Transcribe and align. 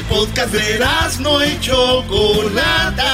El 0.00 0.06
podcast 0.06 0.52
de 0.54 0.78
no 1.20 1.44
y 1.44 1.60
Chocolata. 1.60 3.12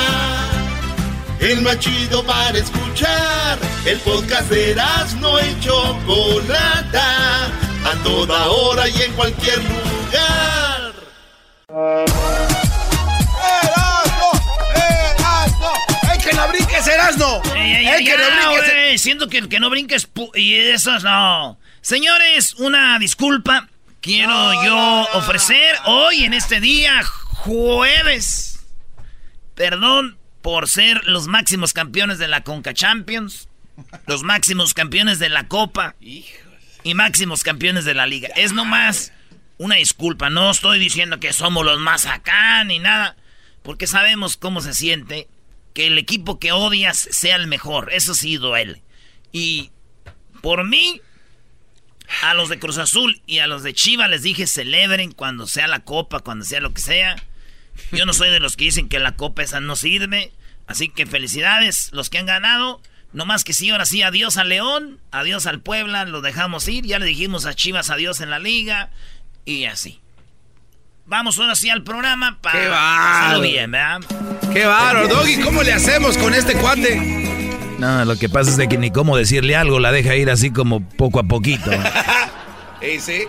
El 1.41 1.61
más 1.63 1.81
chido 1.81 2.25
para 2.25 2.57
escuchar. 2.57 3.59
El 3.85 3.99
podcast 3.99 4.49
de 4.49 4.77
no 5.21 5.41
y 5.41 5.61
Chocolata. 5.61 7.47
A 7.85 8.03
toda 8.05 8.47
hora 8.47 8.89
y 8.89 9.03
en 9.03 9.13
cualquier 9.15 9.59
lugar. 9.65 10.93
¡Erasno! 13.65 14.31
¡Erasno! 14.77 15.73
¡Ey, 16.13 16.19
que 16.21 16.33
no 16.35 16.49
brinques, 16.49 16.87
Erasno! 16.87 17.43
¡Ey, 17.57 17.87
¡Ey, 17.89 18.05
que 18.05 18.17
no 18.17 18.53
brinques! 18.53 19.03
Siento 19.03 19.29
que 19.29 19.39
el 19.39 19.49
que 19.49 19.59
no 19.59 19.71
brinques 19.71 20.09
y 20.35 20.55
esos 20.55 21.03
no. 21.03 21.59
Señores, 21.81 22.55
una 22.55 22.97
disculpa 23.01 23.69
quiero 24.07 24.65
yo 24.65 25.09
ofrecer 25.15 25.75
hoy 25.85 26.23
en 26.23 26.33
este 26.33 26.61
día, 26.61 27.03
jueves. 27.03 28.65
Perdón 29.57 30.17
por 30.43 30.69
ser 30.69 31.05
los 31.07 31.27
máximos 31.27 31.73
campeones 31.73 32.19
de 32.19 32.29
la 32.29 32.45
Conca 32.45 32.73
Champions, 32.73 33.49
los 34.07 34.23
máximos 34.23 34.75
campeones 34.75 35.19
de 35.19 35.29
la 35.29 35.49
Copa 35.49 35.97
y 35.99 36.25
máximos 36.95 37.43
campeones 37.43 37.85
de 37.85 37.95
la 37.95 38.07
Liga. 38.07 38.29
Es 38.37 38.53
nomás 38.53 39.13
una 39.59 39.75
disculpa, 39.75 40.31
no 40.31 40.53
estoy 40.53 40.79
diciendo 40.79 41.19
que 41.19 41.33
somos 41.33 41.65
los 41.65 41.81
más 41.81 42.07
acá 42.07 42.63
ni 42.63 42.79
nada, 42.79 43.17
porque 43.65 43.89
sabemos 43.89 44.37
cómo 44.37 44.61
se 44.61 44.73
siente 44.73 45.27
que 45.75 45.89
el 45.89 45.99
equipo 45.99 46.39
que 46.39 46.53
odias 46.53 46.97
sea 47.11 47.35
el 47.35 47.49
mejor. 47.49 47.93
Eso 47.93 48.15
sí 48.15 48.37
duele. 48.37 48.85
Y 49.33 49.73
por 50.43 50.63
mí, 50.65 51.01
a 52.23 52.35
los 52.35 52.49
de 52.49 52.59
Cruz 52.59 52.79
Azul 52.79 53.21
y 53.27 53.39
a 53.39 53.47
los 53.47 53.63
de 53.63 53.75
Chiva 53.75 54.09
les 54.09 54.23
dije 54.23 54.47
celebren 54.47 55.13
cuando 55.13 55.47
sea 55.47 55.67
la 55.67 55.81
copa, 55.81 56.21
cuando 56.21 56.45
sea 56.45 56.61
lo 56.61 56.73
que 56.73 56.81
sea. 56.81 57.17
Yo 57.93 58.07
no 58.07 58.13
soy 58.13 58.31
de 58.31 58.41
los 58.41 58.57
que 58.57 58.65
dicen 58.65 58.89
que 58.89 58.99
la 58.99 59.17
copa 59.17 59.43
esa 59.43 59.61
no 59.61 59.77
sirve. 59.77 60.33
Así 60.67 60.89
que 60.89 61.07
felicidades 61.07 61.91
los 61.93 62.11
que 62.11 62.19
han 62.19 62.27
ganado. 62.27 62.81
No 63.13 63.25
más 63.25 63.45
que 63.45 63.53
sí, 63.53 63.71
ahora 63.71 63.87
sí, 63.87 64.03
adiós 64.03 64.37
al 64.37 64.49
León, 64.49 65.01
adiós 65.11 65.47
al 65.47 65.61
Puebla, 65.61 66.05
lo 66.05 66.21
dejamos 66.21 66.69
ir. 66.69 66.85
Ya 66.85 66.99
le 66.99 67.07
dijimos 67.07 67.47
a 67.47 67.55
Chivas 67.55 67.91
adiós 67.91 68.21
en 68.21 68.31
la 68.31 68.39
liga 68.39 68.91
y 69.45 69.65
así. 69.67 70.01
Vamos 71.07 71.39
ahora 71.39 71.55
sí 71.55 71.71
al 71.71 71.85
programa 71.85 72.39
para 72.43 72.61
¡Qué 72.61 72.69
bárbaro! 72.69 73.41
bien, 73.41 73.71
¿verdad? 73.71 74.01
¡Qué 74.53 74.67
bárbaro, 74.67 75.07
Doggy! 75.07 75.41
¿Cómo 75.41 75.63
le 75.63 75.73
hacemos 75.73 76.19
con 76.19 76.35
este 76.35 76.55
cuate? 76.55 77.26
No, 77.79 78.05
lo 78.05 78.17
que 78.17 78.29
pasa 78.29 78.51
es 78.51 78.57
de 78.57 78.69
que 78.69 78.79
ni 78.79 78.91
cómo 78.91 79.17
decirle 79.17 79.55
algo, 79.55 79.79
la 79.81 79.93
deja 79.93 80.15
ir 80.17 80.31
así 80.31 80.51
como 80.51 80.89
poco 80.89 81.21
a 81.21 81.25
poquito. 81.25 81.71
¿Eh, 82.81 82.99
sí? 83.01 83.25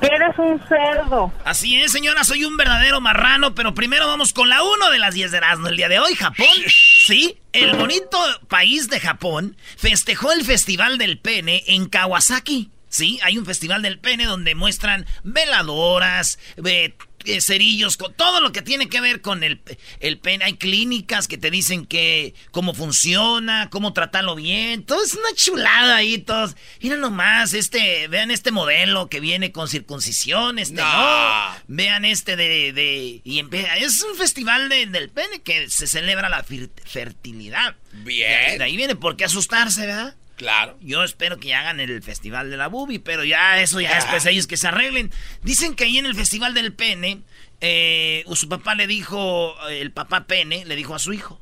Eres 0.00 0.36
un 0.36 0.60
cerdo. 0.68 1.32
Así 1.44 1.80
es, 1.80 1.92
señora, 1.92 2.24
soy 2.24 2.44
un 2.44 2.56
verdadero 2.56 3.00
marrano, 3.00 3.54
pero 3.54 3.72
primero 3.72 4.08
vamos 4.08 4.32
con 4.32 4.48
la 4.48 4.64
1 4.64 4.90
de 4.90 4.98
las 4.98 5.14
10 5.14 5.30
de 5.30 5.36
Erasmo. 5.36 5.68
El 5.68 5.76
día 5.76 5.88
de 5.88 6.00
hoy, 6.00 6.16
Japón, 6.16 6.46
sí, 7.06 7.38
el 7.52 7.76
bonito 7.76 8.18
país 8.48 8.88
de 8.88 8.98
Japón 8.98 9.56
festejó 9.76 10.32
el 10.32 10.44
Festival 10.44 10.98
del 10.98 11.18
Pene 11.18 11.62
en 11.68 11.86
Kawasaki. 11.88 12.70
Sí, 12.88 13.20
hay 13.22 13.38
un 13.38 13.46
Festival 13.46 13.80
del 13.80 14.00
Pene 14.00 14.26
donde 14.26 14.54
muestran 14.56 15.06
veladoras, 15.22 16.38
eh, 16.64 16.94
eh, 17.24 17.40
cerillos, 17.40 17.96
con 17.96 18.12
todo 18.14 18.40
lo 18.40 18.52
que 18.52 18.62
tiene 18.62 18.88
que 18.88 19.00
ver 19.00 19.20
con 19.20 19.42
el, 19.42 19.60
el 20.00 20.18
pene. 20.18 20.44
Hay 20.44 20.54
clínicas 20.54 21.28
que 21.28 21.38
te 21.38 21.50
dicen 21.50 21.86
que 21.86 22.34
cómo 22.50 22.74
funciona, 22.74 23.68
cómo 23.70 23.92
tratarlo 23.92 24.34
bien. 24.34 24.84
Todo 24.84 25.02
es 25.04 25.14
una 25.14 25.32
chulada 25.34 25.96
ahí, 25.96 26.18
todos. 26.18 26.56
Mira 26.80 26.96
nomás, 26.96 27.54
este, 27.54 28.08
vean 28.08 28.30
este 28.30 28.50
modelo 28.50 29.08
que 29.08 29.20
viene 29.20 29.52
con 29.52 29.68
circuncisión, 29.68 30.58
este 30.58 30.74
no. 30.82 31.54
Vean 31.68 32.04
este 32.04 32.36
de, 32.36 32.72
de 32.72 33.20
y 33.24 33.40
es 33.78 34.02
un 34.02 34.16
festival 34.16 34.68
de- 34.68 34.86
del 34.86 35.08
pene 35.10 35.42
que 35.42 35.68
se 35.68 35.86
celebra 35.86 36.28
la 36.28 36.44
fertilidad. 36.84 37.76
Bien. 37.92 38.58
De 38.58 38.64
ahí 38.64 38.76
viene, 38.76 38.96
¿por 38.96 39.16
qué 39.16 39.24
asustarse, 39.24 39.86
verdad? 39.86 40.14
Claro. 40.36 40.76
Yo 40.80 41.04
espero 41.04 41.38
que 41.38 41.54
hagan 41.54 41.80
el 41.80 42.02
festival 42.02 42.50
de 42.50 42.56
la 42.56 42.68
bubi, 42.68 42.98
pero 42.98 43.24
ya 43.24 43.60
eso 43.60 43.80
ya 43.80 43.94
después 43.94 44.26
ellos 44.26 44.46
que 44.46 44.56
se 44.56 44.68
arreglen. 44.68 45.12
Dicen 45.42 45.74
que 45.74 45.84
ahí 45.84 45.98
en 45.98 46.06
el 46.06 46.14
festival 46.14 46.54
del 46.54 46.72
pene, 46.72 47.22
eh, 47.60 48.24
su 48.32 48.48
papá 48.48 48.74
le 48.74 48.86
dijo, 48.86 49.54
el 49.68 49.92
papá 49.92 50.24
pene, 50.24 50.64
le 50.64 50.74
dijo 50.76 50.94
a 50.94 50.98
su 50.98 51.12
hijo. 51.12 51.40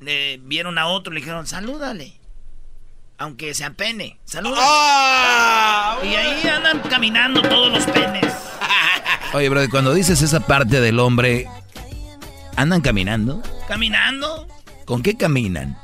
Le 0.00 0.38
vieron 0.38 0.78
a 0.78 0.86
otro, 0.86 1.12
le 1.12 1.20
dijeron, 1.20 1.46
salúdale. 1.46 2.14
Aunque 3.18 3.54
sea 3.54 3.70
pene, 3.70 4.18
salúdale. 4.24 4.62
¡Ah! 4.66 5.98
Y 6.02 6.08
ahí 6.08 6.48
andan 6.48 6.80
caminando 6.80 7.40
todos 7.42 7.70
los 7.70 7.84
penes. 7.84 8.34
Oye, 9.32 9.48
bro, 9.48 9.68
cuando 9.70 9.94
dices 9.94 10.22
esa 10.22 10.40
parte 10.40 10.80
del 10.80 10.98
hombre, 10.98 11.46
¿andan 12.56 12.80
caminando? 12.80 13.42
¿Caminando? 13.68 14.48
¿Con 14.84 15.02
qué 15.02 15.16
caminan? 15.16 15.78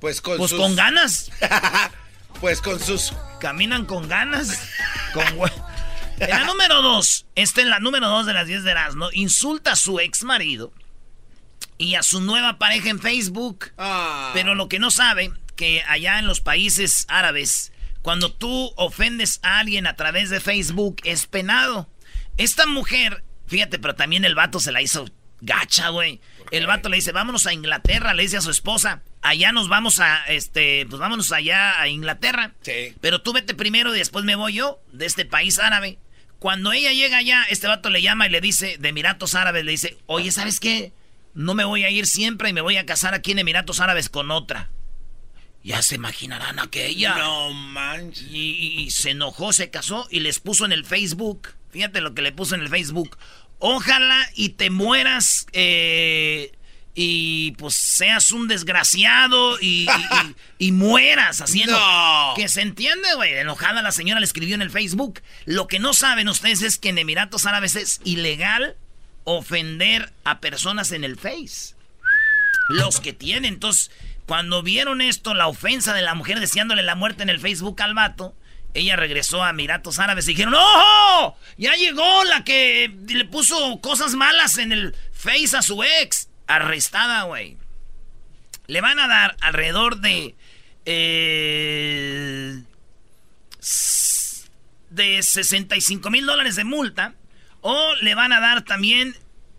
Pues 0.00 0.20
con 0.20 0.36
Pues 0.38 0.50
sus... 0.50 0.60
con 0.60 0.76
ganas. 0.76 1.30
Pues 2.40 2.60
con 2.60 2.78
sus... 2.78 3.14
Caminan 3.40 3.84
con 3.84 4.08
ganas. 4.08 4.68
Con 5.12 5.24
En 6.20 6.30
la 6.30 6.44
número 6.44 6.82
dos, 6.82 7.26
esta 7.34 7.62
es 7.62 7.66
la 7.66 7.80
número 7.80 8.08
dos 8.08 8.26
de 8.26 8.32
las 8.32 8.46
10 8.46 8.62
de 8.62 8.70
Erasmo, 8.70 9.08
insulta 9.12 9.72
a 9.72 9.76
su 9.76 9.98
ex 9.98 10.22
marido 10.22 10.72
y 11.78 11.96
a 11.96 12.02
su 12.04 12.20
nueva 12.20 12.58
pareja 12.58 12.90
en 12.90 13.00
Facebook. 13.00 13.72
Ah. 13.76 14.30
Pero 14.34 14.54
lo 14.54 14.68
que 14.68 14.78
no 14.78 14.90
sabe, 14.92 15.32
que 15.56 15.82
allá 15.88 16.18
en 16.20 16.26
los 16.26 16.40
países 16.40 17.06
árabes, 17.08 17.72
cuando 18.02 18.32
tú 18.32 18.72
ofendes 18.76 19.40
a 19.42 19.58
alguien 19.58 19.86
a 19.88 19.94
través 19.96 20.30
de 20.30 20.38
Facebook, 20.40 20.96
es 21.04 21.26
penado. 21.26 21.88
Esta 22.36 22.66
mujer, 22.66 23.24
fíjate, 23.46 23.78
pero 23.80 23.96
también 23.96 24.24
el 24.24 24.36
vato 24.36 24.60
se 24.60 24.70
la 24.70 24.80
hizo 24.82 25.08
gacha, 25.40 25.88
güey. 25.90 26.20
El 26.50 26.66
vato 26.66 26.88
le 26.88 26.96
dice, 26.96 27.12
vámonos 27.12 27.46
a 27.46 27.52
Inglaterra, 27.52 28.14
le 28.14 28.22
dice 28.22 28.38
a 28.38 28.40
su 28.40 28.50
esposa, 28.50 29.02
allá 29.22 29.52
nos 29.52 29.68
vamos 29.68 30.00
a, 30.00 30.24
este, 30.28 30.86
pues 30.88 30.98
vámonos 30.98 31.30
allá 31.32 31.80
a 31.80 31.88
Inglaterra. 31.88 32.54
Sí. 32.62 32.94
Pero 33.00 33.20
tú 33.22 33.32
vete 33.32 33.54
primero 33.54 33.94
y 33.94 33.98
después 33.98 34.24
me 34.24 34.34
voy 34.36 34.54
yo, 34.54 34.80
de 34.92 35.06
este 35.06 35.24
país 35.24 35.58
árabe. 35.58 35.98
Cuando 36.38 36.72
ella 36.72 36.92
llega 36.92 37.18
allá, 37.18 37.44
este 37.50 37.66
vato 37.66 37.90
le 37.90 38.00
llama 38.00 38.26
y 38.26 38.30
le 38.30 38.40
dice, 38.40 38.76
de 38.78 38.88
Emiratos 38.88 39.34
Árabes, 39.34 39.64
le 39.64 39.72
dice, 39.72 39.98
oye, 40.06 40.30
¿sabes 40.30 40.60
qué? 40.60 40.92
No 41.34 41.54
me 41.54 41.64
voy 41.64 41.84
a 41.84 41.90
ir 41.90 42.06
siempre 42.06 42.48
y 42.48 42.52
me 42.52 42.60
voy 42.60 42.76
a 42.76 42.86
casar 42.86 43.12
aquí 43.14 43.32
en 43.32 43.40
Emiratos 43.40 43.80
Árabes 43.80 44.08
con 44.08 44.30
otra. 44.30 44.70
Ya 45.64 45.82
se 45.82 45.96
imaginarán 45.96 46.60
aquella. 46.60 47.16
No 47.16 47.52
manches. 47.52 48.28
Y, 48.30 48.50
y- 48.52 48.80
y 48.82 48.90
se 48.90 49.10
enojó, 49.10 49.52
se 49.52 49.70
casó 49.70 50.06
y 50.10 50.20
les 50.20 50.38
puso 50.38 50.64
en 50.64 50.72
el 50.72 50.84
Facebook. 50.86 51.48
Fíjate 51.70 52.00
lo 52.00 52.14
que 52.14 52.22
le 52.22 52.32
puso 52.32 52.54
en 52.54 52.62
el 52.62 52.68
Facebook. 52.68 53.18
Ojalá 53.58 54.28
y 54.34 54.50
te 54.50 54.70
mueras 54.70 55.46
eh, 55.52 56.52
y 56.94 57.52
pues 57.52 57.74
seas 57.74 58.30
un 58.30 58.46
desgraciado 58.48 59.58
y, 59.60 59.86
y- 59.86 60.26
y- 60.58 60.66
y 60.68 60.72
mueras 60.72 61.40
haciendo... 61.40 61.78
No. 61.78 62.34
Que 62.36 62.48
se 62.48 62.60
entiende, 62.62 63.14
güey. 63.14 63.34
Enojada 63.34 63.82
la 63.82 63.92
señora 63.92 64.20
le 64.20 64.26
escribió 64.26 64.54
en 64.54 64.62
el 64.62 64.70
Facebook. 64.70 65.20
Lo 65.44 65.66
que 65.66 65.78
no 65.78 65.92
saben 65.92 66.28
ustedes 66.28 66.62
es 66.62 66.78
que 66.78 66.90
en 66.90 66.98
Emiratos 66.98 67.46
Árabes 67.46 67.74
es 67.76 68.00
ilegal 68.04 68.76
ofender 69.24 70.12
a 70.24 70.40
personas 70.40 70.92
en 70.92 71.04
el 71.04 71.16
Face. 71.16 71.74
Los 72.68 73.00
que 73.00 73.12
tienen. 73.12 73.54
Entonces, 73.54 73.90
cuando 74.26 74.62
vieron 74.62 75.00
esto, 75.00 75.34
la 75.34 75.48
ofensa 75.48 75.94
de 75.94 76.02
la 76.02 76.14
mujer 76.14 76.38
deseándole 76.40 76.82
la 76.82 76.94
muerte 76.94 77.22
en 77.22 77.30
el 77.30 77.40
Facebook 77.40 77.80
al 77.82 77.94
vato, 77.94 78.34
ella 78.78 78.96
regresó 78.96 79.42
a 79.42 79.50
Emiratos 79.50 79.98
Árabes 79.98 80.26
y 80.26 80.32
dijeron, 80.32 80.54
¡Ojo! 80.54 81.36
Ya 81.56 81.74
llegó 81.74 82.24
la 82.24 82.44
que 82.44 82.90
le 83.08 83.24
puso 83.24 83.80
cosas 83.80 84.14
malas 84.14 84.58
en 84.58 84.72
el 84.72 84.94
face 85.12 85.56
a 85.56 85.62
su 85.62 85.82
ex. 85.82 86.28
Arrestada, 86.46 87.24
güey. 87.24 87.56
Le 88.66 88.80
van 88.80 88.98
a 88.98 89.08
dar 89.08 89.36
alrededor 89.40 90.00
de... 90.00 90.34
Eh, 90.86 92.62
de 94.90 95.22
65 95.22 96.10
mil 96.10 96.24
dólares 96.24 96.56
de 96.56 96.64
multa. 96.64 97.14
O 97.60 97.94
le 98.00 98.14
van 98.14 98.32
a 98.32 98.40
dar 98.40 98.62
también 98.62 99.14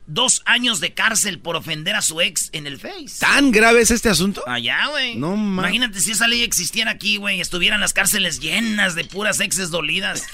dos 0.09 0.41
años 0.45 0.79
de 0.79 0.93
cárcel 0.93 1.39
por 1.39 1.55
ofender 1.55 1.95
a 1.95 2.01
su 2.01 2.19
ex 2.19 2.49
en 2.51 2.67
el 2.67 2.79
Face. 2.79 3.19
¿Tan 3.19 3.51
grave 3.51 3.81
es 3.81 3.91
este 3.91 4.09
asunto? 4.09 4.43
Allá, 4.47 4.87
güey. 4.87 5.15
No 5.15 5.35
Imagínate 5.35 5.99
si 6.01 6.11
esa 6.11 6.27
ley 6.27 6.41
existiera 6.41 6.91
aquí, 6.91 7.17
güey. 7.17 7.39
Estuvieran 7.39 7.79
las 7.79 7.93
cárceles 7.93 8.39
llenas 8.39 8.95
de 8.95 9.05
puras 9.05 9.39
exes 9.39 9.69
dolidas. 9.69 10.23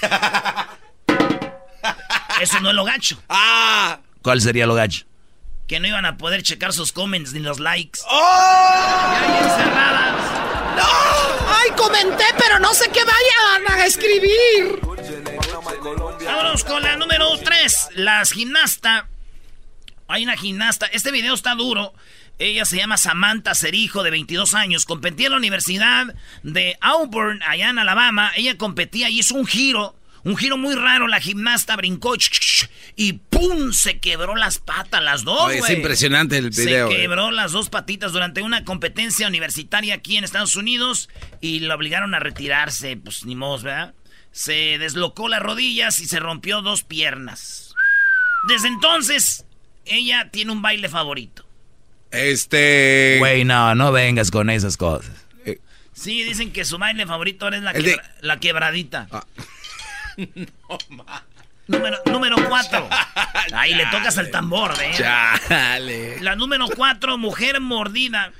Eso 2.40 2.60
no 2.60 2.70
es 2.70 2.74
lo 2.74 2.84
gacho. 2.84 3.22
¡Ah! 3.28 4.00
¿Cuál 4.22 4.40
sería 4.40 4.66
lo 4.66 4.74
gacho? 4.74 5.04
Que 5.68 5.78
no 5.80 5.86
iban 5.86 6.06
a 6.06 6.16
poder 6.16 6.42
checar 6.42 6.72
sus 6.72 6.92
comments 6.92 7.32
ni 7.32 7.40
los 7.40 7.60
likes. 7.60 8.00
¡Oh! 8.08 9.18
Ya 9.20 9.38
encerradas. 9.40 10.14
¡No! 10.76 11.54
¡Ay, 11.54 11.70
comenté, 11.76 12.24
pero 12.38 12.58
no 12.58 12.72
sé 12.74 12.88
qué 12.90 13.00
vayan 13.04 13.78
a 13.78 13.84
escribir! 13.84 14.80
Vámonos 16.24 16.64
con 16.64 16.82
la 16.82 16.96
número 16.96 17.36
3. 17.38 17.88
Las 17.94 18.32
gimnasta 18.32 19.08
hay 20.08 20.24
una 20.24 20.36
gimnasta. 20.36 20.86
Este 20.86 21.10
video 21.10 21.34
está 21.34 21.54
duro. 21.54 21.94
Ella 22.38 22.64
se 22.64 22.76
llama 22.76 22.96
Samantha 22.96 23.54
Cerijo, 23.54 24.02
de 24.02 24.10
22 24.10 24.54
años. 24.54 24.84
Competía 24.84 25.26
en 25.26 25.32
la 25.32 25.38
Universidad 25.38 26.14
de 26.42 26.76
Auburn, 26.80 27.42
allá 27.46 27.70
en 27.70 27.78
Alabama. 27.78 28.32
Ella 28.36 28.58
competía 28.58 29.08
y 29.08 29.20
hizo 29.20 29.34
un 29.34 29.46
giro. 29.46 29.96
Un 30.22 30.36
giro 30.36 30.58
muy 30.58 30.74
raro. 30.74 31.06
La 31.06 31.20
gimnasta 31.20 31.76
brincó 31.76 32.14
y 32.96 33.12
¡pum! 33.12 33.72
Se 33.72 34.00
quebró 34.00 34.36
las 34.36 34.58
patas, 34.58 35.02
las 35.02 35.22
dos, 35.22 35.52
Es 35.52 35.70
impresionante 35.70 36.38
el 36.38 36.50
video. 36.50 36.90
Se 36.90 36.96
quebró 36.96 37.30
las 37.30 37.52
dos 37.52 37.68
patitas 37.68 38.12
durante 38.12 38.42
una 38.42 38.64
competencia 38.64 39.28
universitaria 39.28 39.94
aquí 39.94 40.16
en 40.16 40.24
Estados 40.24 40.56
Unidos 40.56 41.08
y 41.40 41.60
la 41.60 41.74
obligaron 41.74 42.14
a 42.14 42.18
retirarse. 42.18 42.96
Pues 42.96 43.24
ni 43.24 43.36
modo, 43.36 43.62
¿verdad? 43.62 43.94
Se 44.32 44.78
deslocó 44.78 45.28
las 45.28 45.40
rodillas 45.40 46.00
y 46.00 46.06
se 46.06 46.20
rompió 46.20 46.60
dos 46.60 46.82
piernas. 46.82 47.74
Desde 48.48 48.68
entonces, 48.68 49.46
ella 49.86 50.28
tiene 50.30 50.52
un 50.52 50.62
baile 50.62 50.88
favorito. 50.88 51.44
Este. 52.10 53.16
Güey, 53.18 53.44
no, 53.44 53.74
no 53.74 53.92
vengas 53.92 54.30
con 54.30 54.50
esas 54.50 54.76
cosas. 54.76 55.26
Eh, 55.44 55.58
sí, 55.92 56.22
dicen 56.22 56.52
que 56.52 56.64
su 56.64 56.78
baile 56.78 57.06
favorito 57.06 57.48
es 57.48 57.62
la, 57.62 57.72
la 58.20 58.38
quebradita. 58.38 59.08
Ah. 59.10 59.24
no, 60.16 60.78
número, 61.66 61.98
número 62.06 62.36
cuatro. 62.48 62.88
Ahí 63.54 63.74
le 63.74 63.86
tocas 63.86 64.16
el 64.18 64.30
tambor, 64.30 64.74
¿eh? 64.80 64.92
Chale. 64.96 66.20
La 66.20 66.36
número 66.36 66.66
cuatro, 66.74 67.18
mujer 67.18 67.60
mordida 67.60 68.32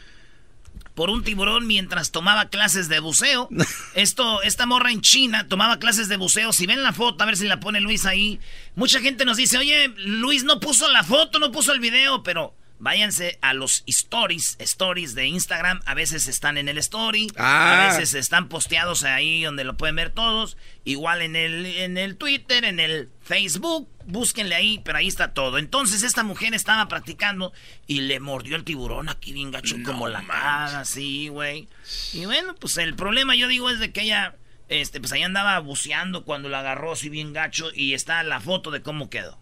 por 0.97 1.11
un 1.11 1.23
tiburón 1.23 1.67
mientras 1.67 2.11
tomaba 2.11 2.49
clases 2.49 2.89
de 2.89 3.01
buceo. 3.01 3.51
Esto, 3.95 4.43
esta 4.43 4.65
morra 4.65 4.91
en 4.91 5.03
China 5.03 5.47
tomaba 5.47 5.79
clases 5.79 6.09
de 6.09 6.17
buceo. 6.17 6.55
Si 6.55 6.67
ven 6.67 6.83
la 6.83 6.95
foto, 6.95 7.23
a 7.23 7.27
ver 7.27 7.37
si 7.37 7.47
la 7.47 7.61
pone 7.61 7.81
Luis 7.81 8.07
ahí. 8.07 8.41
Mucha 8.75 9.01
gente 9.01 9.27
nos 9.27 9.37
dice, 9.37 9.59
oye, 9.59 9.89
Luis 9.99 10.43
no 10.45 10.59
puso 10.59 10.91
la 10.91 11.05
foto, 11.05 11.39
no 11.39 11.53
puso 11.53 11.73
el 11.73 11.81
video, 11.81 12.23
pero 12.23 12.55
váyanse 12.79 13.39
a 13.43 13.53
los 13.53 13.83
stories, 13.87 14.57
stories 14.59 15.15
de 15.15 15.27
Instagram. 15.27 15.83
A 15.85 15.93
veces 15.93 16.29
están 16.29 16.57
en 16.57 16.67
el 16.67 16.79
story, 16.79 17.31
a 17.37 17.85
ah. 17.85 17.89
veces 17.89 18.15
están 18.15 18.49
posteados 18.49 19.05
ahí 19.05 19.43
donde 19.43 19.65
lo 19.65 19.77
pueden 19.77 19.97
ver 19.97 20.11
todos. 20.11 20.57
Igual 20.85 21.21
en 21.21 21.37
el, 21.37 21.67
en 21.67 21.99
el 21.99 22.17
Twitter, 22.17 22.65
en 22.65 22.81
el 22.81 23.11
Facebook, 23.23 23.87
búsquenle 24.07 24.55
ahí, 24.55 24.81
pero 24.85 24.99
ahí 24.99 25.09
está 25.09 25.35
todo. 25.35 25.59
Entonces 25.59 26.03
esta 26.03 26.23
mujer 26.23 26.55
estaba 26.55 26.89
practicando 26.89 27.53
y 27.87 28.03
le 28.03 28.21
mordió 28.21 28.57
el 28.57 28.65
tiburón 28.65 29.09
aquí 29.09 29.33
bien 29.33 29.51
gacho 29.51 29.77
como 29.85 30.09
la 30.09 30.27
cara, 30.27 30.81
así, 30.81 31.29
güey. 31.29 31.69
Y 32.13 32.25
bueno, 32.25 32.55
pues 32.55 32.77
el 32.79 32.95
problema 32.95 33.35
yo 33.37 33.49
digo 33.49 33.71
es 33.71 33.79
de 33.79 33.93
que 33.93 34.03
ella, 34.03 34.37
este, 34.69 35.01
pues 35.01 35.13
ahí 35.13 35.23
andaba 35.23 35.59
buceando 35.59 36.25
cuando 36.25 36.49
la 36.49 36.61
agarró 36.61 36.93
así 36.93 37.09
bien 37.09 37.33
gacho 37.33 37.71
y 37.75 37.95
está 37.95 38.23
la 38.23 38.41
foto 38.41 38.71
de 38.71 38.83
cómo 38.83 39.11
quedó. 39.11 39.39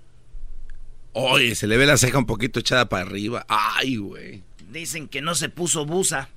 Oye, 1.12 1.54
se 1.54 1.68
le 1.68 1.76
ve 1.76 1.86
la 1.86 1.96
ceja 1.96 2.18
un 2.18 2.26
poquito 2.26 2.58
echada 2.58 2.88
para 2.88 3.04
arriba. 3.04 3.46
Ay, 3.48 3.96
güey. 3.96 4.42
Dicen 4.70 5.06
que 5.06 5.22
no 5.22 5.36
se 5.36 5.48
puso 5.48 5.86
busa. 5.86 6.28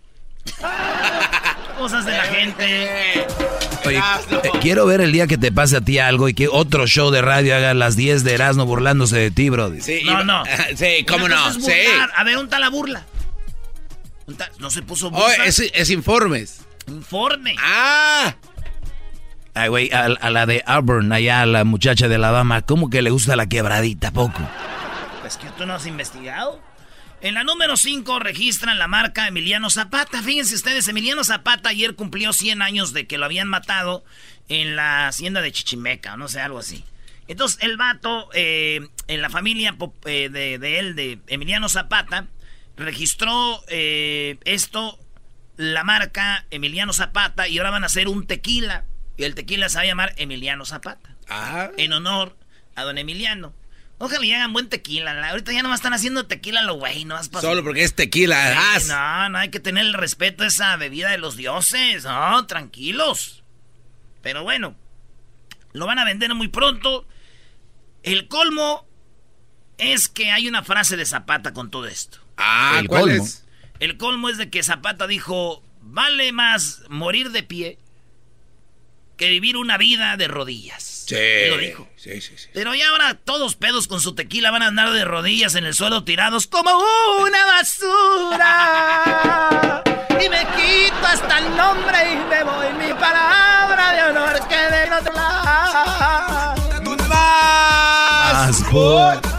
Cosas 1.77 2.05
de 2.05 2.11
la 2.11 2.23
gente. 2.23 3.27
Oye, 3.85 3.97
eh, 3.97 4.49
quiero 4.61 4.85
ver 4.85 5.01
el 5.01 5.11
día 5.11 5.27
que 5.27 5.37
te 5.37 5.51
pase 5.51 5.77
a 5.77 5.81
ti 5.81 5.99
algo 5.99 6.27
y 6.27 6.33
que 6.33 6.47
otro 6.47 6.87
show 6.87 7.11
de 7.11 7.21
radio 7.21 7.55
haga 7.55 7.73
las 7.73 7.95
10 7.95 8.23
de 8.23 8.33
Erasmo 8.33 8.65
burlándose 8.65 9.17
de 9.17 9.31
ti, 9.31 9.49
bro. 9.49 9.71
Sí, 9.79 10.01
no, 10.05 10.23
no. 10.23 10.43
Sí, 10.75 11.05
cómo 11.07 11.27
no. 11.29 11.53
Sí. 11.53 11.71
A 12.15 12.23
ver, 12.23 12.37
¿un 12.37 12.49
tal 12.49 12.61
la 12.61 12.69
burla? 12.69 13.05
No 14.59 14.69
se 14.69 14.81
puso 14.81 15.09
busa. 15.09 15.23
Oh, 15.23 15.43
es, 15.43 15.59
es 15.59 15.89
informes. 15.89 16.61
Informe. 16.87 17.55
Ah. 17.59 18.35
Ay, 19.53 19.69
güey, 19.69 19.89
a, 19.91 20.29
la 20.29 20.45
de 20.45 20.63
Auburn, 20.67 21.11
allá 21.11 21.41
a 21.41 21.45
la 21.47 21.63
muchacha 21.63 22.07
de 22.07 22.15
Alabama, 22.15 22.61
¿cómo 22.61 22.91
que 22.91 23.01
le 23.01 23.09
gusta 23.09 23.35
la 23.35 23.47
quebradita 23.47 24.11
poco? 24.11 24.39
Pues 25.21 25.37
que 25.37 25.47
tú 25.57 25.65
no 25.65 25.73
has 25.73 25.87
investigado. 25.87 26.61
En 27.27 27.33
la 27.33 27.43
número 27.43 27.75
5 27.75 28.19
registran 28.19 28.79
la 28.79 28.87
marca 28.87 29.27
Emiliano 29.27 29.69
Zapata. 29.69 30.23
Fíjense 30.23 30.55
ustedes, 30.55 30.87
Emiliano 30.87 31.25
Zapata 31.25 31.67
ayer 31.67 31.93
cumplió 31.93 32.31
100 32.31 32.61
años 32.61 32.93
de 32.93 33.05
que 33.05 33.17
lo 33.17 33.25
habían 33.25 33.49
matado 33.49 34.05
en 34.47 34.77
la 34.77 35.09
hacienda 35.09 35.41
de 35.41 35.51
Chichimeca, 35.51 36.15
no 36.15 36.29
sé, 36.29 36.39
algo 36.39 36.59
así. 36.59 36.85
Entonces, 37.27 37.61
el 37.61 37.75
vato, 37.75 38.29
eh, 38.33 38.87
en 39.09 39.21
la 39.21 39.29
familia 39.29 39.75
eh, 40.05 40.29
de, 40.29 40.79
él, 40.79 40.95
de 40.95 41.19
Emiliano 41.27 41.67
Zapata, 41.67 42.27
registró 42.77 43.61
eh, 43.67 44.37
esto, 44.45 44.97
la 45.57 45.83
marca 45.83 46.45
Emiliano 46.49 46.93
Zapata, 46.93 47.49
y 47.49 47.57
ahora 47.57 47.71
van 47.71 47.83
a 47.83 47.87
hacer 47.87 48.07
un 48.07 48.25
tequila 48.25 48.85
y 49.17 49.25
el 49.25 49.35
tequila 49.35 49.67
se 49.67 49.79
va 49.79 49.81
a 49.81 49.87
llamar 49.87 50.13
Emiliano 50.15 50.63
Zapata. 50.63 51.17
Ah. 51.27 51.71
En 51.75 51.91
honor 51.91 52.37
a 52.75 52.83
don 52.83 52.97
Emiliano. 52.97 53.53
Ojalá 53.99 54.25
y 54.25 54.33
hagan 54.33 54.53
buen 54.53 54.69
tequila. 54.69 55.29
Ahorita 55.29 55.51
ya 55.51 55.63
no 55.63 55.73
están 55.73 55.93
haciendo 55.93 56.27
tequila 56.27 56.61
lo 56.61 56.75
güey, 56.75 57.05
no 57.05 57.21
Solo 57.23 57.63
porque 57.63 57.83
es 57.83 57.95
tequila. 57.95 58.55
no, 58.87 59.29
no 59.29 59.37
hay 59.39 59.49
que 59.49 59.59
tener 59.59 59.85
el 59.85 59.93
respeto 59.93 60.43
a 60.43 60.47
esa 60.47 60.75
bebida 60.75 61.09
de 61.09 61.17
los 61.17 61.35
dioses. 61.35 62.03
No, 62.03 62.45
tranquilos. 62.45 63.43
Pero 64.21 64.43
bueno, 64.43 64.75
lo 65.73 65.87
van 65.87 65.99
a 65.99 66.05
vender 66.05 66.33
muy 66.35 66.47
pronto. 66.47 67.07
El 68.03 68.27
colmo 68.27 68.85
es 69.77 70.07
que 70.07 70.31
hay 70.31 70.47
una 70.47 70.63
frase 70.63 70.95
de 70.95 71.05
Zapata 71.05 71.53
con 71.53 71.71
todo 71.71 71.87
esto. 71.87 72.19
Ah, 72.37 72.81
¿cuál 72.87 73.03
colmo? 73.05 73.23
es? 73.23 73.45
El 73.79 73.97
colmo 73.97 74.29
es 74.29 74.37
de 74.37 74.49
que 74.49 74.63
Zapata 74.63 75.07
dijo, 75.07 75.63
vale 75.81 76.31
más 76.31 76.83
morir 76.89 77.31
de 77.31 77.43
pie 77.43 77.79
que 79.17 79.29
vivir 79.29 79.57
una 79.57 79.77
vida 79.77 80.17
de 80.17 80.27
rodillas. 80.27 80.96
Sí. 81.07 81.15
lo 81.49 81.57
dijo. 81.57 81.87
Sí, 81.95 82.19
sí, 82.19 82.33
sí. 82.35 82.49
Pero 82.53 82.75
ya 82.75 82.89
ahora 82.89 83.13
todos 83.15 83.55
pedos 83.55 83.87
con 83.87 84.01
su 84.01 84.13
tequila 84.13 84.51
van 84.51 84.61
a 84.61 84.67
andar 84.67 84.91
de 84.91 85.05
rodillas 85.05 85.55
en 85.55 85.63
el 85.65 85.73
suelo 85.73 86.03
tirados 86.03 86.47
como 86.47 86.69
una 87.21 87.45
basura. 87.45 88.53
y 90.09 90.27
me 90.29 90.39
quito 90.57 91.07
hasta 91.07 91.37
el 91.39 91.55
nombre 91.55 91.97
y 92.11 92.17
me 92.29 92.43
voy 92.43 92.73
mi 92.73 92.93
palabra 92.93 93.93
de 93.93 94.03
honor 94.03 94.37
que 94.49 94.57
de 94.57 94.89
no 94.89 94.99
te 95.01 95.11
Más. 97.07 98.35
Ay, 98.35 98.53
sí. 98.53 99.36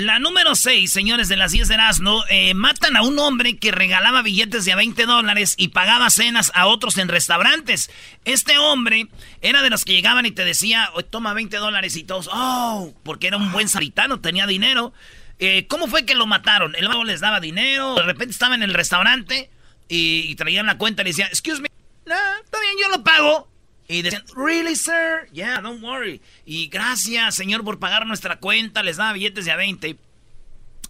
La 0.00 0.18
número 0.18 0.54
6, 0.54 0.90
señores 0.90 1.28
de 1.28 1.36
las 1.36 1.52
10 1.52 1.68
de 1.68 1.74
Erasmo, 1.74 2.24
eh, 2.30 2.54
matan 2.54 2.96
a 2.96 3.02
un 3.02 3.18
hombre 3.18 3.58
que 3.58 3.70
regalaba 3.70 4.22
billetes 4.22 4.64
de 4.64 4.72
a 4.72 4.76
20 4.76 5.04
dólares 5.04 5.54
y 5.58 5.68
pagaba 5.68 6.08
cenas 6.08 6.50
a 6.54 6.68
otros 6.68 6.96
en 6.96 7.08
restaurantes. 7.08 7.90
Este 8.24 8.56
hombre 8.56 9.08
era 9.42 9.60
de 9.60 9.68
los 9.68 9.84
que 9.84 9.92
llegaban 9.92 10.24
y 10.24 10.30
te 10.30 10.42
decía, 10.42 10.90
toma 11.10 11.34
20 11.34 11.54
dólares 11.58 11.96
y 11.96 12.04
todos, 12.04 12.30
oh, 12.32 12.94
porque 13.02 13.26
era 13.26 13.36
un 13.36 13.52
buen 13.52 13.68
samaritano, 13.68 14.20
tenía 14.20 14.46
dinero. 14.46 14.94
Eh, 15.38 15.66
¿Cómo 15.66 15.86
fue 15.86 16.06
que 16.06 16.14
lo 16.14 16.26
mataron? 16.26 16.74
El 16.76 16.88
vago 16.88 17.04
les 17.04 17.20
daba 17.20 17.38
dinero, 17.38 17.96
de 17.96 18.02
repente 18.02 18.32
estaba 18.32 18.54
en 18.54 18.62
el 18.62 18.72
restaurante 18.72 19.50
y, 19.86 20.34
traían 20.36 20.64
la 20.64 20.78
cuenta 20.78 21.02
y 21.02 21.04
le 21.04 21.10
decían, 21.10 21.28
excuse 21.28 21.60
me, 21.60 21.68
no, 22.06 22.14
está 22.42 22.58
bien, 22.58 22.72
yo 22.80 22.88
lo 22.88 23.04
pago. 23.04 23.50
Y 23.90 24.02
decían, 24.02 24.24
¿really, 24.36 24.76
sir? 24.76 25.28
Yeah, 25.32 25.60
don't 25.60 25.82
worry. 25.82 26.22
Y 26.46 26.68
gracias, 26.68 27.34
señor, 27.34 27.64
por 27.64 27.80
pagar 27.80 28.06
nuestra 28.06 28.36
cuenta. 28.36 28.84
Les 28.84 28.98
daba 28.98 29.12
billetes 29.12 29.44
de 29.44 29.50
a 29.50 29.56
20. 29.56 29.96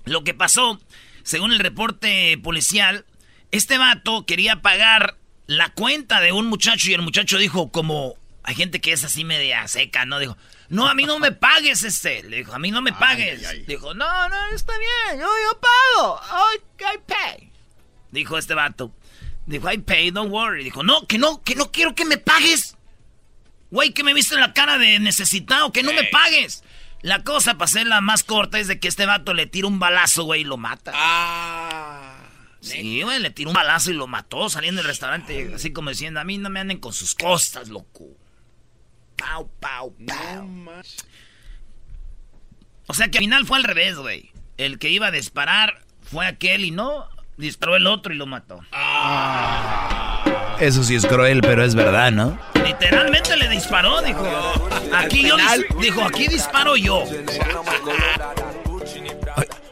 Lo 0.05 0.23
que 0.23 0.35
pasó, 0.35 0.79
según 1.23 1.53
el 1.53 1.61
reporte 1.61 2.39
policial, 2.43 3.07
este 3.53 3.79
vato 3.79 4.27
quería 4.27 4.61
pagar 4.61 5.17
la 5.47 5.71
cuenta 5.71 6.21
de 6.21 6.33
un 6.33 6.47
muchacho 6.47 6.91
y 6.91 6.95
el 6.95 7.01
muchacho 7.01 7.39
dijo, 7.39 7.73
como 7.73 8.17
hay 8.43 8.55
gente 8.55 8.83
que 8.83 8.93
es 8.93 9.03
así 9.03 9.25
media 9.25 9.67
seca, 9.67 10.05
¿no? 10.05 10.19
Dijo, 10.19 10.37
no, 10.69 10.87
a 10.87 10.95
mí 10.95 11.05
no 11.05 11.19
me 11.19 11.33
pagues 11.33 11.83
este. 11.85 12.23
Le 12.25 12.39
dijo, 12.39 12.53
a 12.53 12.59
mí 12.59 12.71
no 12.71 12.83
me 12.83 12.93
pagues. 12.93 13.67
Dijo, 13.67 13.95
no, 13.95 14.29
no, 14.29 14.37
está 14.55 14.75
bien, 14.79 15.21
yo, 15.21 15.27
yo 15.27 15.61
pago. 15.61 16.21
I, 16.23 16.83
I 16.83 16.99
pay. 17.07 17.53
Dijo 18.11 18.37
este 18.37 18.55
vato. 18.55 18.93
Dijo, 19.47 19.73
I 19.73 19.79
pay, 19.79 20.11
don't 20.11 20.31
worry. 20.31 20.65
Dijo, 20.65 20.83
no, 20.83 21.07
que 21.07 21.17
no, 21.17 21.43
que 21.43 21.55
no 21.55 21.73
quiero 21.73 21.95
que 21.95 22.05
me 22.05 22.19
pagues. 22.19 22.77
Güey, 23.71 23.93
que 23.93 24.03
me 24.03 24.15
viste 24.15 24.37
la 24.37 24.53
cara 24.53 24.79
de 24.79 24.99
necesitado, 24.99 25.73
que 25.73 25.83
no 25.83 25.93
me 25.93 26.05
pagues. 26.05 26.65
La 27.03 27.23
cosa, 27.23 27.55
para 27.55 27.65
hacerla 27.65 28.01
más 28.01 28.25
corta, 28.25 28.59
es 28.59 28.69
de 28.69 28.79
que 28.79 28.89
este 28.89 29.07
vato 29.07 29.33
le 29.33 29.47
tira 29.47 29.69
un 29.69 29.79
balazo, 29.79 30.25
güey, 30.25 30.43
y 30.43 30.45
lo 30.45 30.57
mata. 30.57 30.93
Ah. 30.95 32.17
Sí, 32.61 33.01
güey, 33.03 33.19
le 33.21 33.31
tiró 33.31 33.51
un 33.51 33.55
balazo 33.55 33.91
y 33.91 33.95
lo 33.95 34.07
mató 34.07 34.51
saliendo 34.51 34.81
del 34.81 34.89
restaurante, 34.89 35.53
así 35.55 35.73
como 35.73 35.91
diciendo, 35.91 36.21
a 36.21 36.25
mí 36.25 36.37
no 36.37 36.51
me 36.51 36.61
anden 36.61 36.79
con 36.79 36.93
sus 36.93 37.15
costas, 37.15 37.69
loco. 37.69 38.05
Pau, 39.17 39.51
pau, 39.61 39.95
pau. 40.07 40.83
O 42.87 42.95
sea 42.95 43.11
que 43.11 43.19
al 43.19 43.25
final 43.25 43.47
fue 43.47 43.57
al 43.57 43.65
revés, 43.65 43.97
güey. 43.97 44.33
El 44.59 44.79
que 44.79 44.91
iba 44.91 45.07
a 45.07 45.11
disparar 45.11 45.83
fue 46.03 46.27
aquel 46.27 46.65
y 46.65 46.71
no, 46.71 47.09
disparó 47.39 47.77
el 47.77 47.87
otro 47.87 48.13
y 48.13 48.17
lo 48.17 48.27
mató. 48.27 48.61
Eso 50.59 50.85
sí 50.85 50.97
es 50.97 51.07
cruel, 51.07 51.41
pero 51.41 51.65
es 51.65 51.75
verdad, 51.75 52.13
¿no? 52.13 52.39
Literalmente 52.73 53.37
le 53.37 53.49
disparó, 53.49 54.01
dijo. 54.03 54.25
Aquí 54.95 55.23
yo 55.27 55.37
dijo, 55.81 56.03
aquí 56.05 56.29
disparo 56.29 56.77
yo. 56.77 57.05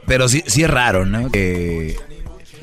Pero 0.06 0.28
sí, 0.28 0.42
sí 0.46 0.62
es 0.64 0.70
raro, 0.70 1.04
¿no? 1.04 1.30
Que 1.30 1.96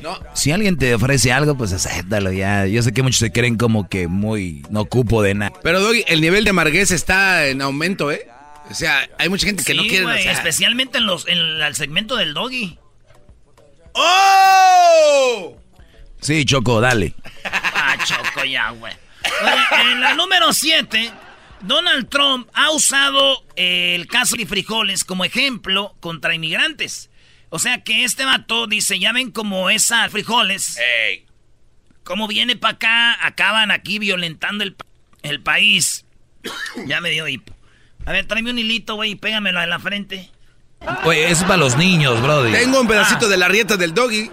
No. 0.02 0.18
si 0.34 0.50
alguien 0.52 0.76
te 0.78 0.94
ofrece 0.94 1.32
algo, 1.32 1.56
pues 1.56 1.72
acéptalo 1.72 2.32
ya. 2.32 2.66
Yo 2.66 2.82
sé 2.82 2.92
que 2.92 3.02
muchos 3.02 3.18
se 3.20 3.30
creen 3.32 3.56
como 3.56 3.88
que 3.88 4.08
muy 4.08 4.62
no 4.70 4.80
ocupo 4.82 5.22
de 5.22 5.34
nada. 5.34 5.52
Pero, 5.62 5.80
Doggy, 5.80 6.04
el 6.08 6.20
nivel 6.20 6.44
de 6.44 6.50
amarguez 6.50 6.90
está 6.90 7.46
en 7.46 7.62
aumento, 7.62 8.10
¿eh? 8.10 8.28
O 8.70 8.74
sea, 8.74 9.08
hay 9.18 9.28
mucha 9.28 9.46
gente 9.46 9.62
que 9.62 9.72
Sí, 9.72 9.78
no 9.78 9.84
quiere... 9.84 10.06
o 10.06 10.12
sea- 10.18 10.32
especialmente 10.32 10.98
en 10.98 11.06
los 11.06 11.28
en 11.28 11.38
el 11.38 11.74
segmento 11.76 12.16
del 12.16 12.34
doggy. 12.34 12.78
¡Oh! 13.92 15.56
Sí, 16.20 16.44
Choco, 16.44 16.80
dale. 16.80 17.14
Ah, 17.44 17.96
choco 18.04 18.44
ya, 18.44 18.70
güey. 18.70 18.92
Oye, 19.42 19.90
En 19.92 20.00
la 20.00 20.14
número 20.14 20.52
7, 20.52 21.10
Donald 21.62 22.08
Trump 22.08 22.48
ha 22.54 22.70
usado 22.70 23.44
el 23.56 24.06
caso 24.06 24.36
de 24.36 24.46
frijoles 24.46 25.04
como 25.04 25.24
ejemplo 25.24 25.94
contra 26.00 26.34
inmigrantes. 26.34 27.10
O 27.48 27.58
sea 27.58 27.82
que 27.84 28.04
este 28.04 28.24
vato 28.24 28.66
dice, 28.66 28.98
ya 28.98 29.12
ven 29.12 29.30
como 29.30 29.70
esa 29.70 30.08
frijoles, 30.08 30.78
Ey. 30.78 31.26
como 32.04 32.26
viene 32.28 32.56
para 32.56 32.74
acá, 32.74 33.26
acaban 33.26 33.70
aquí 33.70 33.98
violentando 33.98 34.64
el, 34.64 34.76
el 35.22 35.40
país. 35.42 36.04
ya 36.86 37.00
me 37.00 37.10
dio 37.10 37.26
hipo. 37.28 37.54
A 38.04 38.12
ver, 38.12 38.26
tráeme 38.26 38.50
un 38.50 38.58
hilito, 38.58 38.94
güey, 38.96 39.12
y 39.12 39.14
pégamelo 39.16 39.62
en 39.62 39.70
la 39.70 39.78
frente. 39.78 40.30
Oye, 41.04 41.30
es 41.30 41.42
para 41.42 41.56
los 41.56 41.76
niños, 41.76 42.20
brody. 42.20 42.52
Tengo 42.52 42.80
un 42.80 42.86
pedacito 42.86 43.26
Ah. 43.26 43.28
de 43.28 43.36
la 43.36 43.48
rieta 43.48 43.76
del 43.76 43.94
Doggy. 43.94 44.30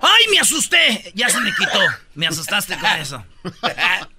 ¡Ay, 0.00 0.24
me 0.30 0.38
asusté! 0.38 1.12
Ya 1.14 1.28
se 1.28 1.40
me 1.40 1.52
quitó. 1.54 1.80
Me 2.14 2.26
asustaste 2.26 2.76
con 2.78 2.90
eso. 2.92 3.24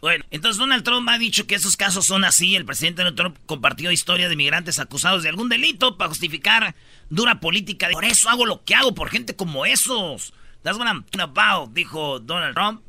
Bueno, 0.00 0.24
entonces 0.30 0.58
Donald 0.58 0.82
Trump 0.82 1.06
ha 1.10 1.18
dicho 1.18 1.46
que 1.46 1.54
esos 1.54 1.76
casos 1.76 2.06
son 2.06 2.24
así. 2.24 2.56
El 2.56 2.64
presidente 2.64 3.02
Donald 3.02 3.16
Trump 3.16 3.36
compartió 3.44 3.90
historia 3.90 4.30
de 4.30 4.36
migrantes 4.36 4.78
acusados 4.78 5.22
de 5.22 5.28
algún 5.28 5.50
delito 5.50 5.98
para 5.98 6.08
justificar 6.08 6.74
dura 7.10 7.38
política. 7.40 7.88
Por 7.92 8.06
eso 8.06 8.30
hago 8.30 8.46
lo 8.46 8.64
que 8.64 8.74
hago, 8.74 8.94
por 8.94 9.10
gente 9.10 9.36
como 9.36 9.66
esos. 9.66 10.32
That's 10.62 10.78
what 10.78 10.86
I'm 10.86 11.04
talking 11.04 11.20
about, 11.20 11.74
dijo 11.74 12.18
Donald 12.18 12.54
Trump. 12.54 12.82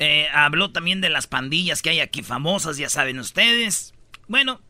Eh, 0.00 0.28
habló 0.32 0.70
también 0.72 1.00
de 1.00 1.10
las 1.10 1.26
pandillas 1.26 1.82
que 1.82 1.90
hay 1.90 2.00
aquí 2.00 2.22
famosas, 2.22 2.76
ya 2.76 2.88
saben 2.88 3.18
ustedes. 3.20 3.94
Bueno, 4.26 4.60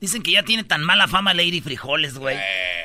dicen 0.00 0.22
que 0.22 0.32
ya 0.32 0.44
tiene 0.44 0.64
tan 0.64 0.84
mala 0.84 1.08
fama 1.08 1.34
Lady 1.34 1.60
Frijoles, 1.60 2.16
güey. 2.16 2.38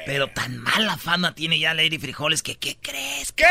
Pero 0.06 0.28
tan 0.28 0.58
mala 0.58 0.98
fama 0.98 1.34
tiene 1.34 1.60
ya 1.60 1.74
Lady 1.74 1.98
Frijoles 1.98 2.44
que, 2.44 2.58
¿qué 2.58 2.78
crees? 2.82 3.32
¿Qué? 3.32 3.46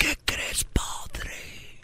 ¿Qué 0.00 0.16
crees, 0.24 0.64
padre? 0.64 1.80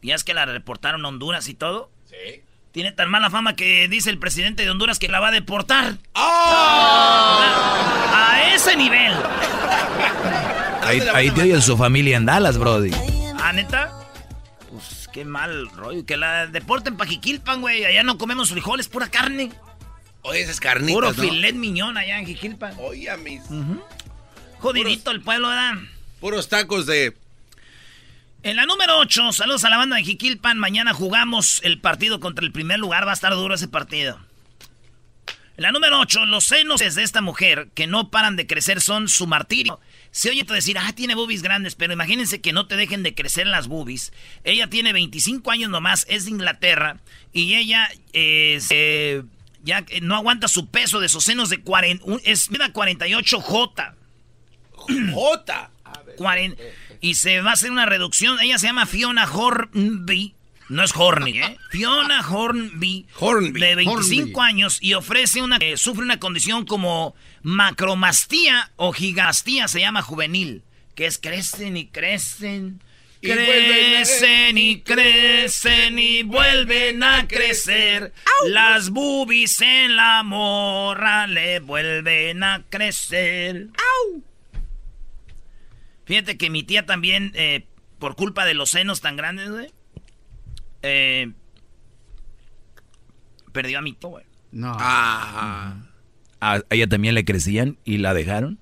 ¿Y 0.00 0.10
es 0.10 0.24
que 0.24 0.34
la 0.34 0.46
reportaron 0.46 1.04
a 1.04 1.08
Honduras 1.08 1.48
y 1.48 1.54
todo? 1.54 1.90
Sí. 2.06 2.42
Tiene 2.72 2.92
tan 2.92 3.10
mala 3.10 3.28
fama 3.28 3.54
que 3.54 3.86
dice 3.88 4.08
el 4.08 4.18
presidente 4.18 4.64
de 4.64 4.70
Honduras 4.70 4.98
que 4.98 5.08
la 5.08 5.20
va 5.20 5.28
a 5.28 5.32
deportar. 5.32 5.98
¡Oh! 6.14 7.40
A 8.14 8.52
ese 8.54 8.76
nivel. 8.76 9.12
Ahí, 10.82 11.00
ahí 11.14 11.30
te 11.30 11.60
su 11.60 11.76
familia 11.76 12.16
en 12.16 12.24
Dallas, 12.26 12.56
brody. 12.56 12.90
¿Ah, 13.38 13.52
neta? 13.52 13.92
Pues 14.70 15.08
qué 15.12 15.24
mal 15.26 15.68
rollo. 15.70 16.06
Que 16.06 16.16
la 16.16 16.46
deporten 16.46 16.96
pa' 16.96 17.06
Jiquilpan, 17.06 17.60
güey. 17.60 17.84
Allá 17.84 18.02
no 18.02 18.16
comemos 18.16 18.50
frijoles, 18.50 18.88
pura 18.88 19.08
carne. 19.08 19.52
Oye, 20.22 20.40
esas 20.42 20.60
carnitas, 20.60 20.94
Puro 20.94 21.12
¿no? 21.12 21.22
filet 21.22 21.54
miñón 21.54 21.96
allá 21.98 22.18
en 22.18 22.26
Jiquilpan. 22.26 22.74
Oye, 22.78 23.10
a 23.10 23.16
mis... 23.16 23.42
Jodidito 24.58 25.10
el 25.10 25.20
pueblo, 25.20 25.48
¿verdad? 25.48 25.74
Puros 26.20 26.48
tacos 26.48 26.86
de... 26.86 27.16
En 28.44 28.56
la 28.56 28.66
número 28.66 28.98
8, 28.98 29.32
saludos 29.32 29.64
a 29.64 29.70
la 29.70 29.76
banda 29.76 29.96
de 29.96 30.04
Jiquilpan. 30.04 30.58
Mañana 30.58 30.94
jugamos 30.94 31.60
el 31.64 31.80
partido 31.80 32.20
contra 32.20 32.44
el 32.44 32.52
primer 32.52 32.78
lugar. 32.78 33.06
Va 33.06 33.10
a 33.10 33.14
estar 33.14 33.32
duro 33.34 33.54
ese 33.54 33.68
partido. 33.68 34.18
En 35.56 35.62
la 35.64 35.70
número 35.72 36.00
8, 36.00 36.26
los 36.26 36.44
senos 36.44 36.80
de 36.80 37.02
esta 37.02 37.20
mujer 37.20 37.68
que 37.74 37.86
no 37.86 38.10
paran 38.10 38.36
de 38.36 38.46
crecer 38.46 38.80
son 38.80 39.08
su 39.08 39.26
martirio. 39.26 39.80
Se 40.10 40.30
oye 40.30 40.44
tú 40.44 40.54
decir, 40.54 40.76
ah, 40.78 40.92
tiene 40.94 41.14
boobies 41.14 41.42
grandes, 41.42 41.74
pero 41.74 41.92
imagínense 41.92 42.40
que 42.40 42.52
no 42.52 42.66
te 42.66 42.76
dejen 42.76 43.02
de 43.02 43.14
crecer 43.14 43.46
las 43.46 43.68
boobies. 43.68 44.12
Ella 44.44 44.68
tiene 44.68 44.92
25 44.92 45.50
años 45.50 45.70
nomás, 45.70 46.06
es 46.08 46.24
de 46.24 46.30
Inglaterra, 46.30 46.98
y 47.32 47.54
ella 47.54 47.88
eh, 48.12 48.58
se- 48.60 49.22
ya 49.62 49.84
eh, 49.88 50.00
no 50.00 50.16
aguanta 50.16 50.48
su 50.48 50.68
peso 50.68 51.00
de 51.00 51.08
sus 51.08 51.24
senos 51.24 51.48
de 51.50 51.60
40, 51.60 52.04
un- 52.04 52.20
es 52.24 52.50
mida 52.50 52.72
48J. 52.72 53.94
¡Jota! 55.12 55.70
Cuaren- 56.18 56.56
y 57.00 57.14
se 57.14 57.40
va 57.40 57.50
a 57.50 57.54
hacer 57.54 57.70
una 57.70 57.86
reducción. 57.86 58.38
Ella 58.40 58.58
se 58.58 58.66
llama 58.66 58.86
Fiona 58.86 59.30
Hornby. 59.30 60.34
No 60.68 60.82
es 60.84 60.92
Horny, 60.96 61.38
¿eh? 61.40 61.58
Fiona 61.70 62.26
Hornby. 62.26 63.06
Hornby, 63.18 63.60
De 63.60 63.74
25 63.74 64.22
Hornby. 64.22 64.34
años 64.40 64.78
y 64.80 64.94
ofrece 64.94 65.42
una. 65.42 65.56
eh, 65.58 65.76
sufre 65.76 66.04
una 66.04 66.18
condición 66.18 66.64
como 66.64 67.14
macromastía 67.42 68.70
o 68.76 68.92
gigastía, 68.92 69.68
se 69.68 69.80
llama 69.80 70.02
juvenil. 70.02 70.62
Que 70.94 71.06
es 71.06 71.18
crecen 71.18 71.76
y 71.76 71.86
crecen. 71.88 72.80
Y 73.22 73.28
Crecen 73.28 74.58
y 74.58 74.80
crecen 74.80 75.96
y 75.96 76.24
vuelven 76.24 77.04
a 77.04 77.28
crecer. 77.28 78.12
Las 78.48 78.90
boobies 78.90 79.60
en 79.60 79.94
la 79.94 80.24
morra 80.24 81.28
le 81.28 81.60
vuelven 81.60 82.42
a 82.42 82.64
crecer. 82.68 83.68
Fíjate 86.04 86.36
que 86.36 86.50
mi 86.50 86.64
tía 86.64 86.84
también, 86.84 87.30
eh, 87.36 87.64
por 88.00 88.16
culpa 88.16 88.44
de 88.44 88.54
los 88.54 88.70
senos 88.70 89.00
tan 89.00 89.16
grandes, 89.16 89.50
güey, 89.50 89.70
eh, 90.82 91.30
perdió 93.52 93.78
a 93.78 93.82
mi 93.82 93.92
tía, 93.92 94.10
güey. 94.10 94.24
No. 94.50 94.76
Ah. 94.80 95.76
¿A 96.40 96.60
ella 96.70 96.88
también 96.88 97.14
le 97.14 97.24
crecían 97.24 97.78
y 97.84 97.98
la 97.98 98.14
dejaron? 98.14 98.58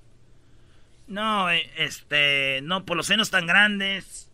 No, 1.07 1.49
eh, 1.49 1.67
este, 1.77 2.61
no, 2.61 2.85
por 2.85 2.95
los 2.95 3.07
senos 3.07 3.31
tan 3.31 3.47
grandes. 3.47 4.30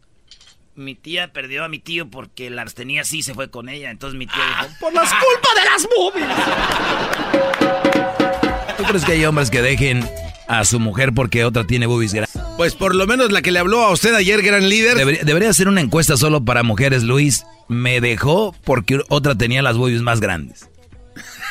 Mi 0.78 0.94
tía 0.94 1.34
perdió 1.34 1.64
a 1.64 1.70
mi 1.70 1.80
tío 1.80 2.08
porque 2.08 2.52
las 2.52 2.76
tenía 2.76 3.02
así 3.02 3.18
y 3.18 3.24
se 3.24 3.34
fue 3.34 3.50
con 3.50 3.68
ella. 3.68 3.90
Entonces 3.90 4.16
mi 4.16 4.28
tío 4.28 4.36
dijo, 4.36 4.76
Por 4.80 4.94
las 4.94 5.12
culpas 5.12 5.56
de 5.56 5.66
las 5.72 5.90
boobies. 5.96 6.28
¿Tú 8.78 8.84
crees 8.84 9.04
que 9.04 9.14
hay 9.14 9.26
hombres 9.26 9.50
que 9.50 9.64
dejen 9.64 10.08
a 10.48 10.64
su 10.66 10.80
mujer 10.80 11.14
porque 11.16 11.46
otra 11.46 11.66
tiene 11.66 11.88
boobies 11.88 12.14
grandes? 12.14 12.40
Pues 12.58 12.76
por 12.76 12.94
lo 12.94 13.08
menos 13.08 13.32
la 13.32 13.42
que 13.42 13.52
le 13.52 13.58
habló 13.58 13.82
a 13.82 13.92
usted 13.92 14.14
ayer, 14.14 14.44
gran 14.44 14.70
líder. 14.70 14.98
Debería, 14.98 15.24
debería 15.24 15.50
hacer 15.50 15.68
una 15.68 15.82
encuesta 15.82 16.16
solo 16.16 16.46
para 16.46 16.62
mujeres, 16.62 17.02
Luis. 17.02 17.44
Me 17.68 18.00
dejó 18.00 18.56
porque 18.64 19.02
otra 19.10 19.34
tenía 19.34 19.64
las 19.64 19.78
boobies 19.78 20.04
más 20.04 20.20
grandes. 20.20 20.70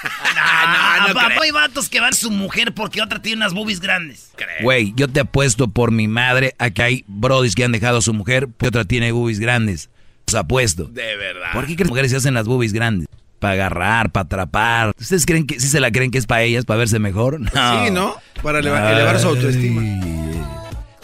ah, 0.37 1.07
no 1.09 1.15
papá, 1.15 1.27
creo. 1.29 1.43
hay 1.43 1.51
vatos 1.51 1.89
que 1.89 2.01
van 2.01 2.13
a 2.13 2.17
su 2.17 2.31
mujer 2.31 2.73
porque 2.75 3.03
otra 3.03 3.21
tiene 3.21 3.39
unas 3.39 3.55
boobies 3.55 3.81
grandes. 3.81 4.31
Güey, 4.63 4.93
yo 4.97 5.09
te 5.09 5.21
apuesto 5.21 5.69
por 5.69 5.91
mi 5.91 6.09
madre 6.09 6.55
a 6.59 6.71
que 6.71 6.83
hay 6.83 7.05
brodis 7.07 7.55
que 7.55 7.65
han 7.65 7.73
dejado 7.73 7.99
a 7.99 8.03
su 8.03 8.13
mujer 8.15 8.49
porque 8.49 8.69
otra 8.69 8.85
tiene 8.85 9.13
boobies 9.13 9.41
grandes. 9.41 9.91
Os 10.29 10.35
apuesto. 10.35 10.85
De 10.85 11.17
verdad. 11.17 11.53
¿Por 11.53 11.67
qué 11.67 11.77
que 11.77 11.85
las 11.85 11.91
mujeres 11.91 12.11
se 12.11 12.17
hacen 12.17 12.35
las 12.35 12.47
boobies 12.47 12.73
grandes? 12.73 13.07
Para 13.39 13.53
agarrar, 13.55 14.11
para 14.13 14.25
atrapar. 14.25 14.93
¿Ustedes 14.99 15.27
creen 15.27 15.47
que 15.47 15.61
sí 15.61 15.69
se 15.69 15.79
la 15.79 15.91
creen 15.93 16.11
que 16.11 16.19
es 16.19 16.27
para 16.27 16.43
ellas, 16.43 16.65
para 16.65 16.79
verse 16.79 16.99
mejor? 16.99 17.39
No. 17.55 17.85
Sí, 17.85 17.91
¿no? 17.93 18.17
Para 18.43 18.61
eleva- 18.61 18.93
elevar 18.93 19.21
su 19.21 19.29
autoestima. 19.29 19.83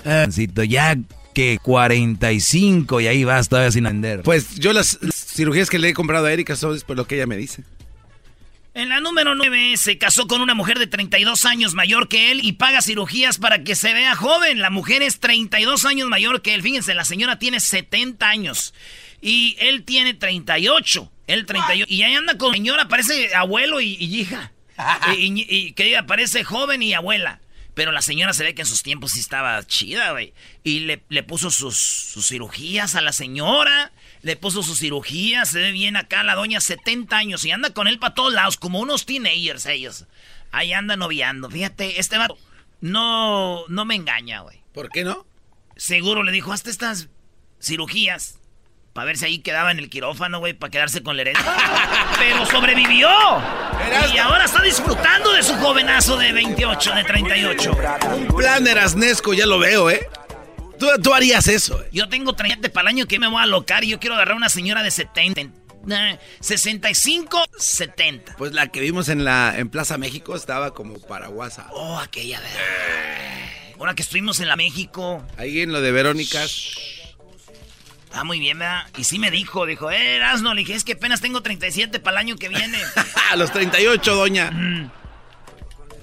Ay, 0.05 0.25
Ancito, 0.25 0.65
ya 0.65 0.97
que 1.35 1.59
45 1.63 3.01
y 3.01 3.07
ahí 3.07 3.25
vas 3.25 3.49
todavía 3.49 3.71
sin 3.71 3.85
vender. 3.85 4.23
Pues 4.23 4.57
yo 4.57 4.73
las 4.73 4.99
cirugías 5.15 5.71
que 5.71 5.79
le 5.79 5.89
he 5.91 5.95
comprado 5.95 6.27
a 6.27 6.33
Erika 6.33 6.57
son 6.57 6.79
por 6.87 6.97
lo 6.97 7.07
que 7.07 7.15
ella 7.17 7.27
me 7.27 7.37
dice. 7.37 7.63
En 8.75 8.89
la 8.89 9.01
número 9.01 9.35
9 9.35 9.77
se 9.77 9.99
casó 9.99 10.27
con 10.27 10.41
una 10.41 10.55
mujer 10.55 10.79
de 10.79 10.87
32 10.87 11.45
años 11.45 11.75
mayor 11.75 12.09
que 12.09 12.31
él 12.31 12.41
y 12.43 12.53
paga 12.53 12.81
cirugías 12.81 13.37
para 13.37 13.63
que 13.65 13.75
se 13.75 13.93
vea 13.93 14.17
joven. 14.17 14.61
La 14.61 14.71
mujer 14.71 15.03
es 15.03 15.21
32 15.21 15.85
años 15.85 16.09
mayor 16.09 16.41
que 16.41 16.55
él. 16.55 16.63
Fíjense, 16.63 16.95
la 16.95 17.05
señora 17.05 17.39
tiene 17.39 17.61
70 17.61 18.27
años 18.27 18.73
y 19.21 19.57
él 19.61 19.85
tiene 19.85 20.15
38. 20.15 21.13
Él 21.27 21.45
38. 21.45 21.87
Y 21.93 22.03
ahí 22.03 22.15
anda 22.15 22.39
con 22.39 22.55
señora, 22.55 22.89
parece 22.89 23.35
abuelo 23.35 23.81
y, 23.83 23.95
y 24.01 24.21
hija. 24.21 24.53
y, 25.19 25.27
y- 25.27 25.47
y 25.49 25.73
que 25.73 26.03
parece 26.07 26.43
joven 26.43 26.83
y 26.83 26.95
abuela. 26.95 27.41
Pero 27.75 27.93
la 27.93 28.03
señora 28.03 28.33
se 28.33 28.43
ve 28.45 28.55
que 28.55 28.63
en 28.63 28.67
sus 28.69 28.83
tiempos 28.83 29.13
sí 29.13 29.21
estaba 29.21 29.63
chida, 29.67 30.13
güey. 30.13 30.33
Y 30.65 30.81
le, 30.81 31.03
le 31.09 31.23
puso 31.23 31.51
sus, 31.51 31.77
sus, 31.79 32.27
cirugías 32.27 32.95
a 32.95 33.01
la 33.03 33.13
señora. 33.13 33.93
Le 34.23 34.37
puso 34.37 34.63
sus 34.63 34.79
cirugías. 34.79 35.51
Se 35.51 35.61
ve 35.61 35.73
bien 35.73 35.97
acá 35.97 36.23
la 36.23 36.35
doña, 36.35 36.61
70 36.61 37.17
años. 37.17 37.45
Y 37.45 37.51
anda 37.51 37.71
con 37.71 37.89
él 37.89 37.99
para 37.99 38.15
todos 38.15 38.33
lados, 38.33 38.57
como 38.57 38.81
unos 38.81 39.05
teenagers 39.05 39.67
ellos. 39.67 40.07
Ahí 40.53 40.73
anda 40.73 40.97
noviando. 40.97 41.51
Fíjate, 41.51 41.99
este 41.99 42.19
vato 42.19 42.39
no, 42.81 43.67
no 43.69 43.85
me 43.85 43.95
engaña, 43.95 44.41
güey. 44.41 44.63
¿Por 44.73 44.91
qué 44.91 45.05
no? 45.05 45.27
Seguro 45.77 46.23
le 46.23 46.33
dijo, 46.33 46.53
hasta 46.53 46.71
estas 46.71 47.09
cirugías. 47.61 48.39
Para 48.93 49.07
ver 49.07 49.17
si 49.17 49.25
ahí 49.25 49.39
quedaba 49.39 49.71
en 49.71 49.79
el 49.79 49.89
quirófano, 49.89 50.39
güey, 50.39 50.53
para 50.53 50.71
quedarse 50.71 51.03
con 51.03 51.17
la 51.17 51.23
herencia. 51.23 51.57
Pero 52.19 52.45
sobrevivió. 52.45 53.09
Y 54.13 54.19
ahora 54.19 54.45
está 54.45 54.61
disfrutando 54.63 55.33
de 55.33 55.43
su 55.43 55.55
jovenazo 55.55 56.19
de 56.19 56.33
28, 56.33 56.95
de 56.95 57.05
38. 57.05 57.77
Un 58.15 58.27
plan 58.29 58.67
erasnesco, 58.67 59.33
ya 59.33 59.47
lo 59.47 59.59
veo, 59.59 59.89
¿eh? 59.89 60.07
Tú, 60.83 60.89
tú 61.01 61.15
harías 61.15 61.47
eso, 61.47 61.81
¿eh? 61.81 61.89
Yo 61.93 62.09
tengo 62.09 62.33
30 62.33 62.69
para 62.71 62.91
el 62.91 62.97
año 62.97 63.07
que 63.07 63.21
me 63.21 63.29
voy 63.29 63.39
a 63.39 63.43
alocar 63.45 63.85
y 63.85 63.91
yo 63.91 64.01
quiero 64.01 64.17
agarrar 64.17 64.35
una 64.35 64.49
señora 64.49 64.83
de 64.83 64.91
70. 64.91 65.43
65, 66.41 67.45
70. 67.57 68.35
Pues 68.37 68.53
la 68.53 68.67
que 68.67 68.81
vimos 68.81 69.09
en 69.09 69.23
la 69.23 69.57
en 69.57 69.69
Plaza 69.69 69.97
México 69.97 70.35
estaba 70.35 70.75
como 70.75 71.01
para 71.01 71.29
WhatsApp. 71.29 71.69
Oh, 71.71 72.01
aquella 72.01 72.41
de... 72.41 72.49
Ahora 73.79 73.95
que 73.95 74.03
estuvimos 74.03 74.41
en 74.41 74.49
la 74.49 74.57
México. 74.57 75.25
Ahí 75.37 75.61
en 75.61 75.71
lo 75.71 75.81
de 75.81 75.93
Verónica. 75.93 76.41
Ah, 78.13 78.25
muy 78.25 78.41
bien, 78.41 78.59
¿verdad? 78.59 78.85
Y 78.99 79.05
sí 79.05 79.21
me 79.21 79.31
dijo, 79.31 79.67
dijo, 79.67 79.89
eh, 79.93 80.17
Erasno, 80.17 80.53
le 80.53 80.63
dije, 80.63 80.75
es 80.75 80.83
que 80.83 80.95
apenas 80.95 81.21
tengo 81.21 81.43
37 81.43 82.01
para 82.01 82.17
el 82.17 82.27
año 82.27 82.37
que 82.37 82.49
viene. 82.49 82.79
a 83.31 83.37
los 83.37 83.53
38, 83.53 84.17
doña. 84.17 84.91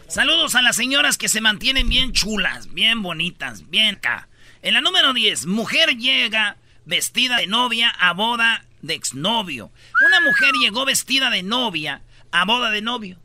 Saludos 0.07 0.55
a 0.55 0.61
las 0.61 0.77
señoras 0.77 1.17
que 1.17 1.27
se 1.27 1.41
mantienen 1.41 1.89
bien 1.89 2.13
chulas, 2.13 2.73
bien 2.73 3.01
bonitas, 3.01 3.69
bien 3.69 3.95
acá. 3.95 4.28
En 4.61 4.73
la 4.73 4.81
número 4.81 5.13
10, 5.13 5.45
mujer 5.45 5.97
llega 5.97 6.57
vestida 6.85 7.37
de 7.37 7.47
novia 7.47 7.89
a 7.89 8.13
boda 8.13 8.65
de 8.81 8.93
exnovio. 8.93 9.71
Una 10.05 10.19
mujer 10.19 10.51
llegó 10.61 10.83
vestida 10.83 11.29
de 11.29 11.43
novia 11.43 12.01
a 12.31 12.43
boda 12.43 12.69
de 12.69 12.81
novio. 12.81 13.19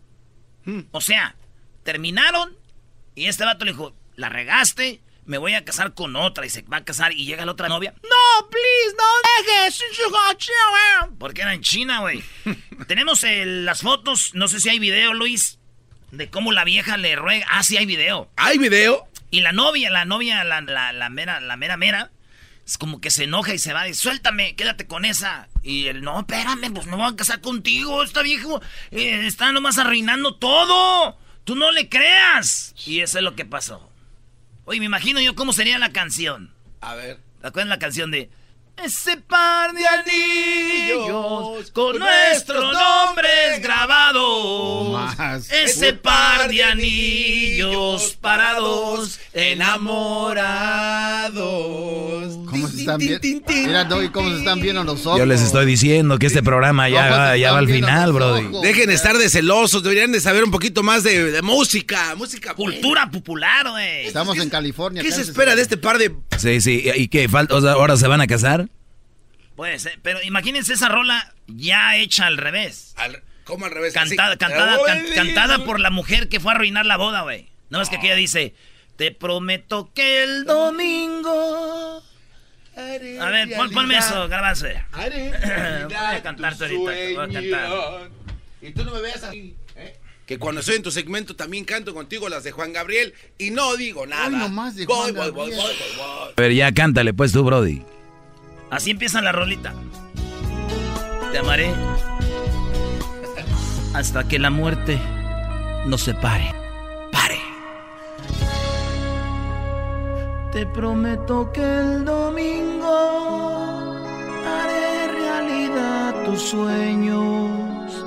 Hmm. 0.64 0.82
O 0.92 1.00
sea, 1.00 1.34
terminaron 1.82 2.56
y 3.16 3.26
este 3.26 3.44
vato 3.44 3.64
le 3.64 3.72
dijo, 3.72 3.94
la 4.14 4.28
regaste, 4.28 5.00
me 5.26 5.38
voy 5.38 5.54
a 5.54 5.64
casar 5.64 5.94
con 5.94 6.14
otra 6.14 6.46
y 6.46 6.50
se 6.50 6.62
va 6.62 6.78
a 6.78 6.84
casar 6.84 7.12
y 7.12 7.26
llega 7.26 7.44
la 7.44 7.52
otra 7.52 7.68
novia. 7.68 7.94
No, 8.02 8.48
please, 8.48 8.96
no 8.96 9.04
dejes. 9.46 9.82
Porque 11.18 11.42
era 11.42 11.54
en 11.54 11.62
China, 11.62 12.00
güey. 12.00 12.22
Tenemos 12.86 13.24
las 13.24 13.80
fotos, 13.80 14.30
no 14.34 14.46
sé 14.46 14.60
si 14.60 14.68
hay 14.68 14.78
video, 14.78 15.14
Luis, 15.14 15.58
de 16.12 16.30
cómo 16.30 16.52
la 16.52 16.62
vieja 16.62 16.96
le 16.96 17.16
ruega. 17.16 17.44
Ah, 17.50 17.64
sí 17.64 17.76
hay 17.76 17.86
video. 17.86 18.30
¿Hay 18.36 18.58
video? 18.58 19.08
Y 19.34 19.40
la 19.40 19.50
novia, 19.50 19.90
la 19.90 20.04
novia, 20.04 20.44
la, 20.44 20.60
la, 20.60 21.10
mera, 21.10 21.40
la 21.40 21.56
mera 21.56 21.76
mera, 21.76 22.12
es 22.64 22.78
como 22.78 23.00
que 23.00 23.10
se 23.10 23.24
enoja 23.24 23.52
y 23.52 23.58
se 23.58 23.72
va. 23.72 23.88
Y 23.88 23.94
suéltame, 23.94 24.54
quédate 24.54 24.86
con 24.86 25.04
esa. 25.04 25.48
Y 25.64 25.88
él, 25.88 26.02
no, 26.02 26.20
espérame, 26.20 26.72
pues 26.72 26.86
no 26.86 26.98
voy 26.98 27.12
a 27.12 27.16
casar 27.16 27.40
contigo. 27.40 28.04
Esta 28.04 28.22
vieja 28.22 28.46
eh, 28.92 29.26
está 29.26 29.50
nomás 29.50 29.76
arruinando 29.78 30.36
todo. 30.36 31.18
Tú 31.42 31.56
no 31.56 31.72
le 31.72 31.88
creas. 31.88 32.76
Y 32.86 33.00
eso 33.00 33.18
es 33.18 33.24
lo 33.24 33.34
que 33.34 33.44
pasó. 33.44 33.90
Oye, 34.66 34.78
me 34.78 34.86
imagino 34.86 35.20
yo 35.20 35.34
cómo 35.34 35.52
sería 35.52 35.80
la 35.80 35.90
canción. 35.90 36.54
A 36.80 36.94
ver. 36.94 37.18
¿Te 37.40 37.48
acuerdas 37.48 37.70
la 37.70 37.80
canción 37.80 38.12
de 38.12 38.30
ese 38.82 39.16
par 39.16 39.72
de 39.72 39.86
anillos 39.86 41.70
con 41.70 41.98
nuestros 41.98 42.72
nombres 42.72 43.62
grabados. 43.62 45.14
Ese 45.50 45.94
par 45.94 46.48
de 46.48 46.62
anillos 46.62 48.16
parados 48.20 49.20
enamorados. 49.32 50.34
¿Cómo 52.46 52.68
se 52.68 52.80
están 52.80 52.98
viendo? 52.98 53.20
Mira, 53.48 53.88
cómo 54.12 54.30
se 54.30 54.38
están 54.38 54.60
viendo 54.60 54.84
nosotros. 54.84 55.18
Yo 55.18 55.26
les 55.26 55.40
estoy 55.40 55.66
diciendo 55.66 56.18
que 56.18 56.26
este 56.26 56.42
programa 56.42 56.88
ya, 56.88 57.10
va, 57.10 57.36
ya 57.36 57.52
va 57.52 57.58
al 57.58 57.68
final, 57.68 58.12
brody. 58.12 58.48
Dejen 58.62 58.88
de 58.88 58.94
estar 58.94 59.16
de 59.16 59.28
celosos, 59.28 59.82
deberían 59.82 60.12
de 60.12 60.20
saber 60.20 60.44
un 60.44 60.50
poquito 60.50 60.82
más 60.82 61.02
de, 61.02 61.40
música, 61.42 62.14
música. 62.16 62.54
Cultura 62.54 63.10
popular, 63.10 63.70
güey. 63.70 64.06
Estamos 64.06 64.38
en 64.38 64.50
California. 64.50 65.02
¿Qué 65.02 65.12
se 65.12 65.22
espera 65.22 65.56
de 65.56 65.62
este 65.62 65.76
par 65.76 65.98
de...? 65.98 66.14
Sí, 66.38 66.60
sí, 66.60 66.84
¿y 66.94 67.08
qué? 67.08 67.28
¿Ahora 67.32 67.96
se 67.96 68.06
van 68.08 68.20
a 68.20 68.26
casar? 68.26 68.63
Puede 69.56 69.78
ser, 69.78 69.98
pero 70.02 70.20
imagínense 70.22 70.72
esa 70.72 70.88
rola 70.88 71.32
ya 71.46 71.96
hecha 71.96 72.26
al 72.26 72.38
revés. 72.38 72.94
¿Cómo 73.44 73.66
al 73.66 73.70
revés? 73.70 73.94
Cantada, 73.94 74.36
cantada, 74.36 74.78
cantada 75.14 75.64
por 75.64 75.78
la 75.78 75.90
mujer 75.90 76.28
que 76.28 76.40
fue 76.40 76.52
a 76.52 76.54
arruinar 76.56 76.86
la 76.86 76.96
boda, 76.96 77.22
güey. 77.22 77.48
No, 77.70 77.80
es 77.80 77.88
que 77.88 77.96
ella 77.96 78.14
dice, 78.14 78.54
te 78.96 79.12
prometo 79.12 79.90
que 79.94 80.24
el 80.24 80.44
domingo... 80.44 82.02
A 82.76 83.30
ver, 83.30 83.54
ponme 83.56 83.96
eso, 83.96 84.26
grabarse. 84.28 84.84
voy 84.94 85.94
a 85.94 86.22
cantarte 86.22 86.64
ahorita, 86.64 86.80
voy 86.80 87.14
a 87.14 87.28
cantar. 87.32 88.10
Y 88.60 88.72
tú 88.72 88.84
no 88.84 88.92
me 88.92 89.00
veas 89.00 89.22
así, 89.22 89.54
¿eh? 89.76 89.96
Que 90.26 90.38
cuando 90.38 90.60
estoy 90.60 90.76
en 90.76 90.82
tu 90.82 90.90
segmento 90.90 91.36
también 91.36 91.64
canto 91.64 91.94
contigo 91.94 92.28
las 92.28 92.44
de 92.44 92.50
Juan 92.50 92.72
Gabriel 92.72 93.14
y 93.38 93.50
no 93.50 93.76
digo 93.76 94.06
nada. 94.06 94.30
Nomás 94.30 94.74
de 94.74 94.86
Juan 94.86 95.14
voy, 95.14 95.30
voy, 95.30 95.50
voy, 95.52 95.64
A 96.36 96.40
ver, 96.40 96.52
ya 96.54 96.72
cántale 96.72 97.12
pues 97.12 97.30
tú, 97.30 97.44
Brody. 97.44 97.84
Así 98.74 98.90
empieza 98.90 99.22
la 99.22 99.30
rolita. 99.30 99.72
Te 101.30 101.38
amaré 101.38 101.72
hasta 103.94 104.26
que 104.26 104.40
la 104.40 104.50
muerte 104.50 104.98
nos 105.86 106.02
separe. 106.02 106.52
Pare. 107.12 107.38
Te 110.50 110.66
prometo 110.66 111.52
que 111.52 111.62
el 111.62 112.04
domingo 112.04 113.94
haré 114.44 115.06
realidad 115.20 116.24
tus 116.24 116.42
sueños. 116.42 118.04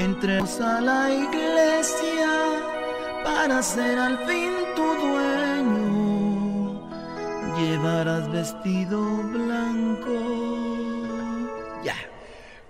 Entremos 0.00 0.60
a 0.60 0.80
la 0.80 1.12
iglesia 1.14 2.28
para 3.22 3.62
ser 3.62 4.00
al 4.00 4.18
fin 4.26 4.50
tu 4.74 4.82
dueño 4.82 5.21
llevarás 7.70 8.30
vestido 8.30 9.00
blanco. 9.28 10.12
Ya. 11.84 11.96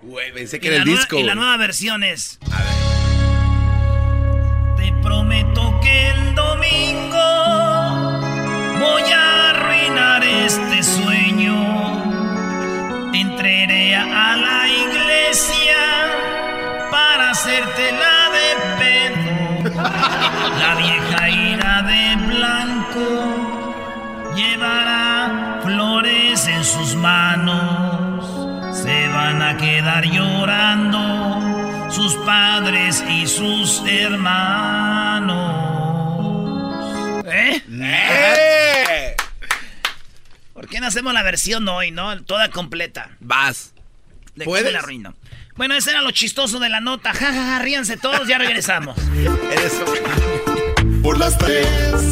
Güey, 0.01 0.33
pensé 0.33 0.59
que 0.59 0.67
era 0.67 0.77
el 0.77 0.85
disco. 0.85 1.17
Y 1.17 1.23
la 1.23 1.35
nueva 1.35 1.57
versión 1.57 2.03
es. 2.03 2.39
A 2.51 2.63
ver. 2.63 2.73
Te 4.77 4.93
prometo 5.01 5.79
que 5.81 6.09
el 6.09 6.35
domingo 6.35 7.17
voy 8.79 9.11
a 9.11 9.49
arruinar 9.51 10.23
este 10.23 10.83
sueño. 10.83 11.53
Entraré 13.13 13.95
a 13.95 14.35
la 14.37 14.67
iglesia 14.67 15.77
para 16.91 17.31
hacerte 17.31 17.91
la 17.91 18.29
de 18.37 18.55
pedo. 18.79 19.23
La 20.59 20.75
vieja 20.75 21.29
ira 21.29 21.81
de 21.83 22.15
blanco 22.27 23.32
llevará 24.35 25.59
flores 25.63 26.47
en 26.47 26.63
sus 26.63 26.95
manos. 26.95 28.77
Se 28.77 29.07
van 29.09 29.41
a 29.41 29.57
quedar 29.57 30.05
llorando 30.05 31.89
sus 31.91 32.15
padres 32.25 33.03
y 33.09 33.27
sus 33.27 33.81
hermanos. 33.87 35.33
¿Eh? 37.25 37.61
¿Eh? 37.71 39.15
¿Por 40.53 40.67
qué 40.67 40.79
no 40.79 40.87
hacemos 40.87 41.13
la 41.13 41.23
versión 41.23 41.67
hoy, 41.67 41.91
no? 41.91 42.23
Toda 42.23 42.49
completa. 42.49 43.11
Vas. 43.19 43.73
¿De 44.35 44.45
¿Puedes? 44.45 44.73
la 44.73 44.81
ruino. 44.81 45.13
Bueno, 45.55 45.75
ese 45.75 45.91
era 45.91 46.01
lo 46.01 46.09
chistoso 46.11 46.59
de 46.59 46.69
la 46.69 46.79
nota. 46.79 47.13
Ja, 47.13 47.27
ja, 47.27 47.33
ja, 47.33 47.59
ríanse 47.59 47.97
todos, 47.97 48.27
ya 48.27 48.39
regresamos. 48.39 48.97
Eso. 49.65 49.85
Por 51.03 51.19
las 51.19 51.37
tres 51.37 51.67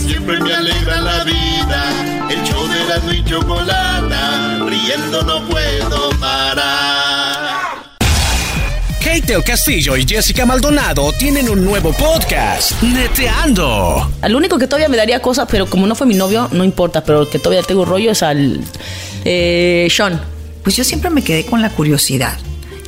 siempre 0.06 0.38
me 0.42 0.54
alegra 0.54 1.00
la 1.00 1.24
vida. 1.24 2.28
El 2.30 2.44
show 2.44 2.68
de 2.68 2.84
la 2.84 3.14
y 3.16 3.24
chocolata, 3.24 4.60
riendo 4.68 5.22
no 5.24 5.48
puedo 5.48 6.10
parar. 6.20 7.62
Kate 9.02 9.42
Castillo 9.44 9.96
y 9.96 10.06
Jessica 10.06 10.46
Maldonado 10.46 11.14
tienen 11.14 11.50
un 11.50 11.64
nuevo 11.64 11.94
podcast, 11.94 12.84
Neteando. 12.84 14.12
Al 14.22 14.36
único 14.36 14.60
que 14.60 14.68
todavía 14.68 14.90
me 14.90 14.98
daría 14.98 15.22
cosas, 15.22 15.48
pero 15.50 15.68
como 15.68 15.88
no 15.88 15.96
fue 15.96 16.06
mi 16.06 16.16
novio, 16.16 16.50
no 16.52 16.66
importa, 16.66 17.02
pero 17.02 17.22
el 17.22 17.30
que 17.30 17.40
todavía 17.40 17.64
tengo 17.64 17.86
rollo 17.86 18.12
es 18.12 18.22
al 18.22 18.60
eh, 19.24 19.88
Sean. 19.90 20.22
Pues 20.64 20.76
yo 20.76 20.84
siempre 20.84 21.10
me 21.10 21.24
quedé 21.24 21.46
con 21.46 21.62
la 21.62 21.70
curiosidad 21.70 22.38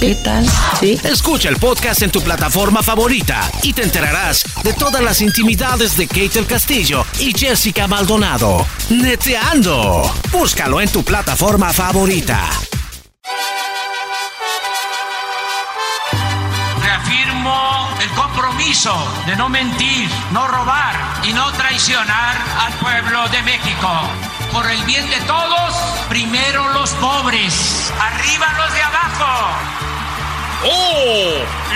¿Qué 0.00 0.14
tal? 0.14 0.46
Sí. 0.78 0.96
Escucha 1.02 1.48
el 1.48 1.56
podcast 1.56 2.02
en 2.02 2.12
tu 2.12 2.22
plataforma 2.22 2.84
favorita 2.84 3.50
y 3.64 3.72
te 3.72 3.82
enterarás 3.82 4.44
de 4.62 4.72
todas 4.72 5.02
las 5.02 5.20
intimidades 5.20 5.96
de 5.96 6.06
Kate 6.06 6.38
el 6.38 6.46
Castillo 6.46 7.04
y 7.18 7.36
Jessica 7.36 7.88
Maldonado. 7.88 8.64
Neteando. 8.90 10.02
Búscalo 10.30 10.80
en 10.80 10.88
tu 10.90 11.02
plataforma 11.02 11.72
favorita. 11.72 12.48
Reafirmo 16.80 17.88
el 18.00 18.10
compromiso 18.10 18.94
de 19.26 19.34
no 19.34 19.48
mentir, 19.48 20.08
no 20.30 20.46
robar 20.46 20.94
y 21.24 21.32
no 21.32 21.50
traicionar 21.54 22.36
al 22.60 22.72
pueblo 22.74 23.28
de 23.30 23.42
México. 23.42 23.90
Por 24.52 24.70
el 24.70 24.80
bien 24.84 25.10
de 25.10 25.20
todos, 25.26 25.74
primero 26.08 26.68
los 26.68 26.90
pobres, 26.92 27.92
arriba 28.00 28.46
los 28.58 28.72
de 28.72 28.80
abajo. 28.80 29.87
¡Oh! 30.64 31.34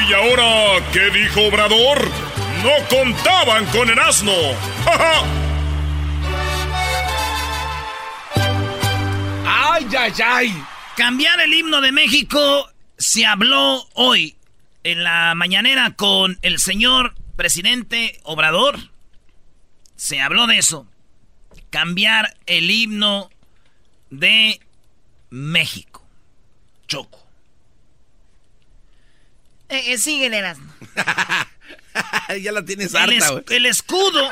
¿Y 0.08 0.12
ahora 0.12 0.84
qué 0.92 1.10
dijo 1.10 1.42
Obrador? 1.46 2.10
No 2.62 2.88
contaban 2.88 3.66
con 3.66 3.88
el 3.88 3.98
asno. 3.98 4.32
¡Ja, 4.84 4.98
ja! 4.98 5.24
¡Ay, 9.46 9.86
ay, 9.96 10.12
ay! 10.24 10.64
Cambiar 10.96 11.40
el 11.40 11.54
himno 11.54 11.80
de 11.80 11.92
México 11.92 12.70
se 12.98 13.24
habló 13.24 13.86
hoy 13.94 14.36
en 14.84 15.04
la 15.04 15.34
mañanera 15.34 15.94
con 15.96 16.38
el 16.42 16.58
señor 16.58 17.14
presidente 17.36 18.20
Obrador. 18.24 18.78
Se 19.96 20.20
habló 20.20 20.46
de 20.46 20.58
eso. 20.58 20.86
Cambiar 21.70 22.36
el 22.46 22.70
himno 22.70 23.30
de 24.10 24.60
México. 25.30 26.06
Choco. 26.86 27.21
Eh, 29.72 29.92
eh, 29.94 29.98
síguele, 29.98 30.36
Erasmo. 30.36 30.70
ya 32.42 32.52
la 32.52 32.62
tienes 32.64 32.92
El, 32.92 33.00
harta, 33.00 33.14
es- 33.16 33.50
el 33.50 33.64
escudo 33.66 34.28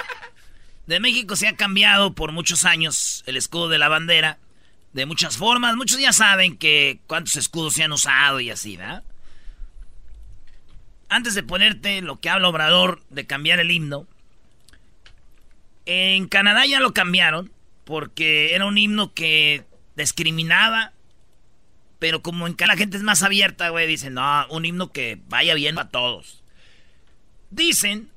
de 0.87 1.01
México 1.01 1.35
se 1.35 1.49
ha 1.49 1.57
cambiado 1.57 2.15
por 2.15 2.31
muchos 2.33 2.65
años. 2.67 3.23
El 3.27 3.39
escudo 3.39 3.69
de 3.71 3.79
la 3.79 3.89
bandera. 3.89 4.39
De 4.93 5.07
muchas 5.07 5.37
formas. 5.39 5.77
Muchos 5.77 5.99
ya 5.99 6.13
saben 6.13 6.59
que 6.59 6.99
cuántos 7.07 7.37
escudos 7.37 7.75
se 7.75 7.85
han 7.85 7.93
usado 7.93 8.41
y 8.41 8.51
así, 8.51 8.77
¿verdad? 8.77 9.03
Antes 11.09 11.35
de 11.35 11.43
ponerte 11.43 12.03
lo 12.03 12.21
que 12.21 12.29
habla 12.29 12.49
Obrador 12.49 13.03
de 13.09 13.27
cambiar 13.27 13.61
el 13.61 13.71
himno. 13.71 14.07
En 15.87 16.29
Canadá 16.29 16.67
ya 16.67 16.81
lo 16.81 16.93
cambiaron. 16.93 17.51
Porque 17.85 18.55
era 18.55 18.67
un 18.67 18.77
himno 18.77 19.15
que 19.15 19.65
discriminaba. 19.97 20.93
Pero 22.01 22.23
como 22.23 22.49
en 22.49 22.55
Canadá 22.55 22.75
la 22.75 22.79
gente 22.79 22.97
es 22.97 23.05
más 23.05 23.23
abierta, 23.23 23.69
güey, 23.69 23.87
dicen, 23.87 24.15
no, 24.15 24.47
un 24.49 24.65
himno 24.65 24.91
que 24.91 25.21
vaya 25.29 25.55
bien 25.55 25.79
a 25.79 25.91
todos. 25.91 26.43
Dicen 27.51 28.11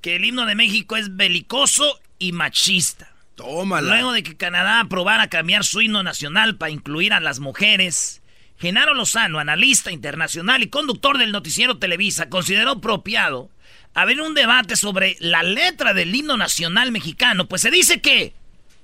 que 0.00 0.16
el 0.16 0.24
himno 0.24 0.46
de 0.46 0.54
México 0.54 0.96
es 0.96 1.16
belicoso 1.16 2.00
y 2.18 2.32
machista. 2.32 3.12
Tómala. 3.34 3.88
Luego 3.88 4.12
de 4.12 4.22
que 4.22 4.36
Canadá 4.36 4.80
aprobara 4.80 5.28
cambiar 5.28 5.64
su 5.64 5.82
himno 5.82 6.02
nacional 6.02 6.56
para 6.56 6.70
incluir 6.70 7.12
a 7.12 7.20
las 7.20 7.40
mujeres, 7.40 8.22
Genaro 8.56 8.94
Lozano, 8.94 9.40
analista 9.40 9.90
internacional 9.90 10.62
y 10.62 10.68
conductor 10.68 11.18
del 11.18 11.32
noticiero 11.32 11.78
Televisa, 11.78 12.30
consideró 12.30 12.70
apropiado 12.70 13.50
haber 13.94 14.20
un 14.20 14.34
debate 14.34 14.76
sobre 14.76 15.16
la 15.18 15.42
letra 15.42 15.92
del 15.92 16.14
himno 16.14 16.36
nacional 16.36 16.92
mexicano, 16.92 17.48
pues 17.48 17.62
se 17.62 17.70
dice 17.70 18.00
que 18.00 18.32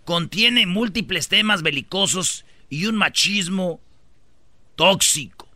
contiene 0.04 0.66
múltiples 0.66 1.28
temas 1.28 1.62
belicosos 1.62 2.44
y 2.68 2.86
un 2.86 2.96
machismo 2.96 3.80
tóxico. 4.76 5.48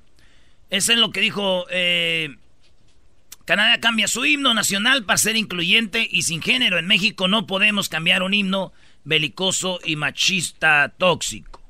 Eso 0.71 0.93
es 0.93 0.99
lo 0.99 1.11
que 1.11 1.21
dijo 1.21 1.67
eh, 1.71 2.37
Canadá 3.47 3.79
cambia 3.79 4.09
su 4.09 4.25
himno 4.25 4.55
nacional 4.55 5.05
para 5.05 5.19
ser 5.19 5.37
incluyente 5.37 6.07
y 6.11 6.23
sin 6.23 6.43
género. 6.43 6.79
En 6.79 6.89
México 6.89 7.29
no 7.29 7.47
podemos 7.47 7.89
cambiar 7.89 8.25
un 8.25 8.35
himno 8.35 8.73
belicoso 9.05 9.79
y 9.85 9.95
machista 9.95 10.93
tóxico. 10.99 11.63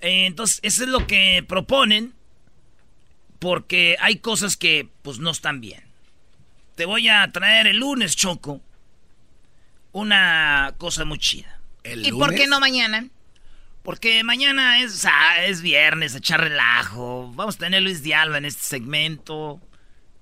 Eh, 0.00 0.24
entonces, 0.26 0.60
eso 0.62 0.84
es 0.84 0.88
lo 0.88 1.06
que 1.06 1.44
proponen 1.46 2.14
porque 3.38 3.96
hay 4.00 4.16
cosas 4.16 4.56
que 4.56 4.88
pues 5.02 5.18
no 5.18 5.30
están 5.30 5.60
bien. 5.60 5.82
Te 6.74 6.86
voy 6.86 7.08
a 7.08 7.30
traer 7.30 7.66
el 7.66 7.76
lunes, 7.78 8.16
Choco, 8.16 8.62
una 9.92 10.74
cosa 10.78 11.04
muy 11.04 11.18
chida. 11.18 11.60
¿Y 11.84 12.12
por 12.12 12.34
qué 12.34 12.46
no 12.46 12.60
mañana? 12.60 13.08
Porque 13.84 14.24
mañana 14.24 14.80
es, 14.80 15.04
ah, 15.04 15.44
es 15.44 15.60
viernes, 15.60 16.14
echar 16.14 16.40
relajo. 16.40 17.30
Vamos 17.34 17.56
a 17.56 17.58
tener 17.58 17.82
Luis 17.82 18.02
de 18.02 18.14
Alba 18.14 18.38
en 18.38 18.46
este 18.46 18.62
segmento, 18.62 19.60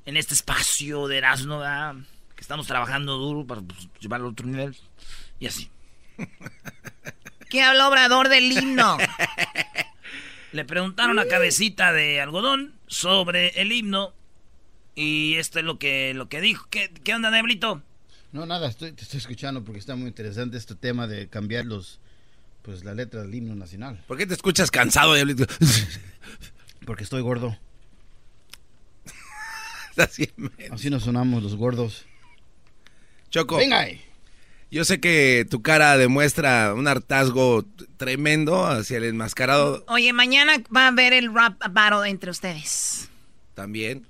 en 0.05 0.16
este 0.16 0.35
espacio 0.35 1.07
de 1.07 1.18
Erasmo, 1.18 1.62
que 2.35 2.40
estamos 2.40 2.66
trabajando 2.66 3.16
duro 3.18 3.46
para 3.46 3.62
pues, 3.62 3.88
llevarlo 4.01 4.27
a 4.27 4.31
otro 4.33 4.48
nivel. 4.48 4.77
Y 5.38 5.46
así. 5.46 5.70
¿Qué 7.51 7.62
habló 7.62 7.87
Obrador 7.87 8.29
del 8.29 8.51
himno? 8.51 8.98
Le 10.53 10.64
preguntaron 10.64 11.20
a 11.20 11.27
Cabecita 11.27 11.92
de 11.92 12.20
Algodón 12.20 12.75
sobre 12.88 13.61
el 13.61 13.70
himno. 13.70 14.12
Y 14.96 15.37
esto 15.37 15.61
es 15.61 15.64
lo 15.64 15.79
que, 15.79 16.14
lo 16.14 16.29
que 16.29 16.40
dijo. 16.40 16.66
¿Qué, 16.68 16.92
qué 17.05 17.14
onda, 17.14 17.31
Diablito? 17.31 17.81
No, 18.33 18.44
nada, 18.44 18.68
estoy, 18.68 18.90
te 18.90 19.05
estoy 19.05 19.18
escuchando 19.18 19.62
porque 19.62 19.79
está 19.79 19.94
muy 19.94 20.09
interesante 20.09 20.57
este 20.57 20.75
tema 20.75 21.07
de 21.07 21.29
cambiar 21.29 21.64
los, 21.64 22.01
pues 22.62 22.85
la 22.85 22.94
letra 22.94 23.22
del 23.22 23.35
himno 23.35 23.55
nacional. 23.55 24.03
¿Por 24.07 24.16
qué 24.16 24.27
te 24.27 24.35
escuchas 24.35 24.70
cansado, 24.70 25.14
Diablito? 25.14 25.46
Porque 26.87 27.05
estoy 27.05 27.20
gordo. 27.22 27.57
Así, 29.96 30.31
Así 30.70 30.90
nos 30.90 31.03
sonamos 31.05 31.42
los 31.42 31.57
gordos. 31.57 32.07
Choco. 33.31 33.57
Venga 33.57 33.81
ahí. 33.81 34.01
Yo 34.70 34.85
sé 34.87 35.01
que 35.01 35.46
tu 35.51 35.61
cara 35.61 35.98
demuestra 35.98 36.72
un 36.75 36.88
hartazgo 36.88 37.64
tremendo 37.98 38.66
hacia 38.66 38.96
el 38.96 39.05
enmascarado 39.05 39.85
Oye, 39.88 40.14
mañana 40.14 40.55
va 40.75 40.85
a 40.87 40.88
haber 40.88 41.12
el 41.12 41.33
rap 41.35 41.61
battle 41.70 42.09
entre 42.09 42.31
ustedes. 42.31 43.11
también. 43.55 44.07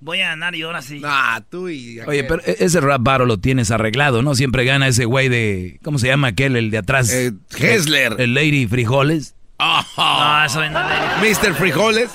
Voy 0.00 0.20
a 0.20 0.28
ganar 0.28 0.54
y 0.54 0.62
ahora 0.62 0.80
sí. 0.80 1.02
Ah, 1.04 1.42
tú 1.50 1.68
y... 1.68 1.98
Oye, 2.00 2.22
pero 2.24 2.40
e- 2.46 2.56
ese 2.60 2.80
rap 2.80 3.00
battle 3.02 3.26
lo 3.26 3.38
tienes 3.38 3.70
arreglado, 3.72 4.22
¿no? 4.22 4.34
Siempre 4.36 4.64
gana 4.64 4.86
ese 4.86 5.04
güey 5.06 5.28
de... 5.28 5.80
¿Cómo 5.82 5.98
se 5.98 6.06
llama 6.06 6.28
aquel, 6.28 6.54
el 6.56 6.70
de 6.70 6.78
atrás? 6.78 7.12
Eh, 7.12 7.32
Hessler. 7.56 8.14
El 8.18 8.34
Lady 8.34 8.66
Frijoles. 8.68 9.34
Ah, 9.58 10.44
eso 10.46 10.64
no 10.70 10.78
Mr. 11.20 11.52
Frijoles. 11.54 12.10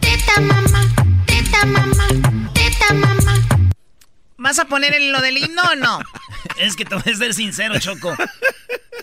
Teta 0.00 0.40
mamá, 0.40 0.82
teta 1.26 1.66
mamá, 1.66 2.06
teta 2.52 2.94
mamá. 2.94 3.34
¿Vas 4.38 4.58
a 4.58 4.64
poner 4.64 4.92
el- 4.94 5.12
lo 5.12 5.20
del 5.20 5.38
himno 5.38 5.62
o 5.70 5.76
no? 5.76 6.00
es 6.58 6.74
que 6.74 6.84
te 6.84 6.96
voy 6.96 7.12
a 7.12 7.16
ser 7.16 7.32
sincero, 7.32 7.78
Choco. 7.78 8.12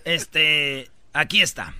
Este, 0.03 0.89
aquí 1.13 1.41
está. 1.41 1.73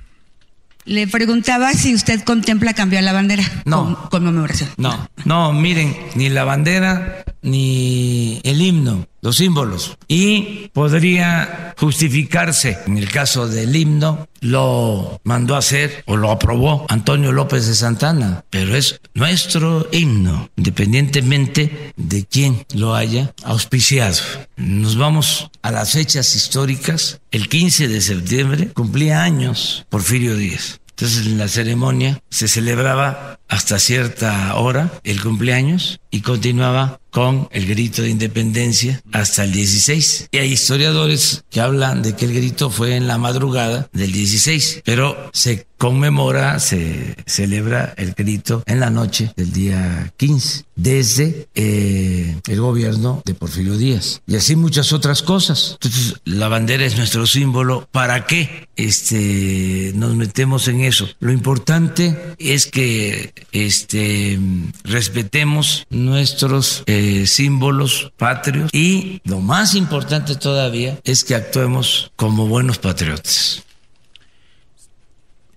Le 0.90 1.06
preguntaba 1.06 1.72
si 1.74 1.94
usted 1.94 2.24
contempla 2.24 2.74
cambiar 2.74 3.04
la 3.04 3.14
bandera. 3.14 3.44
No. 3.66 3.96
Con, 4.10 4.10
conmemoración. 4.10 4.72
No, 4.78 5.08
no, 5.24 5.54
miren, 5.54 5.96
ni 6.16 6.30
la 6.30 6.46
bandera 6.46 7.24
ni 7.44 8.42
el 8.44 8.60
himno, 8.60 9.06
los 9.22 9.38
símbolos. 9.38 9.98
Y 10.08 10.70
podría 10.74 11.74
justificarse, 11.78 12.78
en 12.86 12.98
el 12.98 13.10
caso 13.10 13.48
del 13.48 13.76
himno, 13.76 14.28
lo 14.42 15.20
mandó 15.24 15.56
a 15.56 15.60
hacer 15.60 16.04
o 16.08 16.18
lo 16.18 16.32
aprobó 16.32 16.86
Antonio 16.90 17.32
López 17.32 17.68
de 17.68 17.76
Santana, 17.76 18.46
pero 18.50 18.76
es 18.76 19.02
nuestro 19.14 19.88
himno, 19.92 20.50
independientemente 20.56 21.94
de 21.96 22.26
quién 22.26 22.66
lo 22.74 22.96
haya 22.96 23.34
auspiciado. 23.44 24.18
Nos 24.56 24.98
vamos 24.98 25.50
a 25.62 25.72
las 25.72 25.94
fechas 25.94 26.36
históricas. 26.36 27.22
El 27.32 27.50
15 27.50 27.88
de 27.88 28.02
septiembre 28.02 28.70
cumplía 28.70 29.24
años 29.24 29.86
Porfirio 29.90 30.36
Díaz. 30.36 30.80
Entonces 31.00 31.28
en 31.28 31.38
la 31.38 31.48
ceremonia 31.48 32.22
se 32.30 32.50
celebraba 32.50 33.40
hasta 33.48 33.80
cierta 33.80 34.54
hora 34.56 34.92
el 35.06 35.22
cumpleaños 35.22 36.02
y 36.12 36.20
continuaba 36.20 36.99
con 37.12 37.48
el 37.52 37.66
grito 37.68 38.02
de 38.02 38.10
independencia 38.10 39.02
hasta 39.12 39.44
el 39.44 39.52
16. 39.52 40.30
Y 40.32 40.38
hay 40.38 40.52
historiadores 40.52 41.44
que 41.50 41.62
hablan 41.62 42.02
de 42.02 42.16
que 42.16 42.26
el 42.26 42.34
grito 42.34 42.70
fue 42.70 42.96
en 42.96 43.08
la 43.08 43.18
madrugada 43.18 43.90
del 43.94 44.12
16, 44.12 44.82
pero 44.86 45.30
se 45.34 45.68
conmemora, 45.78 46.60
se 46.60 47.16
celebra 47.26 47.94
el 47.98 48.14
grito 48.14 48.64
en 48.66 48.80
la 48.80 48.90
noche 48.90 49.32
del 49.36 49.52
día 49.52 50.14
15. 50.18 50.66
Desde 50.82 51.48
eh, 51.56 52.40
el 52.48 52.62
gobierno 52.62 53.22
de 53.26 53.34
Porfirio 53.34 53.78
Díaz. 53.78 54.22
Y 54.28 54.36
así 54.36 54.56
muchas 54.56 54.94
otras 54.94 55.22
cosas. 55.22 55.74
Entonces, 55.74 56.16
la 56.26 56.48
bandera 56.48 56.86
es 56.86 56.98
nuestro 56.98 57.28
símbolo. 57.28 57.88
¿Para 57.92 58.26
qué 58.26 58.70
este, 58.76 59.92
nos 59.96 60.16
metemos 60.16 60.68
en 60.68 60.82
eso? 60.82 61.08
Lo 61.20 61.32
importante 61.32 62.36
es 62.40 62.66
que 62.66 63.34
este, 63.52 64.40
respetemos 64.84 65.86
nuestros 65.90 66.84
eh, 66.86 67.28
símbolos 67.28 68.12
patrios 68.18 68.70
y 68.74 69.22
lo 69.26 69.40
más 69.42 69.76
importante 69.76 70.36
todavía 70.36 71.00
es 71.04 71.24
que 71.24 71.36
actuemos 71.36 72.12
como 72.16 72.48
buenos 72.48 72.78
patriotas. 72.78 73.64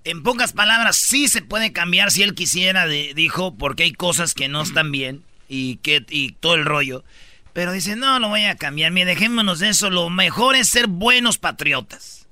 En 0.05 0.23
pocas 0.23 0.53
palabras, 0.53 0.97
sí 0.97 1.29
se 1.29 1.43
puede 1.43 1.73
cambiar 1.73 2.11
si 2.11 2.23
él 2.23 2.35
quisiera, 2.35 2.87
dijo, 2.87 3.57
porque 3.57 3.85
hay 3.85 3.93
cosas 3.93 4.35
que 4.35 4.49
no 4.49 4.63
están 4.63 4.91
bien 4.91 5.23
y, 5.49 5.77
que, 5.77 6.05
y 6.09 6.33
todo 6.33 6.55
el 6.55 6.65
rollo. 6.65 7.05
Pero 7.53 7.73
dice, 7.73 7.97
no, 7.97 8.19
lo 8.19 8.29
voy 8.29 8.45
a 8.45 8.57
cambiar. 8.57 8.93
Mire, 8.93 9.07
dejémonos 9.07 9.59
de 9.59 9.69
eso. 9.69 9.91
Lo 9.91 10.11
mejor 10.11 10.57
es 10.57 10.69
ser 10.69 10.87
buenos 10.87 11.39
patriotas. 11.39 12.27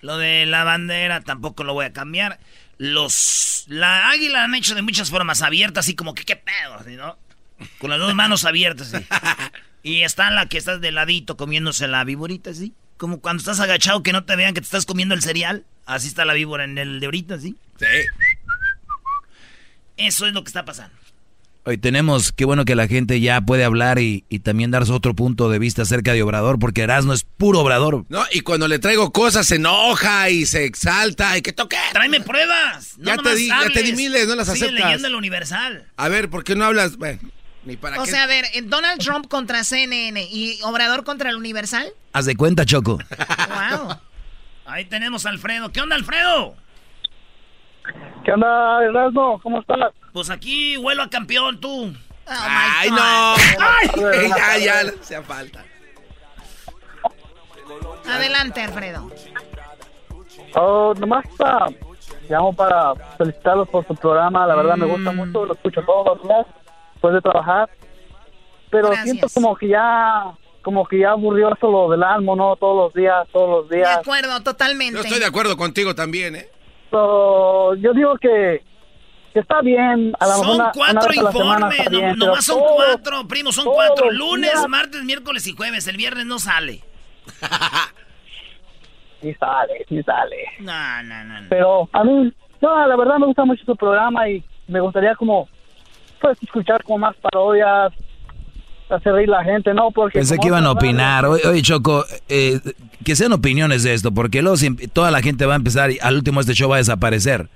Lo 0.00 0.16
de 0.16 0.46
la 0.46 0.64
bandera 0.64 1.20
tampoco 1.20 1.64
lo 1.64 1.74
voy 1.74 1.86
a 1.86 1.92
cambiar. 1.92 2.38
Los... 2.78 3.64
La 3.68 4.10
águila 4.10 4.44
han 4.44 4.54
hecho 4.54 4.74
de 4.74 4.82
muchas 4.82 5.10
formas 5.10 5.42
abiertas, 5.42 5.86
así 5.86 5.94
como 5.94 6.14
que 6.14 6.24
qué 6.24 6.36
pedo, 6.36 6.84
¿no? 6.96 7.18
Con 7.78 7.90
las 7.90 7.98
dos 7.98 8.14
manos 8.14 8.44
abiertas. 8.44 8.92
Y 9.84 10.02
está 10.02 10.30
la 10.30 10.46
que 10.46 10.56
estás 10.56 10.80
de 10.80 10.90
ladito 10.90 11.36
comiéndose 11.36 11.86
la 11.86 12.04
viborita, 12.04 12.54
¿sí? 12.54 12.72
Como 13.04 13.20
cuando 13.20 13.42
estás 13.42 13.60
agachado 13.60 14.02
que 14.02 14.14
no 14.14 14.24
te 14.24 14.34
vean 14.34 14.54
que 14.54 14.62
te 14.62 14.64
estás 14.64 14.86
comiendo 14.86 15.14
el 15.14 15.20
cereal. 15.20 15.66
Así 15.84 16.08
está 16.08 16.24
la 16.24 16.32
víbora 16.32 16.64
en 16.64 16.78
el 16.78 17.00
de 17.00 17.04
ahorita, 17.04 17.38
¿sí? 17.38 17.54
Sí. 17.78 17.84
Eso 19.98 20.26
es 20.26 20.32
lo 20.32 20.42
que 20.42 20.48
está 20.48 20.64
pasando. 20.64 20.96
Hoy 21.66 21.76
tenemos, 21.76 22.32
qué 22.32 22.46
bueno 22.46 22.64
que 22.64 22.74
la 22.74 22.88
gente 22.88 23.20
ya 23.20 23.42
puede 23.42 23.62
hablar 23.62 23.98
y, 23.98 24.22
también 24.42 24.70
darse 24.70 24.90
otro 24.90 25.14
punto 25.14 25.50
de 25.50 25.58
vista 25.58 25.82
acerca 25.82 26.14
de 26.14 26.22
Obrador, 26.22 26.58
porque 26.58 26.80
Erasmo 26.80 27.12
es 27.12 27.24
puro 27.24 27.60
Obrador. 27.60 28.06
No, 28.08 28.24
y 28.32 28.40
cuando 28.40 28.68
le 28.68 28.78
traigo 28.78 29.12
cosas 29.12 29.48
se 29.48 29.56
enoja 29.56 30.30
y 30.30 30.46
se 30.46 30.64
exalta 30.64 31.36
y 31.36 31.42
que 31.42 31.52
toque. 31.52 31.76
Tráeme 31.92 32.22
pruebas. 32.22 32.94
ya, 32.96 33.18
te 33.18 33.34
di, 33.34 33.48
ya 33.48 33.68
te 33.68 33.82
di 33.82 33.92
miles, 33.92 34.26
no 34.26 34.34
las 34.34 34.50
Sigue 34.50 34.64
aceptas. 34.64 34.86
leyendo 34.86 35.08
el 35.08 35.14
Universal. 35.14 35.88
A 35.98 36.08
ver, 36.08 36.30
¿por 36.30 36.42
qué 36.42 36.56
no 36.56 36.64
hablas? 36.64 36.96
Bueno, 36.96 37.20
ni 37.64 37.76
para 37.76 38.00
o 38.00 38.06
sea, 38.06 38.24
a 38.24 38.26
ver, 38.26 38.44
Donald 38.64 39.00
Trump 39.00 39.28
contra 39.28 39.64
CNN 39.64 40.22
y 40.30 40.60
Obrador 40.62 41.04
contra 41.04 41.30
el 41.30 41.36
Universal. 41.36 41.92
Haz 42.12 42.26
de 42.26 42.36
cuenta, 42.36 42.64
Choco. 42.64 42.98
wow. 42.98 43.96
Ahí 44.66 44.84
tenemos 44.86 45.26
a 45.26 45.30
Alfredo. 45.30 45.72
¿Qué 45.72 45.80
onda, 45.80 45.96
Alfredo? 45.96 46.54
¿Qué 48.24 48.32
onda, 48.32 48.82
Erasmo? 48.82 49.40
¿Cómo 49.42 49.60
estás? 49.60 49.78
Pues 50.12 50.30
aquí 50.30 50.76
vuelo 50.76 51.02
a 51.02 51.10
campeón, 51.10 51.60
tú. 51.60 51.94
Oh 52.26 52.30
¡Ay, 52.30 52.90
no! 52.90 53.34
¡Ay! 53.34 54.28
ya, 54.28 54.58
ya, 54.58 54.92
se 55.02 55.20
falta. 55.22 55.64
Adelante, 58.06 58.62
Alfredo. 58.62 59.10
Oh, 60.54 60.94
nomás 60.98 61.24
llamo 62.28 62.54
para 62.54 62.94
felicitarlos 63.18 63.68
por 63.68 63.86
su 63.86 63.94
programa. 63.94 64.46
La 64.46 64.54
verdad 64.54 64.76
me 64.76 64.86
gusta 64.86 65.12
mm. 65.12 65.16
mucho, 65.16 65.44
lo 65.44 65.54
escucho 65.54 65.82
todos 65.82 66.18
los 66.18 66.22
días 66.22 66.46
después 67.04 67.14
de 67.14 67.20
trabajar. 67.20 67.70
Pero 68.70 68.92
siento 69.02 69.28
como 69.32 69.54
que 69.56 69.68
ya 69.68 70.32
como 70.62 70.86
que 70.86 71.00
ya 71.00 71.10
aburrió 71.10 71.54
eso 71.54 71.70
lo 71.70 71.90
del 71.90 72.02
almo, 72.02 72.34
¿no? 72.34 72.56
Todos 72.56 72.84
los 72.84 72.94
días, 72.94 73.28
todos 73.30 73.62
los 73.62 73.70
días. 73.70 73.96
De 73.96 74.00
acuerdo, 74.00 74.42
totalmente. 74.42 74.94
Yo 74.94 75.02
estoy 75.02 75.20
de 75.20 75.26
acuerdo 75.26 75.56
contigo 75.56 75.94
también, 75.94 76.36
¿eh? 76.36 76.48
yo 76.90 77.92
digo 77.94 78.16
que, 78.18 78.62
está 79.34 79.60
bien. 79.60 80.14
A 80.18 80.26
la 80.26 80.34
son 80.34 80.62
cuatro 80.72 81.12
informes, 81.12 81.90
no, 81.90 82.16
nomás 82.16 82.44
son 82.46 82.60
cuatro, 82.60 83.28
primo, 83.28 83.52
son 83.52 83.66
cuatro. 83.66 84.10
Lunes, 84.10 84.54
martes, 84.68 85.02
miércoles 85.04 85.46
y 85.46 85.52
jueves. 85.52 85.86
El 85.86 85.96
viernes 85.96 86.24
no 86.24 86.38
sale. 86.38 86.82
sí 89.20 89.34
sale, 89.34 89.84
sí 89.88 90.02
sale. 90.02 90.36
No, 90.60 91.02
no, 91.02 91.24
no, 91.24 91.46
Pero 91.50 91.88
a 91.92 92.04
mí, 92.04 92.32
no, 92.62 92.86
la 92.86 92.96
verdad 92.96 93.18
me 93.18 93.26
gusta 93.26 93.44
mucho 93.44 93.64
su 93.64 93.76
programa 93.76 94.28
y 94.28 94.42
me 94.68 94.80
gustaría 94.80 95.14
como, 95.16 95.48
pues, 96.24 96.38
escuchar 96.42 96.82
como 96.84 97.00
más 97.00 97.14
parodias, 97.16 97.92
hacer 98.88 99.12
reír 99.12 99.28
la 99.28 99.44
gente, 99.44 99.74
¿no? 99.74 99.90
Porque 99.90 100.20
Pensé 100.20 100.38
que 100.38 100.46
iban 100.46 100.64
a 100.64 100.70
opinar. 100.70 101.26
Oye, 101.26 101.60
Choco, 101.60 102.06
eh, 102.30 102.60
que 103.04 103.14
sean 103.14 103.34
opiniones 103.34 103.82
de 103.82 103.92
esto, 103.92 104.10
porque 104.10 104.40
luego 104.40 104.56
toda 104.94 105.10
la 105.10 105.20
gente 105.20 105.44
va 105.44 105.52
a 105.52 105.56
empezar 105.56 105.90
y 105.90 105.98
al 106.00 106.14
último 106.14 106.40
este 106.40 106.54
show 106.54 106.70
va 106.70 106.76
a 106.76 106.78
desaparecer. 106.78 107.50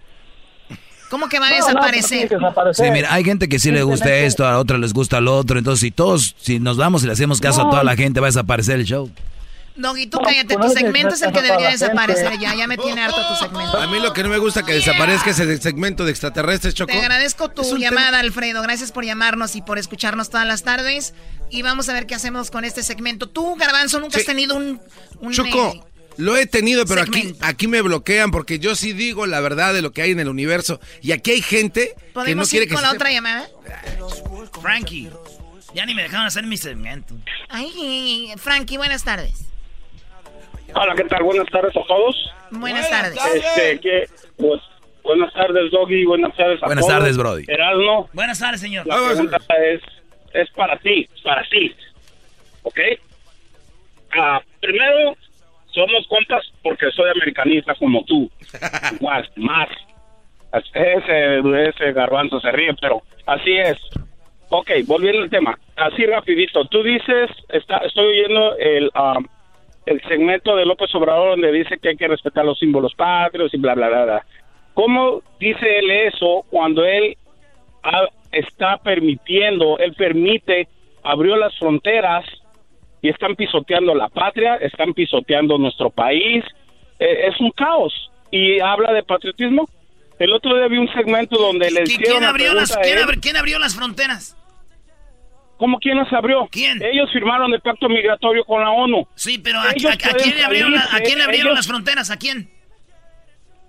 ¿Cómo 1.09 1.31
que 1.31 1.41
va 1.41 1.49
a 1.49 1.55
desaparecer? 1.55 2.29
sí, 2.73 2.91
mira, 2.93 3.15
hay 3.15 3.25
gente 3.25 3.49
que 3.49 3.59
sí 3.59 3.71
le 3.71 3.83
gusta 3.85 4.15
esto, 4.15 4.47
a 4.47 4.59
otra 4.59 4.77
les 4.77 4.93
gusta 4.93 5.23
lo 5.23 5.35
otro, 5.35 5.57
entonces 5.57 5.81
si 5.81 5.91
todos, 5.91 6.35
si 6.39 6.61
nos 6.61 6.77
vamos 6.77 7.03
y 7.03 7.07
le 7.07 7.13
hacemos 7.13 7.41
caso 7.41 7.63
a 7.63 7.71
toda 7.71 7.85
la 7.85 7.97
gente, 7.97 8.21
va 8.21 8.27
a 8.27 8.29
desaparecer 8.29 8.81
el 8.81 8.85
show. 8.85 9.11
Doggy, 9.79 10.09
tú 10.09 10.19
cállate, 10.21 10.57
tu 10.57 10.69
segmento 10.71 11.15
es 11.15 11.23
el 11.23 11.33
que 11.33 11.41
debería 11.41 11.71
desaparecer 11.71 12.39
ya, 12.39 12.55
ya 12.55 12.67
me 12.67 12.77
tiene 12.77 13.01
harto 13.01 13.27
tu 13.29 13.37
segmento. 13.37 13.79
A 13.79 13.87
mí 13.87 14.01
lo 14.01 14.13
que 14.13 14.23
no 14.25 14.29
me 14.29 14.39
gusta 14.39 14.65
que 14.65 14.75
desaparezca 14.75 15.31
es 15.31 15.39
el 15.39 15.61
segmento 15.61 16.05
de 16.05 16.11
extraterrestres, 16.11 16.75
Choco. 16.75 16.93
Te 16.93 16.99
agradezco 16.99 17.49
tu 17.51 17.77
llamada, 17.79 18.19
Alfredo, 18.19 18.61
gracias 18.63 18.91
por 18.91 19.05
llamarnos 19.05 19.55
y 19.57 19.63
por 19.63 19.79
escucharnos 19.79 20.31
todas 20.31 20.47
las 20.47 20.65
tardes. 20.65 21.15
Y 21.51 21.63
vamos 21.63 21.89
a 21.89 21.93
ver 21.93 22.07
qué 22.07 22.15
hacemos 22.15 22.51
con 22.51 22.65
este 22.65 22.83
segmento. 22.83 23.29
Tú, 23.29 23.55
Garbanzo, 23.57 24.01
nunca 24.01 24.19
has 24.19 24.25
tenido 24.25 24.57
un... 24.57 24.81
Choco, 25.31 25.75
eh, 25.75 25.81
lo 26.17 26.37
he 26.37 26.47
tenido, 26.47 26.85
pero 26.85 27.03
aquí, 27.03 27.37
aquí 27.41 27.69
me 27.69 27.81
bloquean 27.81 28.33
porque 28.33 28.59
yo 28.59 28.75
sí 28.75 28.93
digo 28.93 29.27
la 29.27 29.41
verdad 29.41 29.73
de 29.73 29.83
lo 29.83 29.93
que 29.93 30.03
hay 30.03 30.11
en 30.11 30.21
el 30.21 30.29
universo. 30.29 30.81
Y 31.01 31.13
aquí 31.13 31.31
hay 31.31 31.43
gente 31.43 31.95
que 32.27 32.35
no 32.35 32.45
quiere 32.45 32.67
ir 32.67 32.73
con 32.73 32.83
la 32.83 32.91
otra 32.91 33.13
llamada? 33.13 33.49
Frankie, 34.61 35.09
ya 35.73 35.87
ni 35.87 35.95
me 35.95 36.03
dejaron 36.03 36.27
hacer 36.27 36.45
mi 36.45 36.57
segmento. 36.57 37.15
Ay, 37.49 38.33
Frankie, 38.37 38.77
buenas 38.77 39.05
tardes. 39.05 39.48
Hola, 40.81 40.95
¿qué 40.95 41.05
tal? 41.05 41.25
Buenas 41.25 41.49
tardes 41.49 41.77
a 41.77 41.83
todos. 41.89 42.33
Buenas, 42.53 42.89
tardes. 42.89 43.19
Este, 43.35 43.81
que, 43.81 44.05
pues, 44.37 44.61
buenas 45.03 45.33
tardes, 45.33 45.73
Doggy. 45.73 46.05
Buenas 46.05 46.37
tardes 46.37 46.63
a 46.63 46.67
Buenas 46.67 46.87
tardes, 46.87 47.17
Brody. 47.17 47.45
Erasmo. 47.49 48.09
Buenas 48.13 48.39
tardes, 48.39 48.61
señor. 48.61 48.87
La 48.87 48.95
pregunta 48.95 49.39
es, 49.61 49.83
es 50.35 50.49
para 50.51 50.79
ti, 50.79 51.09
para 51.25 51.43
ti. 51.49 51.75
¿Ok? 52.63 52.79
Ah, 54.17 54.41
primero, 54.61 55.17
somos 55.73 56.07
compas 56.07 56.45
porque 56.63 56.93
soy 56.93 57.11
americanista 57.11 57.75
como 57.75 58.05
tú. 58.05 58.31
más, 59.01 59.27
más. 59.35 59.69
Ese, 60.75 61.71
ese 61.71 61.93
garbanzo 61.93 62.39
se 62.39 62.53
ríe, 62.53 62.73
pero 62.81 63.03
así 63.27 63.57
es. 63.57 63.79
Ok, 64.51 64.71
volviendo 64.87 65.23
al 65.23 65.31
tema. 65.31 65.59
Así 65.75 66.07
rapidito. 66.07 66.65
Tú 66.67 66.85
dices, 66.85 67.31
está, 67.49 67.79
estoy 67.79 68.07
oyendo 68.07 68.57
el... 68.59 68.91
Um, 68.95 69.27
el 69.89 70.03
segmento 70.03 70.55
de 70.55 70.67
López 70.67 70.95
Obrador 70.95 71.31
donde 71.31 71.51
dice 71.51 71.79
que 71.79 71.89
hay 71.89 71.97
que 71.97 72.09
respetar 72.09 72.45
los 72.45 72.59
símbolos 72.59 72.95
patrios 72.95 73.53
y 73.55 73.57
bla, 73.57 73.75
bla, 73.75 73.89
bla, 73.89 74.05
bla. 74.05 74.27
¿Cómo 74.75 75.23
dice 75.41 75.79
él 75.79 75.91
eso 75.91 76.45
cuando 76.51 76.85
él 76.85 77.17
está 78.31 78.77
permitiendo, 78.79 79.79
él 79.79 79.95
permite, 79.95 80.69
abrió 81.03 81.37
las 81.37 81.59
fronteras 81.59 82.25
y 83.01 83.09
están 83.09 83.35
pisoteando 83.35 83.95
la 83.95 84.09
patria, 84.09 84.57
están 84.57 84.93
pisoteando 84.93 85.57
nuestro 85.57 85.91
país? 85.91 86.45
Eh, 86.99 87.29
es 87.29 87.41
un 87.41 87.51
caos. 87.51 88.11
Y 88.31 88.61
habla 88.61 88.93
de 88.93 89.03
patriotismo. 89.03 89.67
El 90.19 90.33
otro 90.35 90.55
día 90.57 90.69
vi 90.69 90.79
un 90.79 90.93
segmento 90.93 91.39
donde 91.39 91.71
le 91.71 91.85
¿Quién 91.85 92.25
abrió, 92.25 92.53
las, 92.53 92.77
¿quién 93.23 93.37
abrió 93.37 93.59
las 93.59 93.75
fronteras? 93.75 94.38
¿Cómo 95.59 95.79
quién 95.79 95.97
las 95.97 96.11
abrió? 96.13 96.49
¿Quién? 96.51 96.81
Ellos 96.81 97.11
firmaron 97.13 97.53
el 97.53 97.61
pacto 97.61 97.89
migratorio 97.89 98.45
con 98.45 98.63
la 98.63 98.71
ONU. 98.71 99.07
Sí, 99.15 99.39
pero 99.39 99.59
¿a, 99.59 99.73
quién 99.73 100.37
le 100.37 100.45
abrieron, 100.45 100.75
¿a 100.77 101.01
quién 101.01 101.19
le 101.19 101.25
abrieron 101.25 101.55
las 101.55 101.67
fronteras? 101.67 102.11
¿A 102.11 102.17
quién? 102.17 102.49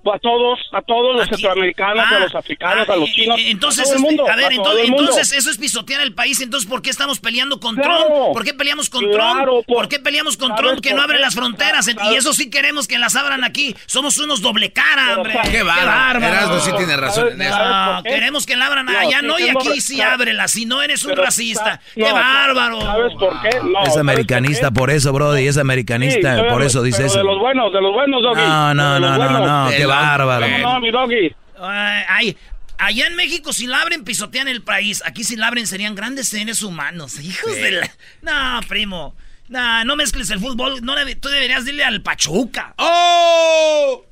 A 0.05 0.19
todos, 0.19 0.59
a 0.71 0.81
todos 0.81 1.15
los 1.15 1.27
centroamericanos, 1.27 2.05
a 2.05 2.15
ah, 2.15 2.19
los 2.19 2.35
africanos, 2.35 2.89
a 2.89 2.95
los 2.95 3.09
ah, 3.09 3.13
chinos. 3.13 3.39
Entonces, 3.45 3.91
a, 3.91 4.35
ver, 4.35 4.53
entonces, 4.53 5.33
eso 5.33 5.49
es 5.51 5.57
pisotear 5.57 6.01
el 6.01 6.13
país. 6.13 6.39
Entonces, 6.41 6.69
¿por 6.69 6.81
qué 6.81 6.89
estamos 6.89 7.19
peleando 7.19 7.59
con 7.59 7.75
Trump? 7.75 8.07
¿Por 8.33 8.43
qué 8.43 8.53
peleamos 8.53 8.89
con 8.89 9.12
Trump? 9.12 9.65
¿Por, 9.67 9.89
qué 9.89 9.99
peleamos 9.99 10.38
con 10.38 10.55
Trump 10.55 10.79
que 10.81 10.93
no 10.93 11.01
abre 11.01 11.19
las 11.19 11.35
fronteras? 11.35 11.88
Y 11.88 12.15
eso 12.15 12.33
sí 12.33 12.49
queremos 12.49 12.88
que 12.88 12.97
las 12.97 13.15
abran 13.15 13.43
aquí. 13.43 13.75
Somos 13.85 14.17
unos 14.19 14.41
doble 14.41 14.71
cara, 14.71 15.17
hombre. 15.17 15.38
Qué 15.51 15.63
bárbaro. 15.63 16.19
Erasmo 16.19 16.59
sí 16.59 16.71
tiene 16.77 16.95
razón 16.95 17.29
en 17.33 17.41
eso. 17.41 17.57
queremos 18.03 18.45
que 18.45 18.55
la 18.55 18.67
abran 18.67 18.88
allá, 18.89 19.21
no, 19.21 19.38
y 19.38 19.49
aquí 19.49 19.81
sí 19.81 20.01
ábrela. 20.01 20.47
Si 20.47 20.65
no 20.65 20.81
eres 20.81 21.03
un 21.03 21.15
racista. 21.15 21.81
Qué 21.93 22.12
bárbaro. 22.12 22.81
¿Sabes 22.81 23.13
por 23.19 23.41
qué? 23.41 23.49
es 23.85 23.97
americanista 23.97 24.71
por 24.71 24.89
eso, 24.89 25.12
Brody. 25.12 25.47
Es 25.47 25.57
americanista, 25.57 26.47
por 26.49 26.63
eso 26.63 26.81
dice 26.83 27.05
eso. 27.05 27.17
De 27.17 27.23
los 27.23 27.39
buenos, 27.39 27.73
de 27.73 27.81
los 27.81 27.93
buenos, 27.93 28.21
No, 28.21 28.73
no, 28.73 28.99
no, 28.99 29.17
no, 29.17 29.39
no. 29.39 29.88
Bárbaro. 29.89 30.47
No, 30.60 30.80
mi 30.80 30.91
doggy. 30.91 31.36
Ay, 31.62 32.38
allá 32.78 33.08
en 33.08 33.15
México 33.15 33.52
si 33.54 33.67
la 33.67 33.82
abren 33.82 34.04
pisotean 34.04 34.47
el 34.47 34.62
país. 34.62 35.04
Aquí 35.06 35.23
si 35.23 35.36
la 35.36 35.47
abren 35.47 35.67
serían 35.67 35.95
grandes 35.95 36.30
seres 36.30 36.62
humanos. 36.62 37.19
Hijos 37.19 37.56
de 37.56 37.71
la... 37.71 37.91
No, 38.21 38.62
primo. 38.67 39.15
No, 39.49 39.84
no 39.84 39.95
mezcles 39.95 40.30
el 40.30 40.39
fútbol. 40.39 40.84
No 40.84 40.95
Tú 41.19 41.30
deberías 41.30 41.65
decirle 41.65 41.84
al 41.84 42.02
Pachuca. 42.02 42.73
¡Oh! 42.78 44.06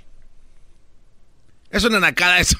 Es 1.70 1.84
una 1.84 2.00
nacada 2.00 2.40
eso. 2.40 2.58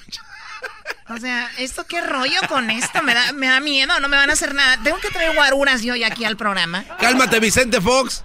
O 1.10 1.18
sea, 1.18 1.50
¿esto 1.58 1.86
qué 1.86 2.02
rollo 2.02 2.40
con 2.50 2.70
esto? 2.70 3.02
Me 3.02 3.14
da, 3.14 3.32
me 3.32 3.48
da 3.48 3.62
miedo, 3.62 3.98
no 4.02 4.10
me 4.10 4.18
van 4.18 4.30
a 4.30 4.34
hacer 4.34 4.54
nada. 4.54 4.78
Tengo 4.84 4.98
que 5.00 5.10
traer 5.10 5.34
guaruras 5.36 5.82
yo 5.82 5.96
ya 5.96 6.08
aquí 6.08 6.26
al 6.26 6.36
programa. 6.36 6.84
Cálmate, 7.00 7.40
Vicente 7.40 7.80
Fox. 7.80 8.24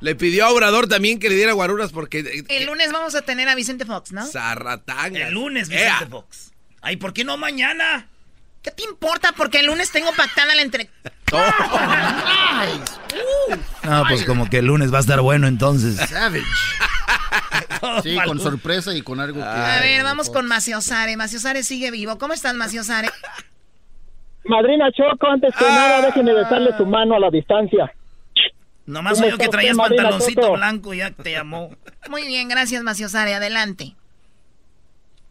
Le 0.00 0.14
pidió 0.14 0.46
a 0.46 0.50
Obrador 0.50 0.88
también 0.88 1.18
que 1.18 1.28
le 1.28 1.36
diera 1.36 1.52
guaruras 1.52 1.92
porque... 1.92 2.20
Eh, 2.20 2.44
el 2.48 2.66
lunes 2.66 2.92
vamos 2.92 3.14
a 3.14 3.22
tener 3.22 3.48
a 3.48 3.54
Vicente 3.54 3.84
Fox, 3.84 4.12
¿no? 4.12 4.26
Zarratanga. 4.26 5.28
El 5.28 5.34
lunes, 5.34 5.68
Vicente 5.68 6.06
Fox. 6.06 6.52
Ay, 6.82 6.96
¿por 6.96 7.12
qué 7.12 7.24
no 7.24 7.36
mañana? 7.36 8.08
¿Qué 8.62 8.70
te 8.70 8.82
importa? 8.82 9.32
Porque 9.36 9.60
el 9.60 9.66
lunes 9.66 9.90
tengo 9.90 10.10
pactada 10.12 10.54
la 10.54 10.62
entre... 10.62 10.90
no, 13.82 14.04
pues 14.08 14.24
como 14.24 14.48
que 14.48 14.58
el 14.58 14.66
lunes 14.66 14.92
va 14.92 14.98
a 14.98 15.00
estar 15.00 15.20
bueno 15.20 15.46
entonces. 15.46 15.96
Savage. 15.96 16.44
Sí, 18.02 18.16
con 18.24 18.40
sorpresa 18.40 18.94
y 18.94 19.02
con 19.02 19.20
algo 19.20 19.40
que... 19.40 19.46
A 19.46 19.80
ver, 19.80 20.02
vamos 20.02 20.30
con 20.30 20.46
Maciosare. 20.46 21.16
Maciosare 21.16 21.62
sigue 21.62 21.90
vivo. 21.90 22.18
¿Cómo 22.18 22.32
estás, 22.32 22.54
Maciosare? 22.54 23.10
Madrina 24.44 24.90
Choco, 24.92 25.26
antes 25.26 25.54
que 25.54 25.64
nada, 25.64 26.02
déjeme 26.02 26.32
besarle 26.32 26.76
su 26.76 26.86
mano 26.86 27.14
a 27.14 27.20
la 27.20 27.30
distancia. 27.30 27.92
Nomás 28.86 29.20
yo 29.20 29.38
que 29.38 29.48
traías 29.48 29.76
pantaloncito 29.76 30.52
blanco 30.52 30.92
y 30.92 30.98
ya 30.98 31.10
te 31.10 31.32
llamó. 31.32 31.70
Muy 32.10 32.26
bien, 32.26 32.48
gracias, 32.48 32.82
Maciosare. 32.82 33.34
Adelante. 33.34 33.94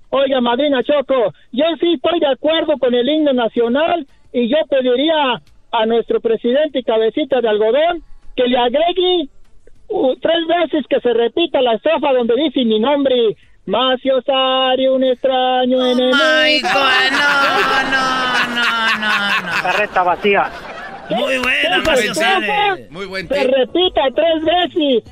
Oiga, 0.10 0.42
madrina 0.42 0.84
Choco, 0.84 1.34
yo 1.52 1.66
sí 1.80 1.94
estoy 1.96 2.20
de 2.20 2.28
acuerdo 2.28 2.78
con 2.78 2.94
el 2.94 3.10
himno 3.10 3.34
nacional 3.34 4.06
y 4.32 4.48
yo 4.48 4.58
pediría 4.70 5.42
a 5.72 5.86
nuestro 5.88 6.22
presidente 6.22 6.80
y 6.80 6.84
cabecita 6.84 7.42
de 7.42 7.50
algodón 7.50 8.04
que 8.36 8.44
le 8.44 8.58
agregue 8.58 9.30
uh, 9.88 10.16
tres 10.18 10.48
veces 10.48 10.86
que 10.88 11.00
se 11.00 11.14
repita 11.14 11.62
la 11.62 11.74
estrofa 11.74 12.14
donde 12.14 12.36
dice 12.36 12.64
mi 12.64 12.80
nombre. 12.80 13.36
Macio 13.66 14.22
Sario, 14.22 14.96
un 14.96 15.04
extraño 15.04 15.78
oh 15.78 15.86
enemigo. 15.86 16.18
no, 17.12 17.32
no, 17.90 18.44
no, 18.50 19.00
no, 19.00 19.48
no. 19.48 19.64
Carreta 19.64 20.04
vacía. 20.04 20.52
Muy 21.16 21.38
buena, 21.38 21.82
Macio 21.86 22.16
Sario. 22.16 22.88
Muy 22.90 23.06
buen 23.06 23.28
Se 23.28 23.44
repita 23.44 24.02
tres 24.16 24.44
veces. 24.44 25.04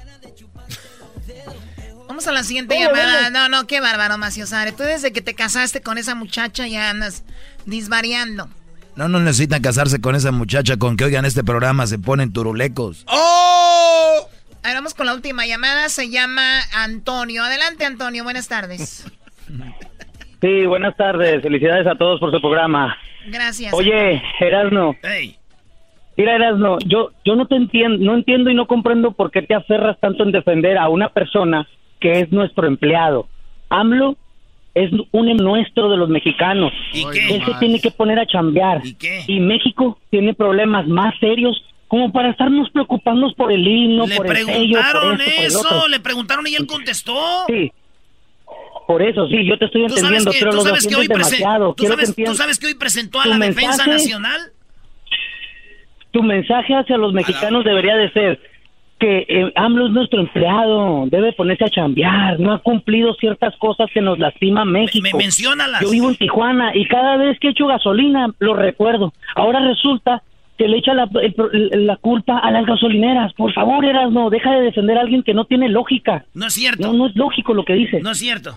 Vamos 2.08 2.28
a 2.28 2.34
la 2.34 2.44
siguiente 2.44 2.78
llamada. 2.78 3.30
No, 3.30 3.48
no, 3.48 3.68
qué 3.68 3.80
bárbaro, 3.80 4.18
Maciosare. 4.18 4.74
Tú 4.74 4.84
desde 4.84 5.14
que 5.14 5.22
te 5.22 5.34
casaste 5.34 5.82
con 5.82 5.98
esa 5.98 6.14
muchacha 6.14 6.68
ya 6.68 6.90
andas 6.90 7.24
disvariando. 7.66 8.50
No, 8.98 9.08
no 9.08 9.20
necesitan 9.22 9.62
casarse 9.62 10.02
con 10.02 10.16
esa 10.16 10.32
muchacha. 10.32 10.76
Con 10.78 10.98
que 10.98 11.06
oigan 11.06 11.24
este 11.24 11.44
programa 11.44 11.88
se 11.88 12.00
ponen 12.00 12.34
turulecos. 12.34 13.06
¡Oh! 13.08 14.28
Ahora 14.64 14.76
vamos 14.76 14.94
con 14.94 15.06
la 15.06 15.14
última 15.14 15.46
llamada. 15.46 15.88
Se 15.88 16.10
llama 16.10 16.60
Antonio. 16.74 17.44
Adelante, 17.44 17.86
Antonio. 17.86 18.26
Buenas 18.26 18.50
tardes. 18.50 19.06
Sí, 20.42 20.66
buenas 20.66 20.98
tardes. 20.98 21.42
Felicidades 21.42 21.88
a 21.88 21.96
todos 21.96 22.20
por 22.20 22.32
su 22.32 22.42
programa. 22.42 22.98
Gracias. 23.28 23.74
Oye, 23.74 24.22
Erasno. 24.40 24.96
Hey. 25.02 25.38
Mira, 26.17 26.36
Erasno, 26.36 26.78
yo, 26.86 27.12
yo 27.24 27.36
no 27.36 27.47
te 27.47 27.56
entiendo, 27.56 27.97
no 28.04 28.15
entiendo 28.15 28.50
y 28.50 28.56
no 28.56 28.67
comprendo 28.67 29.12
por 29.12 29.32
qué 29.32 29.41
te 29.41 29.56
aferras 29.56 30.00
tanto 30.00 30.24
en 30.24 30.32
defender 30.32 30.78
a 30.78 30.89
una 30.89 31.10
persona 31.10 31.67
que 32.00 32.19
es 32.19 32.32
nuestro 32.32 32.67
empleado. 32.67 33.28
AMLO 33.69 34.17
es 34.74 34.91
un 35.12 35.38
nuestro 35.38 35.89
de 35.89 35.97
los 35.97 36.10
mexicanos. 36.10 36.71
¿Y 36.93 37.06
qué? 37.12 37.36
Él 37.36 37.45
se 37.45 37.54
tiene 37.56 37.80
que 37.80 37.91
poner 37.91 38.19
a 38.19 38.26
chambear. 38.26 38.86
¿Y 38.86 38.93
qué? 38.93 39.24
Y 39.28 39.39
México 39.39 39.97
tiene 40.10 40.34
problemas 40.34 40.88
más 40.88 41.17
serios 41.19 41.62
como 41.88 42.12
para 42.12 42.30
estarnos 42.30 42.69
preocupando 42.69 43.34
por 43.36 43.52
el 43.52 43.67
himno, 43.67 44.08
le 44.08 44.15
por 44.15 44.26
el 44.26 44.32
preguntaron 44.45 45.17
sello, 45.17 45.36
por 45.36 45.45
eso, 45.45 45.88
le 45.89 46.00
preguntaron 46.00 46.47
y 46.47 46.56
él 46.56 46.65
contestó. 46.65 47.45
Sí. 47.47 47.71
Por 48.88 49.02
eso, 49.02 49.28
sí, 49.28 49.45
yo 49.45 49.58
te 49.58 49.65
estoy 49.65 49.84
entendiendo, 49.84 50.32
pero 50.39 50.52
lo 50.54 50.63
que 50.63 50.95
hoy 50.95 51.08
demasiado. 51.08 51.74
¿tú 51.74 51.86
sabes, 51.86 52.15
¿Tú 52.15 52.34
sabes 52.34 52.60
que 52.60 52.67
hoy 52.67 52.76
presentó 52.76 53.19
a 53.19 53.28
la 53.28 53.38
defensa 53.38 53.86
nacional? 53.88 54.54
Tu 56.12 56.21
mensaje 56.24 56.74
hacia 56.74 56.97
los 56.97 57.13
mexicanos 57.13 57.63
debería 57.63 57.95
de 57.95 58.12
ser, 58.12 58.39
que 59.00 59.26
eh, 59.28 59.52
AMLO 59.56 59.88
es 59.88 59.91
nuestro 59.93 60.19
empleado, 60.19 61.06
debe 61.08 61.34
ponerse 61.34 61.65
a 61.65 61.69
chambear, 61.69 62.39
no 62.39 62.54
ha 62.54 62.60
cumplido 62.60 63.15
ciertas 63.15 63.56
cosas 63.58 63.89
que 63.91 64.00
nos 64.00 64.19
lastima 64.19 64.63
México. 64.63 65.17
Me, 65.17 65.24
Yo 65.82 65.89
vivo 65.89 66.10
en 66.10 66.15
Tijuana 66.17 66.76
y 66.76 66.86
cada 66.88 67.17
vez 67.17 67.39
que 67.39 67.50
echo 67.50 67.65
gasolina 67.65 68.28
lo 68.39 68.54
recuerdo. 68.54 69.12
Ahora 69.36 69.60
resulta 69.60 70.21
que 70.56 70.67
le 70.67 70.78
echa 70.78 70.93
la, 70.93 71.10
la 71.10 71.95
culpa 71.95 72.38
a 72.38 72.52
las 72.52 72.63
gasolineras. 72.67 73.34
Por 73.34 73.52
favor, 73.54 73.84
no 74.12 74.30
deja 74.30 74.52
de 74.52 74.62
defender 74.62 74.95
a 75.00 75.02
alguien 75.02 75.24
que 75.24 75.34
no 75.34 75.45
tiene 75.45 75.67
lógica. 75.67 76.26
No 76.36 76.45
es 76.45 76.54
cierto. 76.54 76.86
No, 76.86 76.93
no 76.93 77.08
es 77.08 77.15
lógico 77.15 77.56
lo 77.56 77.65
que 77.65 77.74
dice. 77.74 78.02
No 78.02 78.12
es 78.12 78.19
cierto. 78.19 78.56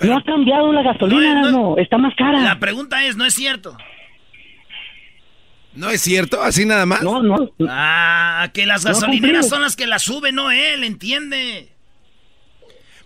no 0.00 0.16
ha 0.16 0.22
cambiado 0.22 0.72
la 0.72 0.82
gasolina, 0.82 1.50
no, 1.50 1.76
está 1.76 1.98
más 1.98 2.14
cara. 2.14 2.40
La 2.40 2.60
pregunta 2.60 3.04
es, 3.04 3.16
no 3.16 3.24
es 3.24 3.34
cierto. 3.34 3.76
¿No 5.74 5.90
es 5.90 6.00
cierto? 6.00 6.42
¿Así 6.42 6.64
nada 6.64 6.84
más? 6.84 7.02
No, 7.02 7.22
no. 7.22 7.50
Ah, 7.68 8.50
que 8.52 8.66
las 8.66 8.84
gasolineras 8.84 9.48
son 9.48 9.62
las 9.62 9.76
que 9.76 9.86
la 9.86 9.98
suben, 9.98 10.34
no 10.34 10.50
él, 10.50 10.84
¿entiende? 10.84 11.68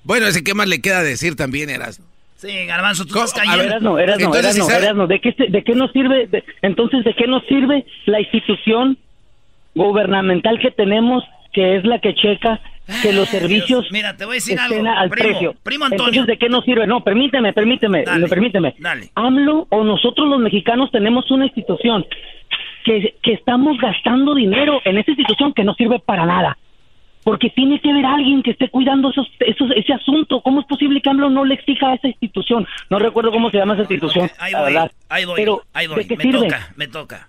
Bueno, 0.03 0.27
ese 0.27 0.43
qué 0.43 0.55
más 0.55 0.69
le 0.69 0.81
queda 0.81 1.03
decir 1.03 1.37
también, 1.37 1.71
eras 1.71 2.01
Sí, 2.37 2.67
Garbanzo, 2.67 3.07
tú 3.07 3.15
estás 3.23 3.33
cayendo. 3.33 3.63
Eras 3.63 3.83
no, 3.83 3.99
eras 3.99 4.19
no, 4.19 4.35
eras 4.35 4.57
no, 4.57 4.69
eras 4.69 4.95
no. 4.95 5.07
¿De 5.07 5.21
qué, 5.21 5.35
¿De 5.49 5.65
qué 5.65 5.75
nos 5.75 5.93
sirve? 5.93 6.29
entonces, 6.61 7.05
¿de 7.05 7.15
qué 7.15 7.27
nos 7.27 7.43
sirve 7.47 7.87
la 8.07 8.21
institución 8.21 8.99
gubernamental 9.75 10.59
que 10.59 10.71
tenemos, 10.71 11.25
que 11.53 11.77
es 11.77 11.85
la 11.85 12.01
que 12.01 12.15
checa 12.15 12.61
que 13.03 13.15
los 13.15 13.29
servicios 13.29 13.87
Mira, 13.91 14.15
te 14.17 14.27
voy 14.27 14.35
a 14.35 14.37
decir 14.37 14.59
algo. 14.59 14.87
al 14.87 15.09
primo, 15.09 15.29
precio. 15.31 15.55
Primo 15.63 15.87
Antonio. 15.87 16.07
Entonces, 16.07 16.27
¿de 16.27 16.39
qué 16.39 16.51
nos 16.51 16.65
sirve? 16.65 16.87
No, 16.87 17.03
permíteme, 17.03 17.53
permíteme, 17.55 18.05
Dale, 18.05 18.29
permíteme. 18.29 18.75
Dale. 18.79 19.11
AMLO 19.15 19.67
o 19.71 19.85
nosotros 19.85 20.29
los 20.29 20.39
mexicanos 20.41 20.91
tenemos 20.91 21.31
una 21.31 21.47
institución 21.47 22.05
que, 22.85 23.17
que 23.23 23.33
estamos 23.33 23.79
gastando 23.79 24.35
dinero 24.35 24.81
en 24.85 24.99
esa 24.99 25.11
institución 25.11 25.53
que 25.53 25.65
no 25.65 25.75
sirve 25.75 25.99
para 25.99 26.27
nada. 26.27 26.57
Porque 27.25 27.49
tiene 27.49 27.81
que 27.81 27.91
haber 27.91 28.05
alguien 28.05 28.43
que 28.43 28.51
esté 28.51 28.69
cuidando 28.69 29.11
esos, 29.11 29.27
esos, 29.41 29.71
ese 29.75 29.95
asunto. 29.95 30.43
¿Cómo 30.43 30.61
es 30.61 30.67
posible 30.67 31.01
que 31.01 31.09
AMLO 31.09 31.31
no 31.31 31.47
le 31.47 31.55
exija 31.55 31.89
a 31.89 31.95
esa 31.95 32.09
institución? 32.09 32.67
No 32.91 32.99
recuerdo 32.99 33.33
cómo 33.33 33.51
se 33.51 33.57
llama 33.57 33.73
esa 33.73 33.83
institución. 33.85 34.31
ahí 34.39 34.53
voy, 34.53 34.77
ahí 35.09 35.25
voy, 35.25 35.37
Pero, 35.37 35.63
ahí 35.73 35.87
voy. 35.87 35.97
¿de 36.05 36.07
qué 36.09 36.17
me 36.19 36.23
sirve? 36.23 36.41
toca, 36.41 36.73
me 36.77 36.87
toca. 36.87 37.29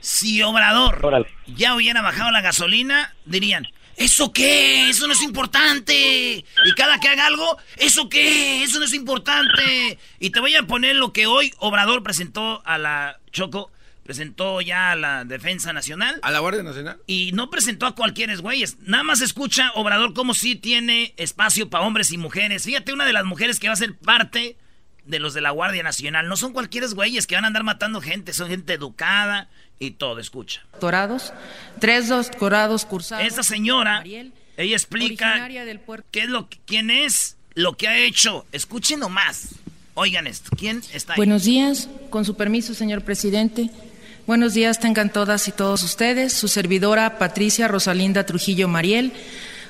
Si 0.00 0.42
Obrador 0.42 0.98
Órale. 1.02 1.26
ya 1.46 1.76
hubiera 1.76 2.02
bajado 2.02 2.32
la 2.32 2.40
gasolina, 2.40 3.14
dirían, 3.24 3.68
¿eso 3.96 4.32
qué? 4.32 4.88
Eso 4.90 5.06
no 5.06 5.12
es 5.12 5.22
importante. 5.22 6.44
Y 6.66 6.72
cada 6.76 6.98
que 6.98 7.08
haga 7.08 7.26
algo, 7.26 7.56
¿eso 7.76 8.08
qué? 8.08 8.64
Eso 8.64 8.80
no 8.80 8.84
es 8.84 8.94
importante. 8.94 9.96
Y 10.18 10.30
te 10.30 10.40
voy 10.40 10.56
a 10.56 10.64
poner 10.64 10.96
lo 10.96 11.12
que 11.12 11.26
hoy 11.28 11.52
Obrador 11.58 12.02
presentó 12.02 12.62
a 12.64 12.78
la 12.78 13.16
Choco. 13.30 13.70
Presentó 14.04 14.60
ya 14.60 14.92
a 14.92 14.96
la 14.96 15.24
Defensa 15.24 15.72
Nacional. 15.72 16.20
¿A 16.22 16.30
la 16.30 16.38
Guardia 16.38 16.62
Nacional? 16.62 16.98
Y 17.06 17.32
no 17.32 17.48
presentó 17.48 17.86
a 17.86 17.94
cualquier 17.94 18.38
güeyes. 18.38 18.76
Nada 18.80 19.02
más 19.02 19.22
escucha 19.22 19.72
Obrador 19.74 20.12
como 20.12 20.34
si 20.34 20.56
tiene 20.56 21.14
espacio 21.16 21.70
para 21.70 21.86
hombres 21.86 22.12
y 22.12 22.18
mujeres. 22.18 22.64
Fíjate, 22.64 22.92
una 22.92 23.06
de 23.06 23.14
las 23.14 23.24
mujeres 23.24 23.58
que 23.58 23.68
va 23.68 23.72
a 23.72 23.76
ser 23.76 23.96
parte 23.96 24.58
de 25.06 25.18
los 25.18 25.34
de 25.34 25.40
la 25.40 25.50
Guardia 25.50 25.82
Nacional. 25.82 26.28
No 26.28 26.36
son 26.36 26.52
cualquier 26.52 26.86
güeyes 26.94 27.26
que 27.26 27.34
van 27.34 27.44
a 27.44 27.46
andar 27.48 27.64
matando 27.64 28.00
gente. 28.00 28.32
Son 28.32 28.48
gente 28.48 28.74
educada 28.74 29.48
y 29.78 29.92
todo. 29.92 30.20
Escucha. 30.20 30.62
Doctorados, 30.72 31.32
tres 31.78 32.08
doctorados 32.08 32.84
cursados. 32.84 33.26
Esta 33.26 33.42
señora, 33.42 34.04
ella 34.04 34.76
explica 34.76 35.48
del 35.48 35.80
puerto. 35.80 36.06
qué 36.10 36.20
es 36.20 36.28
lo 36.28 36.48
que, 36.48 36.58
quién 36.66 36.90
es, 36.90 37.36
lo 37.54 37.76
que 37.76 37.88
ha 37.88 37.98
hecho. 37.98 38.46
Escuchen 38.52 39.00
nomás. 39.00 39.54
Oigan 39.94 40.26
esto. 40.26 40.50
¿Quién 40.56 40.82
está 40.92 41.12
ahí? 41.12 41.16
Buenos 41.16 41.44
días, 41.44 41.88
con 42.10 42.24
su 42.24 42.36
permiso, 42.36 42.74
señor 42.74 43.02
presidente. 43.02 43.70
Buenos 44.26 44.54
días 44.54 44.80
tengan 44.80 45.12
todas 45.12 45.48
y 45.48 45.52
todos 45.52 45.82
ustedes. 45.82 46.32
Su 46.32 46.48
servidora 46.48 47.18
Patricia 47.18 47.68
Rosalinda 47.68 48.24
Trujillo 48.24 48.68
Mariel, 48.68 49.12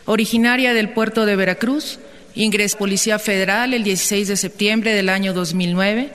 originaria 0.05 0.73
del 0.75 0.90
puerto 0.90 1.27
de 1.27 1.35
Veracruz, 1.35 1.99
ingres 2.37 2.77
Policía 2.77 3.19
Federal 3.19 3.75
el 3.75 3.83
16 3.83 4.29
de 4.29 4.37
septiembre 4.37 4.95
del 4.95 5.09
año 5.09 5.33
2009. 5.33 6.12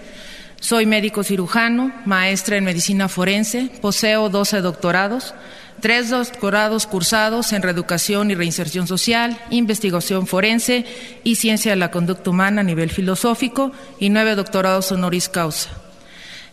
Soy 0.61 0.85
médico 0.85 1.25
cirujano, 1.25 1.91
maestra 2.05 2.55
en 2.55 2.63
medicina 2.63 3.09
forense, 3.09 3.71
poseo 3.81 4.29
12 4.29 4.61
doctorados, 4.61 5.33
tres 5.81 6.09
doctorados 6.09 6.87
cursados 6.87 7.51
en 7.51 7.61
reeducación 7.61 8.31
y 8.31 8.35
reinserción 8.35 8.87
social, 8.87 9.37
investigación 9.49 10.27
forense 10.27 10.85
y 11.25 11.35
ciencia 11.35 11.71
de 11.71 11.77
la 11.77 11.91
conducta 11.91 12.29
humana 12.29 12.61
a 12.61 12.63
nivel 12.63 12.89
filosófico 12.89 13.73
y 13.99 14.07
nueve 14.07 14.35
doctorados 14.35 14.93
honoris 14.93 15.27
causa. 15.27 15.88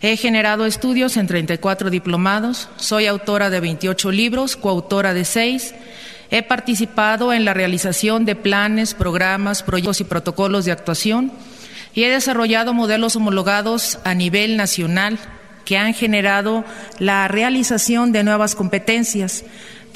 He 0.03 0.17
generado 0.17 0.67
estudios 0.67 1.17
en 1.17 1.27
34 1.27 1.89
diplomados, 1.91 2.69
soy 2.77 3.07
autora 3.07 3.49
de 3.49 3.61
28 3.61 4.11
libros, 4.11 4.57
coautora 4.57 5.15
de 5.15 5.25
seis. 5.25 5.75
He 6.31 6.43
participado 6.43 7.33
en 7.33 7.45
la 7.45 7.55
realización 7.55 8.25
de 8.25 8.37
planes, 8.37 8.95
programas, 8.95 9.63
proyectos 9.63 10.01
y 10.01 10.05
protocolos 10.05 10.65
de 10.65 10.73
actuación 10.73 11.33
y 11.95 12.05
he 12.05 12.11
desarrollado 12.11 12.75
modelos 12.75 13.17
homologados 13.17 13.99
a 14.05 14.13
nivel 14.15 14.59
nacional 14.59 15.19
que 15.65 15.79
han 15.79 15.95
generado 15.95 16.65
la 16.99 17.27
realización 17.27 18.13
de 18.13 18.23
nuevas 18.23 18.55
competencias, 18.55 19.45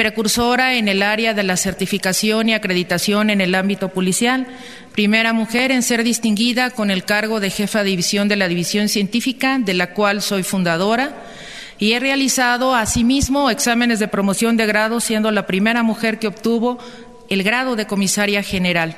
precursora 0.01 0.76
en 0.76 0.88
el 0.88 1.03
área 1.03 1.34
de 1.34 1.42
la 1.42 1.59
certificación 1.59 2.48
y 2.48 2.55
acreditación 2.55 3.28
en 3.28 3.42
el 3.42 3.55
ámbito 3.55 3.90
policial, 3.90 4.46
primera 4.92 5.34
mujer 5.34 5.70
en 5.72 5.82
ser 5.82 6.05
distinguida 6.05 6.70
con 6.70 6.90
el 6.90 7.05
cargo 7.05 7.38
de 7.38 7.51
jefa 7.51 7.80
de 7.80 7.90
división 7.90 8.26
de 8.26 8.36
la 8.36 8.48
División 8.48 8.88
Científica, 8.88 9.59
de 9.59 9.74
la 9.74 9.92
cual 9.92 10.22
soy 10.22 10.42
fundadora, 10.42 11.22
y 11.78 11.92
he 11.92 12.01
realizado 12.01 12.74
asimismo 12.74 13.51
exámenes 13.51 13.98
de 13.98 14.09
promoción 14.09 14.57
de 14.57 14.64
grado, 14.64 15.01
siendo 15.01 15.30
la 15.32 15.46
primera 15.46 15.82
mujer 15.82 16.18
que 16.18 16.28
obtuvo 16.28 16.78
el 17.28 17.42
grado 17.42 17.76
de 17.76 17.86
comisaria 17.86 18.42
general. 18.42 18.96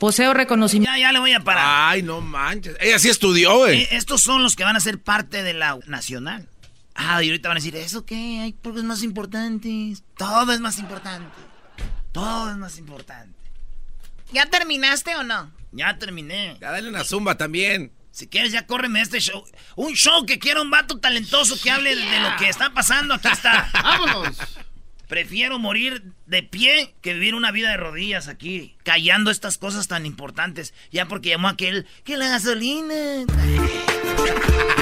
Poseo 0.00 0.34
reconocimiento. 0.34 0.96
Ya, 0.96 1.00
ya 1.00 1.12
le 1.12 1.20
voy 1.20 1.32
a 1.32 1.38
parar. 1.38 1.92
Ay, 1.92 2.02
no 2.02 2.20
manches. 2.20 2.76
Ella 2.80 2.98
sí 2.98 3.08
estudió, 3.08 3.58
güey. 3.58 3.82
Eh, 3.82 3.88
estos 3.92 4.22
son 4.22 4.42
los 4.42 4.56
que 4.56 4.64
van 4.64 4.74
a 4.74 4.80
ser 4.80 4.98
parte 4.98 5.44
de 5.44 5.54
la 5.54 5.78
nacional. 5.86 6.48
Ah, 6.94 7.22
y 7.22 7.28
ahorita 7.28 7.48
van 7.48 7.56
a 7.56 7.60
decir, 7.60 7.76
¿eso 7.76 8.06
qué? 8.06 8.40
Hay 8.40 8.52
pruebas 8.52 8.84
más 8.84 9.02
importantes. 9.02 10.02
Todo 10.16 10.52
es 10.52 10.60
más 10.60 10.78
importante. 10.78 11.36
Todo 12.12 12.50
es 12.50 12.56
más 12.56 12.78
importante. 12.78 13.38
¿Ya 14.32 14.46
terminaste 14.46 15.16
o 15.16 15.24
no? 15.24 15.52
Ya 15.72 15.98
terminé. 15.98 16.56
Ya 16.60 16.70
dale 16.70 16.88
una 16.88 17.04
zumba 17.04 17.36
también. 17.36 17.92
Si 18.12 18.28
quieres, 18.28 18.52
ya 18.52 18.64
córreme 18.66 19.00
este 19.00 19.20
show. 19.20 19.44
Un 19.74 19.94
show 19.94 20.24
que 20.24 20.38
quiera 20.38 20.62
un 20.62 20.70
vato 20.70 21.00
talentoso 21.00 21.60
que 21.60 21.70
hable 21.70 21.96
de 21.96 22.20
lo 22.20 22.36
que 22.36 22.48
está 22.48 22.72
pasando. 22.72 23.14
Aquí 23.14 23.26
está. 23.26 23.68
¡Vámonos! 23.82 24.36
Prefiero 25.08 25.58
morir 25.58 26.02
de 26.26 26.42
pie 26.42 26.94
que 27.02 27.14
vivir 27.14 27.34
una 27.34 27.50
vida 27.50 27.70
de 27.70 27.76
rodillas 27.76 28.28
aquí, 28.28 28.76
callando 28.82 29.30
estas 29.30 29.58
cosas 29.58 29.86
tan 29.88 30.06
importantes. 30.06 30.72
Ya 30.90 31.06
porque 31.06 31.30
llamó 31.30 31.48
aquel 31.48 31.86
que 32.04 32.16
la 32.16 32.28
gasolina. 32.28 33.22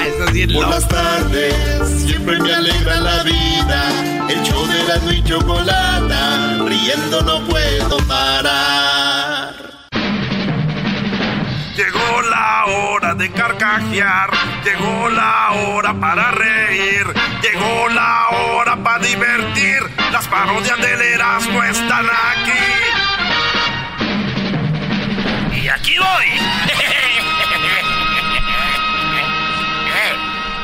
Eso 0.05 0.27
sí 0.31 0.41
es 0.41 0.53
Por 0.53 0.63
loco. 0.63 0.69
las 0.69 0.87
tardes 0.87 2.03
siempre 2.05 2.39
me 2.39 2.53
alegra 2.53 2.99
la 2.99 3.23
vida. 3.23 4.29
El 4.29 4.41
show 4.43 4.65
de 4.67 4.83
la 4.83 5.13
y 5.13 5.23
chocolata, 5.23 6.63
riendo 6.65 7.21
no 7.21 7.45
puedo 7.47 7.97
parar. 8.07 9.53
Llegó 11.75 12.21
la 12.29 12.65
hora 12.65 13.15
de 13.15 13.31
carcajear, 13.31 14.29
llegó 14.63 15.09
la 15.09 15.51
hora 15.51 15.99
para 15.99 16.31
reír, 16.31 17.05
llegó 17.41 17.89
la 17.89 18.29
hora 18.29 18.72
divertir. 19.03 19.79
Las 20.11 20.27
parodias 20.27 20.79
del 20.79 21.01
Erasmo 21.01 21.63
están 21.63 22.05
aquí. 22.05 22.51
Y 25.61 25.67
aquí 25.67 25.95
voy. 25.97 26.25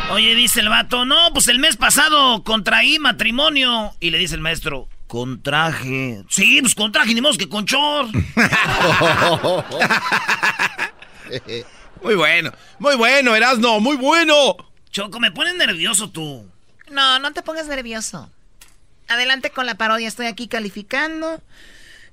Oye, 0.12 0.34
dice 0.36 0.62
el 0.62 0.70
vato, 0.70 1.06
no, 1.06 1.32
pues 1.34 1.48
el 1.50 1.60
mes 1.60 1.78
pasado 1.78 2.44
contraí 2.44 2.98
matrimonio. 2.98 3.94
Y 4.00 4.10
le 4.10 4.18
dice 4.18 4.34
el 4.36 4.42
maestro, 4.42 4.90
contraje. 5.08 6.24
Sí, 6.30 6.62
pues 6.62 6.74
contraje, 6.74 7.14
ni 7.14 7.22
modo 7.22 7.38
que 7.38 7.48
con 7.48 7.66
short. 7.66 8.10
Muy 12.02 12.16
bueno, 12.16 12.52
muy 12.80 12.96
bueno, 12.96 13.36
Erasno, 13.36 13.80
muy 13.82 13.98
bueno. 13.98 14.56
Choco, 14.90 15.20
me 15.20 15.32
pones 15.32 15.56
nervioso 15.56 16.10
tú. 16.10 16.50
No, 16.92 17.20
no 17.20 17.34
te 17.34 17.42
pongas 17.42 17.68
nervioso. 17.68 18.30
Adelante 19.08 19.52
con 19.52 19.66
la 19.66 19.76
parodia, 19.76 20.08
estoy 20.08 20.28
aquí 20.28 20.48
calificando. 20.48 21.42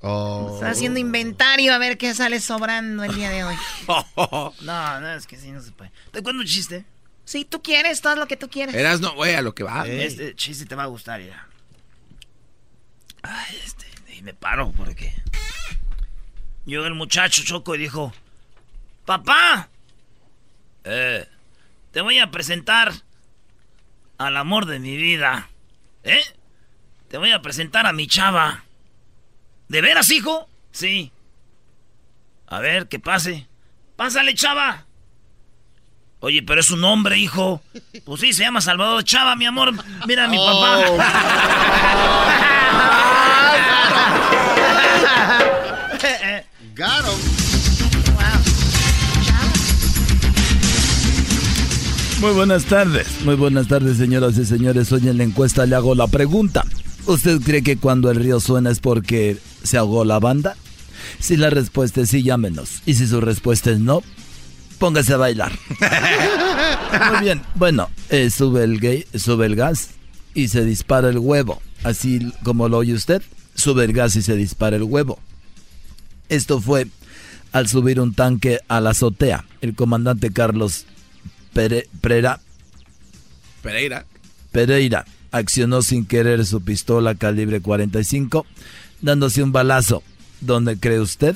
Oh. 0.00 0.50
Estoy 0.54 0.68
haciendo 0.68 1.00
inventario 1.00 1.74
a 1.74 1.78
ver 1.78 1.98
qué 1.98 2.14
sale 2.14 2.40
sobrando 2.40 3.04
el 3.04 3.14
día 3.14 3.30
de 3.30 3.44
hoy. 3.44 3.56
No, 4.60 5.00
no, 5.00 5.12
es 5.14 5.26
que 5.26 5.36
sí, 5.36 5.50
no 5.50 5.60
se 5.60 5.72
puede. 5.72 5.90
¿Te 6.10 6.22
cuento 6.22 6.40
un 6.40 6.46
chiste? 6.46 6.84
Si 7.24 7.44
tú 7.44 7.62
quieres, 7.62 8.00
todo 8.00 8.16
lo 8.16 8.26
que 8.26 8.36
tú 8.36 8.48
quieres. 8.48 8.74
Erasno, 8.74 9.14
güey, 9.14 9.34
a 9.34 9.42
lo 9.42 9.54
que 9.54 9.64
va. 9.64 9.86
Este 9.86 10.34
chiste 10.34 10.64
te 10.64 10.74
va 10.74 10.84
a 10.84 10.86
gustar, 10.86 11.20
ya. 11.20 11.46
Ay, 13.22 13.60
este, 13.64 13.86
y 14.14 14.22
me 14.22 14.32
paro 14.32 14.72
porque. 14.76 15.12
Llegó 16.64 16.86
el 16.86 16.94
muchacho 16.94 17.42
Choco 17.44 17.74
y 17.74 17.78
dijo: 17.78 18.12
¡Papá! 19.04 19.68
Eh, 20.84 21.26
te 21.90 22.00
voy 22.00 22.18
a 22.18 22.30
presentar 22.30 22.92
al 24.18 24.36
amor 24.36 24.66
de 24.66 24.78
mi 24.78 24.96
vida. 24.96 25.48
¿Eh? 26.04 26.22
Te 27.08 27.18
voy 27.18 27.32
a 27.32 27.42
presentar 27.42 27.86
a 27.86 27.92
mi 27.92 28.06
chava. 28.06 28.64
¿De 29.68 29.80
veras, 29.80 30.10
hijo? 30.10 30.48
Sí. 30.70 31.12
A 32.46 32.60
ver, 32.60 32.88
que 32.88 32.98
pase. 32.98 33.46
Pásale, 33.96 34.34
chava. 34.34 34.84
Oye, 36.20 36.42
pero 36.42 36.60
es 36.60 36.70
un 36.70 36.84
hombre, 36.84 37.18
hijo. 37.18 37.62
Pues 38.04 38.20
sí, 38.20 38.32
se 38.32 38.42
llama 38.42 38.60
Salvador 38.60 39.04
Chava, 39.04 39.36
mi 39.36 39.46
amor. 39.46 39.72
Mira 40.06 40.24
a 40.24 40.28
mi 40.28 40.38
papá. 40.38 40.80
Got 46.76 47.06
him. 47.06 47.35
Muy 52.26 52.34
buenas 52.34 52.64
tardes, 52.64 53.06
muy 53.24 53.36
buenas 53.36 53.68
tardes 53.68 53.98
señoras 53.98 54.36
y 54.36 54.44
señores. 54.44 54.90
Hoy 54.90 55.08
en 55.08 55.16
la 55.16 55.22
encuesta 55.22 55.64
le 55.64 55.76
hago 55.76 55.94
la 55.94 56.08
pregunta. 56.08 56.64
¿Usted 57.06 57.40
cree 57.40 57.62
que 57.62 57.76
cuando 57.76 58.10
el 58.10 58.16
río 58.16 58.40
suena 58.40 58.72
es 58.72 58.80
porque 58.80 59.38
se 59.62 59.78
ahogó 59.78 60.04
la 60.04 60.18
banda? 60.18 60.56
Si 61.20 61.36
la 61.36 61.50
respuesta 61.50 62.00
es 62.00 62.08
sí, 62.08 62.24
llámenos. 62.24 62.82
Y 62.84 62.94
si 62.94 63.06
su 63.06 63.20
respuesta 63.20 63.70
es 63.70 63.78
no, 63.78 64.02
póngase 64.80 65.12
a 65.12 65.18
bailar. 65.18 65.52
Muy 67.12 67.20
bien, 67.20 67.42
bueno, 67.54 67.90
eh, 68.08 68.28
sube, 68.28 68.64
el 68.64 68.80
gay, 68.80 69.06
sube 69.14 69.46
el 69.46 69.54
gas 69.54 69.90
y 70.34 70.48
se 70.48 70.64
dispara 70.64 71.10
el 71.10 71.18
huevo. 71.18 71.62
Así 71.84 72.32
como 72.42 72.68
lo 72.68 72.78
oye 72.78 72.94
usted, 72.94 73.22
sube 73.54 73.84
el 73.84 73.92
gas 73.92 74.16
y 74.16 74.22
se 74.22 74.34
dispara 74.34 74.74
el 74.74 74.82
huevo. 74.82 75.20
Esto 76.28 76.60
fue 76.60 76.88
al 77.52 77.68
subir 77.68 78.00
un 78.00 78.14
tanque 78.14 78.58
a 78.66 78.80
la 78.80 78.90
azotea. 78.90 79.44
El 79.60 79.76
comandante 79.76 80.32
Carlos 80.32 80.86
Pere- 81.56 81.88
Pereira, 82.02 82.38
Pereira. 83.62 84.04
Pereira 84.52 85.04
accionó 85.32 85.80
sin 85.80 86.04
querer 86.06 86.44
su 86.44 86.62
pistola 86.62 87.14
calibre 87.14 87.60
45, 87.62 88.44
dándose 89.00 89.42
un 89.42 89.52
balazo. 89.52 90.02
¿Dónde 90.42 90.78
cree 90.78 91.00
usted? 91.00 91.34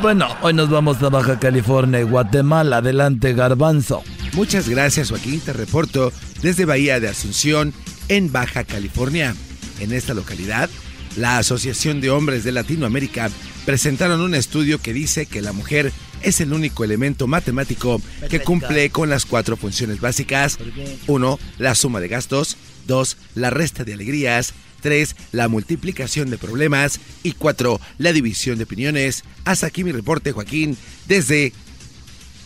Bueno, 0.00 0.28
hoy 0.42 0.52
nos 0.54 0.68
vamos 0.70 1.02
a 1.02 1.08
Baja 1.10 1.38
California 1.38 2.00
y 2.00 2.04
Guatemala. 2.04 2.78
Adelante, 2.78 3.32
Garbanzo. 3.34 4.02
Muchas 4.32 4.68
gracias, 4.68 5.10
Joaquín. 5.10 5.40
Te 5.40 5.52
reporto 5.52 6.12
desde 6.42 6.64
Bahía 6.64 7.00
de 7.00 7.08
Asunción, 7.08 7.72
en 8.08 8.32
Baja 8.32 8.64
California. 8.64 9.34
En 9.80 9.92
esta 9.92 10.12
localidad, 10.14 10.68
la 11.16 11.38
Asociación 11.38 12.00
de 12.00 12.10
Hombres 12.10 12.44
de 12.44 12.52
Latinoamérica 12.52 13.30
presentaron 13.64 14.20
un 14.20 14.34
estudio 14.34 14.78
que 14.80 14.92
dice 14.92 15.26
que 15.26 15.40
la 15.42 15.52
mujer 15.52 15.92
es 16.24 16.40
el 16.40 16.52
único 16.52 16.84
elemento 16.84 17.26
matemático 17.26 18.00
que 18.28 18.40
cumple 18.40 18.90
con 18.90 19.10
las 19.10 19.26
cuatro 19.26 19.56
funciones 19.56 20.00
básicas. 20.00 20.58
Uno, 21.06 21.38
la 21.58 21.74
suma 21.74 22.00
de 22.00 22.08
gastos. 22.08 22.56
Dos, 22.86 23.16
la 23.34 23.50
resta 23.50 23.84
de 23.84 23.94
alegrías. 23.94 24.54
Tres, 24.80 25.16
la 25.32 25.48
multiplicación 25.48 26.30
de 26.30 26.38
problemas. 26.38 27.00
Y 27.22 27.32
cuatro, 27.32 27.80
la 27.98 28.12
división 28.12 28.58
de 28.58 28.64
opiniones. 28.64 29.24
Hasta 29.44 29.66
aquí 29.66 29.84
mi 29.84 29.92
reporte, 29.92 30.32
Joaquín, 30.32 30.76
desde 31.06 31.52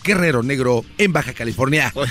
Guerrero 0.04 0.42
Negro, 0.42 0.84
en 0.98 1.12
Baja 1.12 1.32
California. 1.32 1.92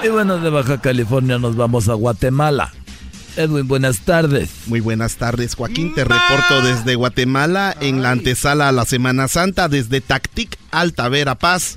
Y 0.00 0.08
bueno, 0.10 0.38
de 0.38 0.48
Baja 0.48 0.80
California 0.80 1.38
nos 1.38 1.56
vamos 1.56 1.88
a 1.88 1.94
Guatemala. 1.94 2.72
Edwin, 3.36 3.68
buenas 3.68 4.00
tardes. 4.00 4.50
Muy 4.66 4.80
buenas 4.80 5.16
tardes, 5.16 5.54
Joaquín. 5.54 5.94
Te 5.94 6.04
reporto 6.04 6.62
desde 6.62 6.94
Guatemala 6.94 7.76
en 7.80 8.02
la 8.02 8.10
antesala 8.10 8.68
a 8.68 8.72
la 8.72 8.84
Semana 8.84 9.28
Santa 9.28 9.68
desde 9.68 10.00
Tactic 10.00 10.58
Alta 10.70 11.08
Verapaz. 11.08 11.76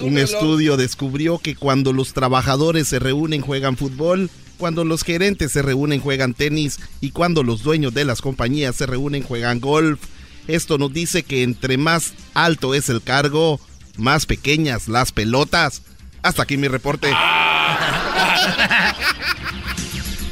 Un 0.00 0.18
estudio 0.18 0.76
descubrió 0.76 1.38
que 1.38 1.54
cuando 1.54 1.92
los 1.92 2.12
trabajadores 2.12 2.88
se 2.88 2.98
reúnen 2.98 3.40
juegan 3.40 3.76
fútbol, 3.76 4.30
cuando 4.58 4.84
los 4.84 5.02
gerentes 5.02 5.52
se 5.52 5.62
reúnen 5.62 6.00
juegan 6.00 6.34
tenis 6.34 6.78
y 7.00 7.10
cuando 7.10 7.42
los 7.42 7.62
dueños 7.62 7.94
de 7.94 8.04
las 8.04 8.20
compañías 8.20 8.76
se 8.76 8.86
reúnen 8.86 9.22
juegan 9.22 9.60
golf. 9.60 10.00
Esto 10.48 10.78
nos 10.78 10.92
dice 10.92 11.22
que 11.22 11.42
entre 11.42 11.76
más 11.78 12.14
alto 12.34 12.74
es 12.74 12.88
el 12.88 13.02
cargo, 13.02 13.60
más 13.96 14.26
pequeñas 14.26 14.88
las 14.88 15.12
pelotas. 15.12 15.82
Hasta 16.22 16.42
aquí 16.42 16.56
mi 16.56 16.68
reporte. 16.68 17.08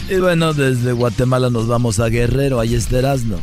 Y 0.09 0.17
bueno, 0.17 0.53
desde 0.53 0.93
Guatemala 0.93 1.51
nos 1.51 1.67
vamos 1.67 1.99
a 2.01 2.09
Guerrero. 2.09 2.61
Ahí 2.61 2.75
está 2.75 2.99
Erasmo. 2.99 3.41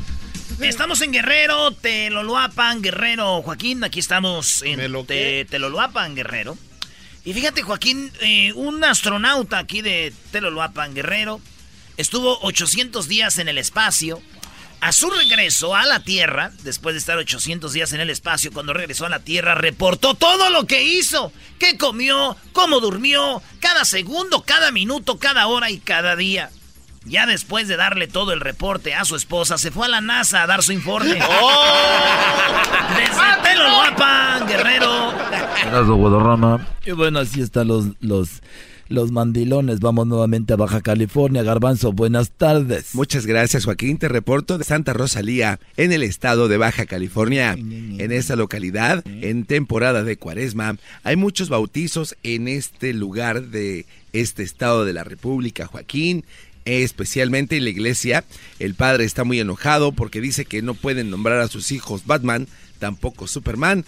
Estamos 0.59 1.01
en 1.01 1.11
Guerrero, 1.11 1.71
Teloloapan, 1.71 2.81
Guerrero. 2.83 3.41
Joaquín, 3.41 3.83
aquí 3.83 3.99
estamos 3.99 4.61
en 4.61 4.79
Te- 5.05 5.45
Teloloapan, 5.45 6.13
Guerrero. 6.15 6.55
Y 7.25 7.33
fíjate, 7.33 7.63
Joaquín, 7.63 8.11
eh, 8.21 8.53
un 8.53 8.83
astronauta 8.83 9.57
aquí 9.57 9.81
de 9.81 10.13
Teloloapan, 10.31 10.93
Guerrero, 10.93 11.39
estuvo 11.97 12.37
800 12.41 13.07
días 13.07 13.37
en 13.39 13.47
el 13.47 13.57
espacio. 13.57 14.21
A 14.81 14.91
su 14.93 15.11
regreso 15.11 15.75
a 15.75 15.85
la 15.85 15.99
Tierra, 15.99 16.51
después 16.63 16.95
de 16.95 16.99
estar 16.99 17.15
800 17.15 17.71
días 17.71 17.93
en 17.93 18.01
el 18.01 18.09
espacio, 18.09 18.51
cuando 18.51 18.73
regresó 18.73 19.05
a 19.05 19.09
la 19.09 19.19
Tierra, 19.19 19.53
reportó 19.53 20.15
todo 20.15 20.49
lo 20.49 20.65
que 20.65 20.83
hizo. 20.83 21.31
qué 21.59 21.77
comió, 21.77 22.35
cómo 22.51 22.79
durmió, 22.79 23.43
cada 23.59 23.85
segundo, 23.85 24.41
cada 24.41 24.71
minuto, 24.71 25.19
cada 25.19 25.45
hora 25.45 25.69
y 25.69 25.77
cada 25.77 26.15
día. 26.15 26.49
Ya 27.05 27.27
después 27.27 27.67
de 27.67 27.77
darle 27.77 28.07
todo 28.07 28.33
el 28.33 28.39
reporte 28.39 28.95
a 28.95 29.05
su 29.05 29.15
esposa, 29.15 29.59
se 29.59 29.69
fue 29.69 29.85
a 29.85 29.89
la 29.89 30.01
NASA 30.01 30.41
a 30.41 30.47
dar 30.47 30.63
su 30.63 30.71
informe. 30.71 31.19
¡Oh! 31.29 31.63
Desde 32.97 33.41
pelo 33.43 33.75
guapa, 33.75 34.39
guerrero. 34.47 35.13
Y 36.85 36.91
bueno, 36.91 37.19
así 37.19 37.41
están 37.41 37.67
los, 37.67 37.85
los, 37.99 38.41
los 38.91 39.11
mandilones. 39.11 39.79
Vamos 39.79 40.05
nuevamente 40.07 40.53
a 40.53 40.57
Baja 40.57 40.81
California. 40.81 41.43
Garbanzo, 41.43 41.93
buenas 41.93 42.31
tardes. 42.31 42.93
Muchas 42.93 43.25
gracias, 43.25 43.65
Joaquín. 43.65 43.97
Te 43.97 44.07
reporto 44.07 44.57
de 44.57 44.63
Santa 44.63 44.93
Rosalía, 44.93 45.59
en 45.77 45.91
el 45.91 46.03
estado 46.03 46.47
de 46.47 46.57
Baja 46.57 46.85
California. 46.85 47.53
En 47.53 48.11
esta 48.11 48.35
localidad, 48.35 49.03
en 49.07 49.45
temporada 49.45 50.03
de 50.03 50.17
cuaresma, 50.17 50.77
hay 51.03 51.15
muchos 51.15 51.49
bautizos 51.49 52.15
en 52.23 52.47
este 52.47 52.93
lugar 52.93 53.47
de 53.47 53.85
este 54.13 54.43
estado 54.43 54.85
de 54.85 54.93
la 54.93 55.03
República, 55.03 55.65
Joaquín 55.65 56.25
especialmente 56.63 57.57
en 57.57 57.63
la 57.63 57.71
iglesia. 57.71 58.23
El 58.59 58.75
padre 58.75 59.05
está 59.05 59.23
muy 59.23 59.39
enojado 59.39 59.93
porque 59.93 60.21
dice 60.21 60.45
que 60.45 60.61
no 60.61 60.75
pueden 60.75 61.09
nombrar 61.09 61.39
a 61.39 61.47
sus 61.47 61.71
hijos 61.71 62.05
Batman, 62.05 62.47
tampoco 62.77 63.25
Superman, 63.25 63.83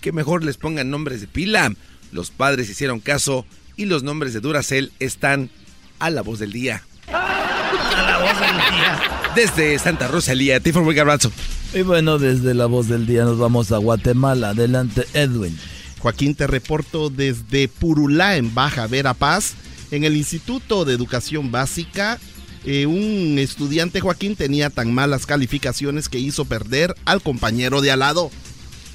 que 0.00 0.12
mejor 0.12 0.44
les 0.44 0.56
pongan 0.56 0.88
nombres 0.88 1.20
de 1.20 1.26
pila. 1.26 1.74
Los 2.12 2.30
padres 2.30 2.70
hicieron 2.70 3.00
caso 3.00 3.44
y 3.76 3.86
los 3.86 4.02
nombres 4.02 4.32
de 4.34 4.40
Duracell 4.40 4.92
están 4.98 5.50
a 5.98 6.10
la 6.10 6.22
voz 6.22 6.38
del 6.38 6.52
día. 6.52 6.82
A 7.08 8.02
la 8.02 8.18
voz 8.18 8.40
del 8.40 8.56
día. 8.56 9.32
Desde 9.34 9.78
Santa 9.78 10.08
Rosalía, 10.08 10.60
Tiffany 10.60 10.98
abrazo. 10.98 11.32
Y 11.74 11.82
bueno, 11.82 12.18
desde 12.18 12.54
la 12.54 12.66
voz 12.66 12.88
del 12.88 13.06
día 13.06 13.24
nos 13.24 13.38
vamos 13.38 13.72
a 13.72 13.78
Guatemala. 13.78 14.50
Adelante, 14.50 15.06
Edwin. 15.14 15.58
Joaquín, 16.00 16.34
te 16.34 16.46
reporto 16.46 17.08
desde 17.08 17.68
Purulá, 17.68 18.36
en 18.36 18.54
Baja 18.54 18.86
Verapaz. 18.86 19.54
En 19.90 20.04
el 20.04 20.16
Instituto 20.16 20.84
de 20.84 20.94
Educación 20.94 21.50
Básica, 21.50 22.18
eh, 22.64 22.86
un 22.86 23.38
estudiante, 23.38 24.00
Joaquín, 24.00 24.36
tenía 24.36 24.70
tan 24.70 24.92
malas 24.92 25.26
calificaciones 25.26 26.08
que 26.08 26.18
hizo 26.18 26.44
perder 26.44 26.94
al 27.04 27.22
compañero 27.22 27.80
de 27.80 27.90
al 27.90 28.00
lado. 28.00 28.30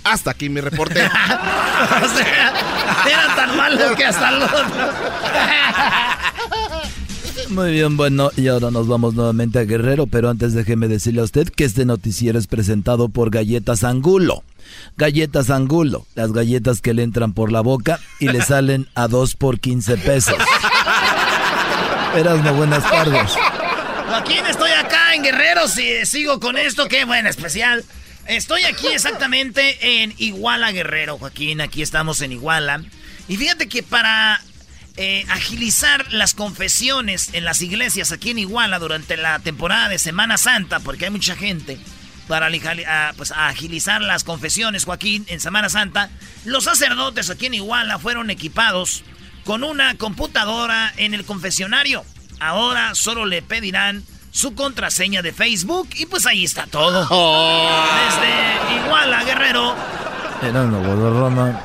Hasta 0.09 0.31
aquí 0.31 0.49
mi 0.49 0.61
reporte. 0.61 1.05
o 1.05 2.17
sea, 2.17 2.53
era 3.05 3.35
tan 3.35 3.57
malo 3.57 3.95
que 3.95 4.05
hasta 4.05 4.29
el 4.29 4.43
otro. 4.43 4.57
Muy 7.49 7.71
bien, 7.71 7.97
bueno, 7.97 8.29
y 8.35 8.47
ahora 8.47 8.71
nos 8.71 8.87
vamos 8.87 9.13
nuevamente 9.13 9.59
a 9.59 9.63
Guerrero, 9.63 10.07
pero 10.07 10.29
antes 10.29 10.53
déjeme 10.53 10.87
decirle 10.87 11.21
a 11.21 11.23
usted 11.23 11.49
que 11.49 11.63
este 11.63 11.85
noticiero 11.85 12.39
es 12.39 12.47
presentado 12.47 13.09
por 13.09 13.29
Galletas 13.29 13.83
Angulo. 13.83 14.43
Galletas 14.97 15.49
Angulo, 15.49 16.05
las 16.15 16.33
galletas 16.33 16.81
que 16.81 16.93
le 16.93 17.03
entran 17.03 17.33
por 17.33 17.51
la 17.51 17.61
boca 17.61 17.99
y 18.19 18.29
le 18.29 18.41
salen 18.41 18.87
a 18.95 19.07
2 19.07 19.35
por 19.35 19.59
15 19.59 19.97
pesos. 19.97 20.35
Eras 22.15 22.55
buenas 22.55 22.83
tardes. 22.83 23.31
Joaquín, 24.07 24.45
estoy 24.49 24.71
acá 24.71 25.15
en 25.15 25.23
Guerrero, 25.23 25.67
si 25.67 26.05
sigo 26.05 26.39
con 26.39 26.57
esto, 26.57 26.87
qué 26.87 27.05
bueno, 27.05 27.29
especial. 27.29 27.83
Estoy 28.27 28.65
aquí 28.65 28.87
exactamente 28.93 30.03
en 30.03 30.13
Iguala 30.17 30.71
Guerrero, 30.71 31.17
Joaquín, 31.17 31.61
aquí 31.61 31.81
estamos 31.81 32.21
en 32.21 32.33
Iguala. 32.33 32.83
Y 33.27 33.37
fíjate 33.37 33.67
que 33.67 33.83
para 33.83 34.41
eh, 34.97 35.25
agilizar 35.29 36.11
las 36.11 36.33
confesiones 36.33 37.29
en 37.33 37.45
las 37.45 37.61
iglesias 37.61 38.11
aquí 38.11 38.31
en 38.31 38.39
Iguala 38.39 38.79
durante 38.79 39.17
la 39.17 39.39
temporada 39.39 39.89
de 39.89 39.99
Semana 39.99 40.37
Santa, 40.37 40.79
porque 40.79 41.05
hay 41.05 41.11
mucha 41.11 41.35
gente, 41.35 41.77
para 42.27 42.49
pues, 43.15 43.31
agilizar 43.31 44.01
las 44.01 44.23
confesiones, 44.23 44.85
Joaquín, 44.85 45.25
en 45.29 45.39
Semana 45.39 45.69
Santa, 45.69 46.09
los 46.43 46.65
sacerdotes 46.65 47.29
aquí 47.29 47.45
en 47.45 47.53
Iguala 47.53 47.99
fueron 47.99 48.29
equipados 48.29 49.03
con 49.45 49.63
una 49.63 49.95
computadora 49.95 50.93
en 50.97 51.13
el 51.13 51.23
confesionario. 51.23 52.03
Ahora 52.39 52.93
solo 52.95 53.25
le 53.25 53.41
pedirán 53.41 54.03
su 54.31 54.53
contraseña 54.53 55.21
de 55.21 55.33
Facebook 55.33 55.89
y 55.95 56.05
pues 56.05 56.25
ahí 56.25 56.43
está 56.43 56.67
todo. 56.67 57.07
Oh. 57.09 57.85
Desde 58.05 58.85
Iguala, 58.85 59.23
Guerrero. 59.23 59.75
Era 60.41 60.65
Roma. 60.65 61.61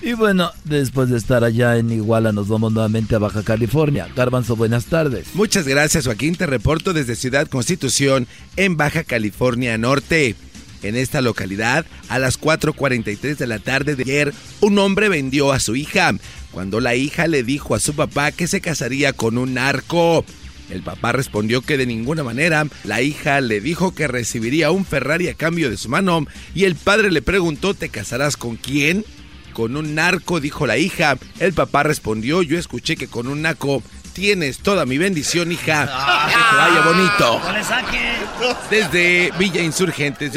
Y 0.00 0.14
bueno, 0.14 0.50
después 0.64 1.10
de 1.10 1.16
estar 1.16 1.44
allá 1.44 1.76
en 1.76 1.92
Iguala, 1.92 2.32
nos 2.32 2.48
vamos 2.48 2.72
nuevamente 2.72 3.14
a 3.14 3.18
Baja 3.18 3.44
California. 3.44 4.08
Garbanzo, 4.16 4.56
buenas 4.56 4.86
tardes. 4.86 5.28
Muchas 5.34 5.68
gracias, 5.68 6.06
Joaquín. 6.06 6.34
Te 6.34 6.46
reporto 6.46 6.92
desde 6.92 7.14
Ciudad 7.14 7.46
Constitución, 7.46 8.26
en 8.56 8.76
Baja 8.76 9.04
California 9.04 9.78
Norte. 9.78 10.34
En 10.82 10.96
esta 10.96 11.20
localidad, 11.20 11.86
a 12.08 12.18
las 12.18 12.40
4.43 12.40 13.36
de 13.36 13.46
la 13.46 13.60
tarde 13.60 13.94
de 13.94 14.02
ayer, 14.02 14.34
un 14.60 14.76
hombre 14.80 15.08
vendió 15.08 15.52
a 15.52 15.60
su 15.60 15.76
hija. 15.76 16.12
Cuando 16.50 16.80
la 16.80 16.96
hija 16.96 17.28
le 17.28 17.44
dijo 17.44 17.76
a 17.76 17.80
su 17.80 17.94
papá 17.94 18.32
que 18.32 18.48
se 18.48 18.60
casaría 18.60 19.12
con 19.12 19.38
un 19.38 19.54
narco. 19.54 20.24
El 20.72 20.82
papá 20.82 21.12
respondió 21.12 21.60
que 21.60 21.76
de 21.76 21.86
ninguna 21.86 22.24
manera. 22.24 22.66
La 22.84 23.02
hija 23.02 23.40
le 23.40 23.60
dijo 23.60 23.94
que 23.94 24.08
recibiría 24.08 24.70
un 24.70 24.86
Ferrari 24.86 25.28
a 25.28 25.34
cambio 25.34 25.68
de 25.68 25.76
su 25.76 25.88
mano. 25.88 26.26
Y 26.54 26.64
el 26.64 26.76
padre 26.76 27.10
le 27.10 27.20
preguntó, 27.20 27.74
¿te 27.74 27.90
casarás 27.90 28.36
con 28.36 28.56
quién? 28.56 29.04
con 29.52 29.76
un 29.76 29.94
narco, 29.94 30.40
dijo 30.40 30.66
la 30.66 30.78
hija. 30.78 31.18
El 31.38 31.52
papá 31.52 31.82
respondió, 31.82 32.42
yo 32.42 32.58
escuché 32.58 32.96
que 32.96 33.06
con 33.06 33.26
un 33.28 33.42
naco 33.42 33.82
tienes 34.12 34.58
toda 34.58 34.86
mi 34.86 34.98
bendición, 34.98 35.52
hija. 35.52 35.84
que 36.26 36.34
te 36.34 36.56
vaya 36.56 36.80
bonito. 36.80 37.40
Desde 38.70 39.30
Villa 39.38 39.62
Insurgentes. 39.62 40.32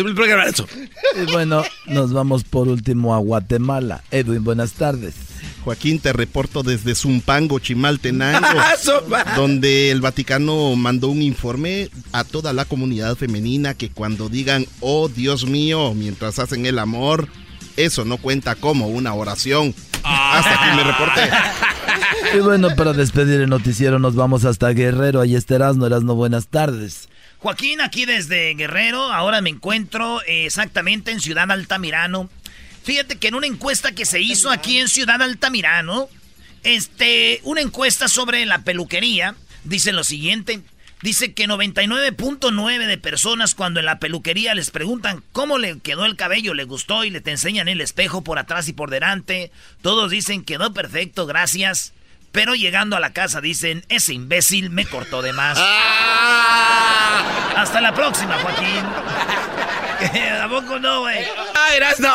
Y 1.16 1.32
bueno, 1.32 1.64
nos 1.86 2.14
vamos 2.14 2.44
por 2.44 2.68
último 2.68 3.16
a 3.16 3.20
Guatemala. 3.20 4.04
Edwin, 4.12 4.44
buenas 4.44 4.74
tardes. 4.74 5.35
Joaquín, 5.66 6.00
te 6.00 6.14
reporto 6.14 6.62
desde 6.62 6.94
Zumpango, 6.94 7.58
Chimaltenango, 7.58 8.48
donde 9.36 9.90
el 9.90 10.00
Vaticano 10.00 10.76
mandó 10.76 11.08
un 11.10 11.24
informe 11.24 11.90
a 12.12 12.24
toda 12.24 12.54
la 12.54 12.66
comunidad 12.66 13.16
femenina 13.16 13.74
que 13.74 13.90
cuando 13.90 14.30
digan, 14.30 14.68
oh 14.80 15.10
Dios 15.10 15.48
mío, 15.48 15.96
mientras 15.96 16.38
hacen 16.38 16.68
el 16.68 16.78
amor, 16.78 17.30
eso 17.78 18.06
no 18.06 18.18
cuenta 18.18 18.54
como 18.54 18.90
una 18.90 19.16
oración. 19.16 19.74
Hasta 20.04 20.54
aquí 20.54 20.78
me 20.78 20.84
reporté. 20.84 21.30
Y 22.38 22.40
bueno, 22.42 22.76
para 22.76 22.94
despedir 22.94 23.42
el 23.42 23.50
noticiero 23.50 23.98
nos 23.98 24.14
vamos 24.14 24.46
hasta 24.46 24.70
Guerrero. 24.70 25.20
Ahí 25.20 25.36
estarás, 25.36 25.78
no 25.78 25.88
eras 25.88 26.04
no 26.04 26.14
buenas 26.14 26.48
tardes. 26.48 27.10
Joaquín, 27.40 27.82
aquí 27.82 28.06
desde 28.06 28.54
Guerrero, 28.54 29.02
ahora 29.12 29.42
me 29.42 29.50
encuentro 29.50 30.22
exactamente 30.28 31.10
en 31.10 31.22
Ciudad 31.22 31.52
Altamirano. 31.52 32.30
Fíjate 32.86 33.18
que 33.18 33.30
en 33.30 33.36
una 33.36 33.48
encuesta 33.48 33.94
que 33.94 34.06
se 34.06 34.22
hizo 34.22 34.52
aquí 34.52 34.78
en 34.78 34.88
Ciudad 34.88 35.20
Altamirano, 35.20 36.08
este, 36.64 37.42
una 37.44 37.62
encuesta 37.62 38.08
sobre 38.08 38.46
la 38.46 38.60
peluquería, 38.60 39.36
dice 39.64 39.92
lo 39.92 40.04
siguiente. 40.04 40.62
Dice 41.02 41.34
que 41.34 41.48
99.9 41.48 42.86
de 42.86 42.98
personas 43.00 43.56
cuando 43.56 43.80
en 43.80 43.88
la 43.88 43.98
peluquería 43.98 44.54
les 44.54 44.70
preguntan 44.70 45.24
cómo 45.32 45.58
le 45.58 45.80
quedó 45.80 46.06
el 46.06 46.16
cabello, 46.16 46.54
le 46.54 46.64
gustó 46.64 47.04
y 47.04 47.10
le 47.10 47.22
te 47.22 47.32
enseñan 47.32 47.68
el 47.68 47.82
espejo 47.82 48.24
por 48.24 48.38
atrás 48.38 48.68
y 48.70 48.74
por 48.74 48.92
delante. 48.92 49.52
Todos 49.82 50.12
dicen 50.12 50.44
quedó 50.44 50.72
perfecto, 50.74 51.26
gracias. 51.26 51.94
Pero 52.32 52.54
llegando 52.54 52.96
a 52.96 53.00
la 53.00 53.14
casa 53.14 53.42
dicen, 53.42 53.84
ese 53.90 54.14
imbécil 54.14 54.70
me 54.70 54.86
cortó 54.86 55.24
de 55.24 55.34
más. 55.34 55.58
Ah. 55.60 57.54
Hasta 57.58 57.82
la 57.82 57.96
próxima, 57.96 58.38
Joaquín. 58.38 59.55
¿A 60.42 60.50
poco 60.50 60.80
no, 60.80 61.02
güey? 61.02 61.26
¡Ay, 61.54 61.80
no! 62.00 62.14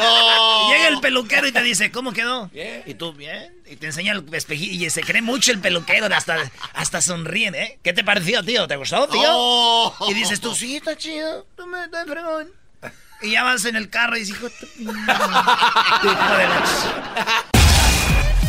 Oh. 0.00 0.70
Llega 0.72 0.88
el 0.88 1.00
peluquero 1.00 1.46
y 1.46 1.52
te 1.52 1.62
dice, 1.62 1.90
¿cómo 1.90 2.12
quedó? 2.12 2.50
¿Y 2.86 2.94
tú, 2.94 3.12
bien? 3.12 3.54
Y 3.66 3.76
te 3.76 3.86
enseña 3.86 4.12
el 4.12 4.24
espejillo 4.32 4.86
y 4.86 4.90
se 4.90 5.02
cree 5.02 5.22
mucho 5.22 5.52
el 5.52 5.60
peluquero, 5.60 6.06
hasta, 6.14 6.50
hasta 6.74 7.00
sonríen, 7.00 7.54
¿eh? 7.54 7.78
¿Qué 7.82 7.92
te 7.92 8.04
pareció, 8.04 8.42
tío? 8.42 8.66
¿Te 8.66 8.76
gustó, 8.76 9.08
tío? 9.08 9.22
Oh. 9.26 9.94
Y 10.08 10.14
dices 10.14 10.40
tú, 10.40 10.54
sí, 10.54 10.76
está 10.76 10.96
chido, 10.96 11.46
tú 11.56 11.66
me 11.66 11.84
estás 11.84 12.06
fregón. 12.06 12.50
Y 13.20 13.32
ya 13.32 13.42
vas 13.42 13.64
en 13.64 13.74
el 13.74 13.90
carro 13.90 14.16
y 14.16 14.20
dices, 14.20 14.36
hijo 14.36 14.48
de 14.48 14.54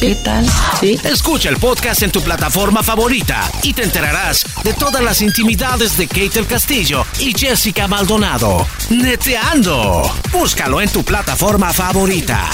¿Qué 0.00 0.16
tal? 0.16 0.44
¿Sí? 0.80 0.98
Escucha 1.04 1.48
el 1.48 1.56
podcast 1.58 2.02
en 2.02 2.10
tu 2.10 2.20
plataforma 2.22 2.82
favorita 2.82 3.50
y 3.62 3.72
te 3.72 3.82
enterarás 3.84 4.44
de 4.64 4.72
todas 4.74 5.02
las 5.02 5.22
intimidades 5.22 5.96
de 5.96 6.08
Kate 6.08 6.38
el 6.38 6.46
Castillo 6.46 7.04
y 7.20 7.32
Jessica 7.32 7.86
Maldonado. 7.86 8.66
Neteando. 8.90 10.02
Búscalo 10.32 10.80
en 10.80 10.90
tu 10.90 11.04
plataforma 11.04 11.72
favorita. 11.72 12.50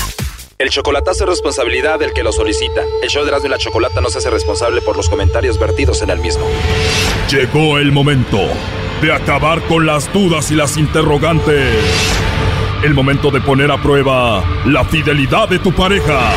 El 0.58 0.70
chocolatazo 0.70 1.24
es 1.24 1.30
responsabilidad 1.30 1.98
del 1.98 2.12
que 2.12 2.22
lo 2.22 2.32
solicita. 2.32 2.82
El 3.02 3.08
show 3.08 3.22
de 3.22 3.28
Erasmo 3.28 3.46
y 3.46 3.50
la 3.50 3.58
Chocolata 3.58 4.00
no 4.00 4.10
se 4.10 4.18
hace 4.18 4.28
responsable 4.28 4.82
por 4.82 4.96
los 4.96 5.08
comentarios 5.08 5.58
vertidos 5.58 6.02
en 6.02 6.10
el 6.10 6.18
mismo. 6.18 6.44
Llegó 7.30 7.78
el 7.78 7.92
momento 7.92 8.40
de 9.00 9.12
acabar 9.12 9.62
con 9.68 9.86
las 9.86 10.12
dudas 10.12 10.50
y 10.50 10.54
las 10.54 10.76
interrogantes. 10.76 11.76
El 12.82 12.94
momento 12.94 13.30
de 13.30 13.40
poner 13.40 13.70
a 13.70 13.80
prueba 13.80 14.44
la 14.66 14.84
fidelidad 14.84 15.48
de 15.48 15.60
tu 15.60 15.72
pareja. 15.72 16.32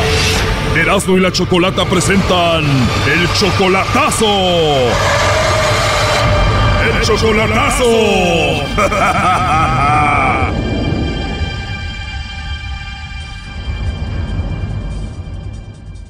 Erasmo 0.76 1.18
y 1.18 1.20
la 1.20 1.30
Chocolata 1.30 1.84
presentan 1.84 2.64
el 2.64 3.32
chocolatazo. 3.34 4.26
¡El 6.82 7.00
chocolatazo! 7.02 7.84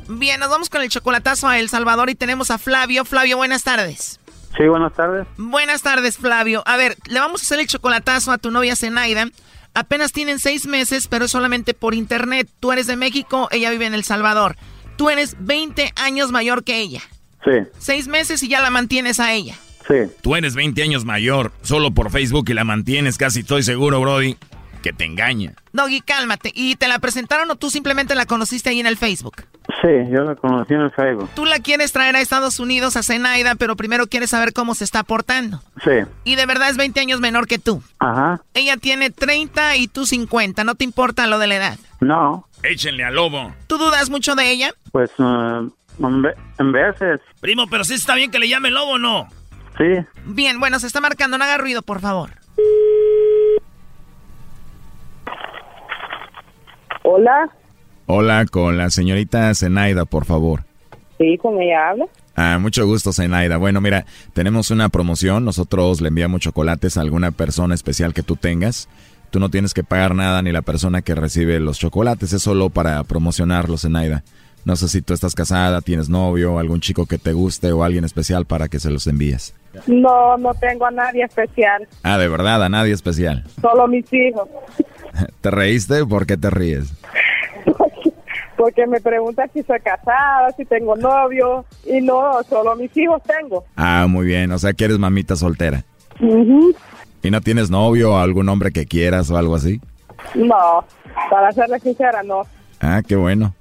Bien, 0.09 0.39
nos 0.39 0.51
vamos 0.51 0.71
con 0.71 0.83
el 0.83 0.89
chocolatazo 0.89 1.49
a 1.49 1.59
El 1.59 1.69
Salvador 1.69 2.09
y 2.09 2.15
tenemos 2.15 2.53
a 2.53 2.59
Flavio. 2.59 3.05
Flavio, 3.05 3.37
buenas 3.37 3.65
tardes. 3.65 4.21
Sí, 4.57 4.69
buenas 4.69 4.93
tardes. 4.93 5.27
Buenas 5.37 5.83
tardes, 5.83 6.19
Flavio. 6.19 6.63
A 6.67 6.77
ver, 6.77 6.97
le 7.07 7.19
vamos 7.19 7.43
a 7.43 7.45
hacer 7.45 7.59
el 7.59 7.67
chocolatazo 7.67 8.31
a 8.31 8.39
tu 8.39 8.53
novia 8.53 8.77
Zenaida. 8.77 9.27
Apenas 9.75 10.13
tienen 10.13 10.39
seis 10.39 10.67
meses, 10.67 11.09
pero 11.09 11.29
solamente 11.29 11.75
por 11.75 11.95
internet. 11.95 12.49
Tú 12.61 12.73
eres 12.73 12.87
de 12.87 12.97
México, 12.97 13.49
ella 13.51 13.71
vive 13.71 13.87
en 13.87 13.95
El 13.95 14.05
Salvador. 14.05 14.57
Tú 14.97 15.09
eres 15.09 15.37
20 15.41 15.93
años 15.97 16.31
mayor 16.31 16.65
que 16.65 16.81
ella. 16.81 17.01
Sí. 17.45 17.51
Seis 17.79 18.07
meses 18.07 18.43
y 18.43 18.49
ya 18.49 18.61
la 18.61 18.71
mantienes 18.71 19.19
a 19.19 19.33
ella. 19.33 19.57
Sí. 19.89 20.13
Tú 20.21 20.37
eres 20.37 20.55
20 20.55 20.83
años 20.83 21.05
mayor, 21.05 21.53
solo 21.63 21.93
por 21.93 22.11
Facebook 22.11 22.49
y 22.49 22.55
la 22.55 22.65
mantienes, 22.65 23.19
casi 23.19 23.41
estoy 23.41 23.63
seguro, 23.63 24.01
Brody, 24.01 24.37
que 24.83 24.93
te 24.93 25.05
engaña. 25.05 25.55
Doggy, 25.73 26.01
cálmate. 26.03 26.51
¿Y 26.55 26.77
te 26.77 26.89
la 26.89 26.99
presentaron 26.99 27.51
o 27.51 27.57
tú 27.57 27.71
simplemente 27.71 28.15
la 28.15 28.27
conociste 28.27 28.71
ahí 28.71 28.81
en 28.81 28.87
el 28.87 28.97
Facebook? 28.99 29.37
Sí, 29.81 29.89
yo 30.11 30.23
la 30.25 30.35
conocí 30.35 30.75
en 30.75 30.81
el 30.83 30.91
Facebook. 30.91 31.31
Tú 31.35 31.45
la 31.47 31.59
quieres 31.61 31.93
traer 31.93 32.17
a 32.17 32.21
Estados 32.21 32.61
Unidos 32.61 32.97
a 32.97 33.03
Zenaida, 33.03 33.55
pero 33.55 33.77
primero 33.77 34.07
quieres 34.07 34.31
saber 34.31 34.53
cómo 34.53 34.75
se 34.75 34.85
está 34.85 35.03
portando. 35.05 35.63
Sí. 35.85 35.91
Y 36.25 36.35
de 36.35 36.47
verdad 36.47 36.69
es 36.71 36.77
20 36.77 37.01
años 37.01 37.21
menor 37.21 37.47
que 37.47 37.59
tú. 37.59 37.83
Ajá. 38.01 38.41
Ella 38.55 38.77
tiene 38.77 39.11
30 39.11 39.77
y 39.77 39.89
tú 39.89 40.05
50. 40.05 40.65
¿No 40.65 40.75
te 40.75 40.85
importa 40.85 41.27
lo 41.27 41.39
de 41.39 41.47
la 41.47 41.57
edad? 41.57 41.79
No. 42.01 42.47
Échenle 42.63 43.05
al 43.05 43.15
lobo. 43.15 43.55
¿Tú 43.69 43.79
dudas 43.79 44.11
mucho 44.11 44.35
de 44.35 44.51
ella? 44.51 44.73
Pues 44.93 45.11
uh, 45.19 45.71
en, 45.99 46.23
ve- 46.23 46.35
en 46.59 46.73
veces. 46.73 47.21
Primo, 47.41 47.67
pero 47.69 47.85
sí 47.85 47.95
está 47.95 48.15
bien 48.15 48.31
que 48.31 48.39
le 48.39 48.49
llame 48.49 48.71
lobo 48.71 48.93
o 48.93 48.99
no. 48.99 49.29
Sí. 49.79 49.85
Bien, 50.27 50.61
bueno, 50.61 50.79
se 50.79 50.87
está 50.87 51.01
marcando. 51.01 51.39
No 51.39 51.45
haga 51.45 51.57
ruido, 51.59 51.83
por 51.83 52.01
favor. 52.01 52.31
Hola, 57.03 57.51
Hola, 58.07 58.47
con 58.51 58.77
la 58.77 58.91
señorita 58.91 59.55
Zenaida, 59.55 60.05
por 60.05 60.25
favor. 60.25 60.65
sí, 61.19 61.39
con 61.39 61.61
ella 61.61 61.91
habla. 61.91 62.07
Ah, 62.35 62.59
mucho 62.61 62.87
gusto, 62.87 63.13
Zenaida. 63.13 63.57
Bueno, 63.59 63.81
mira, 63.81 64.07
tenemos 64.33 64.71
una 64.71 64.89
promoción. 64.89 65.45
Nosotros 65.45 66.01
le 66.01 66.09
enviamos 66.09 66.41
chocolates 66.41 66.97
a 66.97 67.01
alguna 67.03 67.31
persona 67.31 67.75
especial 67.75 68.15
que 68.15 68.23
tú 68.23 68.37
tengas. 68.37 68.89
Tú 69.31 69.39
no 69.39 69.51
tienes 69.51 69.73
que 69.75 69.85
pagar 69.85 70.15
nada 70.15 70.43
ni 70.43 70.51
la 70.53 70.63
persona 70.63 71.03
que 71.03 71.15
recibe 71.15 71.61
los 71.61 71.79
chocolates. 71.79 72.33
Es 72.33 72.43
solo 72.43 72.71
para 72.71 73.03
promocionarlos, 73.05 73.83
Zenaida. 73.83 74.23
No 74.65 74.77
sé 74.77 74.89
si 74.89 75.03
tú 75.03 75.13
estás 75.13 75.35
casada, 75.35 75.81
tienes 75.81 76.09
novio, 76.09 76.59
algún 76.59 76.81
chico 76.81 77.07
que 77.07 77.19
te 77.19 77.33
guste 77.33 77.73
o 77.73 77.83
alguien 77.85 78.05
especial 78.05 78.47
para 78.47 78.69
que 78.69 78.79
se 78.79 78.91
los 78.91 79.07
envíes. 79.07 79.55
No, 79.87 80.37
no 80.39 80.55
tengo 80.55 80.87
a 80.87 80.91
nadie 80.91 81.25
especial, 81.25 81.87
Ah, 82.03 82.17
de 82.19 82.29
verdad, 82.29 82.63
a 82.63 82.69
nadie 82.69 82.93
especial. 82.93 83.45
solo 83.61 83.89
mis 83.89 84.07
hijos. 84.13 84.49
¿Te 85.41 85.51
reíste? 85.51 86.05
¿Por 86.07 86.27
qué 86.27 86.37
te 86.37 86.51
ríes? 86.51 86.93
Porque 88.57 88.87
me 88.87 89.01
preguntan 89.01 89.51
si 89.53 89.63
soy 89.63 89.81
casada, 89.81 90.51
si 90.57 90.65
tengo 90.65 90.95
novio, 90.95 91.65
y 91.85 92.01
no, 92.01 92.43
solo 92.49 92.77
mis 92.77 92.97
hijos 92.97 93.21
tengo. 93.25 93.65
Ah, 93.77 94.07
muy 94.09 94.27
bien. 94.27 94.53
O 94.53 94.59
sea 94.59 94.73
que 94.73 94.85
eres 94.85 94.99
mamita 94.99 95.35
soltera. 95.35 95.85
¿Y 97.23 97.31
no 97.31 97.41
tienes 97.41 97.71
novio 97.71 98.13
o 98.13 98.19
algún 98.19 98.49
hombre 98.49 98.71
que 98.71 98.87
quieras 98.87 99.31
o 99.31 99.37
algo 99.37 99.57
así? 99.57 99.81
No, 100.35 100.85
para 101.31 101.51
serle 101.53 101.81
sincera, 101.81 102.23
no. 102.23 102.43
Ah, 102.81 103.03
qué 103.07 103.17
bueno. 103.17 103.55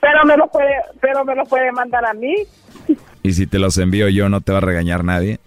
Pero 0.00 0.24
me 0.24 0.36
lo 0.36 0.48
puede, 0.48 0.74
pero 1.00 1.24
me 1.24 1.34
lo 1.34 1.44
puede 1.44 1.70
mandar 1.72 2.04
a 2.04 2.14
mí. 2.14 2.34
¿Y 3.22 3.32
si 3.32 3.46
te 3.46 3.58
los 3.58 3.76
envío 3.78 4.08
yo, 4.08 4.28
no 4.28 4.40
te 4.40 4.52
va 4.52 4.58
a 4.58 4.62
regañar 4.62 5.04
nadie? 5.04 5.38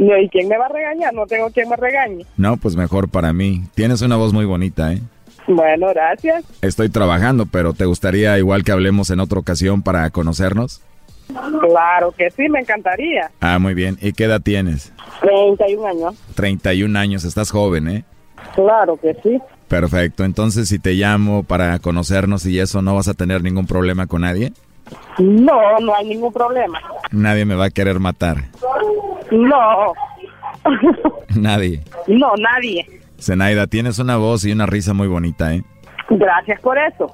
No, 0.00 0.16
¿Y 0.16 0.30
quién 0.30 0.48
me 0.48 0.56
va 0.56 0.64
a 0.64 0.70
regañar? 0.70 1.12
No 1.12 1.26
tengo 1.26 1.50
quien 1.50 1.68
me 1.68 1.76
regañe. 1.76 2.24
No, 2.38 2.56
pues 2.56 2.74
mejor 2.74 3.10
para 3.10 3.34
mí. 3.34 3.64
Tienes 3.74 4.00
una 4.00 4.16
voz 4.16 4.32
muy 4.32 4.46
bonita, 4.46 4.94
¿eh? 4.94 5.00
Bueno, 5.46 5.88
gracias. 5.88 6.42
Estoy 6.62 6.88
trabajando, 6.88 7.44
pero 7.44 7.74
¿te 7.74 7.84
gustaría 7.84 8.38
igual 8.38 8.64
que 8.64 8.72
hablemos 8.72 9.10
en 9.10 9.20
otra 9.20 9.38
ocasión 9.38 9.82
para 9.82 10.08
conocernos? 10.08 10.80
Claro 11.28 12.12
que 12.16 12.30
sí, 12.30 12.48
me 12.48 12.60
encantaría. 12.60 13.30
Ah, 13.40 13.58
muy 13.58 13.74
bien. 13.74 13.98
¿Y 14.00 14.14
qué 14.14 14.24
edad 14.24 14.40
tienes? 14.40 14.90
31 15.20 15.86
años. 15.86 16.14
31 16.34 16.98
años, 16.98 17.24
estás 17.24 17.50
joven, 17.50 17.88
¿eh? 17.88 18.04
Claro 18.54 18.96
que 18.96 19.14
sí. 19.22 19.38
Perfecto. 19.68 20.24
Entonces, 20.24 20.68
si 20.68 20.78
te 20.78 20.94
llamo 20.94 21.42
para 21.42 21.78
conocernos 21.78 22.46
y 22.46 22.58
eso, 22.58 22.80
¿no 22.80 22.94
vas 22.94 23.08
a 23.08 23.14
tener 23.14 23.42
ningún 23.42 23.66
problema 23.66 24.06
con 24.06 24.22
nadie? 24.22 24.54
No, 25.18 25.78
no 25.80 25.94
hay 25.94 26.08
ningún 26.08 26.32
problema. 26.32 26.80
Nadie 27.12 27.44
me 27.44 27.54
va 27.54 27.66
a 27.66 27.70
querer 27.70 28.00
matar. 28.00 28.44
No, 29.30 29.92
Nadie. 31.36 31.82
no, 32.08 32.32
nadie. 32.36 32.86
Zenaida, 33.18 33.66
tienes 33.66 33.98
una 33.98 34.16
voz 34.16 34.44
y 34.44 34.52
una 34.52 34.66
risa 34.66 34.92
muy 34.94 35.06
bonita, 35.08 35.54
¿eh? 35.54 35.62
Gracias 36.08 36.60
por 36.60 36.76
eso. 36.78 37.06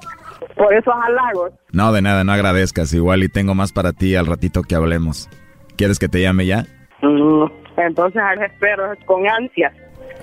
Por 0.55 0.73
esos 0.73 0.93
halagos. 1.03 1.51
No, 1.71 1.91
de 1.91 2.01
nada, 2.01 2.23
no 2.23 2.31
agradezcas. 2.31 2.93
Igual 2.93 3.23
y 3.23 3.29
tengo 3.29 3.53
más 3.55 3.71
para 3.73 3.93
ti 3.93 4.15
al 4.15 4.25
ratito 4.25 4.61
que 4.63 4.75
hablemos. 4.75 5.29
¿Quieres 5.75 5.99
que 5.99 6.07
te 6.09 6.21
llame 6.21 6.45
ya? 6.45 6.65
Mm, 7.01 7.45
Entonces 7.77 8.21
ahora 8.21 8.45
espero 8.47 8.93
con 9.05 9.27
ansias. 9.29 9.73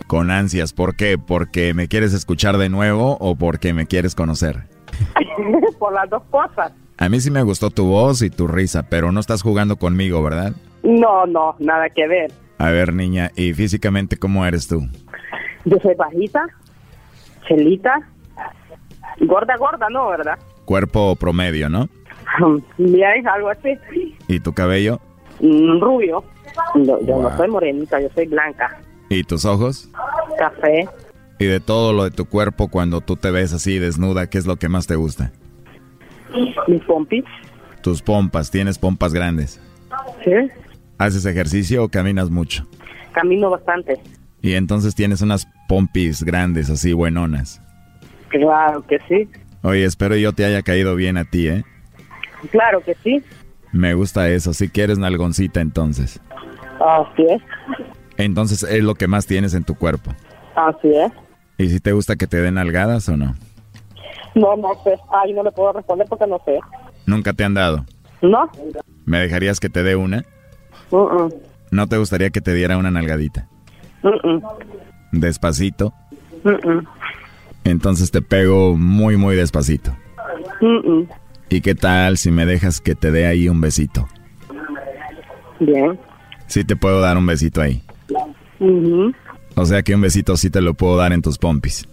Con 0.06 0.30
ansias. 0.30 0.72
¿Por 0.72 0.96
qué? 0.96 1.18
¿Porque 1.18 1.72
me 1.74 1.86
quieres 1.86 2.12
escuchar 2.14 2.56
de 2.58 2.68
nuevo 2.68 3.16
o 3.20 3.36
porque 3.36 3.72
me 3.74 3.86
quieres 3.86 4.14
conocer? 4.14 4.64
por 5.78 5.92
las 5.92 6.08
dos 6.10 6.22
cosas. 6.30 6.72
A 6.98 7.08
mí 7.08 7.20
sí 7.20 7.30
me 7.30 7.42
gustó 7.42 7.70
tu 7.70 7.86
voz 7.86 8.22
y 8.22 8.30
tu 8.30 8.46
risa, 8.46 8.84
pero 8.88 9.10
no 9.12 9.20
estás 9.20 9.42
jugando 9.42 9.76
conmigo, 9.76 10.22
¿verdad? 10.22 10.52
No, 10.82 11.26
no, 11.26 11.56
nada 11.58 11.88
que 11.90 12.06
ver. 12.06 12.32
A 12.58 12.70
ver, 12.70 12.92
niña, 12.94 13.30
¿y 13.36 13.52
físicamente 13.52 14.16
cómo 14.16 14.46
eres 14.46 14.68
tú? 14.68 14.86
Yo 15.64 15.76
soy 15.82 15.94
bajita, 15.96 16.46
chelita, 17.48 17.94
gorda, 19.20 19.56
gorda, 19.56 19.86
¿no? 19.90 20.08
¿Verdad? 20.10 20.38
Cuerpo 20.64 21.16
promedio, 21.16 21.68
¿no? 21.68 21.88
Bien, 22.78 23.26
algo 23.28 23.48
así. 23.50 23.76
¿Y 24.28 24.40
tu 24.40 24.52
cabello? 24.52 25.00
Mm, 25.40 25.80
Rubio. 25.80 26.24
No, 26.74 27.00
yo 27.00 27.14
Wow. 27.14 27.22
no 27.22 27.36
soy 27.36 27.48
morenita, 27.48 28.00
yo 28.00 28.08
soy 28.14 28.26
blanca. 28.26 28.78
¿Y 29.08 29.24
tus 29.24 29.44
ojos? 29.44 29.88
Café. 30.38 30.88
Y 31.38 31.46
de 31.46 31.58
todo 31.60 31.92
lo 31.92 32.04
de 32.04 32.10
tu 32.12 32.26
cuerpo, 32.26 32.68
cuando 32.68 33.00
tú 33.00 33.16
te 33.16 33.30
ves 33.32 33.52
así 33.52 33.78
desnuda, 33.78 34.28
¿qué 34.30 34.38
es 34.38 34.46
lo 34.46 34.56
que 34.56 34.68
más 34.68 34.86
te 34.86 34.94
gusta? 34.94 35.32
Mis 36.68 36.82
pompis. 36.82 37.24
Tus 37.82 38.02
pompas, 38.02 38.50
tienes 38.50 38.78
pompas 38.78 39.12
grandes. 39.12 39.60
Sí. 40.24 40.32
¿Haces 40.98 41.26
ejercicio 41.26 41.84
o 41.84 41.88
caminas 41.88 42.30
mucho? 42.30 42.66
Camino 43.12 43.50
bastante. 43.50 44.00
Y 44.40 44.54
entonces 44.54 44.94
tienes 44.94 45.20
unas 45.22 45.48
pompis 45.68 46.22
grandes, 46.22 46.70
así 46.70 46.92
buenonas. 46.92 47.60
Claro 48.28 48.84
que 48.86 48.98
sí. 49.08 49.28
Oye, 49.62 49.84
espero 49.84 50.16
yo 50.16 50.32
te 50.32 50.44
haya 50.44 50.62
caído 50.62 50.94
bien 50.96 51.16
a 51.16 51.24
ti, 51.24 51.48
¿eh? 51.48 51.64
Claro 52.50 52.82
que 52.82 52.94
sí. 53.02 53.22
Me 53.72 53.94
gusta 53.94 54.28
eso, 54.28 54.52
si 54.52 54.68
quieres 54.68 54.98
nalgoncita 54.98 55.60
entonces. 55.60 56.20
Así 56.80 57.22
es. 57.28 57.42
Entonces 58.16 58.62
es 58.62 58.82
lo 58.82 58.94
que 58.94 59.08
más 59.08 59.26
tienes 59.26 59.54
en 59.54 59.64
tu 59.64 59.74
cuerpo. 59.74 60.12
Así 60.54 60.94
es. 60.94 61.12
¿Y 61.58 61.68
si 61.70 61.80
te 61.80 61.92
gusta 61.92 62.16
que 62.16 62.26
te 62.26 62.40
den 62.40 62.54
nalgadas 62.54 63.08
o 63.08 63.16
no? 63.16 63.34
No, 64.34 64.56
no 64.56 64.68
sé. 64.82 64.96
Ay, 65.12 65.32
no 65.32 65.42
le 65.42 65.50
puedo 65.52 65.72
responder 65.72 66.06
porque 66.08 66.26
no 66.26 66.40
sé. 66.44 66.58
Nunca 67.06 67.32
te 67.32 67.44
han 67.44 67.54
dado. 67.54 67.84
¿No? 68.22 68.50
¿Me 69.04 69.18
dejarías 69.20 69.60
que 69.60 69.68
te 69.68 69.82
dé 69.82 69.96
una? 69.96 70.24
Mm, 70.90 70.96
mm, 70.96 71.32
¿No 71.70 71.86
te 71.86 71.98
gustaría 71.98 72.30
que 72.30 72.40
te 72.40 72.54
diera 72.54 72.76
una 72.78 72.90
nalgadita? 72.90 73.48
mm, 74.02 74.38
Despacito. 75.12 75.92
Entonces 77.64 78.10
te 78.10 78.22
pego 78.22 78.76
muy, 78.76 79.16
muy 79.16 79.36
despacito. 79.36 79.94
¿Y 81.48 81.60
qué 81.60 81.74
tal 81.74 82.16
si 82.16 82.30
me 82.30 82.46
dejas 82.46 82.80
que 82.80 82.94
te 82.94 83.10
dé 83.10 83.26
ahí 83.26 83.48
un 83.48 83.60
besito? 83.60 84.08
Bien. 85.60 85.98
Sí 86.46 86.64
te 86.64 86.76
puedo 86.76 87.00
dar 87.00 87.16
un 87.16 87.26
besito 87.26 87.60
ahí. 87.62 87.82
Ujú. 88.60 89.12
O 89.56 89.64
sea 89.64 89.82
que 89.82 89.94
un 89.94 90.00
besito 90.00 90.36
sí 90.36 90.50
te 90.50 90.60
lo 90.60 90.74
puedo 90.74 90.96
dar 90.96 91.12
en 91.12 91.22
tus 91.22 91.38
pompis. 91.38 91.86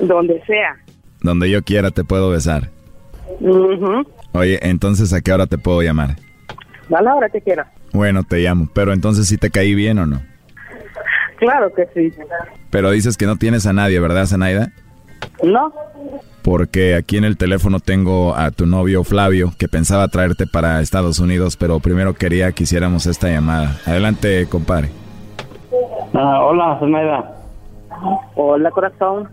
Donde 0.00 0.42
sea. 0.46 0.76
Donde 1.24 1.50
yo 1.50 1.62
quiera 1.62 1.90
te 1.90 2.04
puedo 2.04 2.28
besar. 2.28 2.68
Oye, 4.32 4.58
entonces 4.62 5.10
¿a 5.14 5.22
qué 5.22 5.32
hora 5.32 5.46
te 5.46 5.56
puedo 5.56 5.80
llamar? 5.80 6.16
A 6.94 7.00
la 7.00 7.14
hora 7.14 7.30
que 7.30 7.40
quiera. 7.40 7.72
Bueno, 7.94 8.24
te 8.24 8.40
llamo, 8.40 8.68
pero 8.74 8.92
entonces 8.92 9.26
sí 9.26 9.38
te 9.38 9.50
caí 9.50 9.74
bien 9.74 9.98
o 9.98 10.04
no? 10.04 10.20
Claro 11.38 11.72
que 11.72 11.88
sí. 11.94 12.12
Pero 12.68 12.90
dices 12.90 13.16
que 13.16 13.24
no 13.24 13.36
tienes 13.36 13.64
a 13.64 13.72
nadie, 13.72 13.98
¿verdad, 14.00 14.26
Zenaida? 14.26 14.70
No. 15.42 15.72
Porque 16.42 16.94
aquí 16.94 17.16
en 17.16 17.24
el 17.24 17.38
teléfono 17.38 17.80
tengo 17.80 18.36
a 18.36 18.50
tu 18.50 18.66
novio 18.66 19.02
Flavio, 19.02 19.54
que 19.58 19.66
pensaba 19.66 20.08
traerte 20.08 20.46
para 20.46 20.82
Estados 20.82 21.20
Unidos, 21.20 21.56
pero 21.56 21.80
primero 21.80 22.12
quería 22.12 22.52
que 22.52 22.64
hiciéramos 22.64 23.06
esta 23.06 23.30
llamada. 23.30 23.78
Adelante, 23.86 24.46
compadre. 24.46 24.90
Ah, 26.12 26.44
hola, 26.44 26.76
Zenaida. 26.78 27.34
Hola, 28.34 28.70
corazón. 28.70 29.26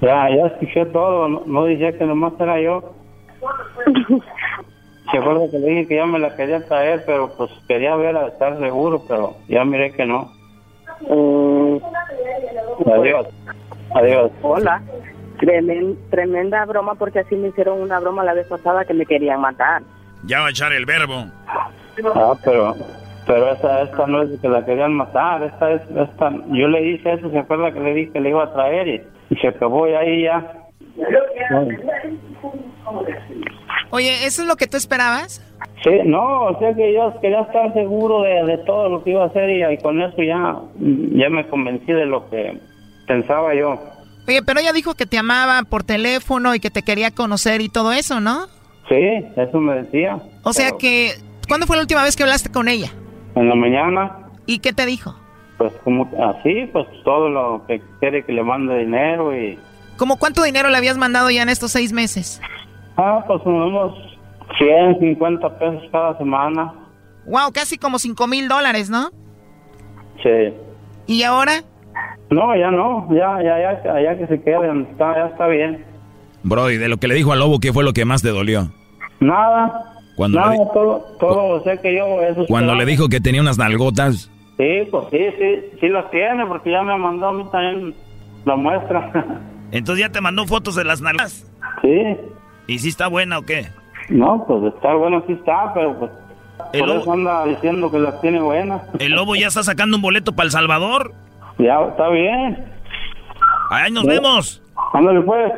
Ya, 0.00 0.28
ya 0.30 0.46
escuché 0.46 0.86
todo. 0.86 1.28
No, 1.28 1.42
no 1.46 1.64
decía 1.64 1.96
que 1.96 2.04
nomás 2.04 2.32
era 2.40 2.60
yo. 2.60 2.92
Se 5.10 5.18
acuerda 5.18 5.50
que 5.50 5.58
le 5.58 5.66
dije 5.68 5.88
que 5.88 5.96
ya 5.96 6.06
me 6.06 6.18
la 6.20 6.36
quería 6.36 6.64
traer, 6.66 7.02
pero 7.04 7.30
pues 7.36 7.50
quería 7.66 7.96
ver 7.96 8.16
a 8.16 8.28
estar 8.28 8.58
seguro, 8.60 9.02
pero 9.08 9.34
ya 9.48 9.64
miré 9.64 9.92
que 9.92 10.06
no. 10.06 10.30
Mm, 11.08 11.78
Adiós. 12.92 13.26
Adiós. 13.94 14.30
Hola. 14.42 14.80
Tremen- 15.38 15.96
tremenda 16.10 16.64
broma 16.66 16.94
porque 16.94 17.20
así 17.20 17.34
me 17.34 17.48
hicieron 17.48 17.80
una 17.80 17.98
broma 17.98 18.22
la 18.24 18.34
vez 18.34 18.46
pasada 18.46 18.84
que 18.84 18.94
me 18.94 19.06
querían 19.06 19.40
matar. 19.40 19.82
Ya 20.26 20.40
va 20.40 20.48
a 20.48 20.50
echar 20.50 20.72
el 20.72 20.84
verbo. 20.86 21.24
Ah, 22.14 22.34
pero 22.44 22.74
pero 23.26 23.52
esta, 23.52 23.82
esta 23.82 24.06
no 24.06 24.22
es 24.22 24.40
que 24.40 24.48
la 24.48 24.64
querían 24.64 24.92
matar, 24.94 25.42
esta 25.42 25.72
es, 25.72 25.82
esta, 25.96 26.30
yo 26.48 26.68
le 26.68 26.80
dije 26.82 27.12
eso, 27.12 27.30
se 27.30 27.38
acuerda 27.38 27.72
que 27.72 27.80
le 27.80 27.94
dije 27.94 28.12
que 28.12 28.20
le 28.20 28.30
iba 28.30 28.42
a 28.44 28.52
traer 28.52 28.88
y, 28.88 29.02
y 29.30 29.36
se 29.36 29.48
acabó 29.48 29.88
y 29.88 29.94
ahí 29.94 30.22
ya. 30.24 30.52
Oye, 33.90 34.26
¿eso 34.26 34.42
es 34.42 34.48
lo 34.48 34.56
que 34.56 34.66
tú 34.66 34.76
esperabas? 34.76 35.44
Sí, 35.82 35.90
no, 36.04 36.44
o 36.44 36.58
sea 36.58 36.74
que 36.74 36.92
yo 36.92 37.12
quería 37.20 37.40
estar 37.40 37.72
seguro 37.72 38.22
de, 38.22 38.44
de 38.44 38.58
todo 38.58 38.88
lo 38.88 39.02
que 39.02 39.10
iba 39.10 39.24
a 39.24 39.26
hacer 39.26 39.48
y, 39.50 39.64
y 39.64 39.78
con 39.78 40.00
eso 40.00 40.22
ya, 40.22 40.56
ya 40.78 41.30
me 41.30 41.46
convencí 41.48 41.92
de 41.92 42.06
lo 42.06 42.28
que 42.28 42.58
pensaba 43.06 43.54
yo. 43.54 43.78
Oye, 44.28 44.42
pero 44.42 44.60
ella 44.60 44.72
dijo 44.72 44.94
que 44.94 45.06
te 45.06 45.18
amaba 45.18 45.62
por 45.62 45.82
teléfono 45.84 46.54
y 46.54 46.60
que 46.60 46.70
te 46.70 46.82
quería 46.82 47.10
conocer 47.10 47.60
y 47.60 47.68
todo 47.68 47.92
eso, 47.92 48.20
¿no? 48.20 48.46
Sí, 48.88 49.24
eso 49.36 49.58
me 49.58 49.82
decía. 49.82 50.18
O 50.44 50.52
sea 50.52 50.72
que, 50.78 51.12
¿cuándo 51.48 51.66
fue 51.66 51.76
la 51.76 51.82
última 51.82 52.02
vez 52.02 52.16
que 52.16 52.22
hablaste 52.24 52.50
con 52.50 52.68
ella? 52.68 52.92
En 53.34 53.48
la 53.48 53.54
mañana, 53.54 54.20
¿Y 54.46 54.58
qué 54.58 54.72
te 54.72 54.84
dijo? 54.84 55.14
Pues 55.60 55.74
como 55.84 56.08
así, 56.24 56.70
pues 56.72 56.86
todo 57.04 57.28
lo 57.28 57.66
que 57.66 57.82
quiere 58.00 58.24
que 58.24 58.32
le 58.32 58.42
mande 58.42 58.78
dinero 58.78 59.36
y... 59.36 59.58
¿Cómo 59.98 60.18
cuánto 60.18 60.42
dinero 60.42 60.70
le 60.70 60.78
habías 60.78 60.96
mandado 60.96 61.28
ya 61.28 61.42
en 61.42 61.50
estos 61.50 61.72
seis 61.72 61.92
meses? 61.92 62.40
Ah, 62.96 63.22
pues 63.26 63.42
unos 63.44 63.92
150 64.56 65.58
pesos 65.58 65.82
cada 65.92 66.16
semana. 66.16 66.72
Wow, 67.26 67.52
casi 67.52 67.76
como 67.76 67.98
cinco 67.98 68.26
mil 68.26 68.48
dólares, 68.48 68.88
¿no? 68.88 69.10
Sí. 70.22 70.54
¿Y 71.06 71.24
ahora? 71.24 71.62
No, 72.30 72.56
ya 72.56 72.70
no, 72.70 73.06
ya, 73.10 73.42
ya, 73.42 73.82
ya, 73.84 74.00
ya 74.00 74.16
que 74.16 74.28
se 74.28 74.40
queden, 74.40 74.86
está, 74.90 75.14
ya 75.14 75.26
está 75.26 75.46
bien. 75.46 75.84
Brody, 76.42 76.78
de 76.78 76.88
lo 76.88 76.96
que 76.96 77.06
le 77.06 77.16
dijo 77.16 77.34
al 77.34 77.40
lobo, 77.40 77.60
¿qué 77.60 77.74
fue 77.74 77.84
lo 77.84 77.92
que 77.92 78.06
más 78.06 78.22
te 78.22 78.30
dolió? 78.30 78.72
Nada, 79.20 79.92
Cuando, 80.16 80.40
nada, 80.40 80.56
todo, 80.72 81.04
todo, 81.20 81.60
o 81.60 81.62
sea 81.64 81.76
que 81.76 81.94
yo 81.94 82.22
eso 82.22 82.46
cuando 82.48 82.74
le 82.74 82.86
dijo 82.86 83.10
que 83.10 83.20
tenía 83.20 83.42
unas 83.42 83.58
nalgotas. 83.58 84.30
Sí, 84.60 84.86
pues 84.90 85.04
sí, 85.10 85.18
sí, 85.38 85.78
sí 85.80 85.88
las 85.88 86.10
tiene, 86.10 86.44
porque 86.44 86.70
ya 86.70 86.82
me 86.82 86.94
mandó 86.98 87.28
a 87.28 87.32
mí 87.32 87.44
también 87.50 87.94
la 88.44 88.56
muestra. 88.56 89.10
Entonces 89.72 90.04
ya 90.04 90.12
te 90.12 90.20
mandó 90.20 90.46
fotos 90.46 90.74
de 90.74 90.84
las 90.84 91.00
nalgas. 91.00 91.50
sí, 91.80 92.16
¿Y 92.66 92.78
si 92.78 92.88
está 92.90 93.06
buena 93.08 93.38
o 93.38 93.42
qué? 93.42 93.68
no, 94.10 94.44
pues 94.46 94.74
está 94.74 94.92
bueno, 94.94 95.22
sí 95.26 95.32
está, 95.32 95.72
pero 95.72 95.98
pues 95.98 96.10
El 96.74 96.80
por 96.80 96.88
lobo- 96.88 97.00
eso 97.00 97.12
anda 97.12 97.44
diciendo 97.46 97.90
que 97.90 97.98
las 98.00 98.20
tiene 98.20 98.40
buenas. 98.40 98.82
¿El 98.98 99.12
lobo 99.12 99.34
ya 99.34 99.46
está 99.48 99.62
sacando 99.62 99.96
un 99.96 100.02
boleto 100.02 100.32
para 100.34 100.44
El 100.46 100.50
Salvador? 100.50 101.14
Ya, 101.58 101.80
está 101.88 102.08
bien. 102.10 102.62
¡Ahí 103.70 103.90
nos 103.92 104.04
vemos! 104.04 104.62
Ándale 104.92 105.20
pues. 105.22 105.52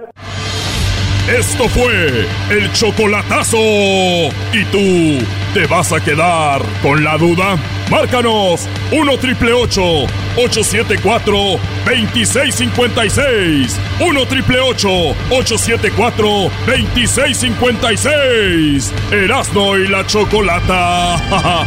Esto 1.28 1.64
fue 1.68 2.26
el 2.50 2.72
chocolatazo. 2.72 3.56
¿Y 3.58 4.64
tú 4.70 5.24
te 5.54 5.66
vas 5.66 5.92
a 5.92 6.00
quedar 6.04 6.60
con 6.82 7.02
la 7.02 7.16
duda? 7.16 7.56
Márcanos 7.92 8.66
1 8.90 9.18
triple 9.18 9.52
874 9.52 11.36
2656. 11.84 13.76
1 14.00 14.26
triple 14.26 14.60
874 14.60 16.50
2656. 16.66 18.92
Erasno 19.12 19.76
y 19.76 19.88
la 19.88 20.06
chocolata. 20.06 21.66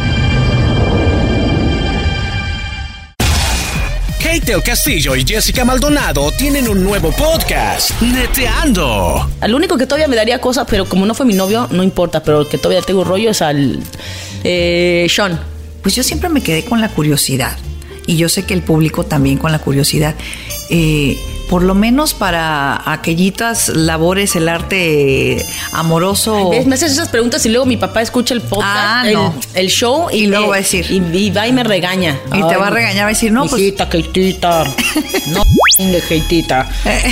Kate 4.18 4.52
el 4.52 4.62
Castillo 4.64 5.14
y 5.14 5.24
Jessica 5.24 5.64
Maldonado 5.64 6.32
tienen 6.32 6.68
un 6.68 6.82
nuevo 6.82 7.12
podcast, 7.12 7.92
Neteando. 8.02 9.30
Al 9.40 9.54
único 9.54 9.78
que 9.78 9.86
todavía 9.86 10.08
me 10.08 10.16
daría 10.16 10.40
cosas, 10.40 10.66
pero 10.68 10.86
como 10.86 11.06
no 11.06 11.14
fue 11.14 11.24
mi 11.24 11.34
novio, 11.34 11.68
no 11.70 11.84
importa, 11.84 12.24
pero 12.24 12.40
el 12.40 12.48
que 12.48 12.58
todavía 12.58 12.82
tengo 12.82 13.04
rollo 13.04 13.30
es 13.30 13.42
al 13.42 13.78
eh, 14.42 15.06
Sean. 15.08 15.54
Pues 15.86 15.94
yo 15.94 16.02
siempre 16.02 16.28
me 16.28 16.40
quedé 16.42 16.64
con 16.64 16.80
la 16.80 16.88
curiosidad. 16.88 17.56
Y 18.08 18.16
yo 18.16 18.28
sé 18.28 18.42
que 18.42 18.54
el 18.54 18.62
público 18.62 19.04
también 19.04 19.38
con 19.38 19.52
la 19.52 19.60
curiosidad. 19.60 20.16
Eh, 20.68 21.16
por 21.48 21.62
lo 21.62 21.76
menos 21.76 22.12
para 22.12 22.90
aquellitas 22.90 23.68
labores, 23.68 24.34
el 24.34 24.48
arte 24.48 25.46
amoroso. 25.70 26.50
Me 26.66 26.74
haces 26.74 26.90
esas 26.90 27.08
preguntas 27.08 27.46
y 27.46 27.50
luego 27.50 27.66
mi 27.66 27.76
papá 27.76 28.02
escucha 28.02 28.34
el 28.34 28.40
podcast, 28.40 28.66
Ah, 28.66 29.04
el, 29.06 29.14
no. 29.14 29.34
el 29.54 29.68
show 29.68 30.08
y, 30.10 30.26
luego 30.26 30.48
va 30.48 30.56
a 30.56 30.58
decir. 30.58 30.86
Y, 30.90 30.96
y 31.16 31.30
va 31.30 31.46
y 31.46 31.52
me 31.52 31.62
regaña. 31.62 32.18
Y 32.34 32.42
te 32.42 32.56
va 32.56 32.66
a 32.66 32.70
regañar, 32.70 33.04
va 33.04 33.10
a 33.10 33.10
decir, 33.10 33.30
no, 33.30 33.46
pues- 33.46 33.62
Hijita, 33.62 33.88
Keitita. 33.88 34.64
No, 35.28 35.44
Keitita. 36.08 36.68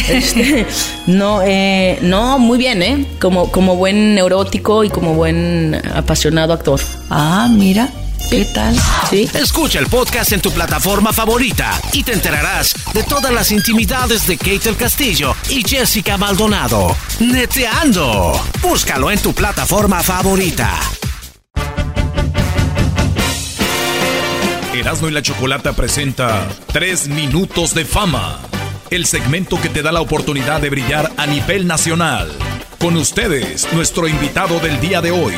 Este, 0.09 0.67
no, 1.07 1.43
eh, 1.45 2.01
no, 2.03 2.41
muy 2.41 2.59
bien, 2.59 2.83
¿eh? 2.83 3.07
Como, 3.21 3.53
como 3.53 3.77
buen 3.77 4.17
neurótico 4.17 4.83
y 4.83 4.91
como 4.91 5.15
buen 5.15 5.81
apasionado 5.95 6.53
actor. 6.53 6.81
Ah, 7.09 7.47
mira. 7.49 7.89
¿Qué 8.31 8.45
tal? 8.47 8.75
Sí. 9.11 9.29
Escucha 9.35 9.79
el 9.79 9.87
podcast 9.87 10.33
en 10.33 10.41
tu 10.41 10.51
plataforma 10.51 11.13
favorita 11.13 11.81
y 11.93 12.03
te 12.03 12.13
enterarás 12.13 12.75
de 12.93 13.03
todas 13.05 13.33
las 13.33 13.53
intimidades 13.53 14.27
de 14.27 14.37
Kate 14.37 14.69
el 14.69 14.77
Castillo 14.77 15.35
y 15.49 15.63
Jessica 15.63 16.17
Maldonado. 16.17 16.97
Neteando. 17.21 18.33
Búscalo 18.61 19.11
en 19.11 19.21
tu 19.21 19.33
plataforma 19.33 20.03
favorita. 20.03 20.81
Erasmo 24.75 25.09
y 25.09 25.13
la 25.13 25.23
Chocolata 25.23 25.73
presenta 25.75 26.49
3 26.73 27.09
minutos 27.09 27.75
de 27.75 27.85
fama. 27.85 28.41
El 28.91 29.07
segmento 29.07 29.61
que 29.61 29.69
te 29.69 29.83
da 29.83 29.93
la 29.93 30.01
oportunidad 30.01 30.61
de 30.61 30.71
brillar 30.71 31.13
a 31.17 31.27
nivel 31.27 31.67
nacional. 31.67 32.33
Con 32.79 32.97
ustedes, 32.97 33.73
nuestro 33.73 34.09
invitado 34.09 34.59
del 34.59 34.81
día 34.81 35.01
de 35.01 35.13
hoy. 35.13 35.35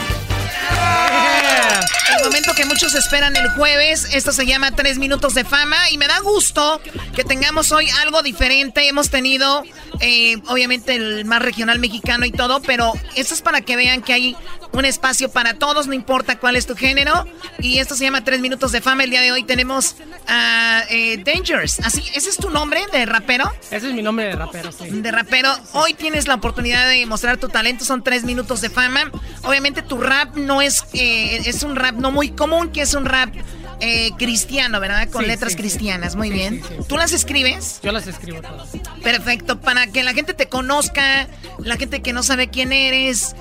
El 2.37 2.43
momento 2.43 2.63
que 2.63 2.69
muchos 2.69 2.95
esperan 2.95 3.35
el 3.35 3.49
jueves. 3.53 4.09
Esto 4.13 4.31
se 4.31 4.45
llama 4.45 4.71
Tres 4.73 4.99
Minutos 4.99 5.33
de 5.33 5.43
Fama. 5.43 5.91
Y 5.91 5.97
me 5.97 6.07
da 6.07 6.19
gusto 6.19 6.83
que 7.15 7.25
tengamos 7.25 7.73
hoy 7.73 7.89
algo 8.03 8.23
diferente. 8.23 8.87
Hemos 8.89 9.09
tenido, 9.09 9.63
eh, 10.01 10.37
obviamente, 10.47 10.97
el 10.97 11.25
más 11.25 11.41
regional 11.41 11.79
mexicano 11.79 12.27
y 12.27 12.33
todo. 12.33 12.61
Pero 12.61 12.93
esto 13.15 13.33
es 13.33 13.41
para 13.41 13.63
que 13.63 13.75
vean 13.77 14.03
que 14.03 14.13
hay 14.13 14.37
un 14.73 14.85
espacio 14.85 15.31
para 15.31 15.55
todos, 15.55 15.87
no 15.87 15.95
importa 15.95 16.39
cuál 16.39 16.57
es 16.57 16.67
tu 16.67 16.77
género. 16.77 17.25
Y 17.59 17.79
esto 17.79 17.95
se 17.95 18.05
llama 18.05 18.23
Tres 18.23 18.41
Minutos 18.41 18.71
de 18.71 18.83
Fama. 18.83 19.05
El 19.05 19.11
día 19.11 19.23
de 19.23 19.33
hoy 19.33 19.43
tenemos 19.43 19.97
a 20.29 20.83
eh, 20.91 21.17
Dangerous. 21.25 21.81
Así, 21.81 22.03
¿Ese 22.15 22.29
es 22.29 22.37
tu 22.37 22.51
nombre 22.51 22.85
de 22.93 23.07
rapero? 23.07 23.51
Ese 23.71 23.89
es 23.89 23.95
mi 23.95 24.03
nombre 24.03 24.27
de 24.27 24.33
rapero, 24.33 24.73
sí. 24.73 24.91
De 24.91 25.11
rapero. 25.11 25.57
Hoy 25.73 25.95
tienes 25.95 26.29
la 26.29 26.35
oportunidad 26.35 26.87
de 26.87 27.07
mostrar 27.07 27.39
tu 27.39 27.49
talento. 27.49 27.87
Son 27.87 28.05
tres 28.05 28.25
minutos 28.25 28.61
de 28.61 28.69
fama. 28.69 29.11
Obviamente 29.43 29.81
tu 29.81 29.97
rap 29.97 30.37
no 30.37 30.61
es... 30.61 30.85
eh, 30.93 31.41
es 31.47 31.63
un 31.63 31.77
rap 31.77 31.95
no 31.95 32.11
muy 32.11 32.26
común, 32.31 32.71
que 32.71 32.83
es 32.83 32.95
un 32.95 33.05
rap 33.05 33.35
eh, 33.81 34.11
cristiano, 34.19 34.81
¿verdad? 34.81 35.09
Con 35.11 35.23
Sí, 35.23 35.29
letras 35.29 35.53
sí, 35.53 35.57
sí. 35.57 35.63
cristianas. 35.63 36.17
Muy 36.17 36.31
bien. 36.31 36.63
¿Tú 36.89 36.97
las 36.97 37.13
escribes? 37.13 37.81
Yo 37.83 37.93
las 37.93 38.07
escribo 38.07 38.41
todas. 38.41 38.69
Perfecto. 39.03 39.61
Para 39.61 39.87
que 39.87 40.03
la 40.03 40.15
gente 40.15 40.35
te 40.35 40.49
conozca, 40.49 41.29
la 41.59 41.77
gente 41.77 42.01
que 42.03 42.13
no 42.13 42.23
sabe 42.23 42.49
quién 42.49 42.73
eres, 42.73 43.37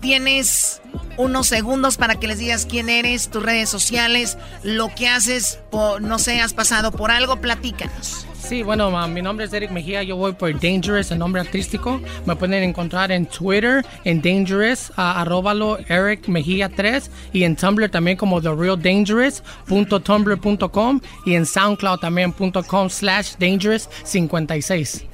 tienes 0.00 0.80
unos 1.18 1.46
segundos 1.46 1.96
para 1.96 2.16
que 2.16 2.26
les 2.26 2.38
digas 2.38 2.66
quién 2.66 2.88
eres, 2.90 3.28
tus 3.30 3.42
redes 3.42 3.70
sociales, 3.70 4.36
lo 4.62 4.94
que 4.94 5.08
haces, 5.08 5.58
por, 5.70 6.02
no 6.02 6.18
sé, 6.18 6.40
has 6.40 6.52
pasado 6.52 6.92
por 6.92 7.10
algo, 7.10 7.40
platícanos. 7.40 8.25
Sí, 8.48 8.62
bueno, 8.62 8.90
mi 9.08 9.22
nombre 9.22 9.46
es 9.46 9.52
Eric 9.52 9.72
Mejía, 9.72 10.04
yo 10.04 10.14
voy 10.14 10.32
por 10.32 10.52
Dangerous, 10.60 11.10
el 11.10 11.18
nombre 11.18 11.40
artístico. 11.40 12.00
Me 12.26 12.36
pueden 12.36 12.62
encontrar 12.62 13.10
en 13.10 13.26
Twitter, 13.26 13.84
en 14.04 14.22
Dangerous, 14.22 14.92
ah, 14.96 15.20
arróbalo 15.20 15.78
Eric 15.88 16.28
Mejía 16.28 16.68
3 16.68 17.10
y 17.32 17.42
en 17.42 17.56
Tumblr 17.56 17.90
también 17.90 18.16
como 18.16 18.40
TheRealDangerous.tumblr.com 18.40 21.00
y 21.24 21.34
en 21.34 21.44
SoundCloud 21.44 21.98
también.com 21.98 22.88
slash 22.88 23.34
Dangerous 23.36 23.88
56. 24.04 25.06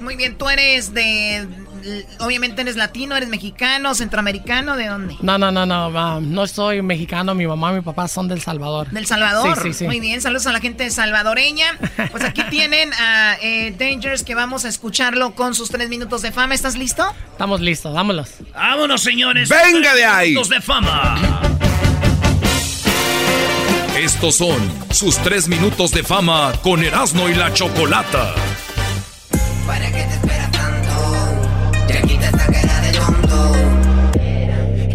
Muy 0.00 0.16
bien, 0.16 0.38
tú 0.38 0.48
eres 0.48 0.94
de, 0.94 1.46
obviamente 2.20 2.62
eres 2.62 2.76
latino, 2.76 3.16
eres 3.16 3.28
mexicano, 3.28 3.94
centroamericano, 3.94 4.76
¿de 4.76 4.86
dónde? 4.86 5.16
No, 5.20 5.38
no, 5.38 5.50
no, 5.50 5.66
no, 5.66 6.20
no 6.20 6.46
soy 6.46 6.82
mexicano, 6.82 7.34
mi 7.34 7.46
mamá 7.46 7.72
y 7.72 7.76
mi 7.76 7.80
papá 7.80 8.08
son 8.08 8.28
del 8.28 8.40
Salvador. 8.40 8.90
¿Del 8.90 9.06
Salvador? 9.06 9.56
Sí, 9.62 9.72
sí, 9.72 9.78
sí. 9.80 9.84
Muy 9.84 10.00
bien, 10.00 10.20
saludos 10.20 10.46
a 10.46 10.52
la 10.52 10.60
gente 10.60 10.90
salvadoreña. 10.90 11.66
Pues 12.10 12.24
aquí 12.24 12.42
tienen 12.50 12.92
a 12.94 13.36
eh, 13.40 13.74
Dangers 13.78 14.22
que 14.24 14.34
vamos 14.34 14.64
a 14.64 14.68
escucharlo 14.68 15.34
con 15.34 15.54
sus 15.54 15.70
tres 15.70 15.88
minutos 15.88 16.22
de 16.22 16.32
fama. 16.32 16.54
¿Estás 16.54 16.76
listo? 16.76 17.04
Estamos 17.32 17.60
listos, 17.60 17.94
vámonos. 17.94 18.30
Vámonos, 18.54 19.02
señores. 19.02 19.48
¡Venga 19.48 19.94
de 19.94 20.04
ahí! 20.04 20.30
Minutos 20.30 20.48
de 20.48 20.60
fama. 20.60 21.18
Estos 23.96 24.36
son 24.36 24.58
sus 24.90 25.16
tres 25.18 25.48
minutos 25.48 25.92
de 25.92 26.02
fama 26.02 26.52
con 26.62 26.82
Erasmo 26.82 27.28
y 27.28 27.34
la 27.34 27.52
Chocolata. 27.52 28.34
¿Para 29.66 29.86
qué 29.92 30.02
te 30.02 30.14
esperas 30.14 30.50
tanto? 30.50 30.81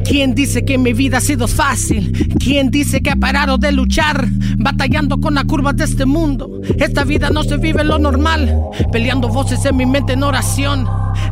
¿Quién 0.07 0.33
dice 0.33 0.63
que 0.63 0.77
mi 0.77 0.93
vida 0.93 1.17
ha 1.17 1.21
sido 1.21 1.47
fácil? 1.47 2.33
¿Quién 2.39 2.71
dice 2.71 3.01
que 3.01 3.11
ha 3.11 3.15
parado 3.17 3.57
de 3.57 3.71
luchar? 3.71 4.25
Batallando 4.57 5.19
con 5.19 5.35
las 5.35 5.43
curvas 5.43 5.75
de 5.75 5.83
este 5.83 6.05
mundo. 6.05 6.61
Esta 6.79 7.03
vida 7.03 7.29
no 7.29 7.43
se 7.43 7.57
vive 7.57 7.83
lo 7.83 7.99
normal. 7.99 8.57
Peleando 8.91 9.27
voces 9.27 9.63
en 9.65 9.75
mi 9.75 9.85
mente 9.85 10.13
en 10.13 10.23
oración. 10.23 10.87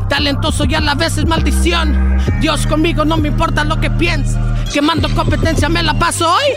Talentoso 0.09 0.65
y 0.65 0.75
a 0.75 0.81
la 0.81 0.93
vez 0.93 1.17
es 1.17 1.25
maldición. 1.25 2.17
Dios 2.41 2.67
conmigo 2.67 3.05
no 3.05 3.17
me 3.17 3.29
importa 3.29 3.63
lo 3.63 3.79
que 3.79 3.89
pienses. 3.89 4.37
Quemando 4.73 5.09
competencia 5.15 5.69
me 5.69 5.81
la 5.81 5.97
paso 5.97 6.29
hoy. 6.29 6.53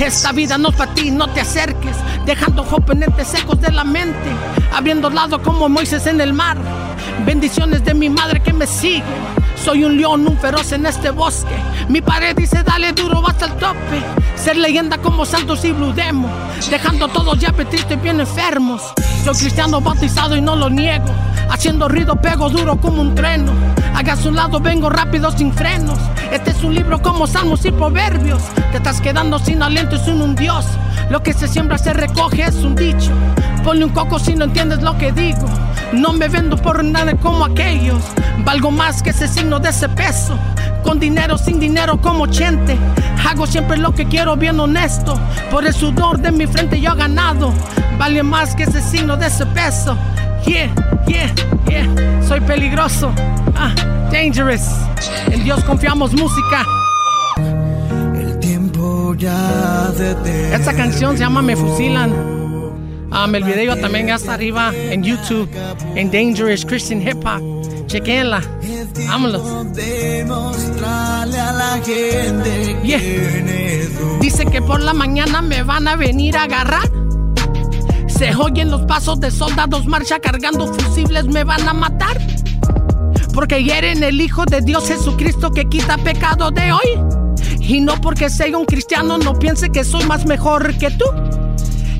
Esta 0.00 0.32
vida 0.32 0.58
no 0.58 0.70
es 0.70 0.76
para 0.76 0.92
ti, 0.92 1.10
no 1.10 1.28
te 1.28 1.40
acerques, 1.40 1.96
dejando 2.26 2.62
oponentes 2.62 3.28
secos 3.28 3.60
de 3.60 3.72
la 3.72 3.82
mente, 3.82 4.28
abriendo 4.74 5.08
lado 5.08 5.40
como 5.40 5.70
Moisés 5.70 6.06
en 6.06 6.20
el 6.20 6.34
mar. 6.34 6.58
Bendiciones 7.24 7.84
de 7.84 7.94
mi 7.94 8.10
madre 8.10 8.40
que 8.40 8.52
me 8.52 8.66
sigue. 8.66 9.02
Soy 9.64 9.84
un 9.84 9.96
león, 9.96 10.26
un 10.26 10.38
feroz 10.38 10.72
en 10.72 10.86
este 10.86 11.10
bosque. 11.10 11.56
Mi 11.88 12.00
pared 12.00 12.36
dice 12.36 12.62
dale 12.62 12.92
duro 12.92 13.26
hasta 13.26 13.46
el 13.46 13.52
tope. 13.54 14.02
Ser 14.36 14.56
leyenda 14.56 14.98
como 14.98 15.24
Santos 15.24 15.64
y 15.64 15.72
Blue 15.72 15.92
Demo. 15.92 16.28
Dejando 16.70 17.08
todos 17.08 17.38
ya 17.38 17.52
tristes 17.52 17.96
y 17.96 18.00
bien 18.00 18.20
enfermos. 18.20 18.82
Soy 19.24 19.34
cristiano 19.34 19.80
bautizado 19.80 20.36
y 20.36 20.40
no 20.40 20.54
lo 20.56 20.68
niego. 20.68 21.06
Haciendo 21.50 21.88
ruido 21.88 22.16
pego 22.16 22.50
duro 22.50 22.78
como 22.80 23.00
un 23.02 23.14
treno. 23.14 23.52
Haga 23.94 24.12
a 24.12 24.16
su 24.16 24.30
lado 24.30 24.60
vengo 24.60 24.90
rápido 24.90 25.30
sin 25.30 25.52
frenos. 25.52 25.98
Este 26.30 26.50
es 26.50 26.62
un 26.62 26.74
libro 26.74 27.00
como 27.00 27.26
salmos 27.26 27.64
y 27.64 27.70
proverbios. 27.70 28.42
Te 28.70 28.76
estás 28.76 29.00
quedando 29.00 29.38
sin 29.38 29.62
aliento 29.62 29.96
y 29.96 30.00
sin 30.00 30.20
un 30.20 30.34
dios. 30.34 30.66
Lo 31.10 31.22
que 31.22 31.32
se 31.32 31.46
siembra 31.46 31.78
se 31.78 31.92
recoge 31.92 32.42
es 32.42 32.56
un 32.56 32.74
dicho. 32.74 33.12
Ponle 33.62 33.84
un 33.84 33.90
coco 33.92 34.18
si 34.18 34.34
no 34.34 34.44
entiendes 34.44 34.82
lo 34.82 34.96
que 34.98 35.12
digo. 35.12 35.46
No 35.92 36.12
me 36.12 36.28
vendo 36.28 36.56
por 36.56 36.82
nada 36.84 37.14
como 37.16 37.44
aquellos. 37.44 38.02
Valgo 38.44 38.70
más 38.70 39.02
que 39.02 39.10
ese 39.10 39.28
signo 39.28 39.60
de 39.60 39.70
ese 39.70 39.88
peso. 39.88 40.36
Con 40.82 40.98
dinero, 40.98 41.38
sin 41.38 41.60
dinero 41.60 42.00
como 42.00 42.26
chente. 42.26 42.76
Hago 43.28 43.46
siempre 43.46 43.76
lo 43.76 43.92
que 43.94 44.06
quiero, 44.06 44.36
bien 44.36 44.58
honesto. 44.58 45.18
Por 45.50 45.64
el 45.66 45.74
sudor 45.74 46.18
de 46.18 46.32
mi 46.32 46.46
frente 46.46 46.80
yo 46.80 46.92
he 46.92 46.96
ganado. 46.96 47.52
Vale 47.98 48.22
más 48.22 48.54
que 48.54 48.64
ese 48.64 48.82
signo 48.82 49.16
de 49.16 49.26
ese 49.26 49.46
peso. 49.46 49.96
Yeah, 50.44 50.72
yeah, 51.06 51.34
yeah. 51.68 52.22
Soy 52.26 52.40
peligroso. 52.40 53.12
Ah, 53.56 53.74
dangerous. 54.12 54.62
En 55.30 55.44
Dios 55.44 55.62
confiamos 55.64 56.12
música. 56.12 56.64
Ya. 59.18 59.92
Esta 60.52 60.74
canción 60.74 61.16
se 61.16 61.20
llama 61.20 61.42
Me 61.42 61.56
Fusilan. 61.56 62.12
Um, 62.12 63.34
el 63.34 63.44
video 63.44 63.76
también 63.76 64.08
está 64.10 64.34
arriba 64.34 64.72
en 64.74 65.02
YouTube, 65.02 65.48
en 65.94 66.10
Dangerous 66.10 66.66
Christian 66.66 67.00
Hip 67.00 67.24
Hop. 67.24 67.86
Chequenla. 67.86 68.42
Vámonos. 69.08 69.72
Demostrarle 69.74 71.38
a 71.38 71.52
la 71.52 71.80
gente 71.84 72.76
Yeah. 72.82 73.00
Dice 74.20 74.44
que 74.46 74.60
por 74.60 74.80
la 74.80 74.92
mañana 74.92 75.40
me 75.40 75.62
van 75.62 75.88
a 75.88 75.96
venir 75.96 76.36
a 76.36 76.42
agarrar. 76.42 76.90
Se 78.08 78.34
oyen 78.34 78.70
los 78.70 78.82
pasos 78.82 79.20
de 79.20 79.30
soldados 79.30 79.86
marcha 79.86 80.18
cargando 80.18 80.72
fusibles, 80.72 81.26
me 81.26 81.44
van 81.44 81.68
a 81.68 81.72
matar. 81.72 82.18
Porque 83.32 83.62
hieren 83.62 84.02
el 84.02 84.20
Hijo 84.20 84.44
de 84.46 84.60
Dios 84.62 84.88
Jesucristo 84.88 85.50
que 85.52 85.66
quita 85.66 85.96
pecado 85.98 86.50
de 86.50 86.72
hoy. 86.72 87.15
Y 87.68 87.80
no 87.80 88.00
porque 88.00 88.30
sea 88.30 88.56
un 88.56 88.64
cristiano, 88.64 89.18
no 89.18 89.38
piense 89.38 89.70
que 89.70 89.82
soy 89.82 90.04
más 90.04 90.24
mejor 90.24 90.76
que 90.78 90.90
tú. 90.90 91.04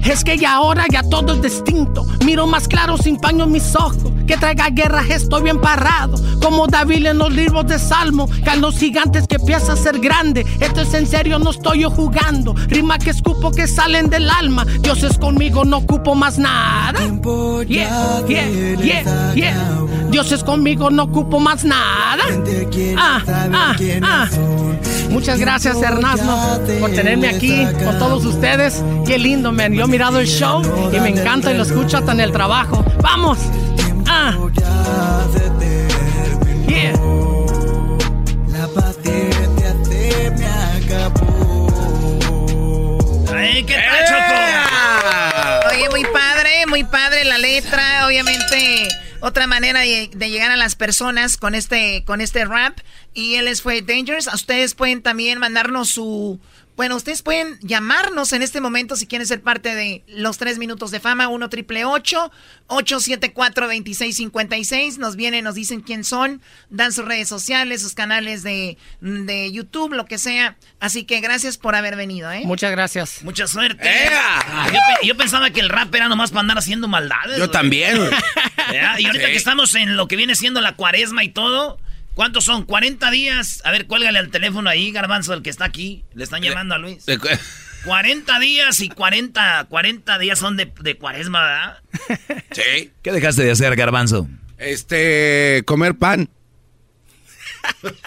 Es 0.04 0.22
que 0.22 0.38
ya 0.38 0.54
ahora 0.54 0.84
ya 0.88 1.02
todo 1.02 1.34
es 1.34 1.42
distinto. 1.42 2.06
Miro 2.24 2.46
más 2.46 2.68
claro 2.68 2.96
sin 2.96 3.16
paño 3.16 3.44
en 3.44 3.50
mis 3.50 3.74
ojos. 3.74 4.12
Que 4.24 4.36
traiga 4.36 4.68
guerra, 4.70 5.02
estoy 5.08 5.42
bien 5.42 5.60
parado. 5.60 6.16
Como 6.40 6.68
David 6.68 7.06
en 7.06 7.18
los 7.18 7.32
libros 7.32 7.66
de 7.66 7.80
Salmo. 7.80 8.28
Caen 8.44 8.60
los 8.60 8.78
gigantes 8.78 9.26
que 9.26 9.40
piensa 9.40 9.74
ser 9.74 9.98
grande. 9.98 10.46
Esto 10.60 10.82
es 10.82 10.94
en 10.94 11.08
serio, 11.08 11.40
no 11.40 11.50
estoy 11.50 11.80
yo 11.80 11.90
jugando. 11.90 12.54
Rima 12.68 12.98
que 12.98 13.10
escupo 13.10 13.50
que 13.50 13.66
salen 13.66 14.08
del 14.08 14.30
alma. 14.30 14.64
Dios 14.80 15.02
es 15.02 15.18
conmigo, 15.18 15.64
no 15.64 15.78
ocupo 15.78 16.14
más 16.14 16.38
nada. 16.38 17.00
Yeah, 17.66 18.22
yeah, 18.28 18.76
yeah, 18.76 19.34
yeah. 19.34 19.85
Dios 20.10 20.32
es 20.32 20.42
conmigo, 20.44 20.90
no 20.90 21.04
ocupo 21.04 21.38
más 21.40 21.64
nada. 21.64 22.24
Ah, 22.96 23.22
ah, 23.52 23.76
ah. 24.02 24.28
Muchas 25.10 25.38
gracias, 25.38 25.80
Hernando, 25.82 26.60
por 26.80 26.90
tenerme 26.90 27.28
aquí 27.28 27.66
con 27.84 27.98
todos 27.98 28.24
ustedes. 28.24 28.82
Qué 29.06 29.18
lindo, 29.18 29.52
man. 29.52 29.72
Yo 29.72 29.84
he 29.84 29.88
mirado 29.88 30.18
el 30.20 30.26
show 30.26 30.62
y 30.92 31.00
me 31.00 31.10
encanta 31.10 31.52
y 31.52 31.56
lo 31.56 31.62
escucho 31.62 31.98
hasta 31.98 32.12
en 32.12 32.20
el 32.20 32.32
trabajo. 32.32 32.84
¡Vamos! 33.02 33.38
Ah. 34.06 34.36
Yeah. 36.66 36.92
La 38.48 38.68
paciencia 38.68 39.74
se 39.84 40.30
me 40.30 40.46
acabó. 40.94 41.68
Ay, 43.34 43.64
¿Qué 43.64 43.74
tal, 43.74 44.04
Choco? 44.08 44.34
Oye, 45.70 45.88
muy 45.90 46.04
padre, 46.12 46.66
muy 46.68 46.84
padre 46.84 47.24
la 47.24 47.38
letra, 47.38 48.06
obviamente 48.06 48.88
otra 49.26 49.48
manera 49.48 49.80
de, 49.80 50.08
llegar 50.08 50.52
a 50.52 50.56
las 50.56 50.76
personas 50.76 51.36
con 51.36 51.56
este 51.56 52.04
con 52.04 52.20
este 52.20 52.44
rap 52.44 52.78
y 53.12 53.34
él 53.34 53.46
les 53.46 53.60
fue 53.60 53.82
Dangerous. 53.82 54.32
Ustedes 54.32 54.74
pueden 54.74 55.02
también 55.02 55.40
mandarnos 55.40 55.88
su 55.88 56.38
bueno, 56.76 56.94
ustedes 56.96 57.22
pueden 57.22 57.58
llamarnos 57.62 58.32
en 58.32 58.42
este 58.42 58.60
momento 58.60 58.96
si 58.96 59.06
quieren 59.06 59.26
ser 59.26 59.40
parte 59.42 59.74
de 59.74 60.04
los 60.08 60.36
tres 60.38 60.58
minutos 60.58 60.90
de 60.90 61.00
fama, 61.00 61.28
1 61.28 61.48
triple 61.48 61.84
874 62.68 63.66
2656 63.66 64.98
Nos 64.98 65.16
vienen, 65.16 65.44
nos 65.44 65.54
dicen 65.54 65.80
quién 65.80 66.04
son, 66.04 66.42
dan 66.70 66.92
sus 66.92 67.04
redes 67.04 67.28
sociales, 67.28 67.82
sus 67.82 67.94
canales 67.94 68.42
de, 68.42 68.76
de 69.00 69.50
YouTube, 69.52 69.94
lo 69.94 70.04
que 70.06 70.18
sea. 70.18 70.56
Así 70.80 71.04
que 71.04 71.20
gracias 71.20 71.56
por 71.58 71.74
haber 71.74 71.96
venido, 71.96 72.30
¿eh? 72.30 72.42
Muchas 72.44 72.70
gracias. 72.70 73.22
Mucha 73.22 73.46
suerte. 73.46 73.88
Ah, 74.12 74.66
Yo, 74.68 74.72
pe- 75.00 75.06
yo 75.06 75.16
pensaba 75.16 75.50
que 75.50 75.60
el 75.60 75.68
rap 75.68 75.94
era 75.94 76.08
nomás 76.08 76.30
para 76.30 76.40
andar 76.42 76.58
haciendo 76.58 76.88
maldades. 76.88 77.38
Yo 77.38 77.50
también. 77.50 77.96
Y 78.98 79.04
ahorita 79.06 79.12
Sí. 79.26 79.30
que 79.32 79.36
estamos 79.36 79.74
en 79.76 79.96
lo 79.96 80.08
que 80.08 80.16
viene 80.16 80.34
siendo 80.34 80.60
la 80.60 80.74
cuaresma 80.74 81.22
y 81.22 81.28
todo, 81.28 81.78
¿cuántos 82.16 82.42
son? 82.42 82.64
40 82.64 83.08
días. 83.12 83.62
A 83.64 83.70
ver, 83.70 83.86
cuélgale 83.86 84.18
al 84.18 84.30
teléfono 84.30 84.68
ahí, 84.68 84.90
Garbanzo, 84.90 85.34
el 85.34 85.42
que 85.42 85.50
está 85.50 85.66
aquí. 85.66 86.04
Le 86.14 86.24
están 86.24 86.42
llamando 86.42 86.74
a 86.74 86.78
Luis. 86.78 87.04
40 87.84 88.40
días 88.40 88.80
y 88.80 88.88
40, 88.88 89.66
40 89.68 90.18
días 90.18 90.38
son 90.40 90.56
de, 90.56 90.72
de 90.80 90.96
cuaresma, 90.96 91.42
¿verdad? 91.42 91.78
Sí. 92.52 92.90
¿Qué 93.02 93.12
dejaste 93.12 93.44
de 93.44 93.50
hacer, 93.52 93.76
Garbanzo? 93.76 94.28
Este, 94.58 95.62
comer 95.66 95.94
pan. 95.96 96.28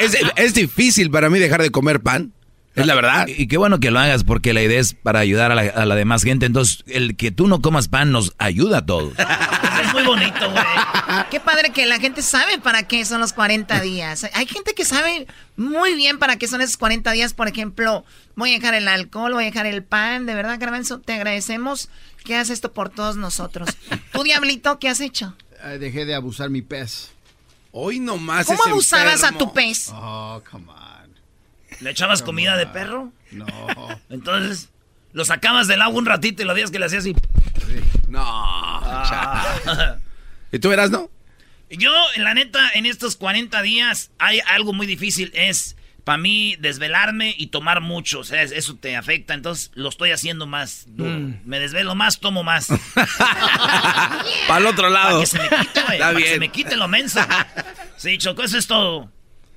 Es, 0.00 0.16
es 0.36 0.52
difícil 0.52 1.10
para 1.10 1.30
mí 1.30 1.38
dejar 1.38 1.62
de 1.62 1.70
comer 1.70 2.00
pan. 2.00 2.34
Es 2.74 2.86
la 2.86 2.94
verdad. 2.94 3.26
Y, 3.28 3.42
y 3.42 3.46
qué 3.48 3.56
bueno 3.56 3.80
que 3.80 3.90
lo 3.90 3.98
hagas 3.98 4.24
porque 4.24 4.52
la 4.52 4.62
idea 4.62 4.80
es 4.80 4.94
para 4.94 5.18
ayudar 5.18 5.50
a 5.52 5.54
la, 5.54 5.62
a 5.62 5.86
la 5.86 5.94
demás 5.94 6.22
gente. 6.22 6.46
Entonces, 6.46 6.84
el 6.86 7.16
que 7.16 7.30
tú 7.30 7.48
no 7.48 7.60
comas 7.60 7.88
pan 7.88 8.12
nos 8.12 8.34
ayuda 8.38 8.78
a 8.78 8.86
todos. 8.86 9.12
Es 9.18 9.92
muy 9.92 10.04
bonito, 10.04 10.50
güey. 10.50 10.64
Qué 11.30 11.40
padre 11.40 11.70
que 11.70 11.86
la 11.86 11.98
gente 11.98 12.22
sabe 12.22 12.58
para 12.58 12.84
qué 12.84 13.04
son 13.04 13.20
los 13.20 13.32
40 13.32 13.80
días. 13.80 14.26
Hay 14.34 14.46
gente 14.46 14.74
que 14.74 14.84
sabe 14.84 15.26
muy 15.56 15.94
bien 15.94 16.18
para 16.18 16.36
qué 16.36 16.46
son 16.46 16.60
esos 16.60 16.76
40 16.76 17.10
días. 17.12 17.34
Por 17.34 17.48
ejemplo, 17.48 18.04
voy 18.36 18.50
a 18.50 18.54
dejar 18.54 18.74
el 18.74 18.86
alcohol, 18.88 19.32
voy 19.32 19.44
a 19.44 19.46
dejar 19.46 19.66
el 19.66 19.82
pan. 19.82 20.26
De 20.26 20.34
verdad, 20.34 20.58
Garbanzo, 20.60 21.00
te 21.00 21.14
agradecemos 21.14 21.88
que 22.24 22.36
haces 22.36 22.50
esto 22.54 22.72
por 22.72 22.90
todos 22.90 23.16
nosotros. 23.16 23.70
Tú, 24.12 24.22
Diablito, 24.22 24.78
¿qué 24.78 24.88
has 24.88 25.00
hecho? 25.00 25.34
Dejé 25.78 26.04
de 26.04 26.14
abusar 26.14 26.50
mi 26.50 26.62
pez. 26.62 27.10
Hoy 27.72 28.00
nomás 28.00 28.46
¿Cómo 28.46 28.64
abusabas 28.66 29.24
a 29.24 29.32
tu 29.32 29.52
pez? 29.52 29.90
Oh, 29.92 30.42
come 30.50 30.66
on. 30.68 30.89
¿Le 31.80 31.90
echabas 31.90 32.22
comida 32.22 32.56
de 32.56 32.66
perro? 32.66 33.12
No. 33.30 33.46
Entonces, 34.10 34.68
lo 35.12 35.24
sacabas 35.24 35.66
del 35.66 35.82
agua 35.82 35.98
un 35.98 36.06
ratito 36.06 36.42
y 36.42 36.46
lo 36.46 36.54
días 36.54 36.70
que 36.70 36.78
le 36.78 36.86
hacías 36.86 37.04
así. 37.04 37.14
No. 38.08 38.22
Ah. 38.22 39.96
¿Y 40.52 40.58
tú 40.58 40.68
verás, 40.68 40.90
no? 40.90 41.10
Yo, 41.70 41.92
la 42.16 42.34
neta, 42.34 42.70
en 42.74 42.84
estos 42.84 43.16
40 43.16 43.62
días 43.62 44.10
hay 44.18 44.40
algo 44.46 44.72
muy 44.72 44.86
difícil, 44.86 45.30
es 45.34 45.76
para 46.04 46.18
mí 46.18 46.56
desvelarme 46.58 47.34
y 47.38 47.48
tomar 47.48 47.80
mucho, 47.80 48.20
o 48.20 48.24
sea, 48.24 48.42
eso 48.42 48.74
te 48.74 48.96
afecta, 48.96 49.34
entonces 49.34 49.70
lo 49.74 49.88
estoy 49.90 50.10
haciendo 50.10 50.46
más. 50.46 50.86
Mm. 50.96 51.34
Me 51.44 51.60
desvelo 51.60 51.94
más, 51.94 52.18
tomo 52.18 52.42
más. 52.42 52.68
Para 54.48 54.58
el 54.58 54.66
otro 54.66 54.90
lado. 54.90 55.22
Para 55.22 55.24
que 55.24 55.26
se 55.26 55.38
me 55.38 55.48
quite, 55.48 55.82
güey. 55.82 55.98
Para 55.98 56.18
que 56.18 56.26
se 56.26 56.38
me 56.40 56.48
quite 56.48 56.76
lo 56.76 56.88
menso. 56.88 57.20
Sí, 57.96 58.18
Choco, 58.18 58.42
eso 58.42 58.58
es 58.58 58.66
todo. 58.66 59.12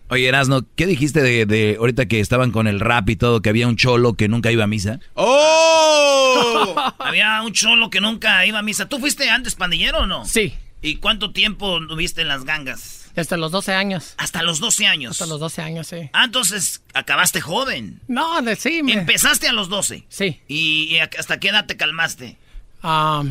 Oye, 0.10 0.28
Erasno, 0.28 0.66
¿qué 0.76 0.86
dijiste 0.86 1.22
de, 1.22 1.45
de 1.45 1.76
ahorita 1.80 2.06
que 2.06 2.20
estaban 2.20 2.51
con 2.51 2.68
el 2.68 2.80
rap 2.80 3.10
y 3.10 3.16
todo, 3.16 3.41
que 3.41 3.49
había 3.49 3.68
un 3.68 3.78
cholo 3.78 4.14
que 4.14 4.28
nunca 4.28 4.51
iba 4.51 4.64
a 4.66 4.68
misa? 4.68 4.99
¡Oh! 5.16 6.76
Había 6.99 7.41
un 7.41 7.54
cholo 7.54 7.89
que 7.89 8.01
nunca 8.01 8.45
iba 8.45 8.60
a 8.60 8.62
misa. 8.64 8.88
¿Tú 8.88 8.99
fuiste 8.99 9.30
antes 9.30 9.56
pandillero 9.56 9.99
o 9.99 10.06
no? 10.06 10.26
Sí. 10.26 10.54
¿Y 10.82 10.95
cuánto 10.97 11.32
tiempo 11.32 11.80
tuviste 11.88 12.22
en 12.22 12.28
las 12.28 12.43
gangas? 12.43 13.12
Hasta 13.16 13.38
los 13.38 13.51
12 13.51 13.74
años. 13.74 14.16
Hasta 14.18 14.41
los 14.43 14.60
12 14.60 14.88
años. 14.88 15.12
Hasta 15.12 15.28
los 15.28 15.39
12 15.39 15.62
años, 15.62 15.88
sí. 15.88 16.10
Ah, 16.14 16.26
entonces 16.26 16.82
acabaste 16.93 17.41
joven. 17.41 18.01
No, 18.08 18.41
de, 18.41 18.56
sí. 18.56 18.82
me- 18.84 18.93
Empezaste 18.93 19.47
a 19.47 19.54
los 19.54 19.70
12. 19.70 20.06
Sí. 20.10 20.39
¿Y, 20.47 20.86
y 20.95 20.99
hasta 20.99 21.39
qué 21.39 21.49
edad 21.49 21.66
te 21.66 21.78
calmaste? 21.78 22.38
Ah, 22.82 23.24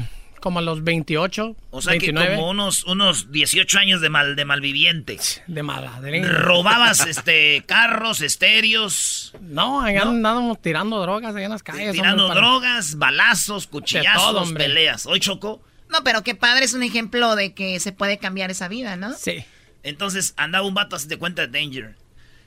como 0.43 0.59
a 0.59 0.63
los 0.63 0.85
28, 0.85 1.57
O 1.71 1.81
sea 1.81 1.93
29. 1.93 2.29
que 2.29 2.37
como 2.37 2.51
unos, 2.51 2.85
unos 2.85 3.33
18 3.33 3.79
años 3.79 4.01
de 4.03 4.11
mal 4.11 4.37
de 4.37 4.45
malviviente. 4.45 5.19
De 5.47 5.63
mala. 5.63 6.01
De 6.03 6.23
Robabas 6.29 7.01
este 7.07 7.65
carros, 7.67 8.21
estéreos. 8.21 9.33
No, 9.41 9.81
allá 9.81 10.03
andábamos 10.03 10.61
tirando 10.61 11.01
drogas 11.01 11.35
allá 11.35 11.47
en 11.47 11.51
las 11.53 11.63
calles. 11.63 11.93
Tirando 11.93 12.25
hombre, 12.27 12.41
para- 12.41 12.47
drogas, 12.47 12.97
balazos, 12.99 13.67
cuchillazos, 13.67 14.33
todo, 14.45 14.55
peleas. 14.55 15.07
Hoy 15.07 15.21
chocó. 15.21 15.63
No, 15.89 16.05
pero 16.05 16.23
qué 16.23 16.35
padre 16.35 16.65
es 16.65 16.75
un 16.75 16.83
ejemplo 16.83 17.37
de 17.37 17.55
que 17.55 17.79
se 17.81 17.93
puede 17.93 18.19
cambiar 18.19 18.51
esa 18.51 18.69
vida, 18.69 18.97
¿no? 18.97 19.15
Sí. 19.15 19.45
Entonces 19.83 20.35
andaba 20.37 20.67
un 20.67 20.75
vato 20.75 20.97
así 20.97 21.09
te 21.09 21.17
cuenta 21.17 21.47
Danger. 21.47 21.97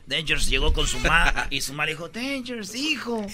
Dangers 0.07 0.47
llegó 0.49 0.71
con 0.73 0.85
su 0.85 0.99
ma 0.99 1.47
y 1.49 1.61
su 1.61 1.73
ma 1.73 1.85
le 1.85 1.93
dijo, 1.93 2.09
Dangers, 2.09 2.75
hijo, 2.75 3.25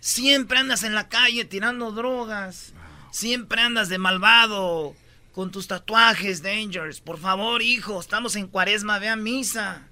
siempre 0.00 0.58
andas 0.58 0.82
en 0.82 0.94
la 0.94 1.08
calle 1.08 1.44
tirando 1.44 1.92
drogas. 1.92 2.72
Siempre 3.10 3.60
andas 3.60 3.88
de 3.88 3.98
malvado 3.98 4.94
con 5.32 5.50
tus 5.50 5.66
tatuajes, 5.66 6.42
Dangers. 6.42 7.00
Por 7.00 7.18
favor, 7.18 7.62
hijo, 7.62 8.00
estamos 8.00 8.36
en 8.36 8.46
cuaresma, 8.46 8.98
ve 8.98 9.08
a 9.08 9.16
misa. 9.16 9.88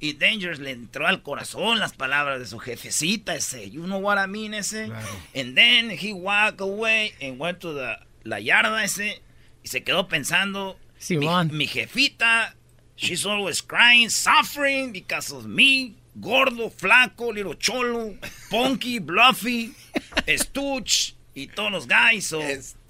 Y 0.00 0.12
Dangers 0.12 0.60
le 0.60 0.70
entró 0.70 1.06
al 1.08 1.22
corazón 1.22 1.80
las 1.80 1.92
palabras 1.92 2.38
de 2.38 2.46
su 2.46 2.58
jefecita 2.58 3.34
ese. 3.34 3.70
You 3.70 3.84
know 3.84 3.98
what 3.98 4.16
I 4.16 4.28
mean 4.28 4.54
ese. 4.54 4.90
And 5.34 5.56
then 5.56 5.90
he 5.90 6.12
walked 6.12 6.60
away 6.60 7.14
and 7.20 7.40
went 7.40 7.58
to 7.60 7.72
the, 7.72 7.96
la 8.22 8.38
yarda 8.38 8.84
ese. 8.84 9.22
Y 9.64 9.68
se 9.68 9.82
quedó 9.82 10.06
pensando. 10.06 10.76
Mi, 11.10 11.26
mi 11.50 11.66
jefita, 11.66 12.54
she's 12.96 13.24
always 13.26 13.60
crying, 13.60 14.08
suffering 14.08 14.92
because 14.92 15.32
of 15.32 15.46
me. 15.46 15.94
Gordo, 16.20 16.70
flaco, 16.70 17.32
little 17.32 17.54
cholo, 17.54 18.16
punky, 18.50 18.98
bluffy, 18.98 19.72
Stooch 20.36 21.14
y 21.38 21.46
todos 21.46 21.70
los 21.70 21.86
guys. 21.86 22.26
So, 22.26 22.42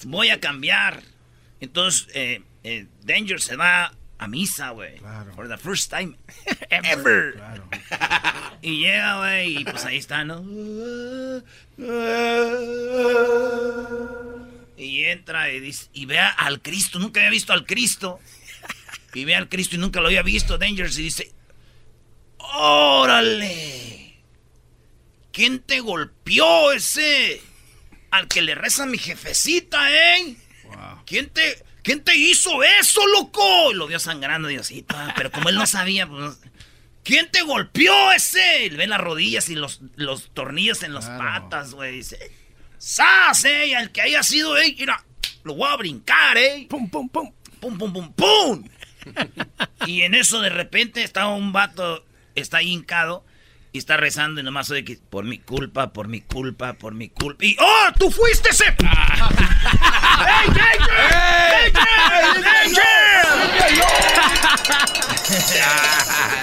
voy 0.04 0.30
a 0.30 0.40
cambiar. 0.40 1.02
Entonces, 1.60 2.08
eh, 2.14 2.42
eh, 2.64 2.86
Danger 3.02 3.40
se 3.40 3.56
va 3.56 3.92
a 4.18 4.26
misa, 4.26 4.70
güey. 4.70 4.98
For 5.34 5.48
the 5.48 5.58
first 5.58 5.90
time 5.90 6.16
ever. 6.70 7.40
y 8.62 8.80
llega, 8.80 9.18
güey, 9.18 9.58
y 9.58 9.64
pues 9.64 9.84
ahí 9.84 9.98
está, 9.98 10.24
¿no? 10.24 10.42
Y 14.76 15.04
entra 15.04 15.50
y, 15.50 15.60
dice, 15.60 15.88
y 15.92 16.06
ve 16.06 16.18
al 16.18 16.62
Cristo. 16.62 16.98
Nunca 16.98 17.20
había 17.20 17.30
visto 17.30 17.52
al 17.52 17.66
Cristo. 17.66 18.18
Y 19.12 19.24
ve 19.24 19.34
al 19.34 19.48
Cristo 19.48 19.76
y 19.76 19.78
nunca 19.78 20.00
lo 20.00 20.06
había 20.06 20.22
visto, 20.22 20.58
Dangers, 20.58 20.98
y 20.98 21.02
dice, 21.02 21.32
¡Órale! 22.38 24.16
¿Quién 25.32 25.60
te 25.60 25.80
golpeó 25.80 26.72
ese? 26.72 27.42
Al 28.10 28.28
que 28.28 28.42
le 28.42 28.54
reza 28.54 28.86
mi 28.86 28.98
jefecita, 28.98 29.90
¿eh? 29.90 30.36
¿Quién 31.06 31.28
te, 31.30 31.62
¿Quién 31.82 32.02
te 32.02 32.16
hizo 32.16 32.62
eso, 32.62 33.06
loco? 33.06 33.72
Y 33.72 33.74
lo 33.74 33.86
vio 33.86 33.98
sangrando, 33.98 34.48
Diosita. 34.48 35.14
Pero 35.16 35.30
como 35.30 35.48
él 35.48 35.56
no 35.56 35.66
sabía, 35.66 36.06
pues... 36.06 36.38
¿Quién 37.02 37.30
te 37.30 37.40
golpeó 37.40 38.12
ese? 38.12 38.66
Y 38.66 38.70
le 38.70 38.76
ve 38.76 38.86
las 38.86 39.00
rodillas 39.00 39.48
y 39.48 39.54
los, 39.54 39.80
los 39.96 40.30
tornillos 40.34 40.82
en 40.82 40.92
las 40.92 41.06
patas, 41.06 41.72
güey. 41.72 41.96
Dice, 41.96 42.30
¡Sas, 42.76 43.44
eh! 43.46 43.74
Al 43.74 43.92
que 43.92 44.02
haya 44.02 44.22
sido, 44.22 44.58
eh, 44.58 44.74
mira, 44.78 45.02
lo 45.42 45.54
voy 45.54 45.70
a 45.70 45.76
brincar, 45.76 46.36
eh. 46.36 46.66
Pum, 46.68 46.90
pum, 46.90 47.08
pum. 47.08 47.32
Pum, 47.60 47.78
pum, 47.78 47.92
pum, 47.92 48.12
pum. 48.12 48.68
y 49.86 50.02
en 50.02 50.14
eso 50.14 50.40
de 50.40 50.50
repente 50.50 51.02
está 51.02 51.28
un 51.28 51.52
vato, 51.52 52.04
está 52.34 52.62
hincado 52.62 53.24
y 53.72 53.78
está 53.78 53.96
rezando 53.96 54.40
y 54.40 54.44
nomás 54.44 54.70
oye 54.70 54.84
que 54.84 54.98
por 55.10 55.24
mi 55.24 55.38
culpa, 55.38 55.92
por 55.92 56.08
mi 56.08 56.20
culpa, 56.20 56.74
por 56.74 56.94
mi 56.94 57.08
culpa. 57.08 57.44
Y 57.44 57.56
¡Oh! 57.60 57.92
¡Tú 57.98 58.10
fuiste 58.10 58.50
ese! 58.50 58.64
¡Ey, 58.64 58.76
Danger! 60.48 61.72
¡Danger! 62.42 63.28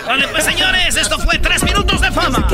Vale, 0.06 0.28
pues 0.28 0.46
señores, 0.46 0.96
esto 0.96 1.18
fue 1.20 1.40
Tres 1.40 1.64
Minutos 1.64 2.02
de 2.02 2.12
Fama. 2.12 2.48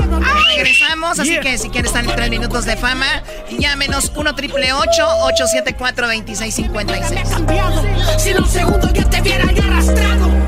Regresamos, 0.56 1.20
así 1.20 1.40
que 1.40 1.58
si 1.58 1.70
quieres 1.70 1.90
estar 1.92 2.06
en 2.06 2.16
tres 2.16 2.30
minutos 2.30 2.66
de 2.66 2.78
fama, 2.78 3.24
llámenos 3.50 4.12
1 4.16 4.36
triple 4.36 4.74
874 4.74 6.08
2656. 6.08 7.30
Si 8.18 8.30
en 8.30 8.38
un 8.38 8.50
segundo 8.50 8.92
yo 8.94 9.08
te 9.10 9.22
viera 9.22 9.46
arrastrado. 9.46 10.41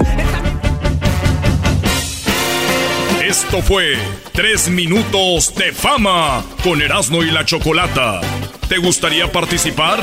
Esto 3.33 3.61
fue 3.63 3.97
Tres 4.31 4.69
Minutos 4.69 5.55
de 5.55 5.73
Fama 5.73 6.45
con 6.63 6.79
Erasmo 6.83 7.23
y 7.23 7.31
la 7.31 7.43
Chocolata. 7.43 8.21
¿Te 8.69 8.77
gustaría 8.77 9.31
participar? 9.31 9.97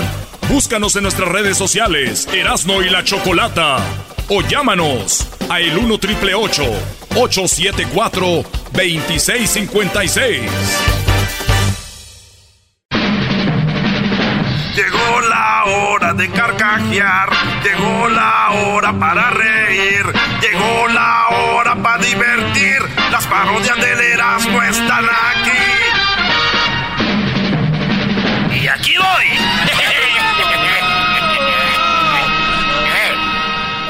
Búscanos 0.48 0.96
en 0.96 1.04
nuestras 1.04 1.28
redes 1.28 1.56
sociales, 1.56 2.26
Erasmo 2.32 2.82
y 2.82 2.90
la 2.90 3.04
Chocolata. 3.04 3.76
O 4.30 4.42
llámanos 4.42 5.28
a 5.48 5.60
el 5.60 5.78
1 5.78 5.98
triple 5.98 6.34
874 6.34 8.42
2656. 8.72 10.40
Llegó 14.74 15.20
la 15.28 15.64
hora 15.66 16.14
de 16.14 16.28
carcajear, 16.30 17.30
llegó 17.62 18.08
la 18.08 18.50
hora 18.50 18.92
para 18.98 19.30
reír, 19.30 20.04
llegó 20.40 20.88
la 20.88 21.28
hora 21.28 21.59
para 21.82 22.02
divertir. 22.02 22.78
Las 23.10 23.26
parodias 23.26 23.76
del 23.76 24.00
Erasmo 24.00 24.62
están 24.62 25.04
aquí. 25.04 25.50
Y 28.62 28.68
aquí 28.68 28.94
voy. 28.96 29.26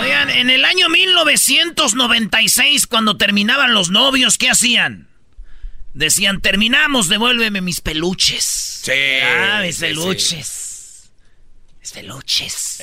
Oigan, 0.01 0.31
en 0.31 0.51
el 0.51 0.65
año 0.65 0.89
1996, 0.89 2.87
cuando 2.87 3.17
terminaban 3.17 3.75
los 3.75 3.91
novios, 3.91 4.39
¿qué 4.39 4.51
hacían? 4.51 5.09
Decían, 5.93 6.41
terminamos, 6.41 7.09
devuélveme 7.09 7.61
mis 7.61 7.81
peluches. 7.81 8.45
Sí. 8.85 8.93
Ah, 9.23 9.61
mis 9.63 9.77
sí, 9.77 9.83
peluches. 9.83 11.11
Mis 11.81 11.91
peluches. 11.93 12.83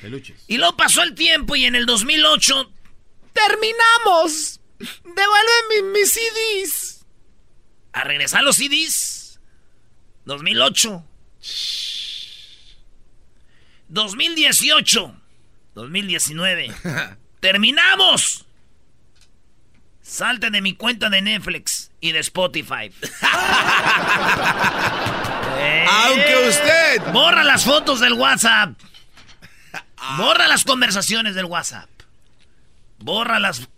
Peluches. 0.00 0.36
Y 0.48 0.56
luego 0.56 0.76
pasó 0.76 1.02
el 1.02 1.14
tiempo 1.14 1.54
y 1.56 1.66
en 1.66 1.74
el 1.74 1.84
2008, 1.84 2.72
terminamos. 3.46 4.60
Devuélveme 4.78 5.92
mis 5.92 6.12
CDs. 6.12 7.06
A 7.92 8.02
regresar 8.04 8.42
los 8.42 8.56
CDs. 8.56 9.40
2008. 10.24 11.04
2018. 13.88 15.14
2019. 15.74 16.74
Terminamos. 17.40 18.44
Salte 20.02 20.50
de 20.50 20.60
mi 20.60 20.74
cuenta 20.74 21.08
de 21.10 21.20
Netflix 21.20 21.90
y 22.00 22.12
de 22.12 22.20
Spotify. 22.20 22.92
Aunque 25.88 26.48
usted- 26.48 27.12
Borra 27.12 27.42
las 27.44 27.64
fotos 27.64 28.00
del 28.00 28.12
WhatsApp. 28.14 28.78
Borra 30.16 30.46
las 30.46 30.64
conversaciones 30.64 31.34
del 31.34 31.46
WhatsApp. 31.46 31.88
Borra 32.98 33.38
las 33.38 33.68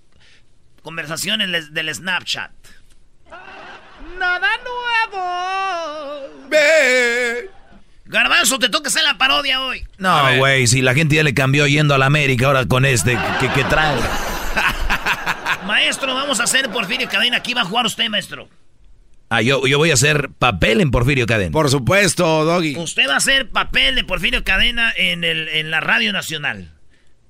conversaciones 0.83 1.73
del 1.73 1.95
Snapchat. 1.95 2.51
Nada 4.19 4.49
nuevo. 4.65 6.49
Garbanzo, 8.07 8.59
te 8.59 8.69
toca 8.71 8.89
hacer 8.89 9.03
la 9.03 9.19
parodia 9.19 9.61
hoy. 9.61 9.87
No, 9.99 10.37
güey, 10.39 10.67
si 10.67 10.81
la 10.81 10.95
gente 10.95 11.17
ya 11.17 11.23
le 11.23 11.35
cambió 11.35 11.67
yendo 11.67 11.95
a 11.95 11.99
la 11.99 12.07
América 12.07 12.47
ahora 12.47 12.65
con 12.65 12.87
este, 12.87 13.19
¿qué, 13.39 13.51
qué 13.55 13.65
trae? 13.65 14.01
Maestro, 15.67 16.15
vamos 16.15 16.41
a 16.41 16.45
hacer 16.45 16.71
Porfirio 16.71 17.09
Cadena. 17.09 17.37
Aquí 17.37 17.53
va 17.53 17.61
a 17.61 17.65
jugar 17.65 17.85
usted, 17.85 18.09
maestro. 18.09 18.49
Ah, 19.29 19.43
yo, 19.43 19.67
yo 19.67 19.77
voy 19.77 19.91
a 19.91 19.95
hacer 19.95 20.31
papel 20.39 20.81
en 20.81 20.91
Porfirio 20.91 21.27
Cadena. 21.27 21.53
Por 21.53 21.69
supuesto, 21.69 22.47
Doggy. 22.47 22.77
Usted 22.79 23.07
va 23.07 23.15
a 23.15 23.19
hacer 23.19 23.51
papel 23.51 23.95
de 23.95 24.05
Porfirio 24.05 24.43
Cadena 24.43 24.91
en, 24.97 25.23
el, 25.23 25.49
en 25.49 25.71
la 25.71 25.81
Radio 25.81 26.13
Nacional. 26.15 26.73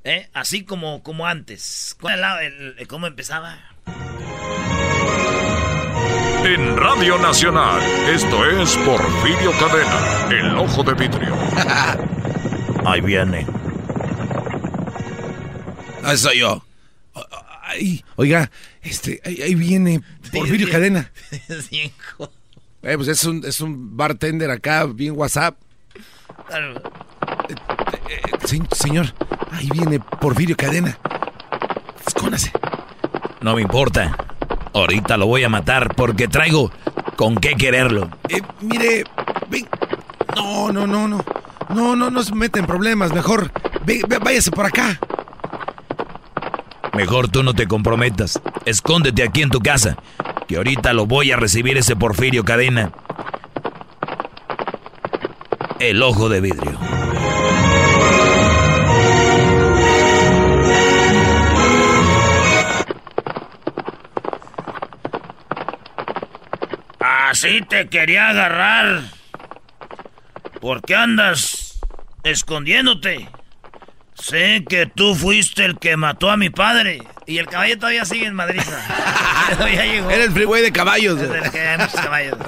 ¿Eh? 0.05 0.29
Así 0.33 0.65
como, 0.65 1.03
como 1.03 1.27
antes. 1.27 1.97
¿Cuál 2.01 2.19
era 2.21 2.43
el- 2.45 2.77
el- 2.79 2.89
¿Cómo 2.89 3.07
empezaba? 3.07 3.59
en 6.45 6.77
Radio 6.77 7.19
Nacional. 7.19 7.81
Esto 8.09 8.45
es 8.49 8.75
Porfirio 8.79 9.53
Cadena, 9.59 10.29
el 10.31 10.57
ojo 10.57 10.83
de 10.83 10.95
vidrio. 10.95 11.37
Ahí 12.87 13.01
viene. 13.03 13.45
Ah, 16.03 16.17
soy 16.17 16.39
yo. 16.39 16.65
Ay, 17.63 18.03
oiga, 18.17 18.51
este, 18.83 19.21
ahí, 19.27 19.43
ahí 19.43 19.55
viene 19.55 20.01
Porfirio 20.33 20.71
Cadena. 20.71 21.11
Eh, 22.81 22.95
pues 22.97 23.09
es 23.09 23.25
un, 23.25 23.45
es 23.45 23.61
un 23.61 23.97
bartender 23.97 24.51
acá, 24.53 24.85
bien 24.87 25.15
WhatsApp. 25.17 25.59
Eh, 28.09 28.21
se- 28.45 28.63
señor, 28.77 29.15
ahí 29.53 29.69
viene 29.73 29.99
Porfirio 30.01 30.57
Cadena. 30.57 30.99
Escóndase. 32.07 32.53
No 33.41 33.55
me 33.55 33.63
importa. 33.63 34.17
Ahorita 34.75 35.17
lo 35.17 35.27
voy 35.27 35.45
a 35.45 35.49
matar 35.49 35.95
porque 35.95 36.29
traigo 36.29 36.71
con 37.17 37.37
qué 37.37 37.55
quererlo. 37.55 38.09
Eh, 38.29 38.43
mire, 38.61 39.05
ven. 39.51 39.67
No, 40.37 40.73
no, 40.73 40.87
no, 40.87 41.09
no. 41.09 41.25
No, 41.71 41.97
no, 41.97 42.11
no 42.11 42.23
se 42.23 42.35
mete 42.35 42.59
en 42.61 42.67
problemas. 42.67 43.13
Mejor, 43.13 43.51
ve- 43.85 44.03
ve- 44.09 44.19
váyase 44.19 44.51
por 44.51 44.67
acá. 44.67 44.99
Mejor 46.95 47.29
tú 47.29 47.43
no 47.43 47.55
te 47.55 47.67
comprometas. 47.69 48.41
Escóndete 48.65 49.23
aquí 49.23 49.43
en 49.43 49.51
tu 49.51 49.61
casa. 49.61 49.97
Que 50.47 50.57
ahorita 50.57 50.93
lo 50.93 51.07
voy 51.07 51.31
a 51.33 51.37
recibir 51.37 51.77
ese 51.77 51.95
Porfirio 51.95 52.45
Cadena. 52.45 52.91
El 55.79 56.03
ojo 56.03 56.29
de 56.29 56.41
vidrio. 56.41 56.79
Así 67.39 67.63
te 67.63 67.89
quería 67.89 68.31
agarrar. 68.31 69.03
¿Por 70.61 70.83
qué 70.83 70.97
andas 70.97 71.79
escondiéndote? 72.25 73.29
Sé 74.15 74.65
que 74.69 74.87
tú 74.87 75.15
fuiste 75.15 75.65
el 75.65 75.79
que 75.79 75.97
mató 75.97 76.33
a 76.33 76.37
mi 76.37 76.51
padre. 76.51 77.01
Y 77.27 77.39
el 77.39 77.47
caballo 77.47 77.79
todavía 77.79 78.05
sigue 78.05 78.27
en 78.27 78.35
Madrid. 78.35 78.61
ya 79.61 79.85
llegó. 79.85 80.11
Era 80.11 80.25
el 80.25 80.33
freeway 80.33 80.63
de 80.63 80.73
caballos. 80.73 81.21
Es 81.21 81.31
el 81.31 81.51
que 81.53 81.61
hay 81.61 81.79
muchos 81.79 82.01
caballos. 82.01 82.39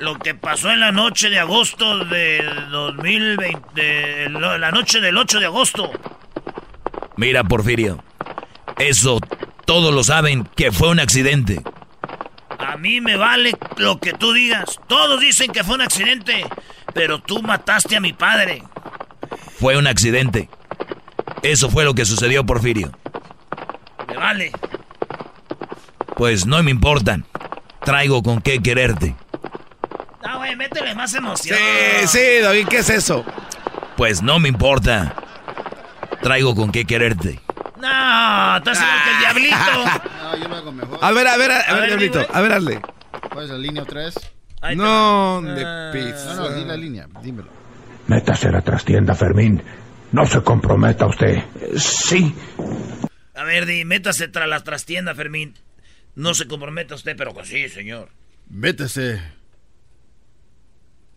Lo 0.00 0.18
que 0.18 0.34
pasó 0.34 0.72
en 0.72 0.80
la 0.80 0.90
noche 0.90 1.30
de 1.30 1.38
agosto 1.38 2.04
de 2.06 2.44
2020. 2.72 3.60
de 3.76 4.28
la 4.58 4.72
noche 4.72 5.00
del 5.00 5.16
8 5.16 5.38
de 5.38 5.46
agosto. 5.46 5.88
Mira, 7.16 7.44
Porfirio. 7.44 8.02
Eso 8.76 9.20
todos 9.66 9.94
lo 9.94 10.02
saben 10.02 10.48
que 10.56 10.72
fue 10.72 10.88
un 10.88 10.98
accidente. 10.98 11.62
A 12.66 12.76
mí 12.76 13.00
me 13.00 13.16
vale 13.16 13.52
lo 13.76 13.98
que 13.98 14.12
tú 14.12 14.32
digas. 14.32 14.78
Todos 14.86 15.20
dicen 15.20 15.50
que 15.52 15.64
fue 15.64 15.74
un 15.74 15.82
accidente. 15.82 16.46
Pero 16.94 17.20
tú 17.20 17.42
mataste 17.42 17.96
a 17.96 18.00
mi 18.00 18.12
padre. 18.12 18.62
Fue 19.58 19.76
un 19.76 19.86
accidente. 19.86 20.48
Eso 21.42 21.70
fue 21.70 21.84
lo 21.84 21.94
que 21.94 22.04
sucedió, 22.04 22.46
Porfirio. 22.46 22.92
Me 24.06 24.16
vale. 24.16 24.52
Pues 26.16 26.46
no 26.46 26.62
me 26.62 26.70
importan. 26.70 27.26
Traigo 27.84 28.22
con 28.22 28.40
qué 28.40 28.62
quererte. 28.62 29.16
No, 30.24 30.38
güey, 30.38 30.54
métele 30.54 30.94
más 30.94 31.14
emoción. 31.14 31.58
Sí, 31.58 32.06
sí, 32.06 32.40
David, 32.40 32.68
¿qué 32.68 32.78
es 32.78 32.90
eso? 32.90 33.24
Pues 33.96 34.22
no 34.22 34.38
me 34.38 34.48
importa. 34.48 35.14
Traigo 36.22 36.54
con 36.54 36.70
qué 36.70 36.84
quererte. 36.84 37.40
No, 37.82 38.56
estás 38.58 38.78
igual 38.80 39.02
que 39.04 39.10
el 39.10 39.18
diablito. 39.18 39.56
No, 40.22 40.36
yo 40.38 40.48
lo 40.48 40.56
hago 40.56 40.72
mejor. 40.72 40.98
A 41.02 41.10
ver, 41.12 41.26
a 41.28 41.36
ver, 41.36 41.50
a, 41.50 41.56
a 41.56 41.60
A 41.60 41.72
ver, 41.74 41.80
ver, 41.80 41.88
Diablito, 41.90 42.26
a 42.32 42.40
ver, 42.40 42.52
hazle. 42.52 42.80
¿Cuál 43.32 43.44
es 43.44 43.50
la 43.50 43.58
línea 43.58 43.82
otra 43.82 44.04
vez? 44.04 44.14
No, 44.76 45.42
de 45.42 45.62
No, 45.64 45.92
pizza. 45.92 46.34
no, 46.36 46.48
di 46.50 46.64
la 46.64 46.76
línea, 46.76 47.06
dímelo. 47.22 47.50
Métase 48.06 48.48
a 48.48 48.52
la 48.52 48.62
trastienda, 48.62 49.14
Fermín. 49.14 49.62
No 50.12 50.24
se 50.26 50.40
comprometa 50.42 51.06
usted. 51.06 51.42
Sí. 51.76 52.34
A 53.34 53.44
ver, 53.44 53.66
di, 53.66 53.84
métase 53.84 54.28
tras 54.28 54.48
la 54.48 54.60
trastienda, 54.62 55.14
Fermín. 55.14 55.54
No 56.14 56.32
se 56.34 56.46
comprometa 56.46 56.94
usted, 56.94 57.16
pero 57.16 57.34
que 57.34 57.44
sí, 57.44 57.68
señor. 57.68 58.08
Métase. 58.48 59.20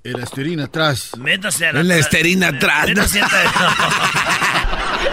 El 0.04 0.22
asterina 0.22 0.66
atrás. 0.66 1.12
Métase 1.18 1.68
a 1.68 1.74
la... 1.74 1.80
En 1.82 1.88
la 1.88 1.98
esterina 1.98 2.48
atrás. 2.50 2.88
Métase 2.88 3.22
a... 3.22 3.28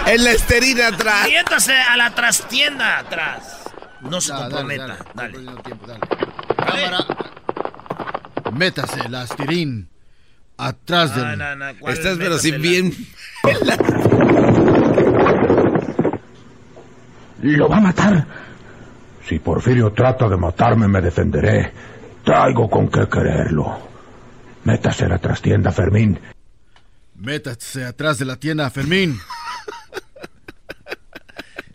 En 0.07 0.25
la 0.25 0.31
esterina 0.33 0.89
atrás. 0.89 1.29
Métase 1.29 1.75
a 1.75 1.97
la 1.97 2.15
trastienda 2.15 2.99
atrás. 2.99 3.65
No 4.01 4.21
se 4.21 4.33
comprometa. 4.33 4.99
dale, 5.15 5.39
Dale. 5.39 5.63
tiempo, 5.63 5.87
dale. 5.87 6.01
Cámara. 6.57 7.07
Métase 8.53 9.01
el 9.07 9.15
asterín 9.15 9.89
atrás 10.59 11.15
del. 11.15 11.39
No, 11.39 11.57
no, 11.57 11.73
no, 11.73 11.79
¿cuál? 11.79 11.95
Estás 11.95 12.19
pero 12.19 12.39
sin 12.39 12.61
bien. 12.61 12.93
¿Lo 17.43 17.69
va 17.69 17.79
a 17.79 17.81
matar? 17.81 18.27
Si 19.29 19.39
Porfirio 19.39 19.93
trata 19.93 20.29
de 20.29 20.37
matarme, 20.37 20.89
me 20.89 21.01
defenderé. 21.01 21.73
Traigo 22.25 22.69
con 22.69 22.89
qué 22.89 23.09
quererlo. 23.09 23.79
Métase 24.65 25.05
a 25.07 25.09
la 25.09 25.19
trastienda, 25.19 25.73
Fermín. 25.73 26.19
Métase 27.17 27.85
atrás 27.85 28.19
de 28.19 28.25
la 28.27 28.37
tienda, 28.37 28.69
Fermín. 28.71 29.19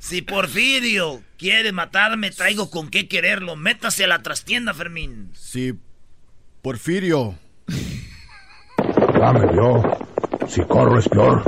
Si 0.07 0.21
Porfirio 0.21 1.21
quiere 1.37 1.73
matarme, 1.73 2.31
traigo 2.31 2.69
con 2.69 2.87
qué 2.87 3.09
quererlo. 3.09 3.57
Métase 3.57 4.05
a 4.05 4.07
la 4.07 4.23
trastienda, 4.23 4.73
Fermín. 4.73 5.31
Si 5.33 5.77
Porfirio. 6.61 7.35
Dame 9.19 9.53
yo. 9.53 9.83
Si 10.47 10.61
corro 10.61 10.97
es 10.97 11.09
peor. 11.09 11.43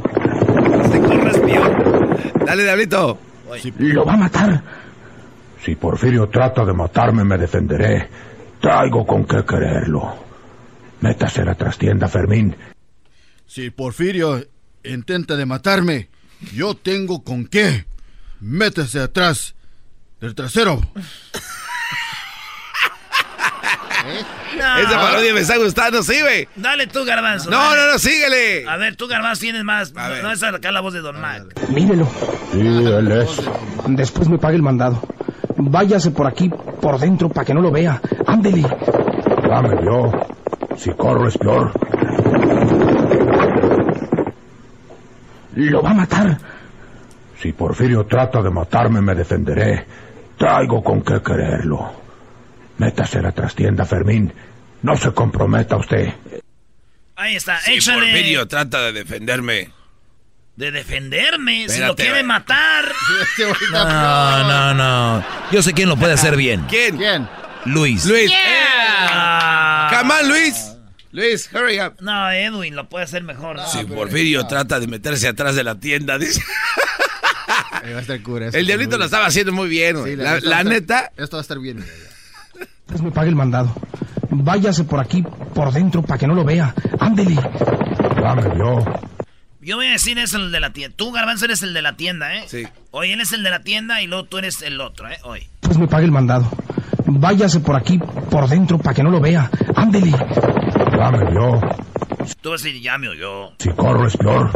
Dale, 2.45 2.63
Diablito. 2.63 3.17
¿Lo 3.77 4.03
va 4.03 4.15
a 4.15 4.17
matar? 4.17 4.63
Si 5.63 5.75
Porfirio 5.75 6.27
trata 6.27 6.65
de 6.65 6.73
matarme, 6.73 7.23
me 7.23 7.37
defenderé. 7.37 8.09
Traigo 8.59 9.07
con 9.07 9.23
qué 9.23 9.45
quererlo. 9.47 10.17
Métase 10.99 11.43
a 11.43 11.45
la 11.45 11.55
trastienda, 11.55 12.09
Fermín. 12.09 12.53
Si 13.45 13.69
Porfirio 13.69 14.45
intenta 14.83 15.37
de 15.37 15.45
matarme, 15.45 16.09
yo 16.53 16.75
tengo 16.75 17.23
con 17.23 17.47
qué. 17.47 17.85
Métase 18.39 18.99
atrás 18.99 19.55
del 20.21 20.35
trasero. 20.35 20.81
No. 24.57 24.77
Esa 24.77 24.99
parodia 24.99 25.33
me 25.33 25.41
está 25.41 25.57
gustando, 25.57 26.01
sí, 26.03 26.19
güey. 26.21 26.47
Dale 26.55 26.87
tú, 26.87 27.05
Garbanzo. 27.05 27.49
No, 27.49 27.57
dale. 27.57 27.81
no, 27.81 27.91
no, 27.93 27.99
síguele. 27.99 28.67
A 28.67 28.77
ver, 28.77 28.95
tú, 28.95 29.07
Garbanzo, 29.07 29.41
tienes 29.41 29.63
más. 29.63 29.93
No, 29.93 30.21
no 30.21 30.31
es 30.31 30.41
acá 30.43 30.71
la 30.71 30.81
voz 30.81 30.93
de 30.93 31.01
Don 31.01 31.19
Mac. 31.19 31.43
Mírelo. 31.69 32.07
Es. 32.53 33.41
Después 33.87 34.27
me 34.27 34.37
pague 34.37 34.55
el 34.55 34.61
mandado. 34.61 35.01
Váyase 35.57 36.11
por 36.11 36.27
aquí, 36.27 36.49
por 36.81 36.99
dentro, 36.99 37.29
para 37.29 37.45
que 37.45 37.53
no 37.53 37.61
lo 37.61 37.71
vea. 37.71 38.01
Ándele. 38.25 38.63
Dame 39.47 39.83
yo. 39.83 40.11
Si 40.77 40.91
corro 40.91 41.27
es 41.27 41.37
peor. 41.37 41.71
¿Lo 45.55 45.81
va 45.81 45.91
a 45.91 45.93
matar? 45.93 46.37
Si 47.41 47.53
Porfirio 47.53 48.05
trata 48.05 48.41
de 48.41 48.49
matarme, 48.49 49.01
me 49.01 49.15
defenderé. 49.15 49.85
Traigo 50.37 50.83
con 50.83 51.01
qué 51.01 51.21
quererlo. 51.21 51.91
Métase 52.77 53.19
a 53.19 53.21
la 53.21 53.31
trastienda, 53.31 53.85
Fermín. 53.85 54.33
No 54.81 54.95
se 54.95 55.11
comprometa 55.11 55.77
usted. 55.77 56.13
Ahí 57.15 57.35
está, 57.35 57.59
Si 57.59 57.73
échale. 57.73 58.07
Porfirio 58.07 58.47
trata 58.47 58.81
de 58.83 58.91
defenderme. 58.93 59.71
De 60.55 60.71
defenderme, 60.71 61.69
si 61.69 61.79
lo 61.79 61.95
quiere 61.95 62.23
matar. 62.23 62.85
No, 63.71 64.43
no, 64.43 64.73
no. 64.73 65.25
Yo 65.51 65.61
sé 65.61 65.73
quién 65.73 65.87
lo 65.87 65.95
puede 65.95 66.13
hacer 66.13 66.35
bien. 66.35 66.65
¿Quién? 66.69 66.97
¿Quién? 66.97 67.29
Luis. 67.65 68.05
Luis. 68.05 68.31
Ah. 69.11 69.89
Come 69.97 70.13
on, 70.13 70.29
Luis. 70.29 70.75
Luis, 71.11 71.49
hurry 71.53 71.79
up. 71.79 71.95
No, 72.01 72.29
Edwin 72.31 72.75
lo 72.75 72.87
puede 72.87 73.05
hacer 73.05 73.23
mejor. 73.23 73.55
¿no? 73.55 73.67
Si 73.67 73.83
Porfirio 73.85 74.45
trata 74.47 74.79
de 74.79 74.87
meterse 74.87 75.27
atrás 75.27 75.55
de 75.55 75.63
la 75.63 75.75
tienda, 75.79 76.17
dice. 76.17 76.41
Ahí 77.83 77.91
va 77.93 77.99
a 77.99 78.01
estar 78.01 78.21
cura. 78.21 78.49
El 78.51 78.65
diablito 78.65 78.97
lo 78.97 79.05
estaba 79.05 79.25
haciendo 79.27 79.51
muy 79.53 79.67
bien. 79.69 80.03
Sí, 80.03 80.15
la, 80.15 80.23
la 80.23 80.31
a 80.31 80.37
estar- 80.61 80.65
neta. 80.65 81.11
Esto 81.17 81.37
va 81.37 81.41
a 81.41 81.43
estar 81.43 81.59
bien. 81.59 81.83
Después 82.87 83.01
me 83.01 83.11
pague 83.11 83.29
el 83.29 83.35
mandado. 83.35 83.73
Váyase 84.31 84.83
por 84.83 84.99
aquí, 84.99 85.23
por 85.53 85.71
dentro, 85.71 86.01
para 86.03 86.17
que 86.19 86.27
no 86.27 86.35
lo 86.35 86.43
vea. 86.43 86.73
Ándele. 86.99 87.35
Dame 88.21 88.43
yo. 88.57 88.79
Yo 89.61 89.75
voy 89.75 89.87
a 89.87 89.91
decir 89.91 90.17
es 90.19 90.33
el 90.33 90.51
de 90.51 90.59
la 90.59 90.71
tienda. 90.71 90.95
Tú, 90.95 91.11
Garbanzo, 91.11 91.45
eres 91.45 91.61
el 91.63 91.73
de 91.73 91.81
la 91.81 91.95
tienda, 91.97 92.35
¿eh? 92.35 92.43
Sí. 92.47 92.65
Hoy 92.91 93.11
él 93.11 93.21
es 93.21 93.33
el 93.33 93.43
de 93.43 93.49
la 93.49 93.59
tienda 93.61 94.01
y 94.01 94.07
luego 94.07 94.25
tú 94.25 94.37
eres 94.37 94.61
el 94.61 94.79
otro, 94.81 95.09
¿eh? 95.09 95.17
Hoy. 95.23 95.47
Después 95.61 95.77
me 95.77 95.87
pague 95.87 96.05
el 96.05 96.11
mandado. 96.11 96.49
Váyase 97.05 97.59
por 97.59 97.75
aquí, 97.75 97.97
por 98.29 98.47
dentro, 98.47 98.77
para 98.77 98.93
que 98.95 99.03
no 99.03 99.09
lo 99.11 99.19
vea. 99.19 99.49
Ándele. 99.75 100.11
Dame 100.11 101.19
yo. 101.33 101.59
Tú 102.41 102.51
vas 102.51 102.61
a 102.61 102.65
decir, 102.65 102.81
ya 102.81 102.97
me 102.97 103.09
oyó. 103.09 103.51
Si 103.59 103.69
corro 103.71 104.07
es 104.07 104.15
peor. 104.17 104.51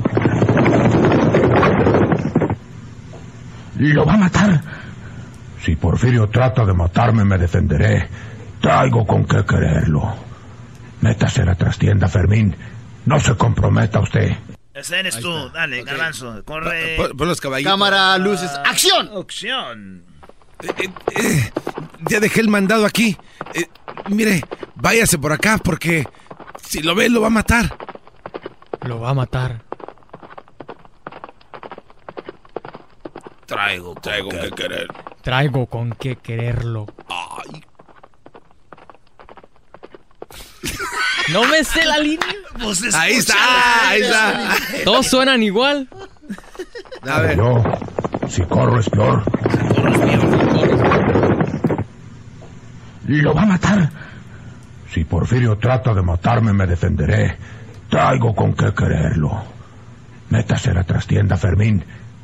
¿Lo 3.77 4.05
va 4.05 4.13
a 4.13 4.17
matar? 4.17 4.61
Si 5.61 5.75
Porfirio 5.75 6.29
trata 6.29 6.65
de 6.65 6.73
matarme, 6.73 7.23
me 7.23 7.37
defenderé. 7.37 8.07
Traigo 8.61 9.05
con 9.05 9.25
qué 9.25 9.45
quererlo. 9.45 10.13
Métase 11.01 11.41
a 11.41 11.45
la 11.45 11.55
trastienda, 11.55 12.07
Fermín. 12.07 12.55
No 13.05 13.19
se 13.19 13.35
comprometa 13.35 13.99
usted. 13.99 14.31
Ese 14.73 14.99
eres 14.99 15.19
tú, 15.19 15.49
dale, 15.49 15.83
garbanzo, 15.83 16.43
corre. 16.45 16.97
Pon, 16.97 17.27
los 17.27 17.39
caballitos. 17.39 17.71
Cámara, 17.71 18.17
luces, 18.17 18.49
acción. 18.65 19.09
Acción. 19.15 20.03
Eh, 20.63 20.89
eh, 21.19 21.51
ya 22.09 22.19
dejé 22.19 22.41
el 22.41 22.49
mandado 22.49 22.85
aquí. 22.85 23.15
Eh, 23.53 23.67
mire, 24.09 24.43
váyase 24.75 25.17
por 25.17 25.31
acá 25.31 25.59
porque 25.63 26.07
si 26.65 26.81
lo 26.81 26.95
ve 26.95 27.09
lo 27.09 27.21
va 27.21 27.27
a 27.27 27.31
matar. 27.31 27.77
Lo 28.81 28.99
va 28.99 29.11
a 29.11 29.13
matar. 29.13 29.61
Traigo, 33.45 33.93
traigo 33.95 34.29
que 34.29 34.51
querer. 34.51 34.87
Traigo 35.21 35.65
con 35.65 35.91
qué 35.93 36.15
quererlo. 36.15 36.87
Ay. 37.09 37.63
No 41.31 41.45
me 41.47 41.63
sé 41.63 41.85
la 41.85 41.97
línea. 41.97 42.27
Pues 42.61 42.93
ahí 42.93 43.13
está, 43.13 43.89
ahí 43.89 44.01
está. 44.01 44.55
Todos 44.83 45.07
suenan 45.07 45.41
igual. 45.43 45.87
A 47.09 47.19
ver. 47.21 47.37
Yo, 47.37 47.63
si 48.29 48.43
corro 48.43 48.79
es 48.79 48.89
peor. 48.89 49.23
Lo 53.07 53.33
va 53.33 53.41
a 53.43 53.45
matar. 53.45 53.89
Si 54.91 55.03
Porfirio 55.03 55.57
trata 55.57 55.93
de 55.93 56.01
matarme, 56.01 56.53
me 56.53 56.65
defenderé. 56.65 57.37
Traigo 57.89 58.33
con 58.35 58.53
qué 58.53 58.73
quererlo. 58.73 59.43
Métase 60.29 60.71
a 60.71 60.73
la 60.73 60.83
trastienda, 60.83 61.35
Fermín. 61.35 61.83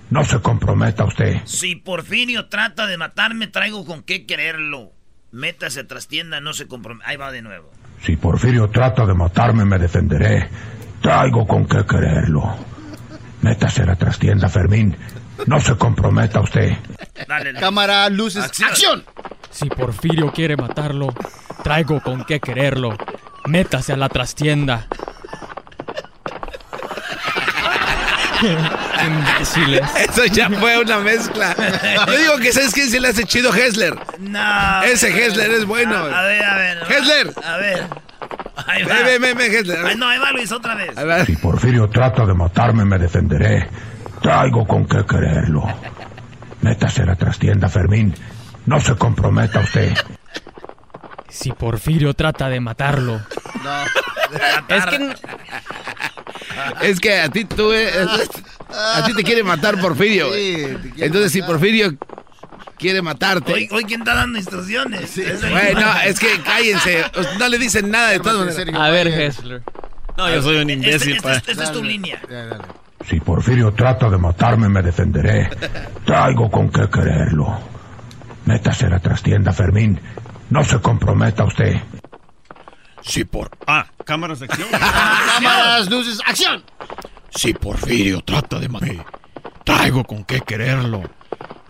No 0.10 0.24
se 0.24 0.40
comprometa 0.40 1.06
usted. 1.06 1.42
Si 1.46 1.76
Porfirio 1.76 2.48
trata 2.48 2.88
de 2.88 2.98
matarme, 2.98 3.48
traigo 3.48 3.86
con 3.86 4.04
qué 4.04 4.26
quererlo. 4.26 4.92
Métase 5.32 5.84
tras 5.84 6.08
tienda, 6.08 6.42
no 6.42 6.54
se 6.54 6.68
compromete. 6.68 7.10
Ahí 7.10 7.18
va 7.18 7.32
de 7.32 7.42
nuevo. 7.42 7.72
Si 8.04 8.16
Porfirio 8.16 8.70
trata 8.70 9.06
de 9.06 9.14
matarme, 9.14 9.66
me 9.66 9.78
defenderé. 9.78 10.50
Traigo 11.02 11.46
con 11.46 11.68
qué 11.68 11.86
quererlo. 11.86 12.56
Métase 13.42 13.84
a 13.84 13.86
la 13.86 13.96
trastienda, 13.96 14.50
Fermín. 14.50 14.98
No 15.46 15.60
se 15.60 15.76
comprometa 15.76 16.42
usted. 16.42 16.72
Dale, 17.28 17.54
dale. 17.54 17.60
Cámara, 17.60 18.10
luces, 18.10 18.44
acción. 18.44 19.06
Si 19.52 19.70
Porfirio 19.70 20.32
quiere 20.32 20.58
matarlo, 20.58 21.14
traigo 21.64 22.02
con 22.02 22.26
qué 22.26 22.40
quererlo. 22.40 22.98
Métase 23.46 23.94
a 23.94 23.98
la 23.98 24.10
trastienda. 24.10 24.88
Imbéciles. 28.42 29.82
Eso 29.96 30.26
ya 30.26 30.50
fue 30.50 30.80
una 30.80 31.00
mezcla. 31.00 31.56
Yo 32.08 32.18
digo 32.18 32.38
que 32.38 32.52
¿sabes 32.52 32.74
quién 32.74 32.90
se 32.90 33.00
le 33.00 33.10
hace 33.10 33.24
chido 33.26 33.54
Hessler? 33.54 33.96
No. 34.20 34.84
Ese 34.84 35.10
Hessler 35.10 35.52
es 35.52 35.66
bueno. 35.66 35.96
A 35.96 36.24
ver, 36.24 36.44
a 36.44 36.56
ver. 36.56 36.78
Hessler. 36.90 37.34
A 37.44 37.58
ver. 37.58 37.88
Ahí 38.68 38.84
va. 38.84 39.00
Hessler. 39.00 39.86
Ay, 39.86 39.96
no, 39.96 40.08
ahí 40.08 40.20
va 40.20 40.32
Luis 40.32 40.52
otra 40.52 40.76
vez. 40.76 40.98
A 40.98 41.04
ver. 41.04 41.26
Si 41.26 41.36
Porfirio 41.36 41.90
trata 41.90 42.26
de 42.26 42.34
matarme, 42.34 42.86
me 42.86 42.98
defenderé. 42.98 43.70
Traigo 44.22 44.66
con 44.66 44.86
qué 44.86 45.06
quererlo. 45.06 45.64
Métase 46.62 47.04
a 47.04 47.06
la 47.06 47.16
trastienda, 47.16 47.70
Fermín. 47.70 48.14
No 48.66 48.80
se 48.80 48.96
comprometa 48.96 49.60
usted. 49.60 49.94
Si 51.30 51.52
Porfirio 51.52 52.14
trata 52.14 52.50
de 52.50 52.60
matarlo. 52.60 53.22
Es 54.68 54.86
que 54.86 55.16
es 56.82 57.00
que 57.00 57.20
a 57.20 57.30
ti 57.30 57.46
tú 57.46 57.72
eh, 57.74 57.90
a 58.70 59.06
ti 59.06 59.14
te 59.14 59.24
quiere 59.24 59.44
matar 59.44 59.80
Porfirio. 59.80 60.28
güey. 60.30 60.78
Entonces 60.98 61.32
si 61.32 61.42
Porfirio 61.42 61.94
quiere 62.78 63.02
matarte. 63.02 63.54
Hoy, 63.54 63.68
hoy 63.72 63.84
¿quién 63.86 64.02
está 64.02 64.16
dando 64.16 64.38
instrucciones? 64.38 65.18
Es 65.18 65.44
el- 65.44 65.50
Güey, 65.52 65.76
no, 65.76 66.00
es 66.06 66.20
que 66.20 66.40
cállense. 66.42 67.04
No 67.38 67.48
le 67.50 67.58
dicen 67.58 67.92
nada 67.92 68.10
de 68.10 68.20
todas 68.20 68.56
maneras. 68.58 68.76
A 68.82 68.90
ver, 68.90 69.08
Hessler. 69.08 69.62
No, 70.18 70.30
yo 70.30 70.42
soy 70.42 70.58
un 70.58 70.70
imbécil. 70.70 71.16
Esta 71.16 71.34
este 71.36 71.52
es 71.52 71.72
tu 71.72 71.84
línea. 71.84 72.22
Si 73.10 73.20
Porfirio 73.22 73.74
trata 73.74 74.10
de 74.10 74.18
matarme, 74.18 74.68
me 74.70 74.82
defenderé. 74.82 75.50
Traigo 76.06 76.50
con 76.52 76.70
qué 76.70 76.90
quererlo. 76.90 77.60
Métase 78.46 78.88
a 78.88 78.90
la 78.90 79.00
trastienda, 79.00 79.54
Fermín. 79.54 80.00
No 80.50 80.64
se 80.64 80.80
comprometa 80.80 81.46
usted. 81.46 81.76
Si 83.02 83.24
por... 83.24 83.50
Ah, 83.68 83.86
cámaras 84.10 84.40
de 84.40 84.46
acción. 84.46 84.68
Cámaras, 84.72 85.88
luces, 85.88 86.20
acción. 86.26 86.64
Si 87.30 87.54
Porfirio 87.54 88.22
trata 88.22 88.58
de 88.58 88.68
matarme, 88.68 89.06
traigo 89.64 90.04
con 90.04 90.24
qué 90.24 90.42
quererlo. 90.42 91.04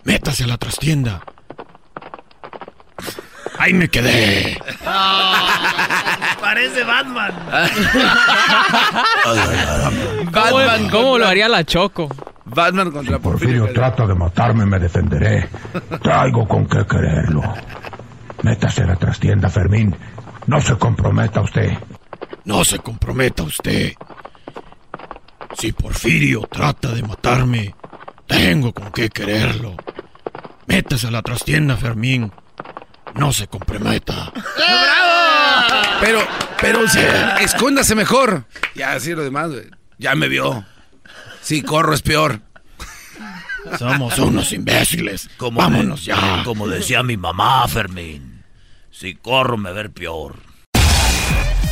Métase 0.04 0.44
a 0.44 0.46
la 0.46 0.56
trastienda. 0.56 1.20
Ahí 3.58 3.74
me 3.74 3.88
quedé. 3.88 4.58
Parece 6.40 6.82
Batman. 6.82 7.34
¿Cómo, 10.32 10.90
cómo 10.90 11.18
lo 11.18 11.26
haría 11.26 11.46
la 11.46 11.62
Choco? 11.62 12.08
Batman 12.46 12.90
contra 12.90 13.18
Porfirio 13.18 13.70
trata 13.74 14.06
de 14.06 14.14
matarme, 14.14 14.64
me 14.64 14.78
defenderé. 14.78 15.46
Traigo 16.02 16.48
con 16.48 16.66
qué 16.66 16.86
quererlo. 16.86 17.42
Métase 18.42 18.84
a 18.84 18.86
la 18.86 18.96
trastienda, 18.96 19.50
Fermín. 19.50 19.94
No 20.46 20.58
se 20.58 20.74
comprometa 20.78 21.42
usted. 21.42 21.76
No 22.44 22.64
se 22.64 22.78
comprometa 22.78 23.42
usted. 23.42 23.94
Si 25.58 25.72
Porfirio 25.72 26.42
trata 26.50 26.88
de 26.92 27.02
matarme, 27.02 27.74
tengo 28.26 28.72
con 28.72 28.90
qué 28.92 29.08
quererlo. 29.10 29.76
Métase 30.66 31.08
a 31.08 31.10
la 31.10 31.22
trastienda, 31.22 31.76
Fermín. 31.76 32.32
No 33.14 33.32
se 33.32 33.48
comprometa. 33.48 34.32
Pero, 36.00 36.20
pero, 36.60 36.88
sí, 36.88 37.00
escóndase 37.40 37.94
mejor. 37.94 38.44
Ya, 38.74 38.92
así 38.92 39.12
lo 39.14 39.22
demás, 39.22 39.50
güey. 39.50 39.68
Ya 39.98 40.14
me 40.14 40.28
vio. 40.28 40.64
Si 41.42 41.62
corro 41.62 41.92
es 41.92 42.02
peor. 42.02 42.40
Somos 43.78 44.18
unos 44.18 44.52
imbéciles. 44.52 45.28
Como 45.36 45.60
Vámonos 45.60 46.00
de- 46.00 46.06
ya. 46.06 46.42
Como 46.44 46.66
decía 46.68 47.02
mi 47.02 47.16
mamá, 47.18 47.66
Fermín. 47.68 48.42
Si 48.90 49.14
corro 49.16 49.58
me 49.58 49.72
ver 49.72 49.90
peor. 49.90 50.36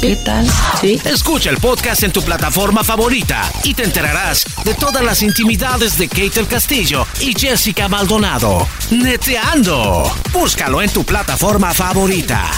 ¿Qué 0.00 0.16
tal? 0.16 0.46
Sí. 0.80 1.00
Escucha 1.04 1.50
el 1.50 1.56
podcast 1.58 2.02
en 2.02 2.12
tu 2.12 2.22
plataforma 2.22 2.84
favorita 2.84 3.50
y 3.62 3.72
te 3.74 3.84
enterarás 3.84 4.44
de 4.64 4.74
todas 4.74 5.02
las 5.02 5.22
intimidades 5.22 5.96
de 5.96 6.08
Kate 6.08 6.30
del 6.30 6.46
Castillo 6.46 7.06
y 7.20 7.32
Jessica 7.38 7.88
Maldonado. 7.88 8.68
Neteando. 8.90 10.12
Búscalo 10.32 10.82
en 10.82 10.90
tu 10.90 11.04
plataforma 11.04 11.72
favorita. 11.72 12.50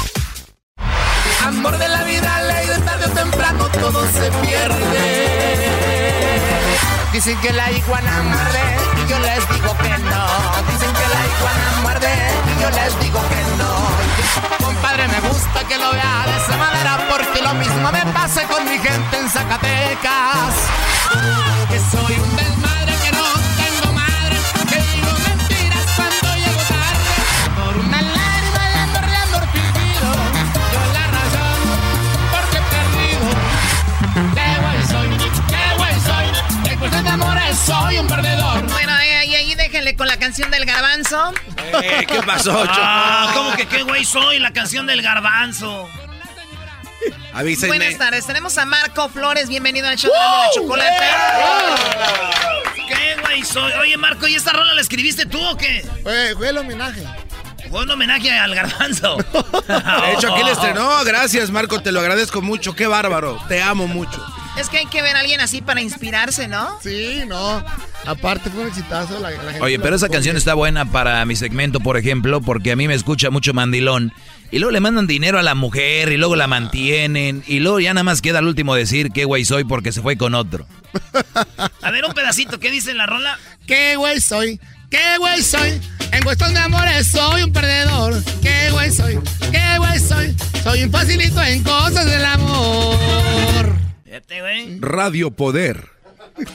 Amor 1.44 1.78
de 1.78 1.88
la 1.88 2.02
vida, 2.02 2.42
ley 2.42 2.66
de 2.66 2.78
tarde 2.78 3.06
o 3.06 3.10
temprano 3.10 3.68
todo 3.68 4.04
se 4.10 4.30
pierde. 4.44 5.66
Dicen 7.12 7.38
que 7.40 7.52
la 7.52 7.70
iguana 7.70 8.22
muerde 8.22 8.76
y 9.04 9.10
yo 9.10 9.18
les 9.20 9.48
digo 9.48 9.76
que 9.78 9.88
no. 9.88 10.26
Dicen 10.72 10.92
que 10.92 11.08
la 11.08 11.26
iguana 11.36 11.80
muerde 11.82 12.08
y 12.56 12.62
yo 12.62 12.70
les 12.70 13.00
digo 13.00 13.20
que 13.28 13.34
no. 13.34 13.35
Compadre, 14.76 15.08
me 15.08 15.20
gusta 15.20 15.64
que 15.66 15.78
lo 15.78 15.90
vea 15.90 16.24
de 16.26 16.36
esa 16.36 16.56
manera 16.58 16.98
porque 17.08 17.40
lo 17.40 17.54
mismo 17.54 17.90
me 17.90 18.04
pasa 18.12 18.42
con 18.46 18.62
mi 18.64 18.78
gente 18.78 19.16
en 19.16 19.30
Zacatecas. 19.30 20.52
Que 21.70 21.78
soy 21.78 22.14
un 22.20 22.36
desmadre, 22.36 22.92
que 23.02 23.10
no 23.12 23.24
tengo 23.56 23.92
madre, 23.94 24.36
que 24.68 24.76
digo 24.76 25.08
mentiras 25.28 25.86
cuando 25.96 26.36
llego 26.36 26.62
tarde. 26.68 27.10
Por 27.56 27.76
una 27.86 28.02
lágrima 28.02 28.64
de 28.68 29.16
amor 29.16 29.48
vivido, 29.54 30.12
yo 30.72 30.82
la 30.92 31.06
razón 31.16 31.58
porque 32.32 32.58
perdido. 32.72 33.28
Qué 34.34 34.48
soy, 34.92 35.08
qué 35.48 35.64
soy, 36.04 36.76
cuestión 36.76 37.04
de 37.04 37.10
amores 37.10 37.58
soy 37.58 37.98
un 37.98 38.06
perdedor. 38.06 38.85
Con 39.94 40.08
la 40.08 40.18
canción 40.18 40.50
del 40.50 40.64
garbanzo. 40.64 41.32
Eh, 41.80 42.04
¿Qué 42.08 42.20
pasó, 42.22 42.50
Choco? 42.66 42.80
Ah, 42.80 43.30
¿cómo 43.34 43.54
que 43.54 43.66
qué 43.66 43.82
güey 43.84 44.04
soy? 44.04 44.40
La 44.40 44.52
canción 44.52 44.84
del 44.84 45.00
garbanzo. 45.00 45.88
Avísenme. 47.32 47.76
Buenas 47.76 47.96
tardes, 47.96 48.26
tenemos 48.26 48.58
a 48.58 48.64
Marco 48.66 49.08
Flores, 49.08 49.48
bienvenido 49.48 49.86
al 49.86 49.96
show 49.96 50.10
de 50.10 50.18
la 50.18 50.50
chocolate. 50.52 51.06
¿Qué, 52.88 53.16
güey? 53.22 53.44
Soy... 53.44 53.72
Oye, 53.74 53.96
Marco, 53.96 54.26
¿y 54.26 54.34
esta 54.34 54.52
rola 54.52 54.74
la 54.74 54.80
escribiste 54.80 55.24
tú 55.24 55.40
o 55.40 55.56
qué? 55.56 55.86
Fue, 56.02 56.34
fue 56.36 56.48
el 56.48 56.58
homenaje. 56.58 57.04
Fue 57.70 57.82
un 57.82 57.90
homenaje 57.90 58.30
al 58.30 58.54
garbanzo. 58.56 59.16
De 59.68 60.12
hecho, 60.14 60.32
aquí 60.34 60.42
le 60.42 60.50
estrenó. 60.50 61.04
Gracias, 61.04 61.50
Marco, 61.50 61.80
te 61.80 61.92
lo 61.92 62.00
agradezco 62.00 62.42
mucho. 62.42 62.74
Qué 62.74 62.88
bárbaro. 62.88 63.38
Te 63.46 63.62
amo 63.62 63.86
mucho. 63.86 64.24
Es 64.56 64.70
que 64.70 64.78
hay 64.78 64.86
que 64.86 65.02
ver 65.02 65.16
a 65.16 65.20
alguien 65.20 65.40
así 65.40 65.60
para 65.60 65.82
inspirarse, 65.82 66.48
¿no? 66.48 66.78
Sí, 66.82 67.22
no. 67.26 67.62
Aparte 68.06 68.48
fue 68.50 68.62
un 68.62 68.68
exitazo. 68.68 69.18
La, 69.20 69.30
la 69.30 69.42
gente 69.42 69.60
Oye, 69.60 69.78
pero 69.78 69.96
esa 69.96 70.08
canción 70.08 70.32
bien. 70.34 70.38
está 70.38 70.54
buena 70.54 70.90
para 70.90 71.24
mi 71.26 71.36
segmento, 71.36 71.80
por 71.80 71.96
ejemplo, 71.96 72.40
porque 72.40 72.72
a 72.72 72.76
mí 72.76 72.88
me 72.88 72.94
escucha 72.94 73.30
mucho 73.30 73.52
mandilón. 73.52 74.12
Y 74.50 74.58
luego 74.58 74.70
le 74.72 74.80
mandan 74.80 75.06
dinero 75.06 75.38
a 75.38 75.42
la 75.42 75.54
mujer 75.54 76.10
y 76.10 76.16
luego 76.16 76.36
la 76.36 76.46
mantienen. 76.46 77.44
Y 77.46 77.58
luego 77.60 77.80
ya 77.80 77.92
nada 77.92 78.04
más 78.04 78.22
queda 78.22 78.38
al 78.38 78.46
último 78.46 78.74
decir 78.74 79.10
qué 79.12 79.24
güey 79.24 79.44
soy 79.44 79.64
porque 79.64 79.92
se 79.92 80.00
fue 80.00 80.16
con 80.16 80.34
otro. 80.34 80.66
A 81.82 81.90
ver, 81.90 82.04
un 82.04 82.14
pedacito, 82.14 82.58
¿qué 82.58 82.70
dice 82.70 82.94
la 82.94 83.06
rola? 83.06 83.38
¿Qué 83.66 83.96
güey 83.96 84.20
soy? 84.20 84.58
¿Qué 84.88 85.18
güey 85.18 85.42
soy? 85.42 85.80
En 86.12 86.22
cuestión 86.22 86.54
de 86.54 86.60
amores 86.60 87.08
soy 87.08 87.42
un 87.42 87.52
perdedor. 87.52 88.22
¿Qué 88.40 88.70
güey 88.70 88.90
soy? 88.92 89.18
¿Qué 89.50 89.78
güey 89.78 89.98
soy? 89.98 90.34
Soy 90.62 90.84
un 90.84 90.92
facilito 90.92 91.42
en 91.42 91.62
cosas 91.64 92.06
del 92.06 92.24
amor. 92.24 93.75
Güey. 94.28 94.78
Radio 94.80 95.30
Poder. 95.30 95.90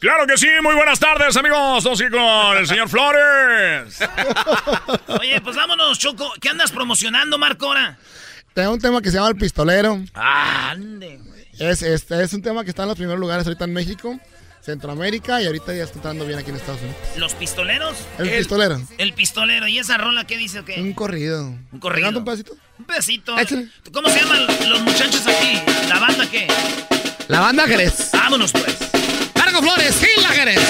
Claro 0.00 0.26
que 0.26 0.36
sí, 0.36 0.48
muy 0.62 0.74
buenas 0.74 0.98
tardes, 0.98 1.36
amigos. 1.36 1.84
Ir 2.00 2.10
con 2.10 2.58
el 2.58 2.66
señor 2.66 2.88
Flores. 2.88 3.98
Oye, 5.18 5.40
pues 5.40 5.56
vámonos, 5.56 5.98
Choco. 5.98 6.32
¿Qué 6.40 6.50
andas 6.50 6.72
promocionando, 6.72 7.38
Marco, 7.38 7.68
ahora? 7.68 7.98
Tengo 8.52 8.72
un 8.72 8.80
tema 8.80 9.00
que 9.00 9.10
se 9.10 9.16
llama 9.16 9.28
El 9.30 9.36
Pistolero. 9.36 10.02
Ande, 10.14 11.18
güey. 11.24 11.46
Es, 11.58 11.82
este, 11.82 12.22
es 12.22 12.32
un 12.34 12.42
tema 12.42 12.64
que 12.64 12.70
está 12.70 12.82
en 12.82 12.88
los 12.88 12.98
primeros 12.98 13.20
lugares 13.20 13.46
ahorita 13.46 13.64
en 13.64 13.72
México, 13.72 14.18
Centroamérica 14.60 15.40
y 15.40 15.46
ahorita 15.46 15.74
ya 15.74 15.84
está 15.84 15.96
entrando 15.96 16.26
bien 16.26 16.38
aquí 16.38 16.50
en 16.50 16.56
Estados 16.56 16.80
Unidos. 16.82 16.98
¿Los 17.16 17.34
pistoleros? 17.34 17.96
El 18.18 18.30
pistolero. 18.30 18.80
El 18.98 19.12
pistolero. 19.14 19.68
¿Y 19.68 19.78
esa 19.78 19.96
rola 19.96 20.26
qué 20.26 20.36
dice 20.36 20.60
o 20.60 20.64
qué? 20.64 20.80
Un 20.80 20.92
corrido. 20.92 21.46
Un 21.72 21.80
corrido. 21.80 22.08
¿Te 22.08 22.14
canto 22.14 22.18
un 22.18 22.24
pedacito? 22.24 22.56
Un. 22.78 23.38
Échale. 23.38 23.68
¿Cómo 23.92 24.08
se 24.08 24.20
llaman 24.20 24.46
los 24.68 24.80
muchachos 24.82 25.22
aquí? 25.26 25.60
¿La 25.88 26.00
banda 26.00 26.28
qué? 26.30 26.48
La 27.28 27.40
banda 27.40 27.66
Jerez. 27.66 28.10
Vámonos, 28.12 28.52
pues. 28.52 28.76
Marco 29.36 29.60
Flores, 29.60 29.94
Gil 30.00 30.26
Jerez. 30.26 30.60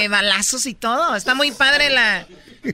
De 0.00 0.08
balazos 0.08 0.66
y 0.66 0.74
todo. 0.74 1.14
Está 1.16 1.34
muy 1.34 1.50
padre 1.50 1.90
la, 1.90 2.26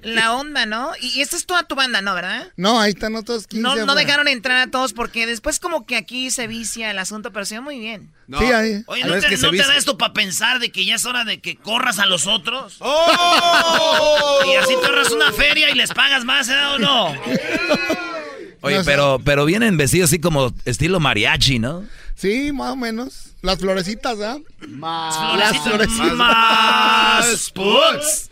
la 0.03 0.35
onda, 0.35 0.67
¿no? 0.67 0.93
Y, 1.01 1.19
y 1.19 1.23
esta 1.23 1.37
es 1.37 1.47
toda 1.47 1.63
tu 1.65 1.75
banda, 1.75 2.01
¿no, 2.01 2.15
verdad? 2.15 2.49
No, 2.57 2.81
ahí 2.81 2.91
están 2.93 3.15
otros 3.17 3.47
15. 3.47 3.63
No, 3.63 3.87
no 3.87 3.95
dejaron 3.95 4.29
entrar 4.29 4.57
a 4.59 4.71
todos 4.71 4.93
porque 4.93 5.27
después 5.27 5.59
como 5.59 5.87
que 5.87 5.97
aquí 5.97 6.31
se 6.31 6.47
vicia 6.47 6.91
el 6.91 6.99
asunto, 6.99 7.33
pero 7.33 7.45
se 7.45 7.57
ve 7.57 7.61
muy 7.61 7.79
bien. 7.79 8.13
Sí, 8.39 8.45
ahí. 8.47 8.83
Oye, 8.87 9.03
A 9.05 9.07
¿no 9.07 9.21
te, 9.21 9.37
no 9.37 9.51
te 9.51 9.57
da 9.59 9.77
esto 9.77 9.97
para 9.99 10.13
pensar 10.13 10.59
de 10.59 10.71
que 10.73 10.85
ya 10.85 10.97
es 10.97 11.05
hora 11.05 11.25
de 11.25 11.41
que 11.41 11.57
corras 11.57 11.99
a 11.99 12.07
los 12.07 12.27
otros? 12.27 12.77
¡Oh! 12.81 14.41
y 14.47 14.55
así 14.57 14.75
te 14.81 14.87
ahorras 14.87 15.11
una 15.13 15.33
feria 15.33 15.71
y 15.71 15.75
les 15.75 15.93
pagas 15.93 16.25
más, 16.25 16.49
¿eh? 16.49 16.55
¿O 16.75 16.79
no? 16.79 17.07
Oye, 18.63 18.79
No 18.79 18.85
pero, 18.85 19.21
pero 19.25 19.45
vienen 19.45 19.77
vestidos 19.77 20.11
así 20.11 20.19
como 20.19 20.53
estilo 20.65 20.99
mariachi, 20.99 21.59
¿no? 21.59 21.85
Sí, 22.17 22.51
más 22.53 22.73
o 22.73 22.77
menos. 22.77 23.26
Las 23.47 23.59
florecitas, 23.61 24.19
¿ah? 24.21 24.39
Más. 24.69 25.39
Las 25.39 25.57
Florecitas 25.59 25.63
florecitas. 25.97 26.17
más 26.17 27.51
puts. 27.55 28.31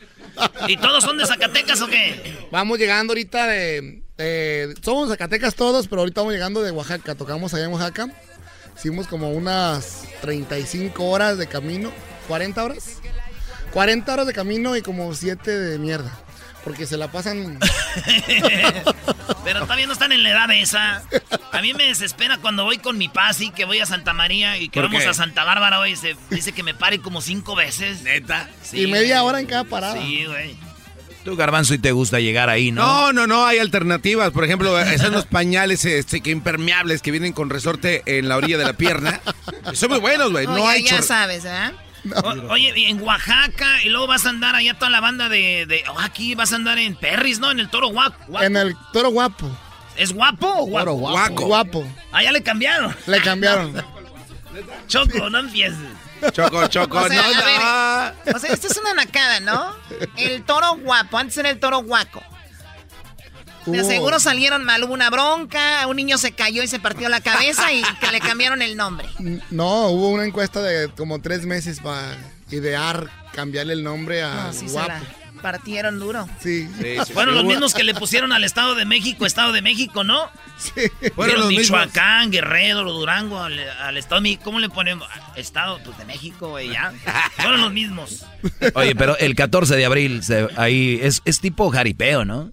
¿Y 0.66 0.76
todos 0.76 1.04
son 1.04 1.16
de 1.18 1.24
Zacatecas 1.26 1.80
o 1.82 1.86
qué? 1.86 2.46
Vamos 2.50 2.78
llegando 2.78 3.12
ahorita 3.12 3.46
de, 3.46 4.02
de- 4.16 4.74
Somos 4.82 5.08
Zacatecas 5.08 5.54
todos, 5.54 5.86
pero 5.86 6.00
ahorita 6.02 6.20
vamos 6.22 6.34
llegando 6.34 6.62
de 6.62 6.72
Oaxaca. 6.72 7.14
Tocamos 7.14 7.54
allá 7.54 7.66
en 7.66 7.72
Oaxaca. 7.72 8.08
Hicimos 8.76 9.06
como 9.06 9.30
unas 9.30 10.02
35 10.20 11.04
horas 11.04 11.38
de 11.38 11.46
camino. 11.46 11.92
¿40 12.28 12.58
horas? 12.64 12.96
40 13.72 14.12
horas 14.12 14.26
de 14.26 14.32
camino 14.32 14.76
y 14.76 14.82
como 14.82 15.14
7 15.14 15.48
de 15.56 15.78
mierda. 15.78 16.10
Porque 16.64 16.86
se 16.86 16.96
la 16.96 17.10
pasan... 17.12 17.58
Pero 19.44 19.60
todavía 19.60 19.86
no 19.86 19.92
están 19.92 20.12
en 20.12 20.22
la 20.22 20.30
edad 20.30 20.50
esa. 20.52 21.02
A 21.52 21.60
mí 21.60 21.74
me 21.74 21.86
desespera 21.86 22.38
cuando 22.38 22.64
voy 22.64 22.78
con 22.78 22.96
mi 22.96 23.08
pasi, 23.08 23.50
que 23.50 23.66
voy 23.66 23.78
a 23.78 23.86
Santa 23.86 24.14
María 24.14 24.56
y 24.56 24.68
que 24.70 24.80
¿Por 24.80 24.88
vamos 24.88 25.02
qué? 25.02 25.08
a 25.10 25.14
Santa 25.14 25.44
Bárbara 25.44 25.78
hoy. 25.78 25.96
Se 25.96 26.16
dice 26.30 26.52
que 26.52 26.62
me 26.62 26.74
pare 26.74 27.00
como 27.00 27.20
cinco 27.20 27.54
veces. 27.54 28.02
¿Neta? 28.02 28.48
y 28.72 28.86
media 28.86 29.22
hora 29.22 29.40
en 29.40 29.46
cada 29.46 29.64
parada. 29.64 30.00
Sí, 30.00 30.24
güey. 30.26 30.56
Tú, 31.24 31.36
Garbanzo, 31.36 31.72
y 31.72 31.78
te 31.78 31.92
gusta 31.92 32.20
llegar 32.20 32.50
ahí, 32.50 32.70
¿no? 32.70 32.84
No, 32.84 33.12
no, 33.12 33.26
no, 33.26 33.46
hay 33.46 33.58
alternativas. 33.58 34.30
Por 34.30 34.44
ejemplo, 34.44 34.78
están 34.78 35.12
los 35.12 35.24
pañales 35.24 35.84
este, 35.86 36.20
que 36.20 36.30
impermeables 36.30 37.00
que 37.00 37.10
vienen 37.10 37.32
con 37.32 37.48
resorte 37.48 38.02
en 38.04 38.28
la 38.28 38.36
orilla 38.36 38.58
de 38.58 38.64
la 38.64 38.74
pierna. 38.74 39.20
Son 39.72 39.90
muy 39.90 40.00
buenos, 40.00 40.32
güey. 40.32 40.46
No 40.46 40.54
Oye, 40.54 40.66
hay 40.66 40.84
ya 40.84 41.00
sabes, 41.00 41.44
¿verdad? 41.44 41.72
O- 42.24 42.52
oye, 42.52 42.88
en 42.90 43.00
Oaxaca 43.02 43.82
y 43.82 43.88
luego 43.88 44.06
vas 44.06 44.26
a 44.26 44.30
andar 44.30 44.54
allá 44.54 44.74
toda 44.74 44.90
la 44.90 45.00
banda 45.00 45.28
de... 45.28 45.64
de- 45.66 45.84
oh, 45.90 45.98
aquí 46.00 46.34
vas 46.34 46.52
a 46.52 46.56
andar 46.56 46.78
en 46.78 46.94
Perris, 46.96 47.38
¿no? 47.38 47.50
En 47.50 47.60
el 47.60 47.70
Toro 47.70 47.88
Guapo. 47.88 48.40
En 48.42 48.56
el 48.56 48.76
Toro 48.92 49.10
Guapo. 49.10 49.50
¿Es 49.96 50.12
guapo 50.12 50.46
o 50.48 50.66
guapo? 50.66 50.84
Toro 50.86 50.94
guapo. 50.98 51.46
Guapo. 51.46 51.86
Ah, 52.12 52.22
ya 52.22 52.32
le 52.32 52.42
cambiaron. 52.42 52.94
Le 53.06 53.20
cambiaron. 53.22 53.72
Choco, 54.88 55.30
no 55.30 55.38
empieces. 55.38 55.78
Choco, 56.32 56.66
choco, 56.68 56.98
O 56.98 57.08
sea, 57.08 57.22
no. 57.22 58.22
ver, 58.24 58.34
o 58.34 58.38
sea, 58.38 58.52
esto 58.52 58.68
es 58.68 58.76
una 58.78 58.94
nacada, 58.94 59.40
¿no? 59.40 59.74
El 60.16 60.42
toro 60.44 60.76
guapo, 60.78 61.18
antes 61.18 61.36
era 61.38 61.50
el 61.50 61.58
toro 61.60 61.78
guaco. 61.82 62.22
De 63.66 63.84
seguro 63.84 64.18
salieron 64.20 64.64
mal, 64.64 64.82
hubo 64.84 64.92
una 64.92 65.10
bronca, 65.10 65.86
un 65.86 65.96
niño 65.96 66.18
se 66.18 66.32
cayó 66.32 66.62
y 66.62 66.68
se 66.68 66.78
partió 66.80 67.08
la 67.08 67.20
cabeza 67.20 67.72
y 67.72 67.82
que 68.00 68.10
le 68.12 68.20
cambiaron 68.20 68.62
el 68.62 68.76
nombre. 68.76 69.08
No, 69.50 69.88
hubo 69.88 70.10
una 70.10 70.24
encuesta 70.24 70.60
de 70.62 70.88
como 70.90 71.20
tres 71.20 71.46
meses 71.46 71.80
para 71.80 72.16
idear 72.50 73.10
cambiarle 73.32 73.72
el 73.72 73.82
nombre 73.82 74.22
a 74.22 74.34
No, 74.46 74.52
sí 74.52 74.66
Guapo. 74.68 74.92
partieron 75.42 75.98
duro. 75.98 76.28
Sí. 76.40 76.68
Fueron 77.12 77.34
los 77.34 77.44
mismos 77.44 77.74
que 77.74 77.82
le 77.84 77.94
pusieron 77.94 78.32
al 78.32 78.44
Estado 78.44 78.74
de 78.74 78.84
México, 78.84 79.26
Estado 79.26 79.52
de 79.52 79.60
México, 79.62 80.04
¿no? 80.04 80.28
Sí. 80.56 80.70
Fueron 81.14 81.40
los 81.40 81.48
Michoacán, 81.48 82.30
Guerrero, 82.30 82.84
Durango, 82.84 83.40
al, 83.42 83.58
al 83.58 83.96
Estado 83.96 84.16
de 84.16 84.22
México. 84.22 84.42
¿Cómo 84.44 84.60
le 84.60 84.68
ponemos? 84.68 85.08
Estado 85.36 85.80
pues, 85.84 85.98
de 85.98 86.04
México, 86.04 86.50
güey, 86.50 86.70
ya. 86.70 86.92
Fueron 87.36 87.60
los 87.62 87.72
mismos. 87.72 88.24
Oye, 88.74 88.94
pero 88.94 89.16
el 89.18 89.34
14 89.34 89.74
de 89.76 89.84
abril, 89.84 90.22
se- 90.22 90.48
ahí 90.56 90.98
es, 91.02 91.22
es 91.24 91.40
tipo 91.40 91.68
jaripeo, 91.70 92.24
¿no? 92.24 92.52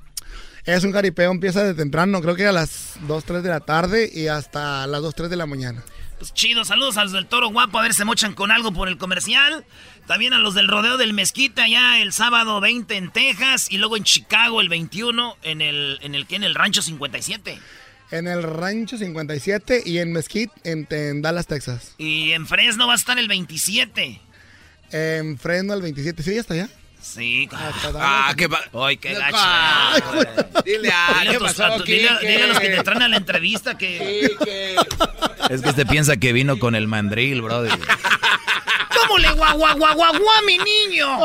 Es 0.66 0.84
un 0.84 0.92
caripeo, 0.92 1.32
empieza 1.32 1.64
de 1.64 1.74
temprano, 1.74 2.22
creo 2.22 2.36
que 2.36 2.46
a 2.46 2.52
las 2.52 2.94
2, 3.08 3.24
3 3.24 3.44
de 3.44 3.50
la 3.50 3.62
tarde 3.62 4.10
y 4.14 4.28
hasta 4.28 4.86
las 4.86 5.02
2, 5.02 5.16
3 5.16 5.30
de 5.30 5.36
la 5.36 5.46
mañana. 5.48 5.84
Pues 6.20 6.36
chido, 6.36 6.64
saludos 6.66 6.98
a 6.98 7.04
los 7.04 7.14
del 7.14 7.26
Toro 7.26 7.50
Guapo, 7.50 7.80
a 7.80 7.82
ver 7.82 7.94
si 7.94 7.98
se 7.98 8.06
mochan 8.06 8.36
con 8.36 8.52
algo 8.52 8.72
por 8.72 8.88
el 8.88 9.00
comercial. 9.00 9.66
También 10.06 10.34
a 10.34 10.38
los 10.38 10.54
del 10.54 10.68
Rodeo 10.68 10.98
del 10.98 11.14
Mezquita, 11.14 11.64
allá 11.64 12.00
el 12.00 12.14
sábado 12.14 12.62
20 12.62 12.96
en 12.96 13.12
Texas 13.12 13.72
y 13.72 13.80
luego 13.80 13.98
en 13.98 14.04
Chicago 14.04 14.62
el 14.62 14.70
21 14.70 15.38
en 15.42 15.62
el, 15.62 15.98
en 16.04 16.14
el 16.14 16.28
que 16.28 16.36
en 16.36 16.44
el 16.44 16.54
Rancho 16.54 16.84
57. 16.84 17.58
En 18.12 18.28
el 18.28 18.44
Rancho 18.44 19.00
57 19.00 19.82
y 19.84 19.98
en 19.98 20.12
Mesquite, 20.12 20.54
en, 20.64 20.86
en 20.92 21.24
Dallas, 21.24 21.48
Texas. 21.48 21.96
Y 21.98 22.34
en 22.34 22.46
Fresno 22.46 22.86
va 22.86 22.94
a 22.94 22.98
estar 22.98 23.18
el 23.18 23.28
27. 23.28 24.22
En 24.92 25.40
Fresno 25.40 25.74
el 25.74 25.82
27, 25.82 26.22
¿sí? 26.22 26.38
¿Hasta 26.38 26.54
allá? 26.54 26.70
Sí. 27.02 27.50
Ah, 27.96 28.34
qué 28.38 28.48
va. 28.48 28.60
Ay, 28.86 28.98
qué 28.98 29.14
gacho. 29.14 29.38
Dile 30.64 30.92
a. 30.92 31.26
¿Qué 31.32 31.40
pasó, 31.40 31.64
dile 31.84 32.10
a- 32.10 32.20
Quique? 32.20 32.28
dile 32.32 32.44
a 32.44 32.48
los 32.48 32.60
que 32.60 32.70
te 32.70 32.84
traen 32.84 33.02
a 33.02 33.08
la 33.10 33.18
entrevista 33.18 33.78
que... 33.78 34.26
Es 35.50 35.62
que 35.62 35.70
este 35.70 35.86
piensa 35.86 36.18
que 36.18 36.32
vino 36.32 36.58
con 36.60 36.76
el 36.76 36.88
mandril, 36.88 37.42
brother. 37.42 37.78
¿Cómo 39.02 39.18
le 39.18 39.32
guau, 39.32 39.58
guau, 39.58 39.78
guau, 39.78 39.96
guau, 39.96 40.14
guau 40.20 40.38
a 40.38 40.42
mi 40.44 40.58
niño? 40.60 41.18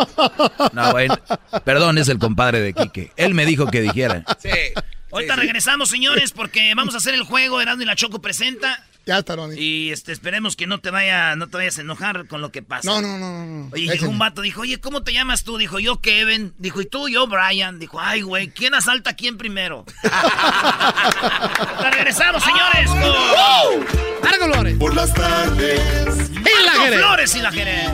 No, 0.73 0.93
bueno, 0.93 1.16
perdón, 1.65 1.98
es 1.98 2.09
el 2.09 2.19
compadre 2.19 2.61
de 2.61 2.73
Quique. 2.73 3.12
Él 3.16 3.35
me 3.35 3.44
dijo 3.44 3.66
que 3.66 3.81
dijera. 3.82 4.24
Sí. 4.39 4.48
Ahorita 5.12 5.36
regresamos, 5.36 5.89
señores, 5.90 6.32
porque 6.32 6.74
vamos 6.74 6.94
a 6.94 6.98
hacer 6.98 7.15
el 7.15 7.23
juego. 7.23 7.61
Erasmo 7.61 7.82
y 7.82 7.86
la 7.86 7.94
Choco 7.97 8.20
presenta. 8.20 8.85
Ya 9.07 9.19
está, 9.19 9.37
Ronnie. 9.37 9.61
Y 9.61 9.93
este, 9.93 10.11
esperemos 10.11 10.57
que 10.57 10.66
no 10.66 10.81
te 10.81 10.91
vaya, 10.91 11.37
no 11.37 11.47
te 11.47 11.59
vayas 11.59 11.78
a 11.78 11.83
enojar 11.83 12.27
con 12.27 12.41
lo 12.41 12.51
que 12.51 12.62
pasa. 12.62 12.91
No, 12.91 13.01
no, 13.01 13.16
no, 13.19 13.47
no. 13.47 13.77
llegó 13.77 14.09
un 14.09 14.19
vato, 14.19 14.43
dijo, 14.43 14.62
oye, 14.62 14.81
¿cómo 14.81 15.05
te 15.05 15.12
llamas 15.12 15.45
tú? 15.45 15.59
Dijo, 15.59 15.78
yo 15.78 16.01
Kevin. 16.01 16.55
Dijo, 16.59 16.81
¿y 16.81 16.87
tú? 16.87 17.09
Yo 17.09 17.28
Brian. 17.28 17.78
Dijo, 17.78 18.01
ay, 18.01 18.23
güey, 18.23 18.49
¿quién 18.49 18.74
asalta 18.74 19.11
a 19.11 19.12
quién 19.15 19.39
primero? 19.39 19.85
Ahorita 20.03 21.91
regresamos, 21.93 22.43
señores, 22.43 22.91
con... 22.91 24.28
¡Argo 24.28 24.47
Flores! 24.47 24.77
Por 24.77 24.97
las 24.97 25.15
tardes. 25.15 26.31
¡Y 26.31 26.65
la 26.65 26.73
Jerez! 26.73 26.99
Flores 26.99 27.35
y 27.37 27.39
la 27.41 27.53
Jerez. 27.53 27.91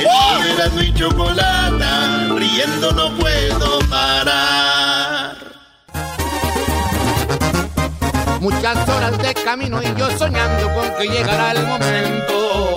El 0.00 0.06
show 0.06 0.42
de 0.42 0.50
Erasmo 0.52 0.82
y 0.82 0.94
chocolata. 0.94 2.28
Riendo 2.34 2.90
no 2.90 3.16
puedo 3.16 3.78
parar. 3.88 5.49
Muchas 8.40 8.88
horas 8.88 9.18
de 9.18 9.34
camino 9.34 9.82
y 9.82 9.94
yo 9.98 10.10
soñando 10.18 10.72
con 10.74 10.94
que 10.96 11.08
llegará 11.08 11.52
el 11.52 11.66
momento. 11.66 12.76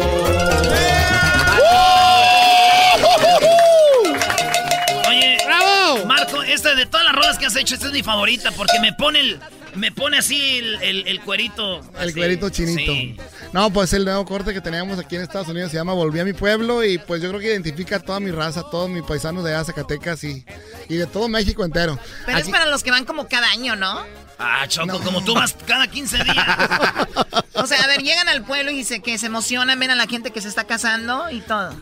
Oye, 5.08 5.38
¡Bravo! 5.46 6.06
Marco, 6.06 6.44
esta 6.44 6.76
de 6.76 6.86
todas 6.86 7.06
las 7.06 7.16
rolas 7.16 7.38
que 7.38 7.46
has 7.46 7.56
hecho, 7.56 7.76
esta 7.76 7.88
es 7.88 7.94
mi 7.94 8.04
favorita 8.04 8.52
porque 8.52 8.80
me 8.82 8.94
pone 8.94 9.20
el, 9.22 9.40
me 9.76 9.92
pone 9.92 10.18
así 10.18 10.58
el, 10.60 10.82
el- 10.82 11.08
el 11.08 11.22
cuerito. 11.22 11.80
El 12.00 12.10
así. 12.10 12.14
cuerito 12.14 12.50
chinito. 12.50 12.92
Sí. 12.92 13.18
No, 13.54 13.70
pues 13.72 13.94
el 13.94 14.04
nuevo 14.06 14.26
corte 14.26 14.54
que 14.54 14.62
tenemos 14.62 15.00
aquí 15.00 15.16
en 15.16 15.22
Estados 15.22 15.48
Unidos 15.48 15.72
se 15.72 15.78
llama 15.78 15.94
Volví 15.94 16.20
a 16.20 16.26
mi 16.26 16.34
pueblo 16.34 16.84
y 16.84 16.98
pues 16.98 17.22
yo 17.22 17.30
creo 17.30 17.40
que 17.40 17.48
identifica 17.48 17.98
a 17.98 18.00
toda 18.00 18.20
mi 18.20 18.32
raza, 18.32 18.64
todos 18.70 18.90
mis 18.90 19.04
paisanos 19.04 19.44
de 19.44 19.54
allá, 19.56 19.64
Zacatecas 19.64 20.24
y, 20.24 20.46
y 20.90 20.96
de 20.98 21.06
todo 21.06 21.28
México 21.30 21.64
entero. 21.64 21.98
Pero 22.26 22.38
Aquí- 22.38 22.48
es 22.48 22.52
para 22.52 22.66
los 22.66 22.84
que 22.84 22.92
van 22.92 23.06
como 23.06 23.28
cada 23.28 23.50
año, 23.50 23.76
¿no? 23.76 24.02
Ah, 24.46 24.68
Choco, 24.68 25.00
como 25.00 25.24
tú 25.24 25.34
vas 25.34 25.56
cada 25.66 25.88
15 25.88 26.24
días. 26.24 26.38
O 27.56 27.68
sea, 27.68 27.82
a 27.84 27.88
ver, 27.88 28.02
llegan 28.02 28.28
al 28.28 28.44
pueblo 28.44 28.72
y 28.72 28.84
se, 28.84 29.00
que 29.02 29.18
se 29.20 29.28
emocionan, 29.28 29.80
ven 29.80 29.92
a 29.92 29.96
la 29.96 30.08
gente 30.08 30.32
que 30.32 30.42
se 30.42 30.48
está 30.48 30.66
casando 30.66 31.30
y 31.30 31.40
todo. 31.40 31.74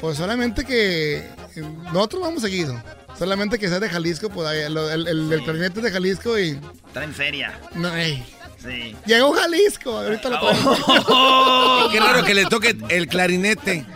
Pues 0.00 0.18
solamente 0.18 0.64
que 0.64 1.16
eh, 1.16 1.62
nosotros 1.92 2.20
vamos 2.22 2.42
seguido. 2.42 2.80
Solamente 3.18 3.58
que 3.58 3.68
sea 3.68 3.80
de 3.80 3.88
Jalisco, 3.88 4.28
pues 4.28 4.48
el, 4.52 4.76
el, 4.76 5.32
el 5.32 5.42
clarinete 5.42 5.80
es 5.80 5.84
de 5.84 5.90
Jalisco 5.90 6.38
y... 6.38 6.60
Traen 6.92 7.14
feria. 7.14 7.58
No, 7.74 7.92
ey. 7.96 8.22
Sí. 8.62 8.94
Llegó 9.06 9.32
Jalisco, 9.32 9.96
ahorita 9.98 10.28
lo 10.28 10.40
traemos. 10.40 10.78
Oh. 11.08 11.88
Qué 11.92 12.00
raro 12.00 12.24
que 12.24 12.34
le 12.34 12.44
toque 12.46 12.76
el 12.90 13.08
clarinete. 13.08 13.86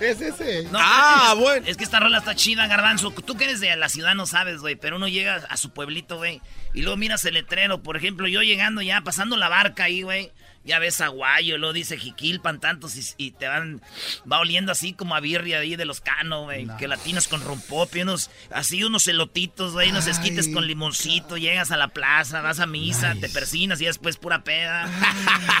Es 0.00 0.20
ese. 0.20 0.64
No, 0.64 0.78
Ah, 0.80 1.30
es, 1.34 1.38
bueno. 1.40 1.66
Es 1.66 1.76
que 1.76 1.84
esta 1.84 2.00
rola 2.00 2.18
está 2.18 2.34
chida, 2.34 2.66
Garbanzo. 2.66 3.10
Tú 3.12 3.36
que 3.36 3.44
eres 3.44 3.60
de 3.60 3.74
la 3.76 3.88
ciudad 3.88 4.14
no 4.14 4.26
sabes, 4.26 4.58
güey. 4.58 4.76
Pero 4.76 4.96
uno 4.96 5.08
llega 5.08 5.36
a 5.48 5.56
su 5.56 5.70
pueblito, 5.70 6.16
güey. 6.18 6.42
Y 6.74 6.82
luego 6.82 6.96
miras 6.96 7.24
el 7.24 7.34
letrero. 7.34 7.82
Por 7.82 7.96
ejemplo, 7.96 8.28
yo 8.28 8.42
llegando 8.42 8.82
ya, 8.82 9.00
pasando 9.00 9.36
la 9.36 9.48
barca 9.48 9.84
ahí, 9.84 10.02
güey. 10.02 10.32
Ya 10.66 10.78
ves 10.78 11.00
aguayo, 11.00 11.58
luego 11.58 11.72
dice 11.72 11.96
jiquilpan 11.96 12.60
tantos 12.60 12.96
y, 12.96 13.04
y 13.16 13.30
te 13.30 13.46
van... 13.48 13.80
Va 14.30 14.40
oliendo 14.40 14.72
así 14.72 14.92
como 14.92 15.14
a 15.14 15.20
birria 15.20 15.60
ahí 15.60 15.76
de 15.76 15.84
los 15.84 16.00
canos, 16.00 16.44
güey. 16.44 16.66
Que 16.78 16.88
latinos 16.88 17.28
con 17.28 17.40
rompop 17.42 17.94
y 17.96 18.02
unos... 18.02 18.30
Así 18.50 18.82
unos 18.84 19.06
elotitos, 19.08 19.72
güey. 19.72 19.90
Unos 19.90 20.06
esquites 20.06 20.48
con 20.48 20.66
limoncito. 20.66 21.36
Llegas 21.36 21.70
a 21.70 21.76
la 21.76 21.88
plaza, 21.88 22.40
vas 22.40 22.60
a 22.60 22.66
misa, 22.66 23.14
te 23.20 23.28
persinas 23.28 23.80
y 23.80 23.84
después 23.86 24.16
pura 24.16 24.42
peda. 24.44 24.88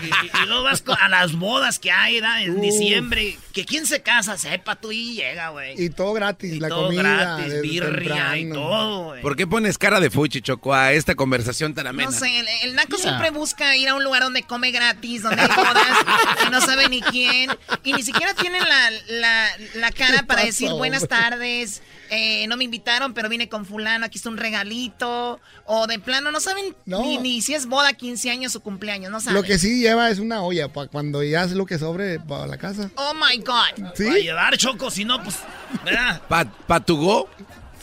y, 0.02 0.06
y- 0.26 0.42
y 0.42 0.46
luego 0.46 0.64
vas 0.64 0.82
a 1.00 1.08
las 1.08 1.32
bodas 1.34 1.78
que 1.78 1.90
hay, 1.92 2.14
¿verdad? 2.20 2.42
En 2.42 2.56
Uf. 2.56 2.62
diciembre. 2.62 3.38
Que 3.52 3.64
quién 3.64 3.86
se 3.86 4.02
casa, 4.02 4.36
sepa 4.36 4.76
tú 4.76 4.90
y 4.92 5.14
llega, 5.14 5.50
güey. 5.50 5.80
Y 5.82 5.90
todo 5.90 6.12
gratis, 6.12 6.58
la 6.60 6.68
todo 6.68 6.86
comida. 6.88 7.36
gratis, 7.36 7.60
birria 7.62 8.36
y 8.38 8.50
todo, 8.50 9.04
güey. 9.04 9.22
¿Por 9.22 9.36
qué 9.36 9.46
pones 9.46 9.78
cara 9.78 10.00
de 10.00 10.10
fuchi, 10.10 10.40
Choco, 10.42 10.74
a 10.74 10.92
esta 10.92 11.14
conversación 11.14 11.74
tan 11.74 11.86
amena? 11.86 12.10
No 12.10 12.16
sé, 12.18 12.40
el, 12.40 12.46
el 12.64 12.74
naco 12.74 12.96
siempre 12.98 13.30
busca 13.30 13.76
ir 13.76 13.88
a 13.88 13.94
un 13.94 14.02
lugar 14.04 14.22
donde 14.22 14.42
come 14.42 14.70
gratis, 14.72 14.95
donde 15.22 15.42
hay 15.42 15.48
bodas 15.48 15.98
y 16.46 16.50
no 16.50 16.60
sabe 16.60 16.88
ni 16.88 17.00
quién. 17.02 17.50
Y 17.84 17.92
ni 17.92 18.02
siquiera 18.02 18.34
tienen 18.34 18.62
la, 18.62 18.90
la, 19.08 19.48
la 19.74 19.92
cara 19.92 20.22
para 20.24 20.44
decir 20.44 20.70
buenas 20.72 21.06
tardes. 21.08 21.82
eh, 22.10 22.46
no 22.48 22.56
me 22.56 22.64
invitaron, 22.64 23.14
pero 23.14 23.28
vine 23.28 23.48
con 23.48 23.66
fulano, 23.66 24.06
aquí 24.06 24.18
está 24.18 24.28
un 24.28 24.36
regalito. 24.36 25.40
O 25.64 25.86
de 25.86 25.98
plano, 25.98 26.30
no 26.30 26.40
saben 26.40 26.74
No. 26.84 27.00
Ni, 27.02 27.18
ni 27.18 27.42
si 27.42 27.54
es 27.54 27.66
boda, 27.66 27.92
15 27.92 28.30
años 28.30 28.54
o 28.56 28.60
cumpleaños, 28.60 29.10
no 29.10 29.20
saben. 29.20 29.34
Lo 29.34 29.42
que 29.42 29.58
sí 29.58 29.80
lleva 29.80 30.10
es 30.10 30.18
una 30.18 30.42
olla 30.42 30.72
para 30.72 30.88
cuando 30.88 31.22
ya 31.22 31.42
es 31.44 31.52
lo 31.52 31.66
que 31.66 31.78
sobre 31.78 32.20
para 32.20 32.46
la 32.46 32.56
casa. 32.56 32.90
Oh 32.96 33.12
my 33.14 33.38
God. 33.38 33.92
¿Sí? 33.94 34.04
Va 34.04 34.12
a 34.14 34.18
llevar 34.18 34.56
choco, 34.56 34.90
si 34.90 35.04
no, 35.04 35.22
pues. 35.22 35.36
¿Verdad? 35.84 36.22
Pa- 36.28 36.44
¿Patugó? 36.66 37.28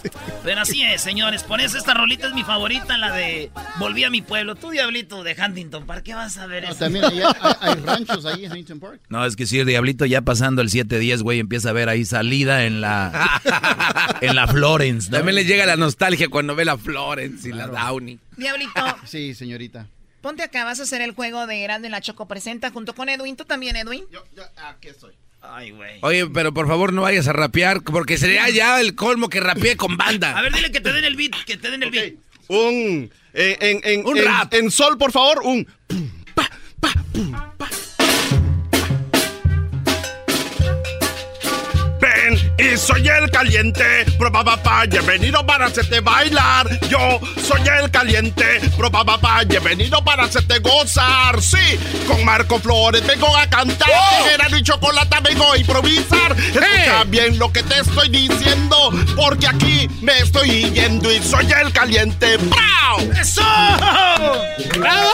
Pero 0.43 0.61
así 0.61 0.81
es, 0.83 1.01
señores. 1.01 1.43
Por 1.43 1.61
eso 1.61 1.77
esta 1.77 1.93
rolita 1.93 2.27
es 2.27 2.33
mi 2.33 2.43
favorita, 2.43 2.97
la 2.97 3.11
de 3.13 3.51
Volví 3.79 4.03
a 4.03 4.09
mi 4.09 4.21
pueblo. 4.21 4.55
Tú, 4.55 4.69
diablito 4.71 5.23
de 5.23 5.35
Huntington, 5.39 5.85
¿para 5.85 6.03
qué 6.03 6.13
vas 6.13 6.37
a 6.37 6.45
ver 6.47 6.65
eso? 6.65 6.75
También 6.75 7.05
hay, 7.05 7.19
hay- 7.21 7.53
hay 7.61 7.75
ranchos 7.85 8.25
ahí 8.25 8.45
en 8.45 8.51
Huntington 8.51 8.79
Park. 8.79 9.01
No, 9.09 9.25
es 9.25 9.35
que 9.35 9.45
si 9.45 9.59
el 9.59 9.65
diablito 9.67 10.05
ya 10.05 10.21
pasando 10.21 10.61
el 10.61 10.69
7-10, 10.69 11.21
güey, 11.21 11.39
empieza 11.39 11.69
a 11.69 11.73
ver 11.73 11.89
ahí 11.89 12.03
salida 12.05 12.65
en 12.65 12.81
la 12.81 13.39
en 14.21 14.35
la 14.35 14.47
Florence, 14.47 15.09
¿no? 15.09 15.17
También 15.17 15.35
le 15.35 15.45
llega 15.45 15.65
la 15.65 15.77
nostalgia 15.77 16.27
cuando 16.29 16.55
ve 16.55 16.65
la 16.65 16.77
Florence 16.77 17.47
y 17.47 17.53
la 17.53 17.67
Downey. 17.67 18.19
Diablito, 18.37 18.81
Sí, 19.05 19.33
señorita. 19.33 19.87
ponte 20.21 20.43
acá, 20.43 20.63
vas 20.65 20.79
a 20.79 20.83
hacer 20.83 21.01
el 21.01 21.11
juego 21.11 21.47
de 21.47 21.63
y 21.63 21.89
la 21.89 22.01
Choco 22.01 22.27
Presenta 22.27 22.71
junto 22.71 22.93
con 22.95 23.09
Edwin. 23.09 23.35
¿Tú 23.37 23.45
también, 23.45 23.75
Edwin? 23.75 24.03
Yo, 24.11 24.23
yo, 24.35 24.43
aquí 24.69 24.89
estoy. 24.89 25.13
Ay, 25.43 25.71
güey. 25.71 25.99
Oye, 26.01 26.25
pero 26.27 26.53
por 26.53 26.67
favor 26.67 26.93
no 26.93 27.01
vayas 27.03 27.27
a 27.27 27.33
rapear, 27.33 27.81
porque 27.83 28.17
sería 28.17 28.49
ya 28.49 28.79
el 28.81 28.95
colmo 28.95 29.29
que 29.29 29.39
rapee 29.39 29.75
con 29.77 29.97
banda. 29.97 30.37
A 30.37 30.41
ver, 30.41 30.53
dile 30.53 30.71
que 30.71 30.79
te 30.81 30.91
den 30.93 31.03
el 31.03 31.15
beat, 31.15 31.33
que 31.45 31.57
te 31.57 31.69
den 31.69 31.83
el 31.83 31.91
beat. 31.91 32.13
Un. 32.47 33.11
eh, 33.33 33.57
en, 33.59 33.81
en, 33.83 34.05
Un 34.05 34.17
en- 34.17 34.25
rap. 34.25 34.53
En 34.53 34.71
sol, 34.71 34.97
por 34.97 35.11
favor, 35.11 35.41
un. 35.43 35.67
Ven 35.89 36.47
y 42.57 42.77
soy 42.77 43.07
el 43.07 43.29
caliente, 43.31 44.05
prueba 44.17 44.43
papá, 44.43 44.83
he 44.85 44.99
venido 45.01 45.45
para 45.45 45.65
hacerte 45.65 45.99
bailar. 46.01 46.67
Yo 46.87 47.19
soy 47.41 47.61
el 47.79 47.89
caliente, 47.89 48.61
prueba 48.77 49.03
papá, 49.03 49.41
he 49.41 49.59
venido 49.59 50.03
para 50.03 50.23
hacerte 50.25 50.59
gozar. 50.59 51.41
Sí, 51.41 51.79
con 52.07 52.23
Marco 52.23 52.59
Flores 52.59 53.05
vengo 53.05 53.35
a 53.35 53.47
cantar. 53.47 53.89
Tijera 53.89 54.47
y 54.57 54.63
chocolate 54.63 55.17
vengo 55.23 55.51
a 55.51 55.57
improvisar. 55.57 56.35
Escucha 56.37 57.03
bien 57.07 57.39
lo 57.39 57.51
que 57.51 57.63
te 57.63 57.79
estoy 57.79 58.09
diciendo, 58.09 58.91
porque 59.15 59.47
aquí 59.47 59.87
me 60.01 60.19
estoy 60.19 60.69
yendo 60.71 61.11
y 61.11 61.21
soy 61.23 61.47
el 61.51 61.71
caliente. 61.73 62.37
¡Bravo! 62.37 63.11
¡Eso! 63.19 63.41
¡Bravo! 64.77 65.11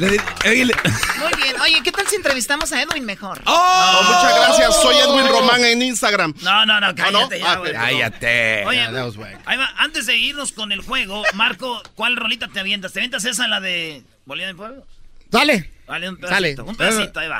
eh, 0.00 0.18
Muy 0.44 1.42
bien. 1.42 1.60
Oye, 1.60 1.80
¿qué 1.82 1.92
tal 1.92 2.06
si 2.08 2.16
entrevistamos 2.16 2.72
a 2.72 2.82
Edwin 2.82 3.04
mejor? 3.04 3.40
Oh, 3.46 4.00
muchas 4.04 4.34
gracias. 4.36 4.82
Soy 4.82 4.96
Edwin 4.96 5.28
Román 5.28 5.64
en 5.64 5.82
Instagram. 5.82 6.34
No, 6.42 6.66
no, 6.66 6.80
no, 6.80 6.94
cállate 6.94 7.36
Ah, 7.36 7.38
ya, 7.38 7.54
no? 7.54 7.60
güey. 7.60 7.72
Cállate. 7.72 8.64
Oye, 8.66 8.80
ahí 9.46 9.56
va, 9.56 9.70
antes 9.78 10.06
de 10.06 10.16
irnos 10.16 10.52
con 10.52 10.72
el 10.72 10.80
juego, 10.82 11.22
Marco, 11.34 11.82
¿cuál 11.94 12.16
rolita 12.16 12.48
te 12.48 12.60
avientas? 12.60 12.92
¿Te 12.92 13.00
avientas 13.00 13.24
esa, 13.24 13.48
la 13.48 13.60
de 13.60 14.02
Bolívar 14.26 14.50
en 14.50 14.56
Fuego? 14.56 14.86
Dale. 15.30 15.70
Vale, 15.86 16.08
un 16.08 16.16
pedacito, 16.16 16.64
un 16.64 16.76
pedacito, 16.76 17.20
ahí 17.20 17.28
va. 17.28 17.38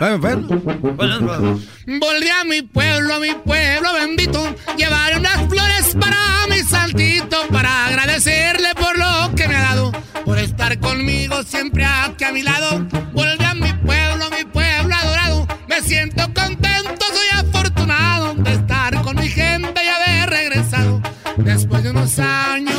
Volví 1.86 2.28
a 2.28 2.44
mi 2.44 2.62
pueblo, 2.62 3.14
a 3.14 3.18
mi 3.20 3.32
pueblo 3.34 3.94
bendito. 3.94 4.54
Llevaré 4.76 5.16
unas 5.16 5.48
flores 5.48 5.96
para 5.98 6.46
mi 6.48 6.58
saltito. 6.60 7.46
Para 7.48 7.86
agradecerle 7.86 8.74
por 8.74 8.98
lo 8.98 9.34
que 9.34 9.48
me 9.48 9.56
ha 9.56 9.62
dado. 9.62 9.92
Por 10.24 10.38
estar 10.38 10.78
conmigo 10.80 11.42
siempre 11.44 11.84
aquí 11.84 12.24
a 12.24 12.32
mi 12.32 12.42
lado. 12.42 12.80
Volví 13.12 13.42
a 13.44 13.51
mi 13.51 13.51
pueblo, 13.51 13.51
a 13.51 13.51
Después 21.36 21.82
de 21.82 21.90
unos 21.90 22.18
años 22.18 22.76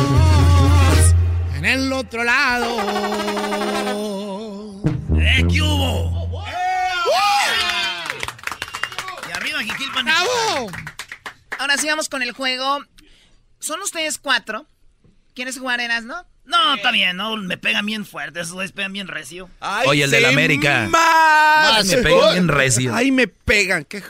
en 1.56 1.66
el 1.66 1.92
otro 1.92 2.24
lado. 2.24 2.78
¡Eh, 5.18 5.46
qué 5.52 5.62
hubo! 5.62 6.44
Y 9.28 9.32
arriba, 9.32 9.60
Jiquilpan. 9.62 10.06
¡Bravo! 10.06 10.72
Ahora 11.60 11.78
sí 11.78 11.88
vamos 11.88 12.10
con 12.10 12.22
el 12.22 12.32
juego. 12.32 12.84
Son 13.60 13.82
ustedes 13.82 14.18
cuatro. 14.18 14.66
¿Quieres 15.34 15.58
jugar, 15.58 15.80
Eras, 15.80 16.04
no? 16.04 16.26
No, 16.46 16.76
está 16.76 16.92
bien, 16.92 17.16
no, 17.16 17.38
me 17.38 17.58
pegan 17.58 17.86
bien 17.86 18.06
fuerte, 18.06 18.42
esos 18.42 18.54
güeyes 18.54 18.74
pegan 18.74 18.92
bien 18.92 19.08
recio. 19.08 19.50
Oye, 19.86 20.04
el 20.04 20.12
del 20.12 20.26
América. 20.26 20.88
Más. 20.90 21.86
Me 21.86 21.98
pegan 21.98 22.34
bien 22.34 22.48
recio. 22.50 22.94
Ahí 22.94 23.12
me 23.12 23.28
pegan. 23.28 23.86
¿Qué? 23.86 24.04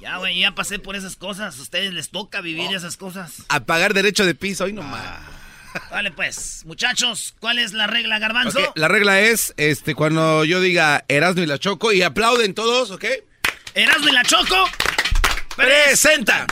Ya, 0.00 0.16
güey, 0.18 0.40
ya 0.40 0.54
pasé 0.54 0.78
por 0.78 0.96
esas 0.96 1.16
cosas. 1.16 1.58
A 1.58 1.62
ustedes 1.62 1.92
les 1.92 2.10
toca 2.10 2.40
vivir 2.40 2.72
esas 2.74 2.96
cosas. 2.96 3.42
A 3.48 3.60
pagar 3.60 3.94
derecho 3.94 4.24
de 4.24 4.34
piso, 4.34 4.64
hoy 4.64 4.72
nomás. 4.72 5.18
Vale, 5.90 6.10
pues, 6.12 6.62
muchachos, 6.64 7.34
¿cuál 7.40 7.58
es 7.58 7.72
la 7.72 7.86
regla, 7.86 8.18
Garbanzo? 8.18 8.72
La 8.74 8.88
regla 8.88 9.20
es, 9.20 9.54
este, 9.56 9.94
cuando 9.94 10.44
yo 10.44 10.60
diga 10.60 11.04
Erasmo 11.08 11.42
y 11.42 11.46
la 11.46 11.58
Choco 11.58 11.92
y 11.92 12.02
aplauden 12.02 12.54
todos, 12.54 12.90
¿ok? 12.90 13.04
Erasmo 13.74 14.08
y 14.08 14.12
la 14.12 14.22
Choco. 14.22 14.68
Presenta. 15.56 16.46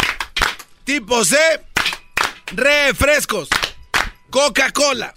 Tipo 0.84 1.24
C. 1.24 1.36
Refrescos. 2.52 3.48
Coca-Cola. 4.30 5.14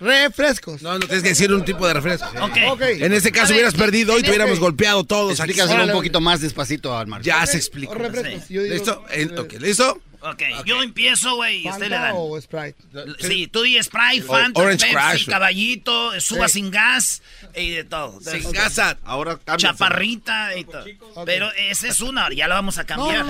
Refrescos. 0.00 0.80
No, 0.82 0.92
no 0.94 1.00
tienes 1.00 1.22
que 1.22 1.30
decir 1.30 1.52
un 1.52 1.64
tipo 1.64 1.86
de 1.86 1.94
refresco. 1.94 2.28
Ok. 2.40 2.80
En 2.82 3.12
ese 3.12 3.32
caso 3.32 3.48
ver, 3.48 3.56
hubieras 3.56 3.74
perdido 3.74 4.14
y 4.14 4.16
en 4.18 4.22
te 4.22 4.28
hubiéramos 4.30 4.52
este- 4.54 4.62
golpeado 4.64 5.04
todos. 5.04 5.32
Explícaselo 5.32 5.84
un 5.84 5.92
poquito 5.92 6.20
más 6.20 6.40
despacito 6.40 6.96
al 6.96 7.06
Marco. 7.08 7.24
Ya 7.24 7.44
se 7.46 7.56
explicó. 7.56 7.94
refrescos. 7.94 8.48
Yo 8.48 8.62
digo- 8.62 8.74
¿Listo? 8.74 9.04
En- 9.10 9.38
ok, 9.38 9.52
¿listo? 9.60 10.00
Ok, 10.20 10.42
yo 10.64 10.82
empiezo, 10.82 11.36
güey, 11.36 11.64
y 11.64 11.68
usted 11.70 11.88
le 11.90 11.96
dan. 11.96 12.12
o 12.16 12.40
Sprite? 12.40 12.74
Sí, 13.20 13.46
tú 13.46 13.62
di 13.62 13.80
Sprite, 13.80 14.22
Fanta, 14.26 14.60
Orange 14.60 14.86
Pepsi, 14.92 14.96
Crush. 15.24 15.28
caballito, 15.28 16.20
suba 16.20 16.48
Sí. 16.48 16.54
sin 16.54 16.72
gas 16.72 17.22
y 17.54 17.70
de 17.70 17.84
todo. 17.84 18.18
Sin 18.20 18.34
Entonces, 18.34 18.74
gas. 18.76 18.96
Ahora. 19.04 19.38
Chaparrita 19.56 20.56
y 20.56 20.64
todo. 20.64 20.84
Pero 21.24 21.52
esa 21.52 21.86
es 21.86 22.00
una, 22.00 22.28
ya 22.32 22.48
la 22.48 22.56
vamos 22.56 22.78
a 22.78 22.84
cambiar. 22.84 23.26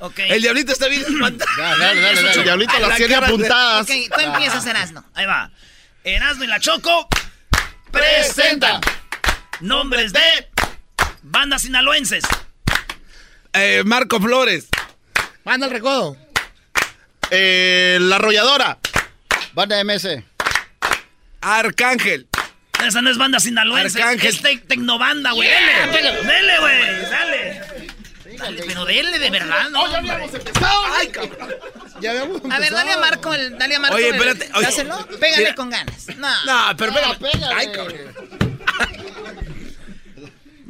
Ok. 0.00 0.18
El 0.18 0.42
diablito 0.42 0.72
está 0.72 0.88
bien 0.88 1.02
espantado. 1.08 1.50
Dale, 1.56 1.78
dale, 1.84 2.00
dale, 2.00 2.22
dale. 2.22 2.32
El 2.38 2.44
diablito 2.44 2.78
las 2.78 2.88
la 2.88 2.96
tiene 2.96 3.14
apuntadas. 3.14 3.82
Ok, 3.88 3.96
tú 4.14 4.20
empiezas, 4.20 4.66
Erasno. 4.66 5.04
Ahí 5.14 5.26
va. 5.26 5.50
Erasmo 6.04 6.44
y 6.44 6.46
la 6.46 6.58
Choco 6.60 7.08
presenta 7.90 8.80
nombres 9.60 10.12
de 10.12 10.20
bandas 11.22 11.62
sinaloenses. 11.62 12.24
Eh, 13.52 13.82
Marco 13.84 14.20
Flores. 14.20 14.68
Manda 15.44 15.66
el 15.66 15.72
recodo. 15.72 16.16
Eh, 17.30 17.98
la 18.00 18.16
arrolladora. 18.16 18.78
Banda 19.52 19.82
MS. 19.84 20.22
Arcángel. 21.40 22.28
Esa 22.84 23.02
no 23.02 23.10
es 23.10 23.18
banda 23.18 23.40
sinaloense, 23.40 24.02
Arcángel. 24.02 24.34
es 24.34 24.42
tec- 24.42 24.66
tecnobanda, 24.66 25.32
güey. 25.32 25.48
Dele, 25.48 26.22
dele, 26.22 26.58
güey, 26.60 27.02
dale. 27.10 27.62
Dale, 28.40 28.62
pero 28.66 28.84
dele 28.84 29.18
de 29.18 29.30
verdad, 29.30 29.70
¿no? 29.70 29.82
hombre. 29.82 30.28
Ya 32.00 32.10
habíamos 32.12 32.40
A 32.50 32.58
ver, 32.58 32.72
dale 32.72 32.92
a 32.92 32.98
Marco 32.98 33.34
el. 33.34 33.58
Dale 33.58 33.76
a 33.76 33.80
Marco 33.80 33.96
Oye, 33.96 34.08
el- 34.08 34.14
espérate, 34.14 34.50
oye. 34.54 34.66
dáselo. 34.66 35.06
Pégale 35.18 35.42
Mira. 35.42 35.54
con 35.54 35.70
ganas. 35.70 36.06
No. 36.16 36.44
No, 36.46 36.76
pero 36.76 36.92
espérame. 36.92 37.18
pégale. 37.18 37.54
Ay, 37.54 37.72
cabrón. 37.72 37.98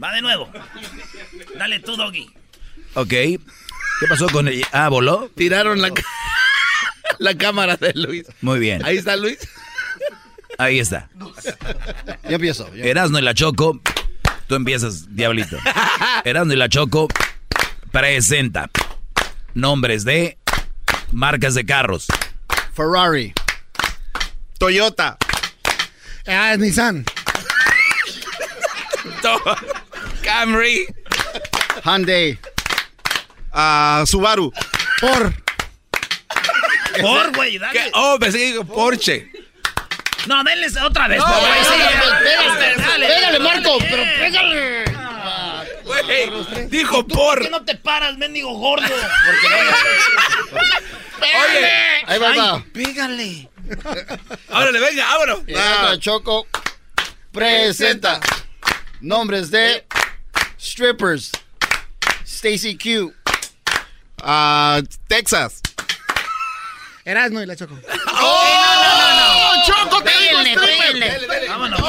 Va 0.02 0.12
de 0.12 0.22
nuevo. 0.22 0.50
Dale 1.56 1.78
tú, 1.80 1.96
Doggy. 1.96 2.30
Ok. 2.94 3.08
¿Qué 3.08 3.38
pasó 4.08 4.28
con 4.30 4.48
ella? 4.48 4.66
Ah, 4.72 4.88
voló. 4.88 5.30
Tiraron 5.36 5.80
la, 5.82 5.92
la 7.18 7.34
cámara 7.36 7.76
de 7.76 7.92
Luis. 7.94 8.24
Muy 8.40 8.58
bien. 8.58 8.84
Ahí 8.84 8.96
está 8.96 9.14
Luis. 9.16 9.38
Ahí 10.58 10.78
está. 10.80 11.08
Yo 11.18 12.34
empiezo. 12.36 12.74
yo- 12.74 12.84
Erasno 12.84 13.18
y 13.18 13.22
la 13.22 13.34
Choco. 13.34 13.80
Tú 14.46 14.54
empiezas, 14.56 15.14
diablito. 15.14 15.56
Erasno 16.24 16.52
y 16.52 16.56
la 16.56 16.68
Choco 16.68 17.06
presenta 17.90 18.70
nombres 19.54 20.04
de 20.04 20.38
marcas 21.12 21.54
de 21.54 21.64
carros. 21.66 22.06
Ferrari. 22.74 23.32
Toyota. 24.58 25.16
Ah, 26.26 26.54
Nissan. 26.58 27.04
Camry. 30.22 30.86
Hyundai. 31.84 32.38
Ah, 33.52 34.04
Subaru. 34.06 34.52
Por. 35.00 35.32
Por, 37.00 37.32
güey, 37.36 37.52
¿Qué? 37.52 37.58
dale. 37.58 37.90
Oh, 37.94 38.16
pensé 38.20 38.38
que 38.38 38.46
dijo 38.46 38.64
Porsche. 38.64 39.30
No, 40.26 40.44
denles 40.44 40.76
otra 40.76 41.08
vez, 41.08 41.18
No, 41.18 41.24
por 41.24 41.40
güey. 41.40 41.52
Sí, 41.64 41.70
pégale, 42.22 42.76
Dale, 42.76 43.06
pégale, 43.06 43.20
dale, 43.22 43.38
Marco, 43.40 43.78
pero 43.88 44.02
pégale. 44.18 44.84
Güey, 46.10 46.66
dijo 46.68 47.04
¿Tú 47.04 47.14
por. 47.14 47.34
¿Por 47.38 47.42
qué 47.42 47.50
no 47.50 47.64
te 47.64 47.76
paras, 47.76 48.16
mendigo 48.18 48.52
gordo? 48.58 48.84
Oye, 51.20 51.66
Ahí 52.06 52.18
va, 52.18 52.30
Ay, 52.30 52.38
va. 52.38 52.64
pégale. 52.72 53.48
órale, 54.48 54.80
venga, 54.80 55.06
vámonos. 55.06 55.40
Y 55.46 55.98
Choco 56.00 56.46
presenta 57.32 58.20
nombres 59.00 59.50
de 59.50 59.86
strippers. 60.58 61.30
Stacy 62.24 62.76
Q. 62.76 63.14
Ah, 64.22 64.80
Texas. 65.08 65.60
Erasmo 67.04 67.40
y 67.42 67.46
la 67.46 67.54
Choco. 67.56 67.78
¡Oh, 68.22 69.52
Choco, 69.66 70.02
te 70.02 70.10
digo 70.10 70.38
Péguenle, 70.42 70.52
stripper! 70.54 71.26
péguenle. 71.28 71.48
Vámonos. 71.48 71.80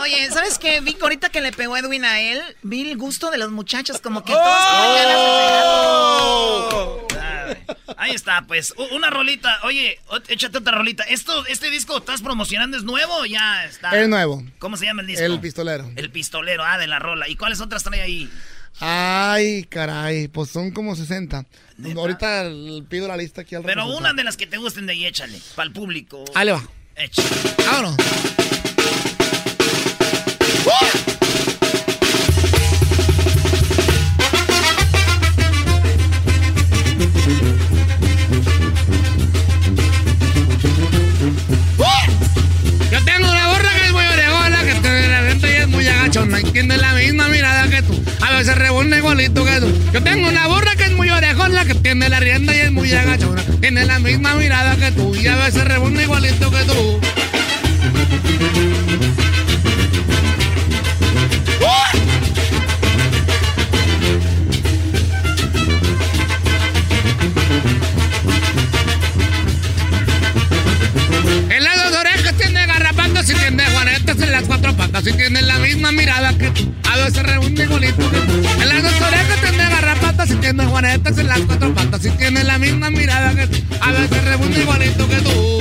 Oye, 0.00 0.30
¿sabes 0.30 0.58
qué? 0.58 0.80
Vi 0.80 0.94
que 0.94 1.02
ahorita 1.02 1.28
que 1.28 1.40
le 1.40 1.52
pegó 1.52 1.76
Edwin 1.76 2.04
a 2.04 2.20
él, 2.20 2.40
vi 2.62 2.90
el 2.90 2.96
gusto 2.96 3.30
de 3.30 3.38
los 3.38 3.50
muchachos, 3.50 4.00
como 4.00 4.24
que 4.24 4.32
todos 4.32 4.70
tienen 4.70 4.94
ganas 4.94 5.16
de 5.16 5.24
pegar. 5.38 5.64
Ah, 7.20 7.94
Ahí 7.96 8.12
está, 8.12 8.44
pues. 8.46 8.74
Una 8.92 9.08
rolita. 9.08 9.60
Oye, 9.62 9.98
échate 10.28 10.58
otra 10.58 10.76
rolita. 10.76 11.04
Esto, 11.04 11.46
¿Este 11.46 11.70
disco 11.70 11.98
estás 11.98 12.22
promocionando 12.22 12.76
es 12.76 12.82
nuevo 12.82 13.14
o 13.16 13.24
ya 13.24 13.64
está? 13.64 13.98
Es 13.98 14.08
nuevo. 14.08 14.44
¿Cómo 14.58 14.76
se 14.76 14.84
llama 14.84 15.02
el 15.02 15.08
disco? 15.08 15.24
El 15.24 15.40
pistolero. 15.40 15.90
El 15.96 16.10
pistolero, 16.10 16.64
ah, 16.64 16.76
de 16.76 16.86
la 16.86 16.98
rola. 16.98 17.28
¿Y 17.28 17.36
cuáles 17.36 17.60
otras 17.60 17.82
trae 17.82 18.02
ahí? 18.02 18.30
Ay, 18.80 19.64
caray, 19.64 20.28
pues 20.28 20.50
son 20.50 20.72
como 20.72 20.96
60. 20.96 21.46
Ahorita 21.96 22.50
pido 22.88 23.08
la 23.08 23.16
lista 23.16 23.42
aquí 23.42 23.54
al 23.54 23.62
Pero 23.62 23.86
una 23.86 24.12
de 24.12 24.24
las 24.24 24.36
que 24.36 24.46
te 24.46 24.56
gusten 24.58 24.86
de 24.86 24.92
ahí, 24.92 25.06
échale. 25.06 25.40
Para 25.54 25.66
el 25.66 25.72
público. 25.72 26.24
Ahí 26.34 26.46
le 26.46 26.52
va. 26.52 26.62
Échale. 26.96 27.28
Vámonos. 27.66 27.96
Tiene 46.54 46.76
la 46.78 46.94
misma 46.94 47.28
mirada 47.28 47.68
que 47.68 47.82
tú. 47.82 48.00
A 48.20 48.32
veces 48.32 48.56
rebunda 48.56 48.96
igualito 48.96 49.44
que 49.44 49.60
tú. 49.60 49.90
Yo 49.92 50.02
tengo 50.02 50.28
una 50.28 50.46
burra 50.46 50.76
que 50.76 50.84
es 50.84 50.92
muy 50.92 51.10
orejona, 51.10 51.64
que 51.64 51.74
tiene 51.74 52.08
la 52.08 52.20
rienda 52.20 52.54
y 52.54 52.60
es 52.60 52.72
muy 52.72 52.92
agachona. 52.92 53.42
Tiene 53.60 53.84
la 53.84 53.98
misma 53.98 54.34
mirada 54.34 54.76
que 54.76 54.92
tú 54.92 55.14
y 55.14 55.26
a 55.26 55.36
veces 55.36 55.64
rebunda 55.64 56.02
igualito 56.02 56.50
que 56.50 56.64
tú. 56.64 57.00
Cuatro 74.94 75.02
patas 75.02 75.06
y 75.06 75.16
tiene 75.16 75.42
la 75.42 75.58
misma 75.58 75.92
mirada 75.92 76.32
que 76.38 76.50
tú. 76.50 76.74
A 76.88 76.96
veces 76.96 77.22
rebunda 77.22 77.64
igualito 77.64 78.10
que 78.10 78.20
tú. 78.20 78.62
En 78.62 78.68
las 78.68 78.82
dos 78.82 79.00
orejas 79.00 79.40
tiene 79.40 79.68
garrapatas 79.68 80.30
y 80.30 80.34
tiene 80.36 80.66
juanetas 80.66 81.18
en 81.18 81.26
las 81.28 81.40
cuatro 81.40 81.74
patas 81.74 82.04
y 82.04 82.10
tiene 82.10 82.44
la 82.44 82.58
misma 82.58 82.90
mirada 82.90 83.34
que 83.34 83.46
tú. 83.46 83.58
A 83.80 83.90
veces 83.90 84.24
rebunda 84.24 84.58
igualito 84.58 85.08
que 85.08 85.16
tú. 85.16 85.60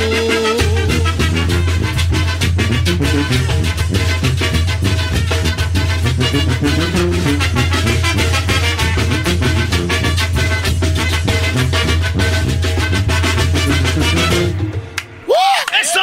¡Eso! 15.81 16.01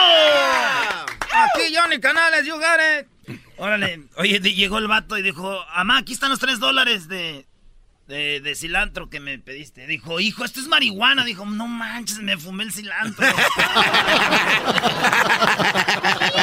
Aquí 1.32 1.74
Johnny 1.74 2.00
Canales, 2.00 2.44
you 2.44 2.58
got 2.58 2.80
it. 2.80 3.19
Órale, 3.60 4.08
oye, 4.16 4.40
llegó 4.40 4.78
el 4.78 4.88
vato 4.88 5.18
y 5.18 5.22
dijo, 5.22 5.60
Amá, 5.74 5.98
aquí 5.98 6.14
están 6.14 6.30
los 6.30 6.38
tres 6.38 6.60
dólares 6.60 7.08
de, 7.08 7.46
de, 8.10 8.40
de 8.40 8.54
cilantro 8.56 9.08
que 9.08 9.20
me 9.20 9.38
pediste. 9.38 9.86
Dijo, 9.86 10.18
hijo, 10.20 10.44
esto 10.44 10.60
es 10.60 10.66
marihuana. 10.66 11.24
Dijo, 11.24 11.46
no 11.46 11.68
manches, 11.68 12.18
me 12.18 12.36
fumé 12.36 12.64
el 12.64 12.72
cilantro. 12.72 13.24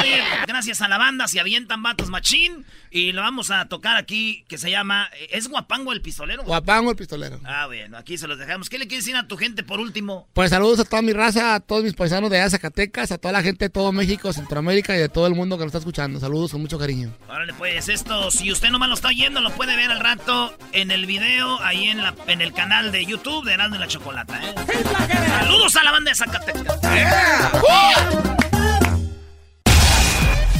Oye, 0.00 0.22
gracias 0.48 0.80
a 0.80 0.88
la 0.88 0.96
banda 0.96 1.28
se 1.28 1.40
avientan 1.40 1.82
vatos 1.82 2.08
machín 2.08 2.64
y 2.90 3.12
lo 3.12 3.20
vamos 3.20 3.50
a 3.50 3.68
tocar 3.68 3.98
aquí 3.98 4.44
que 4.48 4.56
se 4.56 4.70
llama, 4.70 5.10
¿es 5.30 5.48
Guapango 5.48 5.92
el 5.92 6.00
pistolero? 6.00 6.42
Guapango 6.44 6.90
el 6.90 6.96
pistolero. 6.96 7.38
Ah, 7.44 7.66
bueno, 7.66 7.98
aquí 7.98 8.16
se 8.16 8.26
los 8.26 8.38
dejamos. 8.38 8.70
¿Qué 8.70 8.78
le 8.78 8.88
quieres 8.88 9.04
decir 9.04 9.16
a 9.16 9.28
tu 9.28 9.36
gente 9.36 9.62
por 9.62 9.78
último? 9.78 10.26
Pues 10.32 10.50
saludos 10.50 10.80
a 10.80 10.84
toda 10.84 11.02
mi 11.02 11.12
raza, 11.12 11.54
a 11.54 11.60
todos 11.60 11.84
mis 11.84 11.92
paisanos 11.92 12.30
de 12.30 12.40
allá 12.40 12.48
Zacatecas, 12.50 13.12
a 13.12 13.18
toda 13.18 13.32
la 13.32 13.42
gente 13.42 13.66
de 13.66 13.70
todo 13.70 13.92
México, 13.92 14.32
Centroamérica 14.32 14.96
y 14.96 15.00
de 15.00 15.10
todo 15.10 15.26
el 15.26 15.34
mundo 15.34 15.58
que 15.58 15.64
nos 15.64 15.68
está 15.68 15.78
escuchando. 15.78 16.18
Saludos 16.18 16.52
con 16.52 16.62
mucho 16.62 16.78
cariño. 16.78 17.12
Órale, 17.28 17.52
pues 17.52 17.90
esto, 17.90 18.30
si 18.30 18.50
usted 18.50 18.70
nomás 18.70 18.88
lo 18.88 18.94
está 18.94 19.08
oyendo, 19.08 19.42
lo 19.42 19.50
puede 19.50 19.76
ver 19.76 19.90
al 19.90 20.00
rato 20.00 20.56
en 20.72 20.90
el 20.90 21.04
video, 21.04 21.57
ahí 21.62 21.88
en, 21.88 22.02
la, 22.02 22.14
en 22.26 22.40
el 22.40 22.52
canal 22.52 22.92
de 22.92 23.04
YouTube 23.04 23.44
de 23.44 23.54
Heraldo 23.54 23.76
y 23.76 23.78
la 23.78 23.88
Chocolata, 23.88 24.40
¿eh? 24.42 24.54
Saludos 25.40 25.76
a 25.76 25.84
la 25.84 25.92
banda 25.92 26.10
de 26.10 26.14
Zacatecas. 26.14 26.78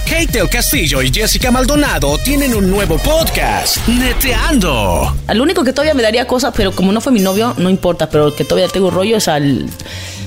Kate 0.08 0.38
del 0.38 0.48
Castillo 0.48 1.02
y 1.02 1.12
Jessica 1.12 1.50
Maldonado 1.50 2.16
tienen 2.18 2.54
un 2.54 2.70
nuevo 2.70 2.96
podcast, 2.98 3.86
Neteando. 3.86 5.14
Al 5.26 5.40
único 5.40 5.62
que 5.62 5.72
todavía 5.72 5.92
me 5.92 6.02
daría 6.02 6.26
cosas, 6.26 6.54
pero 6.56 6.72
como 6.72 6.92
no 6.92 7.00
fue 7.00 7.12
mi 7.12 7.20
novio, 7.20 7.54
no 7.58 7.68
importa, 7.68 8.08
pero 8.08 8.28
el 8.28 8.34
que 8.34 8.44
todavía 8.44 8.68
tengo 8.68 8.90
rollo 8.90 9.18
es 9.18 9.28
al 9.28 9.68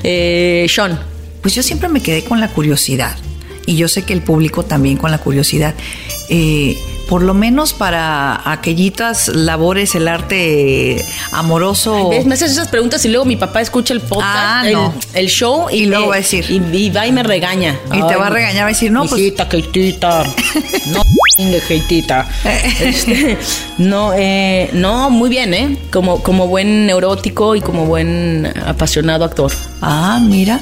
eh, 0.03 0.67
Sean. 0.69 0.99
Pues 1.41 1.55
yo 1.55 1.63
siempre 1.63 1.89
me 1.89 2.01
quedé 2.01 2.23
con 2.23 2.39
la 2.39 2.47
curiosidad. 2.49 3.17
Y 3.65 3.75
yo 3.75 3.87
sé 3.87 4.03
que 4.03 4.13
el 4.13 4.21
público 4.21 4.63
también 4.63 4.97
con 4.97 5.09
la 5.09 5.17
curiosidad. 5.17 5.73
Eh, 6.29 6.77
por 7.11 7.23
lo 7.23 7.33
menos 7.33 7.73
para 7.73 8.39
aquellitas 8.49 9.27
labores, 9.27 9.95
el 9.95 10.07
arte 10.07 11.03
amoroso. 11.33 12.07
¿Ves? 12.07 12.25
Me 12.25 12.35
haces 12.35 12.53
esas 12.53 12.69
preguntas 12.69 13.03
y 13.03 13.09
luego 13.09 13.25
mi 13.25 13.35
papá 13.35 13.59
escucha 13.59 13.93
el 13.93 13.99
podcast, 13.99 14.29
Ah, 14.33 14.63
el, 14.65 14.71
no. 14.75 14.93
el 15.13 15.27
show 15.27 15.67
y, 15.69 15.79
Y 15.79 15.85
luego 15.87 16.07
va 16.07 16.13
a 16.13 16.17
decir. 16.19 16.45
Y, 16.49 16.63
y 16.73 16.89
va 16.89 17.05
y 17.05 17.11
me 17.11 17.21
regaña. 17.21 17.77
Y 17.87 18.01
te 18.01 18.15
va 18.15 18.27
a 18.27 18.29
regañar, 18.29 18.61
va 18.63 18.67
a 18.67 18.69
decir, 18.69 18.93
no, 18.93 19.01
pues- 19.05 19.19
Hijita, 19.19 19.43
no, 20.87 21.03
de 21.37 21.61
Keitita. 21.67 22.29
Este, 22.79 23.37
no, 23.77 24.13
eh, 24.15 24.69
no, 24.71 25.09
muy 25.09 25.29
bien, 25.29 25.53
¿eh? 25.53 25.77
Como, 25.91 26.23
como 26.23 26.47
buen 26.47 26.85
neurótico 26.85 27.57
y 27.57 27.61
como 27.61 27.87
buen 27.87 28.53
apasionado 28.65 29.25
actor. 29.25 29.51
Ah, 29.81 30.17
mira. 30.23 30.61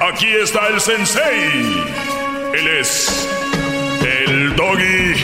Aquí 0.00 0.28
está 0.28 0.68
el 0.68 0.80
sensei. 0.80 1.82
Él 2.54 2.68
es 2.80 3.28
el 4.00 4.54
doggy. 4.54 5.14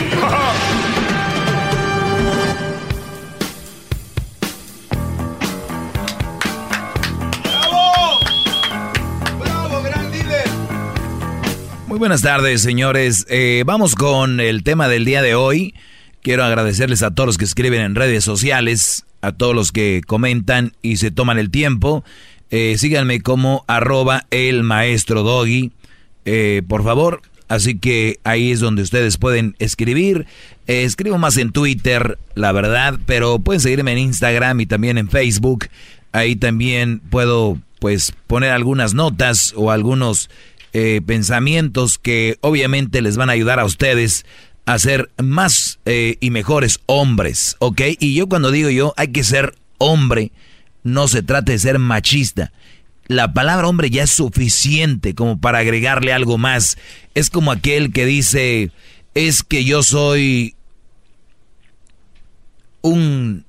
Muy 11.87 11.99
buenas 12.01 12.23
tardes, 12.23 12.61
señores. 12.61 13.27
Eh, 13.29 13.63
vamos 13.65 13.95
con 13.95 14.41
el 14.41 14.65
tema 14.65 14.89
del 14.89 15.05
día 15.05 15.23
de 15.23 15.37
hoy. 15.37 15.75
Quiero 16.21 16.43
agradecerles 16.43 17.05
a 17.05 17.15
todos 17.15 17.29
los 17.29 17.39
que 17.39 17.45
escriben 17.45 17.81
en 17.81 17.95
redes 17.95 18.25
sociales, 18.25 19.07
a 19.21 19.31
todos 19.31 19.55
los 19.55 19.71
que 19.71 20.01
comentan 20.05 20.73
y 20.83 20.97
se 20.97 21.13
toman 21.13 21.39
el 21.39 21.53
tiempo. 21.53 22.03
Eh, 22.57 22.79
síganme 22.79 23.21
como 23.21 23.65
arroba 23.67 24.27
el 24.31 24.63
maestro 24.63 25.25
doggy, 25.25 25.73
eh, 26.25 26.63
por 26.69 26.85
favor. 26.85 27.21
Así 27.49 27.81
que 27.81 28.21
ahí 28.23 28.53
es 28.53 28.61
donde 28.61 28.83
ustedes 28.83 29.19
pueden 29.19 29.57
escribir. 29.59 30.27
Eh, 30.69 30.85
escribo 30.85 31.19
más 31.19 31.37
en 31.37 31.51
Twitter, 31.51 32.17
la 32.37 32.53
verdad, 32.53 33.01
pero 33.07 33.41
pueden 33.41 33.59
seguirme 33.59 33.91
en 33.91 33.99
Instagram 33.99 34.61
y 34.61 34.67
también 34.67 34.99
en 34.99 35.09
Facebook. 35.09 35.67
Ahí 36.13 36.37
también 36.37 37.01
puedo 37.01 37.59
pues 37.81 38.13
poner 38.29 38.53
algunas 38.53 38.95
notas 38.95 39.53
o 39.57 39.73
algunos 39.73 40.31
pensamientos 41.07 41.99
que 41.99 42.37
obviamente 42.41 43.01
les 43.01 43.17
van 43.17 43.31
a 43.31 43.33
ayudar 43.33 43.61
a 43.61 43.65
ustedes 43.65 44.27
a 44.65 44.77
ser 44.79 45.09
más 45.23 45.79
y 45.87 46.31
mejores 46.31 46.81
hombres, 46.87 47.55
¿ok? 47.61 47.81
Y 48.01 48.15
yo 48.15 48.29
cuando 48.29 48.51
digo 48.51 48.71
yo 48.71 48.93
hay 48.97 49.09
que 49.09 49.23
ser 49.23 49.55
hombre, 49.79 50.33
no 50.85 51.09
se 51.09 51.23
trata 51.23 51.51
de 51.51 51.59
ser 51.59 51.79
machista. 51.79 52.53
La 53.07 53.33
palabra 53.33 53.67
hombre 53.67 53.91
ya 53.91 54.05
es 54.05 54.11
suficiente 54.11 55.15
como 55.15 55.39
para 55.39 55.59
agregarle 55.59 56.13
algo 56.13 56.39
más. 56.39 56.79
Es 57.15 57.29
como 57.29 57.51
aquel 57.51 57.93
que 57.93 58.07
dice, 58.07 58.71
es 59.15 59.43
que 59.43 59.65
yo 59.65 59.83
soy 59.83 60.55
un... 62.83 63.45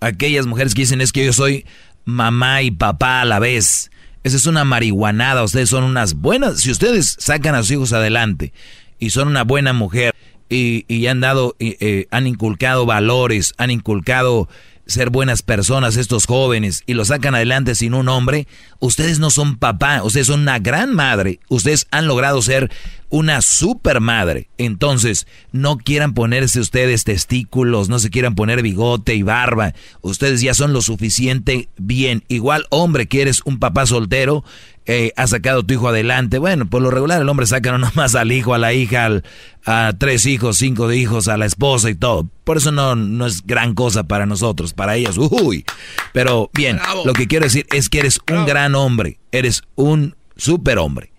Aquellas 0.00 0.46
mujeres 0.46 0.74
que 0.74 0.82
dicen 0.82 1.00
es 1.00 1.12
que 1.12 1.24
yo 1.24 1.32
soy 1.32 1.64
mamá 2.04 2.62
y 2.62 2.70
papá 2.70 3.20
a 3.20 3.24
la 3.24 3.38
vez. 3.38 3.90
Esa 4.24 4.36
es 4.36 4.46
una 4.46 4.64
marihuanada. 4.64 5.42
Ustedes 5.42 5.70
son 5.70 5.84
unas 5.84 6.14
buenas. 6.14 6.60
Si 6.60 6.70
ustedes 6.70 7.16
sacan 7.18 7.54
a 7.54 7.62
sus 7.62 7.72
hijos 7.72 7.92
adelante 7.92 8.52
y 8.98 9.10
son 9.10 9.28
una 9.28 9.44
buena 9.44 9.72
mujer 9.72 10.14
y, 10.48 10.84
y 10.86 11.06
han 11.06 11.20
dado, 11.20 11.56
y, 11.58 11.76
eh, 11.80 12.06
han 12.10 12.26
inculcado 12.26 12.86
valores, 12.86 13.54
han 13.58 13.70
inculcado 13.70 14.48
ser 14.88 15.10
buenas 15.10 15.42
personas 15.42 15.96
estos 15.96 16.26
jóvenes 16.26 16.82
y 16.86 16.94
lo 16.94 17.04
sacan 17.04 17.34
adelante 17.34 17.74
sin 17.74 17.94
un 17.94 18.08
hombre, 18.08 18.48
ustedes 18.80 19.18
no 19.18 19.30
son 19.30 19.58
papá, 19.58 20.02
ustedes 20.02 20.26
son 20.26 20.40
una 20.40 20.58
gran 20.58 20.94
madre, 20.94 21.40
ustedes 21.48 21.86
han 21.90 22.06
logrado 22.06 22.40
ser 22.42 22.70
una 23.10 23.42
super 23.42 24.00
madre. 24.00 24.48
Entonces, 24.58 25.26
no 25.52 25.78
quieran 25.78 26.14
ponerse 26.14 26.60
ustedes 26.60 27.04
testículos, 27.04 27.88
no 27.88 27.98
se 27.98 28.10
quieran 28.10 28.34
poner 28.34 28.62
bigote 28.62 29.14
y 29.14 29.22
barba, 29.22 29.74
ustedes 30.00 30.40
ya 30.40 30.54
son 30.54 30.72
lo 30.72 30.82
suficiente 30.82 31.68
bien. 31.76 32.24
Igual 32.28 32.66
hombre, 32.70 33.06
que 33.06 33.22
eres 33.22 33.42
un 33.44 33.58
papá 33.58 33.86
soltero, 33.86 34.44
eh, 34.90 35.12
has 35.16 35.30
sacado 35.30 35.60
a 35.60 35.62
tu 35.62 35.74
hijo 35.74 35.88
adelante. 35.88 36.38
Bueno, 36.38 36.68
por 36.68 36.80
lo 36.80 36.90
regular 36.90 37.20
el 37.20 37.28
hombre 37.28 37.46
saca 37.46 37.72
no 37.76 37.78
nomás 37.78 38.14
al 38.14 38.32
hijo, 38.32 38.54
a 38.54 38.58
la 38.58 38.72
hija, 38.72 39.04
al, 39.04 39.24
a 39.64 39.92
tres 39.98 40.26
hijos, 40.26 40.56
cinco 40.56 40.88
de 40.88 40.96
hijos, 40.96 41.28
a 41.28 41.36
la 41.36 41.46
esposa 41.46 41.90
y 41.90 41.94
todo. 41.94 42.28
Por 42.44 42.56
eso 42.56 42.72
no, 42.72 42.96
no 42.96 43.26
es 43.26 43.46
gran 43.46 43.74
cosa 43.74 44.04
para 44.04 44.26
nosotros, 44.26 44.72
para 44.72 44.96
ellas, 44.96 45.16
uy. 45.18 45.64
Pero 46.12 46.50
bien, 46.54 46.76
Bravo. 46.76 47.04
lo 47.04 47.12
que 47.12 47.26
quiero 47.26 47.44
decir 47.44 47.66
es 47.70 47.88
que 47.88 48.00
eres 48.00 48.20
un 48.32 48.46
gran 48.46 48.74
hombre, 48.74 49.18
eres 49.30 49.62
un 49.74 50.16
super 50.36 50.78
hombre. 50.78 51.12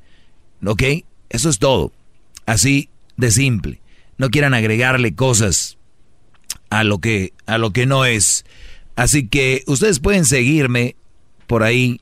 ¿Ok? 0.66 0.84
Eso 1.30 1.50
es 1.50 1.60
todo. 1.60 1.92
Así 2.46 2.90
de 3.18 3.32
simple. 3.32 3.82
no 4.18 4.30
quieran 4.30 4.54
agregarle 4.54 5.16
cosas 5.16 5.78
a 6.70 6.84
lo 6.84 7.00
que, 7.00 7.34
a 7.46 7.58
lo 7.58 7.72
que 7.72 7.86
no 7.86 8.06
es. 8.06 8.46
Así 8.96 9.28
que 9.28 9.64
ustedes 9.68 10.00
pueden 10.00 10.26
seguirme 10.26 10.96
por 11.48 11.64
ahí 11.64 12.02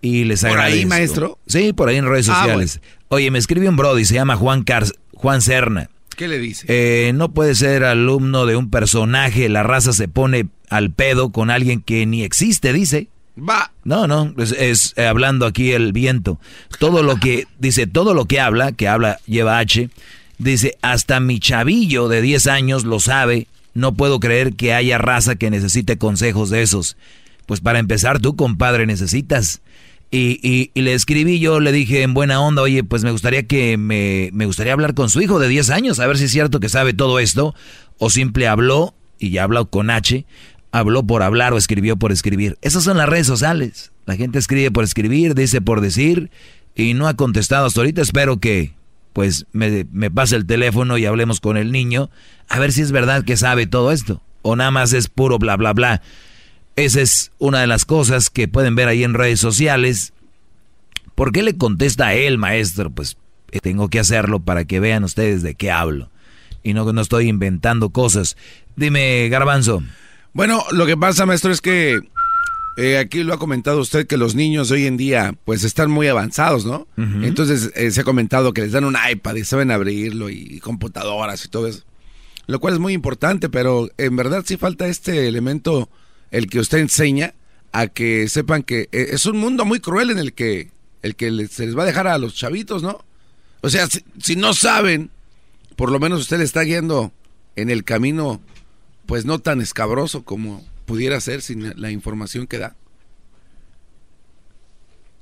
y 0.00 0.24
les 0.24 0.44
agradezco. 0.44 0.70
¿Por 0.72 0.78
ahí, 0.78 0.86
maestro? 0.86 1.38
Sí, 1.46 1.72
por 1.72 1.88
ahí 1.88 1.96
en 1.96 2.06
redes 2.06 2.28
Ah, 2.28 2.42
sociales. 2.42 2.80
Oye, 3.08 3.30
me 3.30 3.38
escribe 3.38 3.68
un 3.68 3.76
brody, 3.76 4.04
se 4.04 4.14
llama 4.14 4.36
Juan, 4.36 4.62
Car 4.62 4.84
Juan 5.14 5.42
Serna. 5.42 5.90
¿Qué 6.16 6.28
le 6.28 6.38
dice? 6.38 6.66
Eh, 6.68 7.12
no 7.12 7.32
puede 7.32 7.54
ser 7.54 7.84
alumno 7.84 8.44
de 8.46 8.56
un 8.56 8.70
personaje, 8.70 9.48
la 9.48 9.62
raza 9.62 9.92
se 9.92 10.08
pone 10.08 10.48
al 10.68 10.90
pedo 10.92 11.30
con 11.30 11.50
alguien 11.50 11.80
que 11.80 12.06
ni 12.06 12.22
existe, 12.24 12.72
dice. 12.72 13.08
Va. 13.38 13.72
No, 13.84 14.06
no, 14.06 14.34
es, 14.38 14.94
eh, 14.96 15.06
hablando 15.06 15.46
aquí 15.46 15.72
el 15.72 15.92
viento. 15.92 16.38
Todo 16.78 17.02
lo 17.02 17.16
que, 17.16 17.46
dice, 17.58 17.86
todo 17.86 18.14
lo 18.14 18.26
que 18.26 18.40
habla, 18.40 18.72
que 18.72 18.88
habla 18.88 19.18
lleva 19.26 19.58
H, 19.58 19.90
dice, 20.38 20.76
hasta 20.82 21.20
mi 21.20 21.40
chavillo 21.40 22.08
de 22.08 22.22
10 22.22 22.46
años 22.48 22.84
lo 22.84 23.00
sabe, 23.00 23.46
no 23.74 23.94
puedo 23.94 24.20
creer 24.20 24.54
que 24.54 24.74
haya 24.74 24.98
raza 24.98 25.36
que 25.36 25.50
necesite 25.50 25.98
consejos 25.98 26.50
de 26.50 26.62
esos. 26.62 26.96
Pues 27.46 27.60
para 27.60 27.78
empezar, 27.78 28.20
tú, 28.20 28.36
compadre, 28.36 28.86
necesitas. 28.86 29.60
Y, 30.10 30.40
y, 30.42 30.70
y 30.74 30.82
le 30.82 30.94
escribí 30.94 31.38
yo, 31.38 31.60
le 31.60 31.70
dije 31.70 32.02
en 32.02 32.14
buena 32.14 32.40
onda, 32.40 32.62
oye, 32.62 32.82
pues 32.82 33.04
me 33.04 33.10
gustaría 33.10 33.46
que 33.46 33.76
me, 33.76 34.30
me 34.32 34.46
gustaría 34.46 34.72
hablar 34.72 34.94
con 34.94 35.10
su 35.10 35.20
hijo 35.20 35.38
de 35.38 35.48
10 35.48 35.70
años, 35.70 36.00
a 36.00 36.06
ver 36.06 36.16
si 36.16 36.24
es 36.24 36.30
cierto 36.30 36.60
que 36.60 36.70
sabe 36.70 36.94
todo 36.94 37.18
esto, 37.18 37.54
o 37.98 38.08
simple 38.08 38.48
habló, 38.48 38.94
y 39.18 39.30
ya 39.30 39.44
habló 39.44 39.68
con 39.68 39.90
H, 39.90 40.24
habló 40.72 41.02
por 41.04 41.22
hablar 41.22 41.52
o 41.52 41.58
escribió 41.58 41.96
por 41.96 42.12
escribir. 42.12 42.58
Esas 42.62 42.84
son 42.84 42.96
las 42.96 43.08
redes 43.08 43.26
sociales. 43.26 43.92
La 44.06 44.16
gente 44.16 44.38
escribe 44.38 44.70
por 44.70 44.84
escribir, 44.84 45.34
dice 45.34 45.60
por 45.60 45.80
decir, 45.80 46.30
y 46.74 46.94
no 46.94 47.08
ha 47.08 47.14
contestado 47.14 47.66
hasta 47.66 47.80
ahorita. 47.80 48.02
Espero 48.02 48.38
que 48.38 48.72
pues 49.12 49.46
me, 49.52 49.84
pase 50.10 50.36
el 50.36 50.46
teléfono 50.46 50.96
y 50.96 51.04
hablemos 51.04 51.40
con 51.40 51.56
el 51.56 51.72
niño, 51.72 52.08
a 52.48 52.58
ver 52.60 52.72
si 52.72 52.82
es 52.82 52.92
verdad 52.92 53.24
que 53.24 53.36
sabe 53.36 53.66
todo 53.66 53.90
esto, 53.90 54.22
o 54.42 54.54
nada 54.54 54.70
más 54.70 54.92
es 54.92 55.08
puro 55.08 55.38
bla 55.38 55.56
bla 55.56 55.72
bla. 55.72 56.02
Esa 56.76 57.00
es 57.00 57.32
una 57.38 57.60
de 57.60 57.66
las 57.66 57.84
cosas 57.84 58.30
que 58.30 58.46
pueden 58.46 58.76
ver 58.76 58.86
ahí 58.86 59.02
en 59.02 59.14
redes 59.14 59.40
sociales. 59.40 60.12
¿Por 61.16 61.32
qué 61.32 61.42
le 61.42 61.56
contesta 61.56 62.06
a 62.06 62.14
él, 62.14 62.38
maestro? 62.38 62.90
Pues 62.90 63.16
eh, 63.50 63.58
tengo 63.60 63.88
que 63.88 63.98
hacerlo 63.98 64.38
para 64.38 64.64
que 64.64 64.78
vean 64.78 65.02
ustedes 65.02 65.42
de 65.42 65.56
qué 65.56 65.72
hablo. 65.72 66.10
Y 66.62 66.74
no, 66.74 66.92
no 66.92 67.00
estoy 67.00 67.28
inventando 67.28 67.90
cosas. 67.90 68.36
Dime, 68.76 69.28
Garbanzo. 69.28 69.82
Bueno, 70.38 70.62
lo 70.70 70.86
que 70.86 70.96
pasa, 70.96 71.26
maestro, 71.26 71.50
es 71.50 71.60
que 71.60 71.98
eh, 72.76 72.98
aquí 72.98 73.24
lo 73.24 73.34
ha 73.34 73.40
comentado 73.40 73.80
usted 73.80 74.06
que 74.06 74.16
los 74.16 74.36
niños 74.36 74.70
hoy 74.70 74.86
en 74.86 74.96
día 74.96 75.34
pues 75.44 75.64
están 75.64 75.90
muy 75.90 76.06
avanzados, 76.06 76.64
¿no? 76.64 76.86
Entonces 76.96 77.72
eh, 77.74 77.90
se 77.90 78.02
ha 78.02 78.04
comentado 78.04 78.52
que 78.52 78.60
les 78.60 78.70
dan 78.70 78.84
un 78.84 78.94
iPad 79.10 79.34
y 79.34 79.42
saben 79.44 79.72
abrirlo 79.72 80.30
y, 80.30 80.60
computadoras 80.60 81.44
y 81.44 81.48
todo 81.48 81.66
eso. 81.66 81.82
Lo 82.46 82.60
cual 82.60 82.74
es 82.74 82.78
muy 82.78 82.92
importante, 82.92 83.48
pero 83.48 83.90
en 83.98 84.14
verdad 84.14 84.44
sí 84.46 84.56
falta 84.56 84.86
este 84.86 85.26
elemento, 85.26 85.88
el 86.30 86.46
que 86.48 86.60
usted 86.60 86.78
enseña, 86.78 87.34
a 87.72 87.88
que 87.88 88.28
sepan 88.28 88.62
que 88.62 88.82
eh, 88.92 89.08
es 89.10 89.26
un 89.26 89.38
mundo 89.38 89.64
muy 89.64 89.80
cruel 89.80 90.10
en 90.10 90.18
el 90.20 90.34
que, 90.34 90.70
el 91.02 91.16
que 91.16 91.32
les- 91.32 91.50
se 91.50 91.66
les 91.66 91.76
va 91.76 91.82
a 91.82 91.86
dejar 91.86 92.06
a 92.06 92.16
los 92.16 92.36
chavitos, 92.36 92.84
¿no? 92.84 93.04
O 93.62 93.70
sea, 93.70 93.88
si, 93.88 94.04
si 94.22 94.36
no 94.36 94.54
saben, 94.54 95.10
por 95.74 95.90
lo 95.90 95.98
menos 95.98 96.20
usted 96.20 96.38
le 96.38 96.44
está 96.44 96.62
guiando 96.62 97.10
en 97.56 97.70
el 97.70 97.82
camino, 97.82 98.40
pues 99.08 99.24
no 99.24 99.38
tan 99.38 99.62
escabroso 99.62 100.22
como 100.22 100.62
pudiera 100.84 101.18
ser 101.22 101.40
sin 101.40 101.80
la 101.80 101.90
información 101.90 102.46
que 102.46 102.58
da. 102.58 102.76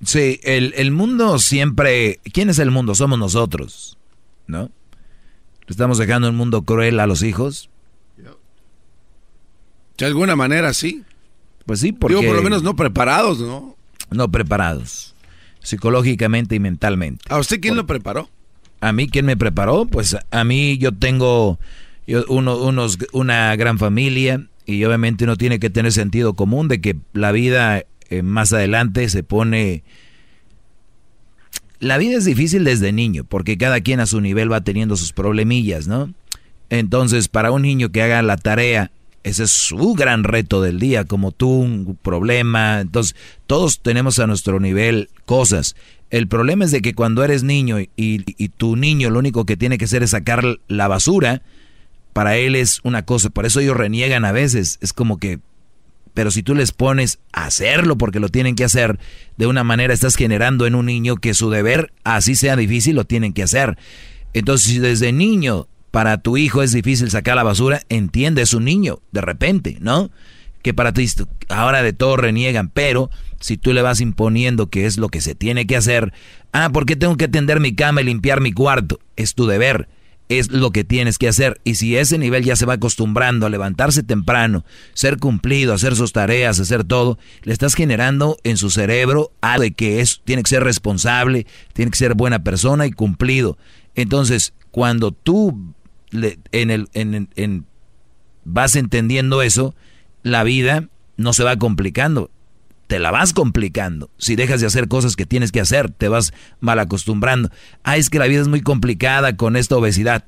Sí, 0.04 0.40
el, 0.42 0.74
el 0.76 0.90
mundo 0.90 1.38
siempre... 1.38 2.18
¿Quién 2.32 2.50
es 2.50 2.58
el 2.58 2.72
mundo? 2.72 2.96
Somos 2.96 3.16
nosotros, 3.16 3.96
¿no? 4.48 4.72
¿Le 5.66 5.70
estamos 5.70 5.98
dejando 5.98 6.28
un 6.28 6.34
mundo 6.34 6.62
cruel 6.62 6.98
a 6.98 7.06
los 7.06 7.22
hijos? 7.22 7.70
De 9.96 10.04
alguna 10.04 10.34
manera, 10.34 10.74
sí. 10.74 11.04
Pues 11.64 11.78
sí, 11.78 11.92
porque... 11.92 12.16
Digo, 12.16 12.26
por 12.26 12.36
lo 12.36 12.42
menos 12.42 12.64
no 12.64 12.74
preparados, 12.74 13.38
¿no? 13.38 13.76
No 14.10 14.28
preparados, 14.32 15.14
psicológicamente 15.62 16.56
y 16.56 16.58
mentalmente. 16.58 17.24
¿A 17.28 17.38
usted 17.38 17.60
quién 17.60 17.76
lo 17.76 17.86
preparó? 17.86 18.28
¿A 18.80 18.92
mí 18.92 19.08
quién 19.08 19.26
me 19.26 19.36
preparó? 19.36 19.86
Pues 19.86 20.16
a 20.28 20.42
mí 20.42 20.76
yo 20.76 20.90
tengo 20.90 21.60
uno, 22.28 22.56
unos, 22.56 22.98
una 23.12 23.54
gran 23.56 23.78
familia 23.78 24.46
y 24.64 24.84
obviamente 24.84 25.24
uno 25.24 25.36
tiene 25.36 25.58
que 25.58 25.70
tener 25.70 25.92
sentido 25.92 26.34
común 26.34 26.68
de 26.68 26.80
que 26.80 26.96
la 27.12 27.32
vida 27.32 27.84
eh, 28.10 28.22
más 28.22 28.52
adelante 28.52 29.08
se 29.08 29.22
pone... 29.22 29.84
La 31.78 31.98
vida 31.98 32.16
es 32.16 32.24
difícil 32.24 32.64
desde 32.64 32.92
niño 32.92 33.24
porque 33.24 33.58
cada 33.58 33.80
quien 33.80 34.00
a 34.00 34.06
su 34.06 34.20
nivel 34.20 34.50
va 34.50 34.62
teniendo 34.62 34.96
sus 34.96 35.12
problemillas, 35.12 35.86
¿no? 35.86 36.12
Entonces, 36.70 37.28
para 37.28 37.52
un 37.52 37.62
niño 37.62 37.90
que 37.90 38.02
haga 38.02 38.22
la 38.22 38.36
tarea, 38.36 38.90
ese 39.22 39.44
es 39.44 39.50
su 39.50 39.94
gran 39.94 40.24
reto 40.24 40.62
del 40.62 40.80
día, 40.80 41.04
como 41.04 41.32
tú, 41.32 41.48
un 41.48 41.98
problema. 42.00 42.80
Entonces, 42.80 43.14
todos 43.46 43.80
tenemos 43.80 44.18
a 44.18 44.26
nuestro 44.26 44.58
nivel 44.58 45.10
cosas. 45.26 45.76
El 46.10 46.28
problema 46.28 46.64
es 46.64 46.70
de 46.70 46.80
que 46.80 46.94
cuando 46.94 47.22
eres 47.22 47.42
niño 47.42 47.78
y, 47.80 47.88
y 47.96 48.48
tu 48.48 48.76
niño 48.76 49.10
lo 49.10 49.18
único 49.18 49.44
que 49.44 49.56
tiene 49.56 49.78
que 49.78 49.84
hacer 49.84 50.02
es 50.02 50.10
sacar 50.10 50.44
la 50.68 50.88
basura, 50.88 51.42
para 52.16 52.38
él 52.38 52.54
es 52.54 52.80
una 52.82 53.04
cosa. 53.04 53.28
Por 53.28 53.44
eso 53.44 53.60
ellos 53.60 53.76
reniegan 53.76 54.24
a 54.24 54.32
veces. 54.32 54.78
Es 54.80 54.94
como 54.94 55.18
que, 55.18 55.38
pero 56.14 56.30
si 56.30 56.42
tú 56.42 56.54
les 56.54 56.72
pones 56.72 57.18
a 57.30 57.44
hacerlo 57.44 57.98
porque 57.98 58.20
lo 58.20 58.30
tienen 58.30 58.54
que 58.56 58.64
hacer, 58.64 58.98
de 59.36 59.46
una 59.46 59.64
manera 59.64 59.92
estás 59.92 60.16
generando 60.16 60.66
en 60.66 60.74
un 60.74 60.86
niño 60.86 61.16
que 61.16 61.34
su 61.34 61.50
deber, 61.50 61.92
así 62.04 62.34
sea 62.34 62.56
difícil, 62.56 62.96
lo 62.96 63.04
tienen 63.04 63.34
que 63.34 63.42
hacer. 63.42 63.76
Entonces, 64.32 64.66
si 64.70 64.78
desde 64.78 65.12
niño 65.12 65.68
para 65.90 66.16
tu 66.16 66.38
hijo 66.38 66.62
es 66.62 66.72
difícil 66.72 67.10
sacar 67.10 67.36
la 67.36 67.42
basura, 67.42 67.82
entiende, 67.90 68.40
es 68.40 68.54
un 68.54 68.64
niño, 68.64 69.00
de 69.12 69.20
repente, 69.20 69.76
¿no? 69.82 70.10
Que 70.62 70.72
para 70.72 70.94
ti 70.94 71.06
ahora 71.50 71.82
de 71.82 71.92
todo 71.92 72.16
reniegan, 72.16 72.70
pero 72.70 73.10
si 73.40 73.58
tú 73.58 73.74
le 73.74 73.82
vas 73.82 74.00
imponiendo 74.00 74.70
que 74.70 74.86
es 74.86 74.96
lo 74.96 75.10
que 75.10 75.20
se 75.20 75.34
tiene 75.34 75.66
que 75.66 75.76
hacer, 75.76 76.14
ah, 76.52 76.70
¿por 76.72 76.86
qué 76.86 76.96
tengo 76.96 77.18
que 77.18 77.28
tender 77.28 77.60
mi 77.60 77.74
cama 77.74 78.00
y 78.00 78.04
limpiar 78.04 78.40
mi 78.40 78.52
cuarto? 78.52 79.00
Es 79.16 79.34
tu 79.34 79.46
deber, 79.46 79.90
es 80.28 80.50
lo 80.50 80.70
que 80.70 80.84
tienes 80.84 81.18
que 81.18 81.28
hacer. 81.28 81.60
Y 81.64 81.76
si 81.76 81.96
ese 81.96 82.18
nivel 82.18 82.44
ya 82.44 82.56
se 82.56 82.66
va 82.66 82.74
acostumbrando 82.74 83.46
a 83.46 83.50
levantarse 83.50 84.02
temprano, 84.02 84.64
ser 84.94 85.18
cumplido, 85.18 85.72
hacer 85.72 85.94
sus 85.96 86.12
tareas, 86.12 86.58
hacer 86.60 86.84
todo, 86.84 87.18
le 87.42 87.52
estás 87.52 87.74
generando 87.74 88.36
en 88.44 88.56
su 88.56 88.70
cerebro 88.70 89.32
algo 89.40 89.62
de 89.62 89.72
que 89.72 90.00
es, 90.00 90.20
tiene 90.24 90.42
que 90.42 90.50
ser 90.50 90.64
responsable, 90.64 91.46
tiene 91.72 91.90
que 91.90 91.98
ser 91.98 92.14
buena 92.14 92.42
persona 92.42 92.86
y 92.86 92.90
cumplido. 92.90 93.56
Entonces, 93.94 94.52
cuando 94.70 95.12
tú 95.12 95.74
le- 96.10 96.38
en 96.52 96.70
el, 96.70 96.88
en, 96.92 97.28
en- 97.36 97.66
vas 98.44 98.76
entendiendo 98.76 99.42
eso, 99.42 99.74
la 100.22 100.42
vida 100.44 100.88
no 101.16 101.32
se 101.32 101.44
va 101.44 101.56
complicando, 101.56 102.30
te 102.86 102.98
la 102.98 103.10
vas 103.10 103.32
complicando. 103.32 104.10
Si 104.18 104.36
dejas 104.36 104.60
de 104.60 104.66
hacer 104.66 104.88
cosas 104.88 105.16
que 105.16 105.26
tienes 105.26 105.52
que 105.52 105.60
hacer, 105.60 105.90
te 105.90 106.08
vas 106.08 106.32
mal 106.60 106.78
acostumbrando. 106.78 107.50
Ah, 107.82 107.96
es 107.96 108.10
que 108.10 108.18
la 108.18 108.26
vida 108.26 108.40
es 108.40 108.48
muy 108.48 108.60
complicada 108.60 109.36
con 109.36 109.56
esta 109.56 109.76
obesidad. 109.76 110.24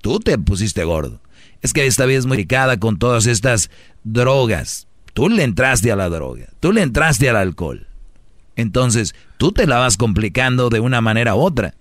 Tú 0.00 0.20
te 0.20 0.38
pusiste 0.38 0.84
gordo. 0.84 1.20
Es 1.62 1.72
que 1.72 1.86
esta 1.86 2.06
vida 2.06 2.18
es 2.18 2.26
muy 2.26 2.36
complicada 2.36 2.78
con 2.78 2.98
todas 2.98 3.26
estas 3.26 3.70
drogas. 4.04 4.86
Tú 5.14 5.28
le 5.28 5.42
entraste 5.44 5.90
a 5.90 5.96
la 5.96 6.10
droga, 6.10 6.46
tú 6.60 6.72
le 6.72 6.82
entraste 6.82 7.30
al 7.30 7.36
alcohol. 7.36 7.86
Entonces, 8.54 9.14
tú 9.38 9.52
te 9.52 9.66
la 9.66 9.78
vas 9.78 9.96
complicando 9.96 10.68
de 10.68 10.80
una 10.80 11.00
manera 11.00 11.34
u 11.34 11.40
otra. 11.40 11.74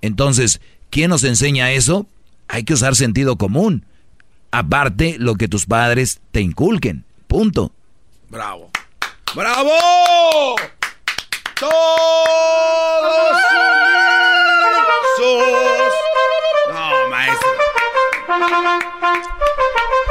Entonces, 0.00 0.60
¿quién 0.90 1.10
nos 1.10 1.24
enseña 1.24 1.72
eso? 1.72 2.06
Hay 2.48 2.64
que 2.64 2.74
usar 2.74 2.96
sentido 2.96 3.36
común. 3.36 3.84
Aparte, 4.50 5.16
lo 5.18 5.36
que 5.36 5.48
tus 5.48 5.66
padres 5.66 6.20
te 6.30 6.40
inculquen. 6.40 7.04
Punto. 7.26 7.72
Bravo. 8.30 8.70
¡Bravo! 9.34 10.56
¡Todos 11.58 11.72
unidos! 15.18 15.92
No, 16.68 17.08
maestro. 17.08 17.48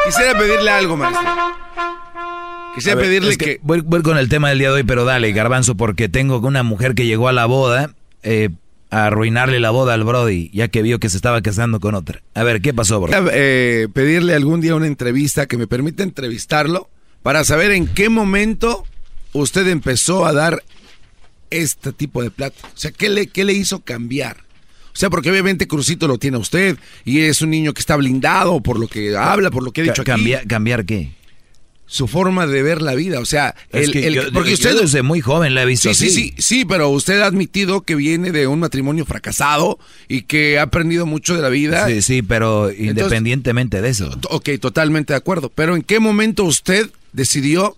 Quisiera 0.06 0.40
pedirle 0.40 0.72
algo, 0.72 0.98
maestro. 0.98 1.22
Quisiera 2.74 2.96
ver, 2.96 3.06
pedirle 3.06 3.30
es 3.30 3.38
que... 3.38 3.60
Voy, 3.62 3.82
voy 3.82 4.02
con 4.02 4.18
el 4.18 4.28
tema 4.28 4.50
del 4.50 4.58
día 4.58 4.70
de 4.70 4.76
hoy, 4.76 4.84
pero 4.84 5.06
dale, 5.06 5.32
garbanzo, 5.34 5.76
porque 5.76 6.10
tengo 6.10 6.40
una 6.40 6.64
mujer 6.64 6.96
que 6.96 7.06
llegó 7.06 7.28
a 7.28 7.34
la 7.34 7.46
boda 7.46 7.94
eh, 8.24 8.50
a 8.90 9.06
arruinarle 9.06 9.60
la 9.60 9.70
boda 9.70 9.94
al 9.94 10.04
Brody, 10.04 10.50
ya 10.52 10.70
que 10.70 10.82
vio 10.82 11.00
que 11.00 11.10
se 11.10 11.18
estaba 11.18 11.44
casando 11.44 11.80
con 11.80 11.94
otra. 11.94 12.24
A 12.34 12.44
ver, 12.44 12.60
¿qué 12.62 12.74
pasó, 12.74 13.00
Brody? 13.00 13.30
Eh, 13.34 13.88
pedirle 13.94 14.34
algún 14.34 14.62
día 14.62 14.74
una 14.74 14.88
entrevista 14.88 15.46
que 15.46 15.58
me 15.58 15.68
permita 15.68 16.02
entrevistarlo 16.02 16.90
para 17.22 17.44
saber 17.44 17.70
en 17.70 17.86
qué 17.86 18.10
momento 18.10 18.84
usted 19.34 19.68
empezó 19.68 20.26
a 20.26 20.34
dar 20.34 20.64
este 21.50 21.92
tipo 21.92 22.24
de 22.24 22.32
plata. 22.32 22.56
O 22.68 22.78
sea, 22.78 22.92
¿qué 22.92 23.10
le, 23.10 23.28
qué 23.28 23.44
le 23.44 23.54
hizo 23.54 23.80
cambiar? 23.80 24.38
O 24.94 24.98
sea, 24.98 25.10
porque 25.10 25.32
obviamente 25.32 25.68
Crucito 25.68 26.08
lo 26.08 26.18
tiene 26.18 26.38
a 26.38 26.40
usted 26.40 26.78
y 27.06 27.20
es 27.22 27.42
un 27.42 27.50
niño 27.50 27.74
que 27.74 27.80
está 27.80 27.96
blindado 27.96 28.62
por 28.62 28.80
lo 28.80 28.88
que 28.88 29.16
habla, 29.16 29.50
por 29.52 29.64
lo 29.64 29.72
que 29.72 29.82
he 29.82 29.84
dicho 29.86 30.02
aquí. 30.02 30.12
cambiar, 30.12 30.48
¿Cambiar 30.48 30.86
qué? 30.86 31.12
su 31.86 32.08
forma 32.08 32.48
de 32.48 32.64
ver 32.64 32.82
la 32.82 32.96
vida. 32.96 33.20
O 33.20 33.26
sea, 33.26 33.54
Es 33.70 33.88
el, 33.88 33.92
que 33.92 34.08
el- 34.08 34.14
yo- 34.14 34.32
porque 34.32 34.52
yo 34.52 34.54
usted 34.54 34.80
desde 34.80 35.02
muy 35.02 35.20
joven 35.20 35.54
la 35.54 35.64
he 35.64 35.66
visto 35.66 35.94
sí, 35.94 36.06
así. 36.06 36.10
Sí, 36.10 36.34
sí, 36.38 36.42
sí, 36.42 36.66
pero 36.66 36.88
usted 36.88 37.20
ha 37.20 37.26
admitido 37.26 37.82
que 37.82 37.96
viene 37.96 38.32
de 38.32 38.48
un 38.48 38.60
matrimonio 38.62 39.06
fracasado 39.06 39.78
y 40.08 40.22
que 40.22 40.58
ha 40.58 40.64
aprendido 40.64 41.06
mucho 41.06 41.36
de 41.36 41.42
la 41.42 41.50
vida. 41.50 41.88
Sí, 41.90 42.02
sí, 42.02 42.22
pero 42.22 42.72
independientemente 42.72 43.82
de 43.82 43.90
eso. 43.90 44.18
Ok, 44.30 44.52
totalmente 44.62 45.12
de 45.12 45.18
acuerdo. 45.18 45.52
Pero 45.54 45.76
¿en 45.76 45.82
qué 45.82 46.00
momento 46.00 46.46
usted 46.46 46.90
decidió 47.12 47.76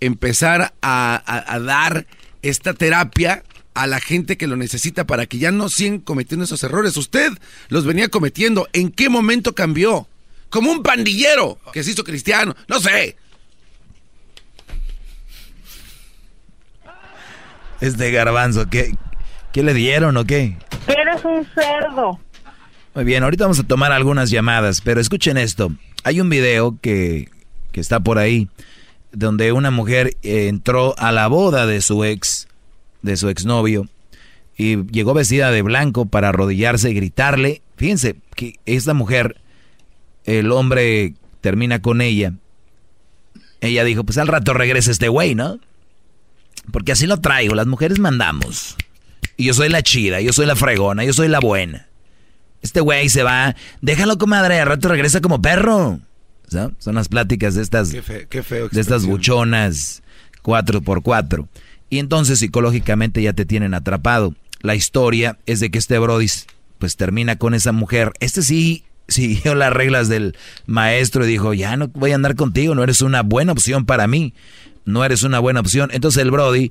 empezar 0.00 0.74
a, 0.82 1.22
a- 1.26 1.54
a 1.54 1.60
dar 1.60 2.06
esta 2.42 2.74
terapia 2.74 3.42
a 3.74 3.86
la 3.86 4.00
gente 4.00 4.36
que 4.36 4.46
lo 4.46 4.56
necesita 4.56 5.06
para 5.06 5.26
que 5.26 5.38
ya 5.38 5.50
no 5.50 5.68
sigan 5.68 5.98
cometiendo 6.00 6.44
esos 6.44 6.62
errores? 6.64 6.96
Usted 6.96 7.32
los 7.68 7.84
venía 7.84 8.08
cometiendo. 8.08 8.68
¿En 8.72 8.90
qué 8.90 9.08
momento 9.08 9.54
cambió? 9.54 10.08
Como 10.48 10.70
un 10.70 10.82
pandillero 10.82 11.58
que 11.72 11.82
se 11.82 11.90
hizo 11.90 12.04
cristiano. 12.04 12.54
No 12.68 12.80
sé. 12.80 13.16
Este 17.80 18.10
garbanzo, 18.10 18.68
¿qué, 18.70 18.94
¿qué 19.52 19.62
le 19.62 19.74
dieron 19.74 20.16
o 20.16 20.24
qué? 20.24 20.56
Eres 20.88 21.24
un 21.24 21.46
cerdo. 21.54 22.18
Muy 22.94 23.04
bien, 23.04 23.22
ahorita 23.22 23.44
vamos 23.44 23.58
a 23.60 23.64
tomar 23.64 23.92
algunas 23.92 24.30
llamadas, 24.30 24.80
pero 24.80 25.00
escuchen 25.00 25.36
esto. 25.36 25.70
Hay 26.02 26.20
un 26.20 26.30
video 26.30 26.78
que, 26.80 27.28
que 27.72 27.80
está 27.80 28.00
por 28.00 28.16
ahí, 28.18 28.48
donde 29.16 29.50
una 29.52 29.70
mujer 29.70 30.14
eh, 30.22 30.48
entró 30.48 30.94
a 30.98 31.10
la 31.10 31.26
boda 31.26 31.66
de 31.66 31.80
su 31.80 32.04
ex, 32.04 32.48
de 33.00 33.16
su 33.16 33.30
exnovio, 33.30 33.88
y 34.58 34.84
llegó 34.92 35.14
vestida 35.14 35.50
de 35.50 35.62
blanco 35.62 36.04
para 36.04 36.28
arrodillarse 36.28 36.90
y 36.90 36.94
gritarle. 36.94 37.62
Fíjense 37.76 38.16
que 38.34 38.56
esta 38.66 38.92
mujer, 38.92 39.40
el 40.24 40.52
hombre 40.52 41.14
termina 41.40 41.80
con 41.80 42.02
ella. 42.02 42.34
Ella 43.62 43.84
dijo, 43.84 44.04
pues 44.04 44.18
al 44.18 44.28
rato 44.28 44.52
regresa 44.52 44.90
este 44.90 45.08
güey, 45.08 45.34
¿no? 45.34 45.58
Porque 46.70 46.92
así 46.92 47.06
lo 47.06 47.18
traigo, 47.18 47.54
las 47.54 47.66
mujeres 47.66 47.98
mandamos. 47.98 48.76
Y 49.38 49.46
yo 49.46 49.54
soy 49.54 49.70
la 49.70 49.82
chida, 49.82 50.20
yo 50.20 50.34
soy 50.34 50.44
la 50.44 50.56
fregona, 50.56 51.04
yo 51.04 51.14
soy 51.14 51.28
la 51.28 51.40
buena. 51.40 51.88
Este 52.60 52.80
güey 52.80 53.08
se 53.08 53.22
va, 53.22 53.56
déjalo 53.80 54.18
comadre, 54.18 54.60
al 54.60 54.68
rato 54.68 54.88
regresa 54.88 55.22
como 55.22 55.40
perro. 55.40 56.00
¿No? 56.52 56.72
Son 56.78 56.94
las 56.94 57.08
pláticas 57.08 57.54
de 57.54 57.62
estas, 57.62 57.90
Qué, 57.90 58.02
fe- 58.02 58.26
qué 58.30 58.42
feo. 58.42 58.68
de 58.68 58.80
estas 58.80 59.04
buchonas 59.06 60.02
4x4. 60.42 61.46
Y 61.90 61.98
entonces 61.98 62.38
psicológicamente 62.38 63.22
ya 63.22 63.32
te 63.32 63.44
tienen 63.44 63.74
atrapado. 63.74 64.34
La 64.60 64.74
historia 64.74 65.38
es 65.46 65.60
de 65.60 65.70
que 65.70 65.78
este 65.78 65.98
Brody 65.98 66.26
pues 66.78 66.96
termina 66.96 67.36
con 67.36 67.54
esa 67.54 67.72
mujer. 67.72 68.12
Este 68.20 68.42
sí 68.42 68.84
siguió 69.08 69.54
las 69.54 69.72
reglas 69.72 70.08
del 70.08 70.36
maestro 70.66 71.24
y 71.24 71.28
dijo, 71.28 71.54
ya 71.54 71.76
no 71.76 71.88
voy 71.88 72.12
a 72.12 72.16
andar 72.16 72.34
contigo, 72.36 72.74
no 72.74 72.82
eres 72.82 73.02
una 73.02 73.22
buena 73.22 73.52
opción 73.52 73.84
para 73.86 74.06
mí. 74.06 74.34
No 74.84 75.04
eres 75.04 75.22
una 75.22 75.38
buena 75.40 75.60
opción. 75.60 75.90
Entonces 75.92 76.22
el 76.22 76.30
Brody 76.30 76.70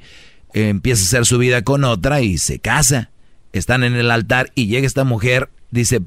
eh, 0.54 0.70
empieza 0.70 1.02
a 1.04 1.06
hacer 1.06 1.26
su 1.26 1.38
vida 1.38 1.64
con 1.64 1.84
otra 1.84 2.22
y 2.22 2.38
se 2.38 2.60
casa. 2.60 3.10
Están 3.54 3.84
en 3.84 3.96
el 3.96 4.12
altar 4.12 4.52
y 4.56 4.68
llega 4.68 4.86
esta 4.88 5.04
mujer, 5.06 5.50
dice, 5.72 6.02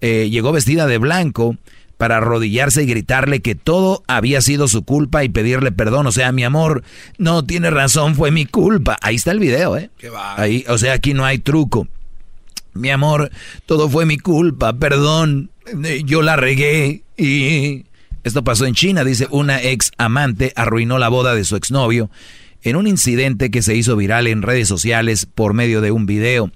eh, 0.00 0.28
llegó 0.30 0.52
vestida 0.52 0.86
de 0.86 0.98
blanco 0.98 1.56
para 2.02 2.16
arrodillarse 2.16 2.82
y 2.82 2.86
gritarle 2.86 3.42
que 3.42 3.54
todo 3.54 4.02
había 4.08 4.40
sido 4.40 4.66
su 4.66 4.82
culpa 4.82 5.22
y 5.22 5.28
pedirle 5.28 5.70
perdón. 5.70 6.08
O 6.08 6.10
sea, 6.10 6.32
mi 6.32 6.42
amor, 6.42 6.82
no 7.16 7.44
tiene 7.44 7.70
razón, 7.70 8.16
fue 8.16 8.32
mi 8.32 8.44
culpa. 8.44 8.96
Ahí 9.02 9.14
está 9.14 9.30
el 9.30 9.38
video, 9.38 9.76
¿eh? 9.76 9.88
Ahí, 10.36 10.64
o 10.66 10.78
sea, 10.78 10.94
aquí 10.94 11.14
no 11.14 11.24
hay 11.24 11.38
truco. 11.38 11.86
Mi 12.74 12.90
amor, 12.90 13.30
todo 13.66 13.88
fue 13.88 14.04
mi 14.04 14.18
culpa, 14.18 14.72
perdón, 14.72 15.52
eh, 15.84 16.02
yo 16.04 16.22
la 16.22 16.34
regué 16.34 17.04
y... 17.16 17.84
Esto 18.24 18.42
pasó 18.42 18.66
en 18.66 18.74
China, 18.74 19.04
dice 19.04 19.28
una 19.30 19.62
ex 19.62 19.92
amante 19.96 20.52
arruinó 20.56 20.98
la 20.98 21.08
boda 21.08 21.36
de 21.36 21.44
su 21.44 21.54
exnovio 21.54 22.10
en 22.62 22.74
un 22.74 22.88
incidente 22.88 23.52
que 23.52 23.62
se 23.62 23.76
hizo 23.76 23.94
viral 23.94 24.26
en 24.26 24.42
redes 24.42 24.66
sociales 24.66 25.26
por 25.26 25.54
medio 25.54 25.80
de 25.80 25.92
un 25.92 26.06
video. 26.06 26.50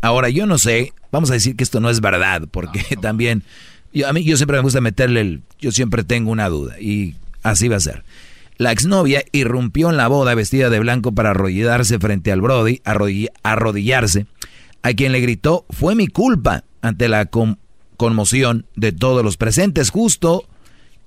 Ahora, 0.00 0.28
yo 0.28 0.46
no 0.46 0.58
sé, 0.58 0.92
vamos 1.12 1.30
a 1.30 1.34
decir 1.34 1.54
que 1.54 1.62
esto 1.62 1.78
no 1.78 1.88
es 1.88 2.00
verdad, 2.00 2.48
porque 2.50 2.96
también, 3.00 3.44
yo- 3.92 4.08
a 4.08 4.12
mí 4.12 4.24
yo 4.24 4.36
siempre 4.36 4.56
me 4.58 4.62
gusta 4.62 4.80
meterle 4.80 5.20
el, 5.20 5.42
yo 5.60 5.70
siempre 5.72 6.04
tengo 6.04 6.30
una 6.30 6.48
duda, 6.48 6.80
y 6.80 7.14
así 7.42 7.68
va 7.68 7.76
a 7.76 7.80
ser. 7.80 8.04
La 8.56 8.72
exnovia 8.72 9.22
irrumpió 9.32 9.88
en 9.90 9.96
la 9.96 10.08
boda 10.08 10.34
vestida 10.34 10.68
de 10.70 10.80
blanco 10.80 11.12
para 11.12 11.30
arrodillarse 11.30 11.98
frente 11.98 12.32
al 12.32 12.40
Brody, 12.40 12.80
arrodill- 12.84 13.30
arrodillarse, 13.42 14.26
a 14.82 14.92
quien 14.94 15.12
le 15.12 15.20
gritó, 15.20 15.64
fue 15.70 15.94
mi 15.94 16.08
culpa, 16.08 16.64
ante 16.82 17.08
la 17.08 17.26
con- 17.26 17.58
conmoción 17.96 18.66
de 18.76 18.92
todos 18.92 19.24
los 19.24 19.36
presentes, 19.36 19.90
justo 19.90 20.44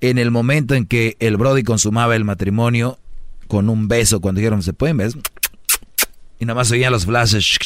en 0.02 0.18
el 0.18 0.32
momento 0.32 0.76
en 0.76 0.86
que 0.86 1.16
el 1.20 1.38
Brody 1.38 1.64
consumaba 1.64 2.16
el 2.16 2.24
matrimonio 2.26 2.99
con 3.48 3.70
un 3.70 3.88
beso, 3.88 4.20
cuando 4.22 4.40
dijeron, 4.40 4.64
¿se 4.64 4.74
pueden 4.74 4.98
ver? 4.98 5.12
Y 6.40 6.45
nada 6.45 6.56
más 6.56 6.72
oían 6.72 6.91
los 6.91 7.06
flashes. 7.06 7.58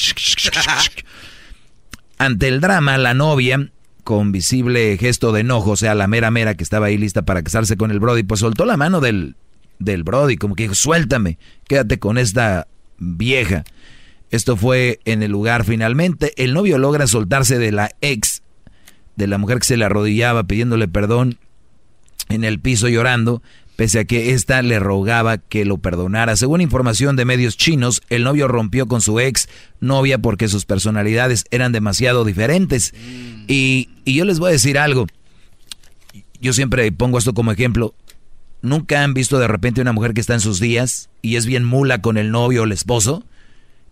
Ante 2.17 2.47
el 2.47 2.61
drama, 2.61 2.97
la 2.97 3.13
novia, 3.13 3.69
con 4.05 4.31
visible 4.31 4.95
gesto 4.97 5.31
de 5.31 5.41
enojo, 5.41 5.71
o 5.71 5.75
sea, 5.75 5.95
la 5.95 6.07
mera 6.07 6.29
mera 6.29 6.53
que 6.53 6.63
estaba 6.63 6.85
ahí 6.85 6.97
lista 6.97 7.23
para 7.23 7.41
casarse 7.41 7.75
con 7.75 7.89
el 7.89 7.99
Brody, 7.99 8.21
pues 8.21 8.39
soltó 8.39 8.63
la 8.63 8.77
mano 8.77 9.01
del, 9.01 9.35
del 9.79 10.03
Brody, 10.03 10.37
como 10.37 10.55
que 10.55 10.63
dijo, 10.63 10.75
suéltame, 10.75 11.39
quédate 11.67 11.97
con 11.97 12.19
esta 12.19 12.67
vieja. 12.99 13.65
Esto 14.29 14.57
fue 14.57 14.99
en 15.05 15.23
el 15.23 15.31
lugar 15.31 15.65
finalmente. 15.65 16.33
El 16.37 16.53
novio 16.53 16.77
logra 16.77 17.07
soltarse 17.07 17.57
de 17.57 17.71
la 17.71 17.89
ex, 18.01 18.43
de 19.15 19.25
la 19.25 19.39
mujer 19.39 19.57
que 19.57 19.65
se 19.65 19.77
le 19.77 19.85
arrodillaba 19.85 20.43
pidiéndole 20.43 20.87
perdón 20.87 21.39
en 22.29 22.43
el 22.43 22.59
piso 22.59 22.87
llorando, 22.87 23.41
pese 23.75 23.99
a 23.99 24.05
que 24.05 24.31
ésta 24.31 24.61
le 24.61 24.79
rogaba 24.79 25.37
que 25.37 25.65
lo 25.65 25.77
perdonara. 25.77 26.35
Según 26.35 26.61
información 26.61 27.15
de 27.15 27.25
medios 27.25 27.57
chinos, 27.57 28.01
el 28.09 28.23
novio 28.23 28.47
rompió 28.47 28.87
con 28.87 29.01
su 29.01 29.19
ex 29.19 29.49
novia 29.79 30.17
porque 30.17 30.47
sus 30.47 30.65
personalidades 30.65 31.45
eran 31.51 31.71
demasiado 31.71 32.25
diferentes. 32.25 32.93
Y, 33.47 33.89
y 34.05 34.15
yo 34.15 34.25
les 34.25 34.39
voy 34.39 34.49
a 34.49 34.53
decir 34.53 34.77
algo. 34.77 35.07
Yo 36.39 36.53
siempre 36.53 36.91
pongo 36.91 37.17
esto 37.17 37.33
como 37.33 37.51
ejemplo. 37.51 37.95
¿Nunca 38.61 39.03
han 39.03 39.13
visto 39.13 39.37
de 39.39 39.47
repente 39.47 39.81
una 39.81 39.93
mujer 39.93 40.13
que 40.13 40.21
está 40.21 40.33
en 40.33 40.39
sus 40.39 40.59
días 40.59 41.09
y 41.21 41.35
es 41.35 41.45
bien 41.45 41.63
mula 41.63 42.01
con 42.01 42.17
el 42.17 42.31
novio 42.31 42.61
o 42.61 42.65
el 42.65 42.71
esposo? 42.71 43.23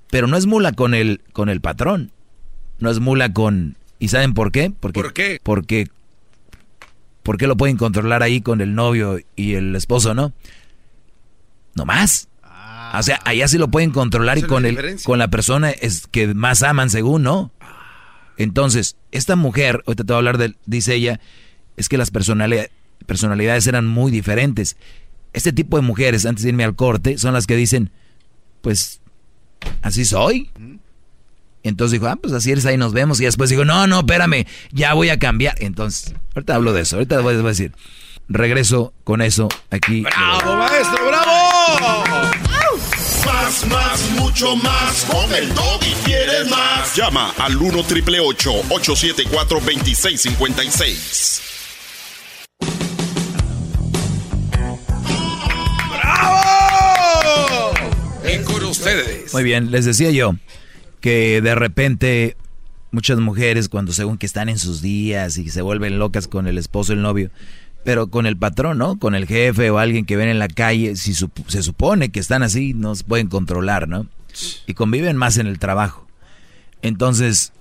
Pero 0.10 0.27
no 0.27 0.38
es 0.38 0.45
mula 0.45 0.72
con 0.72 0.93
el, 0.93 1.22
con 1.31 1.49
el 1.49 1.61
patrón. 1.61 2.11
No 2.80 2.89
es 2.89 2.99
mula 2.99 3.34
con... 3.34 3.77
¿Y 3.99 4.07
saben 4.07 4.34
por 4.34 4.51
qué? 4.51 4.72
Porque, 4.80 5.01
¿Por 5.01 5.14
qué? 5.14 5.39
Porque 5.43 5.88
¿Por 7.24 7.38
qué 7.38 7.48
lo 7.48 7.58
pueden 7.58 7.78
controlar 7.78 8.22
ahí 8.22 8.41
con 8.41 8.62
el 8.62 8.76
novio 8.76 9.20
y 9.36 9.56
el 9.56 9.76
esposo, 9.76 10.14
no? 10.14 10.34
No 11.76 11.86
más. 11.86 12.28
o 12.94 13.02
sea, 13.02 13.20
allá 13.26 13.48
sí 13.48 13.58
lo 13.58 13.70
pueden 13.70 13.91
controlar 13.91 14.38
y 14.38 14.44
con 14.44 14.66
el 14.66 15.02
con 15.04 15.18
la 15.18 15.30
persona 15.30 15.72
es 15.72 16.06
que 16.08 16.34
más 16.34 16.62
aman 16.64 16.90
según, 16.90 17.24
¿no? 17.24 17.52
Entonces, 18.38 18.98
esta 19.12 19.36
mujer, 19.36 19.84
ahorita 19.86 20.04
te 20.04 20.14
voy 20.14 20.16
a 20.16 20.18
hablar 20.18 20.38
de, 20.38 20.56
dice 20.66 20.95
ella, 20.95 21.20
es 21.78 21.88
que 21.88 21.98
las 21.98 22.12
personalidades, 22.12 22.72
personalidades 23.06 23.68
eran 23.68 23.88
muy 23.88 24.12
diferentes. 24.12 24.76
Este 25.34 25.54
tipo 25.54 25.78
de 25.78 25.84
mujeres, 25.84 26.26
antes 26.26 26.44
de 26.44 26.50
irme 26.50 26.64
al 26.64 26.76
corte, 26.76 27.18
son 27.18 27.34
las 27.34 27.48
que 27.48 27.56
dicen, 27.56 27.91
pues, 28.62 29.02
así 29.82 30.06
soy. 30.06 30.50
Entonces 31.64 31.94
dijo, 31.94 32.07
ah, 32.07 32.18
pues 32.18 32.34
así 32.34 32.52
eres, 32.52 32.65
ahí 32.65 32.77
nos 32.77 32.94
vemos. 32.94 33.19
Y 33.22 33.26
después 33.26 33.49
dijo, 33.49 33.64
no, 33.65 33.88
no, 33.88 33.99
espérame, 33.99 34.45
ya 34.72 34.94
voy 34.94 35.10
a 35.10 35.18
cambiar. 35.18 35.56
Entonces, 35.60 36.14
ahorita 36.35 36.56
hablo 36.56 36.73
de 36.73 36.81
eso, 36.81 36.98
ahorita 36.98 37.22
voy 37.22 37.35
voy 37.38 37.45
a 37.45 37.48
decir. 37.48 37.72
Regreso 38.30 38.94
con 39.03 39.22
eso 39.22 39.49
aquí. 39.69 40.02
¡Bravo, 40.02 40.56
maestro, 40.56 41.07
bravo! 41.07 42.03
Más, 43.26 43.68
más, 43.68 44.10
mucho 44.11 44.56
más. 44.56 45.06
Con 45.06 45.34
el 45.34 45.49
y 45.49 45.94
quieres 46.06 46.49
más. 46.49 46.95
Llama 46.95 47.34
al 47.38 47.57
1 47.57 47.84
triple 47.84 48.19
874 48.22 49.60
2656. 49.60 51.41
¡Bravo! 55.90 57.73
Y 58.23 58.44
con 58.44 58.64
ustedes. 58.64 59.34
Muy 59.34 59.44
bien, 59.44 59.69
les 59.69 59.84
decía 59.85 60.11
yo 60.11 60.34
que 61.03 61.41
de 61.41 61.53
repente 61.53 62.38
muchas 62.91 63.19
mujeres 63.19 63.67
cuando 63.67 63.91
según 63.91 64.17
que 64.17 64.25
están 64.25 64.47
en 64.47 64.57
sus 64.57 64.81
días 64.81 65.38
y 65.38 65.49
se 65.49 65.61
vuelven 65.61 65.99
locas 65.99 66.30
con 66.30 66.47
el 66.47 66.57
esposo, 66.57 66.93
el 66.93 67.01
novio, 67.01 67.30
pero 67.84 68.07
con 68.07 68.25
el 68.25 68.38
patrón, 68.38 68.77
¿no? 68.77 68.97
Con 68.97 69.13
el 69.13 69.27
jefe 69.27 69.69
o 69.69 69.80
alguien 69.80 70.05
que 70.05 70.15
ven 70.15 70.30
en 70.30 70.39
la 70.39 70.47
calle, 70.47 70.95
si 70.95 71.13
se 71.13 71.61
supone 71.61 72.07
que 72.07 72.21
están 72.21 72.41
así, 72.41 72.73
no 72.73 72.95
se 72.95 73.03
pueden 73.03 73.27
controlar, 73.27 73.89
¿no? 73.89 74.07
Y 74.65 74.75
conviven 74.75 75.17
más 75.17 75.38
en 75.38 75.47
el 75.47 75.59
trabajo. 75.59 76.07
Entonces, 76.81 77.51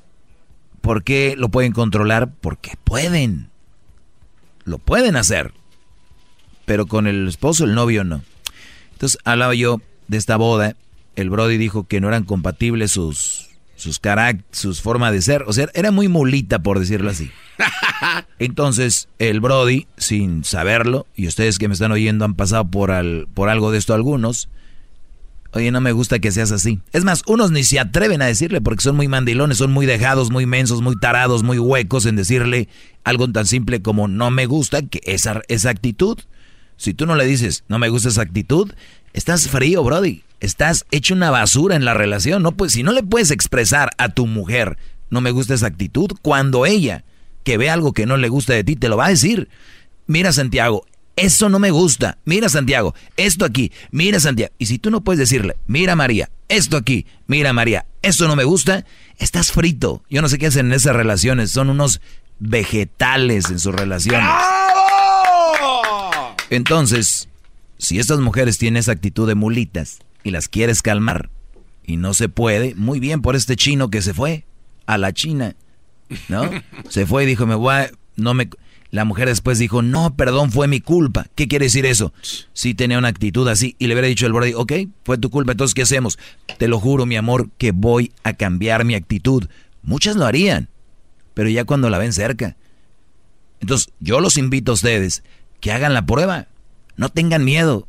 ¿por 0.81 1.02
qué 1.02 1.35
lo 1.36 1.48
pueden 1.48 1.73
controlar? 1.73 2.32
Porque 2.40 2.74
pueden. 2.85 3.51
Lo 4.62 4.78
pueden 4.78 5.16
hacer. 5.16 5.52
Pero 6.64 6.86
con 6.86 7.09
el 7.09 7.27
esposo, 7.27 7.64
el 7.64 7.74
novio, 7.74 8.05
no. 8.05 8.23
Entonces 8.93 9.19
hablaba 9.24 9.52
yo 9.56 9.81
de 10.06 10.19
esta 10.19 10.36
boda. 10.36 10.77
El 11.17 11.31
Brody 11.31 11.59
dijo 11.59 11.85
que 11.85 12.01
no 12.01 12.09
eran 12.09 12.25
compatibles 12.25 12.93
sus, 12.93 13.51
sus 13.77 13.99
caract 13.99 14.43
sus 14.55 14.81
formas 14.81 15.13
de 15.13 15.23
ser. 15.23 15.45
O 15.47 15.53
sea, 15.53 15.69
era 15.75 15.91
muy 15.91 16.09
mulita, 16.09 16.61
por 16.61 16.79
decirlo 16.79 17.11
así. 17.11 17.31
Entonces, 18.39 19.09
el 19.19 19.41
Brody, 19.41 19.87
sin 19.97 20.45
saberlo, 20.45 21.07
y 21.15 21.27
ustedes 21.27 21.59
que 21.59 21.69
me 21.69 21.75
están 21.75 21.93
oyendo 21.93 22.25
han 22.25 22.35
pasado 22.35 22.71
por, 22.71 22.91
al, 22.91 23.29
por 23.35 23.49
algo 23.49 23.71
de 23.71 23.79
esto 23.79 23.95
algunos, 23.95 24.49
oye, 25.53 25.71
no 25.71 25.81
me 25.81 25.93
gusta 25.93 26.19
que 26.19 26.33
seas 26.33 26.53
así. 26.53 26.81
Es 26.93 27.05
más, 27.05 27.23
unos 27.27 27.51
ni 27.51 27.65
se 27.65 27.79
atreven 27.79 28.23
a 28.23 28.27
decirle 28.27 28.61
porque 28.61 28.83
son 28.83 28.97
muy 28.97 29.09
mandilones, 29.09 29.59
son 29.59 29.73
muy 29.73 29.87
dejados, 29.87 30.31
muy 30.31 30.47
mensos, 30.47 30.81
muy 30.81 30.99
tarados, 30.99 31.43
muy 31.43 31.59
huecos 31.59 32.07
en 32.07 32.17
decirle 32.17 32.69
algo 33.05 33.29
tan 33.31 33.47
simple 33.47 33.83
como 33.83 34.09
no 34.09 34.31
me 34.31 34.47
gusta 34.47 34.83
que 34.83 35.01
esa, 35.05 35.43
esa 35.49 35.71
actitud. 35.71 36.19
Si 36.77 36.95
tú 36.95 37.07
no 37.07 37.15
le 37.15 37.27
dices 37.27 37.65
no 37.69 37.79
me 37.79 37.91
gusta 37.91 38.09
esa 38.09 38.23
actitud, 38.23 38.73
estás 39.13 39.49
frío, 39.49 39.83
Brody. 39.83 40.23
Estás 40.41 40.87
hecho 40.91 41.15
una 41.15 41.31
basura 41.31 41.77
en 41.77 41.85
la 41.85 41.95
relación. 41.95 42.43
No, 42.43 42.53
pues, 42.53 42.73
si 42.73 42.83
no 42.83 42.93
le 42.93 43.03
puedes 43.03 43.31
expresar 43.31 43.91
a 43.97 44.09
tu 44.09 44.27
mujer 44.27 44.77
no 45.13 45.21
me 45.21 45.31
gusta 45.31 45.53
esa 45.53 45.67
actitud, 45.67 46.11
cuando 46.23 46.65
ella 46.65 47.05
que 47.45 47.59
ve 47.59 47.69
algo 47.69 47.93
que 47.93 48.07
no 48.07 48.17
le 48.17 48.31
gusta 48.31 48.55
de 48.55 48.65
ti, 48.65 48.77
te 48.77 48.89
lo 48.89 48.97
va 48.97 49.07
a 49.07 49.11
decir. 49.11 49.51
Mira, 50.07 50.33
Santiago, 50.33 50.87
eso 51.17 51.51
no 51.51 51.59
me 51.59 51.71
gusta. 51.71 52.17
Mira, 52.25 52.49
Santiago, 52.49 52.95
esto 53.19 53.45
aquí. 53.45 53.73
Mira, 53.91 54.21
Santiago. 54.21 54.55
Y 54.57 54.67
si 54.67 54.79
tú 54.79 54.91
no 54.91 55.03
puedes 55.03 55.19
decirle, 55.19 55.57
mira, 55.67 55.97
María, 55.97 56.31
esto 56.49 56.79
aquí. 56.79 57.05
Mira, 57.27 57.53
María, 57.53 57.85
eso 58.01 58.27
no 58.27 58.37
me 58.37 58.45
gusta, 58.45 58.87
estás 59.19 59.53
frito. 59.53 60.03
Yo 60.09 60.23
no 60.23 60.31
sé 60.31 60.39
qué 60.39 60.47
hacen 60.47 60.67
en 60.67 60.73
esas 60.73 60.97
relaciones. 60.97 61.51
Son 61.51 61.69
unos 61.69 62.01
vegetales 62.39 63.51
en 63.51 63.59
sus 63.59 63.75
relaciones. 63.75 64.31
Entonces, 66.49 67.29
si 67.83 67.99
estas 67.99 68.21
mujeres 68.21 68.59
tienen 68.59 68.79
esa 68.79 68.93
actitud 68.93 69.29
de 69.29 69.35
mulitas 69.35 69.99
y 70.25 70.31
las 70.31 70.49
quieres 70.49 70.83
calmar 70.83 71.31
y 71.85 71.97
no 71.97 72.15
se 72.15 72.29
puede, 72.29 72.75
muy 72.77 73.01
bien 73.01 73.23
por 73.23 73.37
este 73.37 73.57
chino 73.57 73.91
que 73.91 74.03
se 74.03 74.15
fue 74.15 74.45
a 74.87 74.99
la 74.99 75.13
China 75.13 75.57
¿no? 76.29 76.51
Se 76.89 77.07
fue 77.07 77.25
y 77.25 77.27
dijo, 77.27 77.47
me 77.47 77.55
voy 77.55 77.75
a, 77.75 77.91
no 78.17 78.35
me... 78.35 78.49
La 78.91 79.07
mujer 79.07 79.27
después 79.27 79.59
dijo, 79.59 79.81
no, 79.81 80.17
perdón, 80.17 80.53
fue 80.53 80.69
mi 80.69 80.81
culpa. 80.81 81.27
¿Qué 81.35 81.49
quiere 81.49 81.65
decir 81.65 81.87
eso? 81.87 82.13
Si 82.53 82.75
tenía 82.75 82.99
una 82.99 83.09
actitud 83.09 83.49
así 83.49 83.75
y 83.79 83.87
le 83.87 83.95
hubiera 83.95 84.07
dicho 84.07 84.27
el 84.27 84.35
Brody, 84.35 84.53
ok, 84.53 84.73
fue 85.03 85.17
tu 85.17 85.31
culpa, 85.31 85.53
entonces 85.53 85.73
¿qué 85.73 85.81
hacemos? 85.81 86.19
Te 86.59 86.69
lo 86.69 86.79
juro, 86.79 87.07
mi 87.07 87.17
amor, 87.17 87.49
que 87.57 87.73
voy 87.73 88.13
a 88.23 88.35
cambiar 88.35 88.85
mi 88.85 88.95
actitud. 88.95 89.49
Muchas 89.83 90.17
lo 90.17 90.27
harían, 90.27 90.69
pero 91.33 91.49
ya 91.49 91.65
cuando 91.65 91.89
la 91.89 91.97
ven 91.97 92.13
cerca. 92.13 92.57
Entonces, 93.61 93.91
yo 93.99 94.21
los 94.21 94.37
invito 94.37 94.73
a 94.73 94.75
ustedes 94.75 95.23
que 95.61 95.73
hagan 95.73 95.95
la 95.95 96.05
prueba. 96.05 96.49
No 96.97 97.09
tengan 97.09 97.44
miedo. 97.44 97.86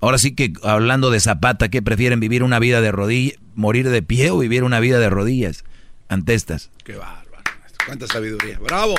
Ahora 0.00 0.18
sí 0.18 0.34
que 0.34 0.52
hablando 0.62 1.10
de 1.10 1.20
Zapata, 1.20 1.68
¿qué 1.70 1.80
prefieren 1.80 2.20
vivir 2.20 2.42
una 2.42 2.58
vida 2.58 2.80
de 2.80 2.92
rodillas, 2.92 3.38
morir 3.54 3.88
de 3.88 4.02
pie 4.02 4.30
o 4.30 4.38
vivir 4.38 4.64
una 4.64 4.80
vida 4.80 4.98
de 4.98 5.08
rodillas? 5.08 5.64
ante 6.08 6.34
estas. 6.34 6.70
Qué 6.84 6.94
bárbaro. 6.94 7.42
Cuánta 7.86 8.06
sabiduría. 8.06 8.58
Bravo. 8.58 8.94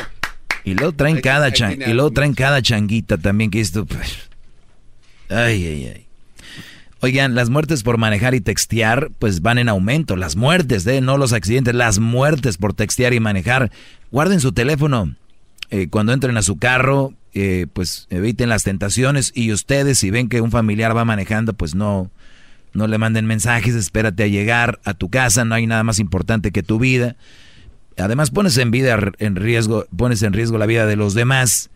Y 0.63 0.73
luego 0.73 0.93
traen 0.93 1.21
cada 1.21 1.49
y 1.49 1.93
luego 1.93 2.11
traen 2.11 2.33
cada 2.33 2.61
changuita 2.61 3.17
también 3.17 3.51
que 3.51 3.61
esto. 3.61 3.85
Pues, 3.85 4.29
ay, 5.29 5.65
ay, 5.65 5.91
ay. 5.95 6.05
Oigan, 7.01 7.35
las 7.35 7.49
muertes 7.49 7.83
por 7.83 7.97
manejar 7.97 8.33
y 8.33 8.41
textear, 8.41 9.11
pues 9.19 9.41
van 9.41 9.57
en 9.59 9.69
aumento. 9.69 10.15
Las 10.15 10.35
muertes, 10.35 10.83
de 10.83 11.01
no 11.01 11.17
los 11.17 11.33
accidentes, 11.33 11.75
las 11.75 11.99
muertes 11.99 12.57
por 12.57 12.73
textear 12.73 13.13
y 13.13 13.19
manejar. 13.19 13.71
Guarden 14.11 14.39
su 14.39 14.53
teléfono. 14.53 15.15
Eh, 15.69 15.87
cuando 15.89 16.13
entren 16.13 16.37
a 16.37 16.41
su 16.41 16.57
carro, 16.57 17.13
eh, 17.35 17.67
pues 17.71 18.07
eviten 18.09 18.49
las 18.49 18.63
tentaciones. 18.63 19.31
Y 19.35 19.51
ustedes, 19.51 19.99
si 19.99 20.09
ven 20.09 20.29
que 20.29 20.41
un 20.41 20.51
familiar 20.51 20.95
va 20.95 21.03
manejando, 21.05 21.53
pues 21.53 21.75
no, 21.75 22.09
no 22.73 22.87
le 22.87 22.97
manden 22.97 23.25
mensajes, 23.25 23.75
espérate 23.75 24.23
a 24.23 24.27
llegar 24.27 24.79
a 24.85 24.93
tu 24.93 25.09
casa, 25.09 25.43
no 25.43 25.53
hay 25.53 25.67
nada 25.67 25.83
más 25.83 25.99
importante 25.99 26.51
que 26.51 26.63
tu 26.63 26.79
vida. 26.79 27.17
Además 27.97 28.31
pones 28.31 28.57
en 28.57 28.71
vida 28.71 28.97
en 29.19 29.35
riesgo, 29.35 29.85
pones 29.95 30.23
en 30.23 30.33
riesgo 30.33 30.57
la 30.57 30.65
vida 30.65 30.85
de 30.85 30.95
los 30.95 31.13
demás. 31.13 31.69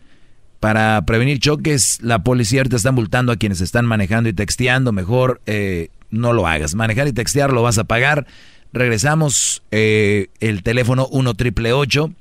Para 0.60 1.04
prevenir 1.06 1.38
choques, 1.38 1.98
la 2.02 2.22
policía 2.22 2.62
te 2.64 2.76
está 2.76 2.92
multando 2.92 3.32
a 3.32 3.36
quienes 3.36 3.60
están 3.60 3.86
manejando 3.86 4.28
y 4.28 4.32
texteando. 4.32 4.92
Mejor 4.92 5.42
eh, 5.46 5.88
no 6.10 6.32
lo 6.32 6.46
hagas. 6.46 6.74
Manejar 6.74 7.06
y 7.08 7.12
textear 7.12 7.52
lo 7.52 7.62
vas 7.62 7.78
a 7.78 7.84
pagar. 7.84 8.26
Regresamos 8.72 9.62
eh, 9.70 10.28
el 10.40 10.62
teléfono 10.62 11.06
1 11.10 11.34
triple 11.34 11.72
874 11.72 12.19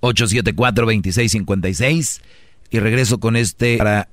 2656 0.00 2.22
y 2.70 2.78
regreso 2.78 3.18
con 3.18 3.36
este 3.36 3.78
para 3.78 4.08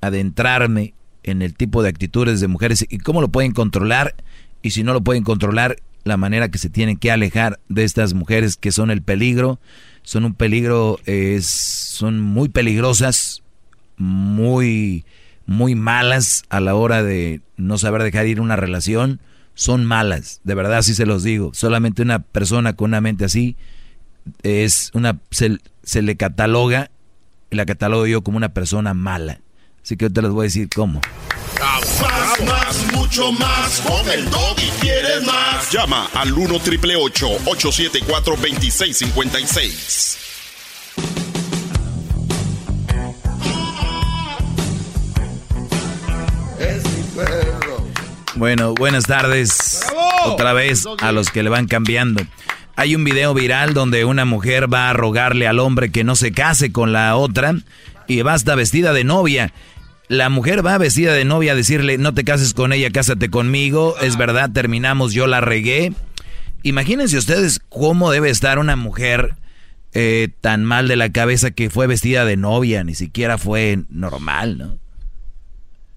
adentrarme 0.00 0.94
en 1.22 1.42
el 1.42 1.54
tipo 1.54 1.82
de 1.82 1.88
actitudes 1.88 2.40
de 2.40 2.48
mujeres 2.48 2.84
y 2.88 2.98
cómo 2.98 3.20
lo 3.20 3.28
pueden 3.28 3.52
controlar. 3.52 4.14
Y 4.62 4.70
si 4.70 4.82
no 4.82 4.92
lo 4.92 5.02
pueden 5.02 5.24
controlar, 5.24 5.76
la 6.04 6.16
manera 6.16 6.50
que 6.50 6.58
se 6.58 6.70
tienen 6.70 6.96
que 6.96 7.10
alejar 7.10 7.60
de 7.68 7.84
estas 7.84 8.14
mujeres 8.14 8.56
que 8.56 8.72
son 8.72 8.90
el 8.90 9.02
peligro, 9.02 9.58
son 10.02 10.24
un 10.24 10.34
peligro, 10.34 10.98
es, 11.06 11.46
son 11.46 12.20
muy 12.20 12.50
peligrosas, 12.50 13.42
muy, 13.96 15.04
muy 15.46 15.74
malas 15.74 16.44
a 16.50 16.60
la 16.60 16.74
hora 16.74 17.02
de 17.02 17.40
no 17.56 17.78
saber 17.78 18.02
dejar 18.02 18.26
ir 18.26 18.40
una 18.40 18.56
relación, 18.56 19.20
son 19.54 19.84
malas, 19.84 20.40
de 20.44 20.54
verdad 20.54 20.78
así 20.78 20.94
se 20.94 21.06
los 21.06 21.22
digo, 21.22 21.52
solamente 21.54 22.02
una 22.02 22.18
persona 22.18 22.74
con 22.74 22.90
una 22.90 23.00
mente 23.00 23.24
así 23.24 23.56
es 24.42 24.90
una, 24.94 25.18
se, 25.30 25.58
se 25.82 26.02
le 26.02 26.16
cataloga, 26.16 26.90
y 27.50 27.56
la 27.56 27.66
catalogo 27.66 28.06
yo 28.06 28.22
como 28.22 28.36
una 28.36 28.50
persona 28.50 28.94
mala. 28.94 29.40
Así 29.82 29.96
que 29.96 30.06
yo 30.06 30.12
te 30.12 30.22
les 30.22 30.30
voy 30.30 30.44
a 30.44 30.44
decir 30.44 30.68
cómo. 30.74 31.00
Más, 31.60 32.00
más, 32.46 32.92
mucho 32.92 33.32
más. 33.32 33.80
Con 33.80 34.08
el 34.10 34.24
y 34.24 34.70
quieres 34.80 35.24
más. 35.24 35.70
Llama 35.70 36.08
al 36.14 36.32
1 36.32 36.58
triple 36.60 36.96
874 36.96 38.36
2656. 38.36 40.18
Bueno, 48.36 48.74
buenas 48.74 49.04
tardes. 49.04 49.80
Otra 50.26 50.52
vez 50.52 50.84
a 51.00 51.12
los 51.12 51.30
que 51.30 51.42
le 51.42 51.50
van 51.50 51.66
cambiando. 51.66 52.22
Hay 52.76 52.94
un 52.94 53.04
video 53.04 53.34
viral 53.34 53.74
donde 53.74 54.04
una 54.04 54.24
mujer 54.24 54.72
va 54.72 54.90
a 54.90 54.92
rogarle 54.92 55.46
al 55.46 55.60
hombre 55.60 55.90
que 55.90 56.04
no 56.04 56.16
se 56.16 56.32
case 56.32 56.72
con 56.72 56.92
la 56.92 57.16
otra 57.16 57.54
y 58.08 58.22
va 58.22 58.34
hasta 58.34 58.54
vestida 58.54 58.92
de 58.92 59.04
novia 59.04 59.52
la 60.08 60.28
mujer 60.28 60.64
va 60.64 60.78
vestida 60.78 61.14
de 61.14 61.24
novia 61.24 61.52
a 61.52 61.56
decirle, 61.56 61.98
no 61.98 62.14
te 62.14 62.24
cases 62.24 62.54
con 62.54 62.72
ella, 62.72 62.90
cásate 62.90 63.30
conmigo, 63.30 63.96
es 64.00 64.16
verdad, 64.16 64.50
terminamos, 64.52 65.12
yo 65.12 65.26
la 65.26 65.40
regué. 65.40 65.92
Imagínense 66.62 67.16
ustedes 67.16 67.60
cómo 67.68 68.10
debe 68.10 68.30
estar 68.30 68.58
una 68.58 68.76
mujer 68.76 69.34
eh, 69.92 70.28
tan 70.40 70.64
mal 70.64 70.88
de 70.88 70.96
la 70.96 71.10
cabeza 71.10 71.50
que 71.50 71.70
fue 71.70 71.86
vestida 71.86 72.24
de 72.24 72.36
novia, 72.36 72.84
ni 72.84 72.94
siquiera 72.94 73.38
fue 73.38 73.80
normal, 73.88 74.58
¿no? 74.58 74.78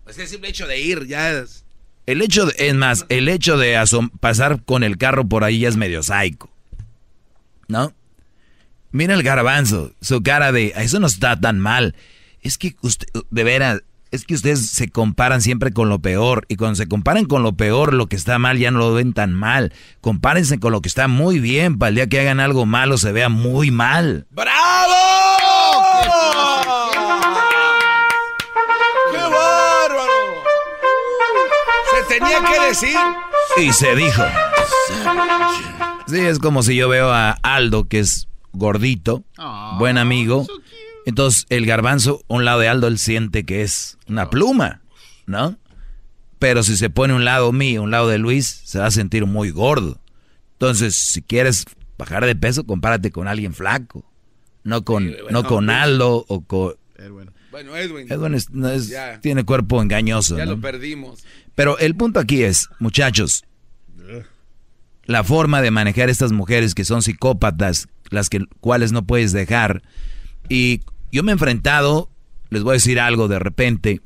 Pues 0.04 0.18
el 0.20 0.28
simple 0.28 0.50
hecho 0.50 0.68
de 0.68 0.80
ir 0.80 1.06
ya 1.06 1.32
es... 1.32 1.66
El 2.06 2.22
hecho, 2.22 2.46
de, 2.46 2.56
es 2.58 2.74
más, 2.74 3.06
el 3.10 3.28
hecho 3.28 3.58
de 3.58 3.78
pasar 4.22 4.64
con 4.64 4.84
el 4.84 4.98
carro 4.98 5.28
por 5.28 5.44
ahí 5.44 5.60
ya 5.60 5.68
es 5.68 5.76
medio 5.76 6.02
psycho, 6.02 6.50
¿no? 7.68 7.94
Mira 8.92 9.14
el 9.14 9.24
garbanzo, 9.24 9.92
su 10.02 10.24
cara 10.24 10.52
de, 10.52 10.74
eso 10.78 11.00
no 11.00 11.08
está 11.08 11.40
tan 11.40 11.60
mal. 11.60 11.96
Es 12.42 12.58
que 12.58 12.76
usted, 12.82 13.08
de 13.30 13.44
veras, 13.44 13.82
es 14.12 14.26
que 14.26 14.36
ustedes 14.36 14.68
se 14.68 14.90
comparan 14.90 15.42
siempre 15.42 15.72
con 15.72 15.90
lo 15.90 16.00
peor 16.00 16.46
y 16.48 16.56
cuando 16.56 16.76
se 16.76 16.88
comparan 16.88 17.26
con 17.26 17.44
lo 17.44 17.54
peor, 17.54 17.94
lo 17.94 18.08
que 18.08 18.16
está 18.16 18.40
mal 18.40 18.58
ya 18.58 18.72
no 18.72 18.80
lo 18.80 18.94
ven 18.94 19.14
tan 19.14 19.34
mal. 19.34 19.74
Compárense 20.02 20.60
con 20.60 20.72
lo 20.72 20.82
que 20.82 20.88
está 20.88 21.08
muy 21.08 21.40
bien 21.40 21.78
para 21.78 21.90
el 21.90 21.96
día 21.96 22.08
que 22.08 22.20
hagan 22.20 22.40
algo 22.40 22.66
malo 22.66 22.98
se 22.98 23.12
vea 23.12 23.30
muy 23.30 23.72
mal. 23.72 24.26
¡Bravo! 24.32 24.48
¡Qué 29.12 29.18
bárbaro! 29.18 30.44
Se 31.92 32.16
tenía 32.16 32.40
que 32.44 32.68
decir. 32.68 32.98
Y 33.58 33.74
se 33.74 33.96
dijo. 33.96 34.24
Sí, 36.08 36.20
es 36.20 36.40
como 36.40 36.64
si 36.64 36.76
yo 36.76 36.90
veo 36.90 37.12
a 37.12 37.32
Aldo, 37.32 37.88
que 37.88 38.00
es 38.00 38.28
gordito, 38.54 39.24
buen 39.78 39.98
amigo. 39.98 40.46
Entonces 41.06 41.46
el 41.50 41.66
garbanzo, 41.66 42.24
un 42.28 42.46
lado 42.46 42.60
de 42.60 42.68
Aldo, 42.68 42.88
él 42.88 42.98
siente 42.98 43.46
que 43.46 43.62
es 43.62 43.98
una 44.08 44.30
pluma, 44.30 44.82
¿no? 45.26 45.58
Pero 46.40 46.64
si 46.64 46.78
se 46.78 46.90
pone 46.90 47.14
un 47.14 47.26
lado 47.26 47.52
mío, 47.52 47.84
un 47.84 47.92
lado 47.92 48.08
de 48.08 48.18
Luis, 48.18 48.62
se 48.64 48.80
va 48.80 48.88
a 48.88 48.92
sentir 48.92 49.26
muy 49.26 49.50
gordo. 49.50 50.00
Entonces, 50.54 50.96
si 50.96 51.22
quieres 51.22 51.66
bajar 51.98 52.26
de 52.26 52.36
peso, 52.36 52.66
compárate 52.66 53.12
con 53.12 53.28
alguien 53.28 53.54
flaco. 53.54 54.06
No 54.64 54.84
con, 54.84 55.16
no 55.30 55.44
con 55.44 55.70
Aldo 55.70 56.26
o 56.28 56.42
con... 56.42 56.76
Bueno, 57.52 57.76
Edwin. 57.76 58.12
Edwin 58.12 59.22
tiene 59.22 59.46
cuerpo 59.46 59.82
engañoso. 59.82 60.38
Ya 60.38 60.46
lo 60.46 60.60
perdimos. 60.60 61.24
Pero 61.56 61.80
el 61.80 61.96
punto 61.96 62.20
aquí 62.20 62.44
es, 62.44 62.70
muchachos, 62.80 63.46
la 65.08 65.24
forma 65.24 65.62
de 65.62 65.72
manejar 65.72 66.10
estas 66.10 66.34
mujeres 66.34 66.76
que 66.76 66.86
son 66.86 67.02
psicópatas, 67.02 67.88
las 68.10 68.30
que, 68.30 68.46
cuales 68.60 68.92
no 68.92 69.06
puedes 69.06 69.32
dejar, 69.32 69.82
y 70.50 70.82
yo 71.12 71.24
me 71.24 71.32
he 71.32 71.34
enfrentado, 71.34 72.10
les 72.50 72.64
voy 72.64 72.72
a 72.72 72.74
decir 72.74 73.00
algo 73.00 73.28
de 73.28 73.40
repente. 73.40 74.02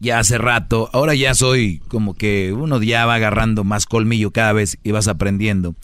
ya 0.00 0.18
hace 0.18 0.36
rato, 0.36 0.90
ahora 0.92 1.14
ya 1.14 1.32
soy 1.32 1.80
como 1.86 2.14
que 2.14 2.52
uno 2.52 2.82
ya 2.82 3.06
va 3.06 3.14
agarrando 3.14 3.62
más 3.62 3.86
colmillo 3.86 4.32
cada 4.32 4.52
vez 4.52 4.76
y 4.82 4.90
vas 4.90 5.06
aprendiendo. 5.06 5.76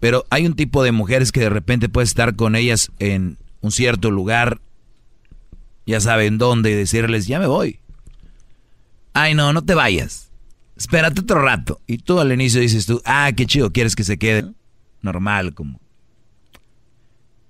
Pero 0.00 0.26
hay 0.28 0.44
un 0.44 0.54
tipo 0.54 0.82
de 0.82 0.92
mujeres 0.92 1.32
que 1.32 1.40
de 1.40 1.48
repente 1.48 1.88
puedes 1.88 2.10
estar 2.10 2.36
con 2.36 2.54
ellas 2.54 2.90
en 2.98 3.38
un 3.62 3.72
cierto 3.72 4.10
lugar, 4.10 4.60
ya 5.86 6.00
saben 6.00 6.36
dónde, 6.36 6.72
y 6.72 6.74
decirles, 6.74 7.26
ya 7.26 7.38
me 7.38 7.46
voy. 7.46 7.80
Ay, 9.14 9.34
no, 9.34 9.54
no 9.54 9.62
te 9.64 9.74
vayas. 9.74 10.27
Espérate 10.78 11.20
otro 11.20 11.42
rato. 11.42 11.80
Y 11.88 11.98
tú 11.98 12.20
al 12.20 12.32
inicio 12.32 12.60
dices 12.60 12.86
tú, 12.86 13.02
ah, 13.04 13.30
qué 13.36 13.46
chido, 13.46 13.72
quieres 13.72 13.96
que 13.96 14.04
se 14.04 14.16
quede. 14.16 14.52
Normal, 15.02 15.52
como. 15.52 15.80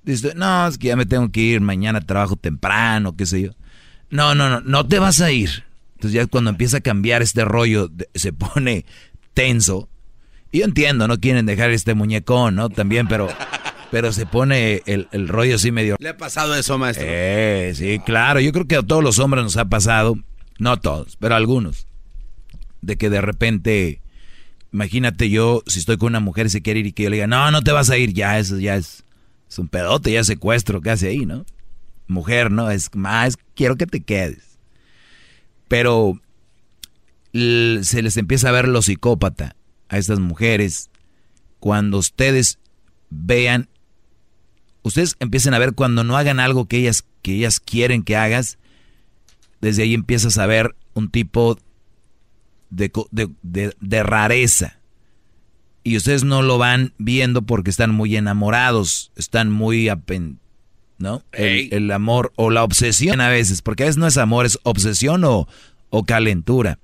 Dices, 0.02 0.34
no, 0.34 0.66
es 0.66 0.78
que 0.78 0.88
ya 0.88 0.96
me 0.96 1.04
tengo 1.04 1.30
que 1.30 1.40
ir, 1.40 1.60
mañana 1.60 2.00
trabajo 2.00 2.36
temprano, 2.36 3.14
qué 3.14 3.26
sé 3.26 3.42
yo. 3.42 3.50
No, 4.08 4.34
no, 4.34 4.48
no, 4.48 4.60
no 4.62 4.86
te 4.86 4.98
vas 4.98 5.20
a 5.20 5.30
ir. 5.30 5.64
Entonces 5.96 6.14
ya 6.14 6.26
cuando 6.26 6.48
empieza 6.50 6.78
a 6.78 6.80
cambiar 6.80 7.20
este 7.20 7.44
rollo, 7.44 7.90
se 8.14 8.32
pone 8.32 8.86
tenso. 9.34 9.90
Y 10.50 10.60
yo 10.60 10.64
entiendo, 10.64 11.06
no 11.06 11.20
quieren 11.20 11.44
dejar 11.44 11.70
este 11.70 11.92
muñecón, 11.92 12.54
¿no? 12.54 12.70
También, 12.70 13.08
pero, 13.08 13.28
pero 13.90 14.10
se 14.14 14.24
pone 14.24 14.82
el, 14.86 15.08
el 15.12 15.28
rollo 15.28 15.56
así 15.56 15.70
medio... 15.70 15.96
¿Le 15.98 16.08
ha 16.08 16.16
pasado 16.16 16.54
eso, 16.54 16.78
maestro? 16.78 17.04
Eh, 17.06 17.72
sí, 17.74 17.98
claro. 17.98 18.40
Yo 18.40 18.52
creo 18.52 18.66
que 18.66 18.76
a 18.76 18.82
todos 18.82 19.04
los 19.04 19.18
hombres 19.18 19.44
nos 19.44 19.58
ha 19.58 19.66
pasado, 19.66 20.16
no 20.58 20.78
todos, 20.78 21.16
pero 21.16 21.34
a 21.34 21.36
algunos. 21.36 21.86
De 22.80 22.96
que 22.96 23.10
de 23.10 23.20
repente, 23.20 24.00
imagínate 24.72 25.30
yo, 25.30 25.62
si 25.66 25.80
estoy 25.80 25.96
con 25.96 26.08
una 26.08 26.20
mujer 26.20 26.46
y 26.46 26.50
se 26.50 26.62
quiere 26.62 26.80
ir 26.80 26.86
y 26.86 26.92
que 26.92 27.04
yo 27.04 27.10
le 27.10 27.16
diga, 27.16 27.26
no, 27.26 27.50
no 27.50 27.62
te 27.62 27.72
vas 27.72 27.90
a 27.90 27.98
ir, 27.98 28.12
ya 28.12 28.38
eso 28.38 28.58
ya 28.58 28.76
es, 28.76 29.04
es 29.48 29.58
un 29.58 29.68
pedote, 29.68 30.12
ya 30.12 30.20
es 30.20 30.26
secuestro 30.26 30.80
casi 30.80 31.06
ahí, 31.06 31.26
¿no? 31.26 31.44
Mujer, 32.06 32.50
¿no? 32.50 32.70
Es 32.70 32.94
más, 32.94 33.36
quiero 33.54 33.76
que 33.76 33.86
te 33.86 34.00
quedes. 34.00 34.58
Pero 35.66 36.20
se 37.32 38.02
les 38.02 38.16
empieza 38.16 38.48
a 38.48 38.52
ver 38.52 38.68
lo 38.68 38.80
psicópata 38.82 39.54
a 39.88 39.98
estas 39.98 40.18
mujeres 40.18 40.90
cuando 41.60 41.98
ustedes 41.98 42.58
vean, 43.10 43.68
ustedes 44.82 45.16
empiecen 45.20 45.54
a 45.54 45.58
ver 45.58 45.74
cuando 45.74 46.04
no 46.04 46.16
hagan 46.16 46.40
algo 46.40 46.66
que 46.66 46.78
ellas, 46.78 47.04
que 47.22 47.34
ellas 47.34 47.60
quieren 47.60 48.02
que 48.02 48.16
hagas, 48.16 48.58
desde 49.60 49.82
ahí 49.82 49.94
empiezas 49.94 50.38
a 50.38 50.46
ver 50.46 50.74
un 50.94 51.10
tipo 51.10 51.58
de, 52.70 52.90
de, 53.42 54.02
rareza. 54.02 54.78
Y 55.84 55.96
ustedes 55.96 56.24
no 56.24 56.42
lo 56.42 56.58
van 56.58 56.92
viendo 56.98 57.42
porque 57.42 57.70
están 57.70 57.94
muy 57.94 58.16
enamorados, 58.16 59.12
están 59.16 59.50
muy... 59.50 59.88
Apen, 59.88 60.38
¿No? 60.98 61.22
El, 61.30 61.72
el, 61.72 61.90
amor 61.92 62.32
o 62.34 62.50
la 62.50 62.64
obsesión 62.64 63.20
a 63.20 63.28
veces, 63.28 63.62
porque 63.62 63.84
a 63.84 63.86
veces 63.86 63.98
no 63.98 64.08
es 64.08 64.16
amor, 64.16 64.46
es 64.46 64.58
obsesión 64.64 65.22
o, 65.22 65.46
o 65.90 66.04
calentura. 66.04 66.80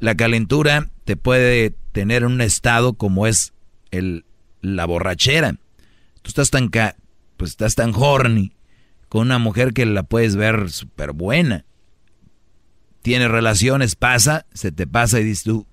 La 0.00 0.16
calentura 0.16 0.90
te 1.04 1.16
puede 1.16 1.74
tener 1.92 2.22
en 2.24 2.32
un 2.32 2.40
estado 2.40 2.94
como 2.94 3.28
es 3.28 3.52
el, 3.92 4.24
la 4.60 4.86
borrachera. 4.86 5.52
Tú 6.22 6.28
estás 6.28 6.50
tan, 6.50 6.70
pues 7.36 7.52
estás 7.52 7.74
tan 7.74 7.92
horny 7.94 8.52
con 9.08 9.22
una 9.22 9.38
mujer 9.38 9.72
que 9.72 9.86
la 9.86 10.02
puedes 10.02 10.34
ver 10.36 10.70
súper 10.70 11.12
buena. 11.12 11.64
Tiene 13.04 13.28
relaciones, 13.28 13.96
pasa, 13.96 14.46
se 14.54 14.72
te 14.72 14.86
pasa 14.86 15.20
y 15.20 15.24
dices 15.24 15.44
tú, 15.44 15.66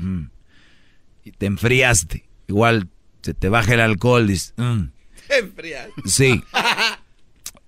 mm", 0.00 0.24
y 1.22 1.30
te 1.30 1.46
enfriaste. 1.46 2.28
Igual 2.48 2.88
se 3.20 3.34
te 3.34 3.48
baja 3.48 3.74
el 3.74 3.80
alcohol, 3.80 4.26
dices, 4.26 4.52
mm". 4.56 4.86
Te 5.28 5.38
enfriaste. 5.38 6.02
Sí. 6.06 6.42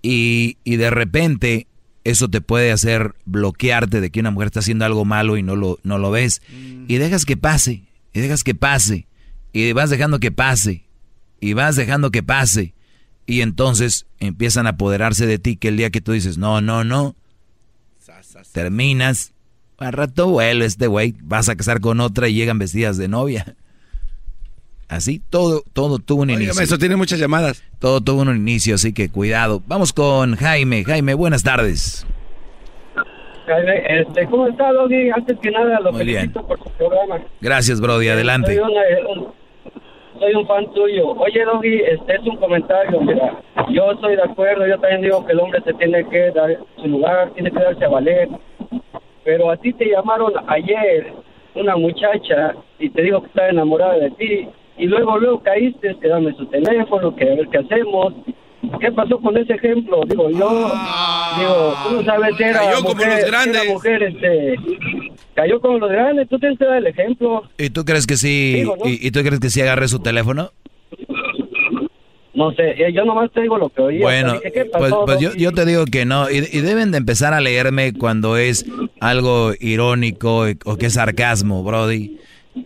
Y, 0.07 0.59
y 0.65 0.77
de 0.77 0.91
repente 0.91 1.66
eso 2.05 2.28
te 2.28 2.43
puede 2.43 2.73
hacer 2.73 3.15
bloquearte 3.24 4.03
de 4.03 4.11
que 4.11 4.20
una 4.20 4.31
mujer 4.31 4.49
está 4.49 4.61
haciendo 4.61 4.85
algo 4.85 5.07
malo 5.07 5.39
y 5.39 5.43
no 5.43 5.57
lo, 5.57 5.78
no 5.82 5.97
lo 5.97 6.11
ves. 6.11 6.43
Mm. 6.51 6.85
Y 6.89 6.97
dejas 6.97 7.24
que 7.24 7.39
pase, 7.39 7.85
y 8.12 8.20
dejas 8.20 8.45
que 8.45 8.55
pase, 8.55 9.07
y 9.55 9.73
vas 9.73 9.89
dejando 9.89 10.20
que 10.20 10.31
pase, 10.31 10.85
y 11.41 11.55
vas 11.55 11.77
dejando 11.77 12.11
que 12.11 12.23
pase. 12.23 12.74
Y 13.24 13.41
entonces 13.41 14.05
empiezan 14.19 14.66
a 14.66 14.70
apoderarse 14.70 15.27
de 15.27 15.39
ti 15.39 15.57
que 15.57 15.69
el 15.69 15.78
día 15.78 15.89
que 15.89 16.03
tú 16.03 16.12
dices, 16.12 16.36
no, 16.36 16.61
no, 16.61 16.85
no, 16.85 17.16
terminas, 18.52 19.32
al 19.78 19.93
rato 19.93 20.28
vuelve 20.28 20.65
este 20.65 20.86
güey, 20.86 21.15
vas 21.23 21.48
a 21.48 21.56
casar 21.56 21.81
con 21.81 22.01
otra 22.01 22.28
y 22.28 22.35
llegan 22.35 22.59
vestidas 22.59 22.97
de 22.97 23.09
novia. 23.09 23.56
Así, 24.89 25.20
todo, 25.31 25.62
todo 25.73 25.98
tuvo 25.98 26.23
un 26.23 26.31
inicio. 26.31 26.61
Eso 26.62 26.78
tiene 26.78 26.97
muchas 26.97 27.19
llamadas. 27.19 27.62
Todo 27.78 28.01
tuvo 28.01 28.23
un 28.23 28.36
inicio, 28.36 28.74
así 28.77 28.93
que 28.93 29.09
cuidado. 29.09 29.62
Vamos 29.66 29.93
con 29.93 30.36
Jaime. 30.36 30.85
Jaime, 30.85 31.15
buenas 31.15 31.43
tardes. 31.43 32.06
Jaime, 33.47 33.82
este, 34.01 34.27
¿cómo 34.27 34.47
está, 34.47 34.73
Doggy? 34.73 35.11
Antes 35.11 35.39
que 35.40 35.51
nada, 35.51 35.81
lo 35.81 35.93
Muy 35.93 36.05
felicito 36.05 36.47
por 36.47 36.59
su 36.59 36.70
programa. 36.70 37.20
Gracias, 37.40 37.81
Brody, 37.81 38.09
adelante. 38.09 38.56
Soy, 38.56 38.65
un, 38.65 39.35
soy 40.24 40.34
un 40.34 40.46
fan 40.46 40.66
tuyo. 40.72 41.10
Oye, 41.10 41.44
Doggy, 41.44 41.82
este 41.82 42.14
es 42.14 42.22
un 42.22 42.36
comentario, 42.36 42.98
mira. 43.01 43.42
Yo 43.68 43.92
estoy 43.92 44.16
de 44.16 44.22
acuerdo, 44.22 44.66
yo 44.66 44.78
también 44.78 45.02
digo 45.02 45.24
que 45.26 45.32
el 45.32 45.40
hombre 45.40 45.60
se 45.62 45.74
tiene 45.74 46.02
que 46.09 46.30
dar 46.30 46.59
su 46.76 46.88
lugar, 46.88 47.30
tiene 47.32 47.51
que 47.51 47.60
darse 47.60 47.84
a 47.84 47.88
valer. 47.88 48.28
Pero 49.22 49.51
a 49.51 49.56
ti 49.56 49.72
te 49.74 49.90
llamaron 49.90 50.32
ayer 50.46 51.12
una 51.55 51.76
muchacha 51.76 52.55
y 52.78 52.88
te 52.88 53.02
dijo 53.02 53.20
que 53.20 53.26
estaba 53.28 53.48
enamorada 53.48 53.98
de 53.98 54.10
ti 54.12 54.48
y 54.78 54.86
luego 54.86 55.18
luego 55.18 55.40
caíste, 55.40 55.94
que 56.01 56.09
dame 56.09 56.32
su 56.34 56.46
teléfono, 56.46 57.14
que 57.14 57.30
a 57.30 57.34
ver 57.34 57.48
qué 57.48 57.59
hacemos. 57.59 58.14
¿Qué 58.81 58.93
pasó 58.93 59.19
con 59.19 59.36
ese 59.36 59.55
ejemplo? 59.55 60.03
Digo, 60.09 60.31
yo, 60.31 60.73
digo, 61.39 61.74
tú 61.89 61.97
no 61.97 62.05
sabes 62.05 62.41
era 62.41 62.61
cayó 62.61 62.82
mujer, 62.82 62.97
como 62.97 63.05
los 63.05 63.24
grandes. 63.27 63.62
era 63.62 63.73
mujer, 63.73 64.03
este, 64.03 64.55
cayó 65.35 65.61
como 65.61 65.78
los 65.78 65.91
grandes, 65.91 66.28
tú 66.28 66.39
tienes 66.39 66.59
que 66.59 66.65
dar 66.65 66.78
el 66.78 66.86
ejemplo. 66.86 67.43
¿Y 67.59 67.70
tú 67.70 67.85
crees 67.85 68.07
que 68.07 68.16
sí, 68.16 68.55
Digo, 68.55 68.77
¿no? 68.77 68.89
y, 68.89 68.99
y 69.07 69.11
tú 69.11 69.20
crees 69.20 69.41
que 69.41 69.51
sí 69.51 69.61
agarre 69.61 69.89
su 69.89 70.01
teléfono? 70.01 70.51
No 72.35 72.53
sé, 72.53 72.70
eh, 72.70 72.93
yo 72.93 73.05
nomás 73.05 73.31
te 73.32 73.43
digo 73.43 73.57
lo 73.57 73.69
que 73.69 73.81
oí. 73.81 74.01
Bueno, 74.01 74.35
Dije, 74.35 74.53
¿qué 74.53 74.65
pues, 74.65 74.91
pasó, 74.91 75.05
pues 75.05 75.20
yo 75.20 75.53
te 75.53 75.65
digo 75.65 75.85
que 75.85 76.05
no, 76.05 76.28
y, 76.31 76.39
y 76.39 76.61
deben 76.62 76.91
de 76.91 76.99
empezar 76.99 77.32
a 77.32 77.41
leerme 77.41 77.93
cuando 77.93 78.36
es 78.36 78.66
algo 79.01 79.53
irónico 79.61 80.47
o 80.65 80.77
que 80.77 80.86
es 80.86 80.95
sarcasmo, 80.95 81.62
Brody. 81.62 82.19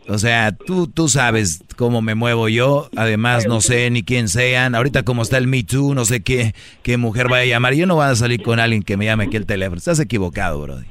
O 0.08 0.18
sea, 0.18 0.52
tú, 0.52 0.86
tú 0.86 1.08
sabes 1.08 1.62
cómo 1.76 2.02
me 2.02 2.14
muevo 2.14 2.48
yo, 2.48 2.88
además 2.96 3.46
no 3.46 3.60
sé 3.60 3.90
ni 3.90 4.02
quién 4.02 4.28
sean, 4.28 4.74
ahorita 4.74 5.02
como 5.02 5.22
está 5.22 5.38
el 5.38 5.46
Me 5.46 5.62
Too, 5.62 5.94
no 5.94 6.04
sé 6.04 6.22
qué, 6.22 6.52
qué 6.82 6.96
mujer 6.96 7.28
vaya 7.28 7.42
a 7.42 7.46
llamar, 7.56 7.74
yo 7.74 7.86
no 7.86 7.94
voy 7.96 8.06
a 8.06 8.14
salir 8.14 8.42
con 8.42 8.58
alguien 8.60 8.82
que 8.82 8.96
me 8.96 9.04
llame 9.06 9.24
aquí 9.24 9.36
el 9.36 9.46
teléfono, 9.46 9.78
estás 9.78 10.00
equivocado, 10.00 10.60
Brody. 10.60 10.86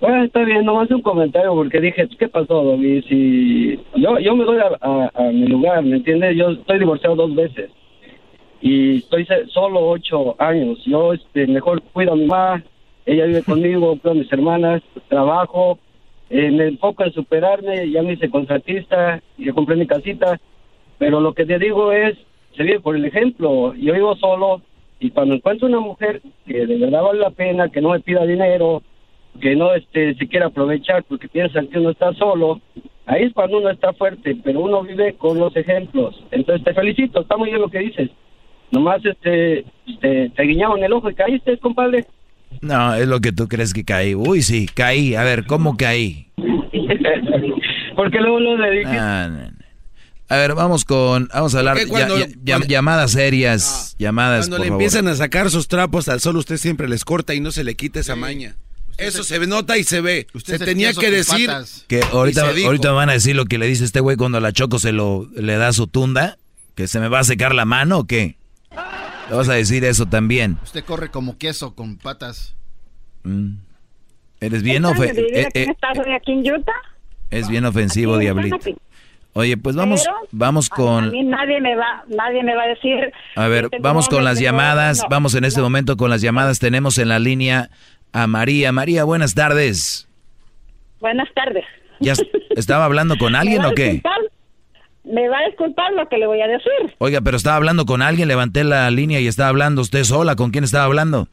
Bueno, 0.00 0.24
está 0.24 0.40
bien, 0.44 0.64
nomás 0.64 0.90
un 0.90 1.00
comentario 1.00 1.54
porque 1.54 1.80
dije, 1.80 2.08
¿qué 2.18 2.28
pasó, 2.28 2.62
Doggy? 2.62 3.02
Si 3.08 3.80
yo, 3.96 4.18
yo 4.18 4.36
me 4.36 4.44
doy 4.44 4.58
a, 4.58 4.68
a- 4.80 5.10
a 5.14 5.22
mi 5.32 5.46
lugar, 5.46 5.82
¿me 5.82 5.96
entiendes? 5.96 6.36
Yo 6.36 6.50
estoy 6.50 6.78
divorciado 6.78 7.16
dos 7.16 7.34
veces 7.34 7.70
y 8.60 8.98
estoy 8.98 9.26
solo 9.52 9.80
ocho 9.88 10.34
años. 10.42 10.78
Yo 10.84 11.12
este, 11.14 11.46
mejor 11.46 11.80
cuido 11.92 12.12
a 12.12 12.16
mi 12.16 12.26
mamá, 12.26 12.62
ella 13.06 13.24
vive 13.24 13.42
conmigo, 13.44 13.98
cuido 13.98 14.10
a 14.10 14.14
mis 14.14 14.30
hermanas, 14.32 14.82
trabajo, 15.08 15.78
eh, 16.30 16.50
me 16.50 16.68
enfoco 16.68 17.04
en 17.04 17.12
superarme, 17.12 17.90
ya 17.90 18.02
me 18.02 18.14
hice 18.14 18.30
contratista, 18.30 19.22
ya 19.38 19.52
compré 19.52 19.76
mi 19.76 19.86
casita, 19.86 20.40
pero 20.98 21.20
lo 21.20 21.34
que 21.34 21.46
te 21.46 21.58
digo 21.58 21.92
es, 21.92 22.16
se 22.56 22.62
vive 22.62 22.80
por 22.80 22.96
el 22.96 23.04
ejemplo, 23.04 23.74
yo 23.74 23.92
vivo 23.92 24.16
solo 24.16 24.62
y 25.00 25.10
cuando 25.10 25.34
encuentro 25.34 25.68
una 25.68 25.80
mujer 25.80 26.22
que 26.46 26.66
de 26.66 26.78
verdad 26.78 27.02
vale 27.02 27.20
la 27.20 27.30
pena, 27.30 27.68
que 27.68 27.80
no 27.80 27.90
me 27.90 28.00
pida 28.00 28.24
dinero, 28.24 28.82
que 29.40 29.56
no 29.56 29.74
este 29.74 30.14
se 30.14 30.28
quiera 30.28 30.46
aprovechar 30.46 31.04
porque 31.04 31.28
piensan 31.28 31.68
que 31.68 31.78
uno 31.78 31.90
está 31.90 32.12
solo, 32.14 32.60
ahí 33.06 33.24
es 33.24 33.32
cuando 33.32 33.58
uno 33.58 33.70
está 33.70 33.92
fuerte, 33.92 34.36
pero 34.42 34.60
uno 34.60 34.82
vive 34.82 35.14
con 35.14 35.38
los 35.38 35.54
ejemplos. 35.56 36.22
Entonces 36.30 36.64
te 36.64 36.74
felicito, 36.74 37.20
está 37.20 37.36
muy 37.36 37.50
bien 37.50 37.60
lo 37.60 37.68
que 37.68 37.80
dices. 37.80 38.10
Nomás 38.70 39.04
este, 39.04 39.64
este 39.86 40.30
te 40.30 40.42
guiñaron 40.42 40.82
el 40.82 40.92
ojo 40.92 41.10
y 41.10 41.14
caíste, 41.14 41.58
compadre. 41.58 42.06
No, 42.60 42.94
es 42.94 43.06
lo 43.08 43.20
que 43.20 43.32
tú 43.32 43.48
crees 43.48 43.72
que 43.72 43.84
caí. 43.84 44.14
Uy, 44.14 44.42
sí, 44.42 44.68
caí. 44.72 45.14
A 45.14 45.22
ver, 45.24 45.46
¿cómo 45.46 45.76
caí? 45.76 46.28
porque 47.96 48.18
luego 48.20 48.40
lo 48.40 48.56
dediqué. 48.62 48.88
Ah, 48.90 49.28
no, 49.30 49.50
no. 49.50 49.64
A 50.28 50.36
ver, 50.36 50.54
vamos 50.54 50.84
con, 50.86 51.28
vamos 51.32 51.54
a 51.54 51.58
hablar, 51.58 51.74
Porque 51.76 51.88
cuando- 51.90 52.18
ya- 52.18 52.26
ya- 52.42 52.58
ya- 52.58 52.66
llamadas 52.66 53.10
serias, 53.12 53.94
llamadas, 53.98 54.46
Cuando 54.46 54.56
por 54.56 54.64
le 54.64 54.68
favor. 54.70 54.82
empiezan 54.82 55.06
a 55.08 55.14
sacar 55.14 55.50
sus 55.50 55.68
trapos 55.68 56.08
al 56.08 56.20
sol, 56.20 56.36
usted 56.38 56.56
siempre 56.56 56.88
les 56.88 57.04
corta 57.04 57.34
y 57.34 57.40
no 57.40 57.50
se 57.52 57.62
le 57.62 57.74
quita 57.74 58.00
esa 58.00 58.16
maña. 58.16 58.56
Eso 58.96 59.22
se, 59.22 59.38
nota 59.46 59.76
y 59.76 59.84
se 59.84 60.00
ve. 60.00 60.26
se 60.44 60.56
se 60.58 60.64
tenía 60.64 60.94
que 60.94 61.10
decir. 61.10 61.50
Que 61.88 62.00
ahorita, 62.12 62.48
ahorita 62.64 62.92
van 62.92 63.10
a 63.10 63.12
decir 63.12 63.36
lo 63.36 63.44
que 63.44 63.58
le 63.58 63.66
dice 63.66 63.84
este 63.84 64.00
güey 64.00 64.16
cuando 64.16 64.38
a 64.38 64.40
la 64.40 64.52
Choco 64.52 64.78
se 64.78 64.92
lo 64.92 65.28
le 65.36 65.56
da 65.56 65.72
su 65.72 65.88
tunda, 65.88 66.38
que 66.74 66.86
se 66.88 67.00
me 67.00 67.08
va 67.08 67.18
a 67.18 67.24
secar 67.24 67.54
la 67.54 67.64
mano 67.64 67.98
o 67.98 68.04
qué. 68.06 68.36
Le 68.70 68.76
vas 69.30 69.48
a 69.48 69.54
decir 69.54 69.84
eso 69.84 70.06
también. 70.06 70.58
Usted 70.62 70.84
corre 70.84 71.10
como 71.10 71.38
queso 71.38 71.74
con 71.74 71.96
patas. 71.96 72.54
Mm. 73.22 73.54
Eres 74.40 74.62
bien, 74.62 74.84
¿Estás 74.84 74.98
ofe- 74.98 75.06
de 75.14 75.22
vivir 75.22 75.36
eh, 75.36 75.46
aquí 75.46 75.58
en 75.62 75.70
eh, 75.70 76.14
aquí 76.16 76.32
en 76.32 76.52
Utah? 76.54 76.72
es 77.30 77.48
bien 77.48 77.64
ofensivo, 77.64 78.18
diablito. 78.18 78.58
Oye, 79.32 79.56
pues 79.56 79.74
vamos, 79.74 80.02
Pero, 80.04 80.16
vamos 80.30 80.68
A 80.70 80.76
con, 80.76 81.10
mí 81.10 81.24
nadie 81.24 81.60
me 81.60 81.74
va, 81.74 82.04
nadie 82.08 82.44
me 82.44 82.54
va 82.54 82.62
a 82.62 82.66
decir. 82.68 83.12
a 83.34 83.48
ver, 83.48 83.68
tengo 83.68 83.82
vamos 83.82 84.08
con 84.08 84.22
las 84.24 84.38
llamadas. 84.38 84.98
No, 85.02 85.08
vamos 85.08 85.34
en 85.34 85.44
este 85.44 85.58
no. 85.60 85.64
momento 85.66 85.96
con 85.96 86.10
las 86.10 86.20
llamadas. 86.20 86.58
Tenemos 86.60 86.98
en 86.98 87.08
la 87.08 87.18
línea 87.18 87.70
a 88.12 88.26
María. 88.28 88.70
María, 88.70 89.02
buenas 89.04 89.34
tardes. 89.34 90.06
Buenas 91.00 91.28
tardes. 91.34 91.64
¿Ya 92.00 92.14
estaba 92.50 92.84
hablando 92.84 93.16
con 93.18 93.34
alguien 93.34 93.64
o 93.64 93.72
qué? 93.72 94.02
Me 95.04 95.28
va 95.28 95.38
a 95.38 95.46
disculpar 95.46 95.92
lo 95.92 96.08
que 96.08 96.16
le 96.18 96.26
voy 96.26 96.40
a 96.40 96.46
decir. 96.46 96.94
Oiga, 96.98 97.20
pero 97.20 97.36
estaba 97.36 97.56
hablando 97.56 97.84
con 97.84 98.00
alguien, 98.00 98.28
levanté 98.28 98.64
la 98.64 98.90
línea 98.90 99.20
y 99.20 99.26
estaba 99.26 99.50
hablando 99.50 99.82
usted 99.82 100.02
sola. 100.04 100.34
¿Con 100.34 100.50
quién 100.50 100.64
estaba 100.64 100.84
hablando? 100.84 101.28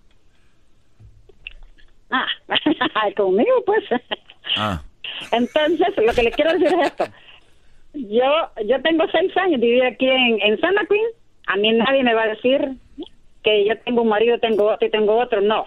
Ah, 2.09 2.27
conmigo 3.17 3.63
pues. 3.65 3.83
Ah. 4.57 4.81
Entonces, 5.31 5.87
lo 5.97 6.13
que 6.13 6.23
le 6.23 6.31
quiero 6.31 6.51
decir 6.53 6.67
es 6.67 6.87
esto. 6.87 7.05
Yo 7.93 8.49
yo 8.65 8.81
tengo 8.81 9.05
seis 9.11 9.35
años, 9.37 9.59
viví 9.61 9.81
aquí 9.81 10.07
en, 10.07 10.41
en 10.41 10.59
Santa 10.59 10.85
Queen. 10.87 11.07
A 11.47 11.55
mí 11.57 11.71
nadie 11.73 12.03
me 12.03 12.13
va 12.13 12.23
a 12.23 12.27
decir 12.27 12.75
que 13.43 13.65
yo 13.65 13.77
tengo 13.79 14.01
un 14.01 14.09
marido, 14.09 14.39
tengo 14.39 14.71
otro 14.71 14.87
y 14.87 14.91
tengo 14.91 15.17
otro. 15.17 15.41
No. 15.41 15.65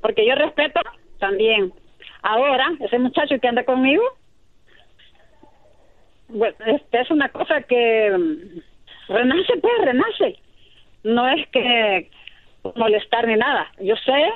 Porque 0.00 0.26
yo 0.26 0.34
respeto 0.34 0.80
también. 1.18 1.72
Ahora, 2.22 2.72
ese 2.80 2.98
muchacho 2.98 3.36
que 3.40 3.48
anda 3.48 3.64
conmigo, 3.64 4.02
bueno, 6.28 6.56
este 6.66 7.00
es 7.00 7.10
una 7.10 7.28
cosa 7.30 7.62
que 7.62 8.10
mm, 8.10 9.12
renace, 9.12 9.56
pues, 9.60 9.74
renace. 9.80 10.38
No 11.04 11.28
es 11.28 11.46
que 11.48 12.10
molestar 12.76 13.26
ni 13.26 13.36
nada. 13.36 13.70
Yo 13.80 13.96
sé 13.96 14.30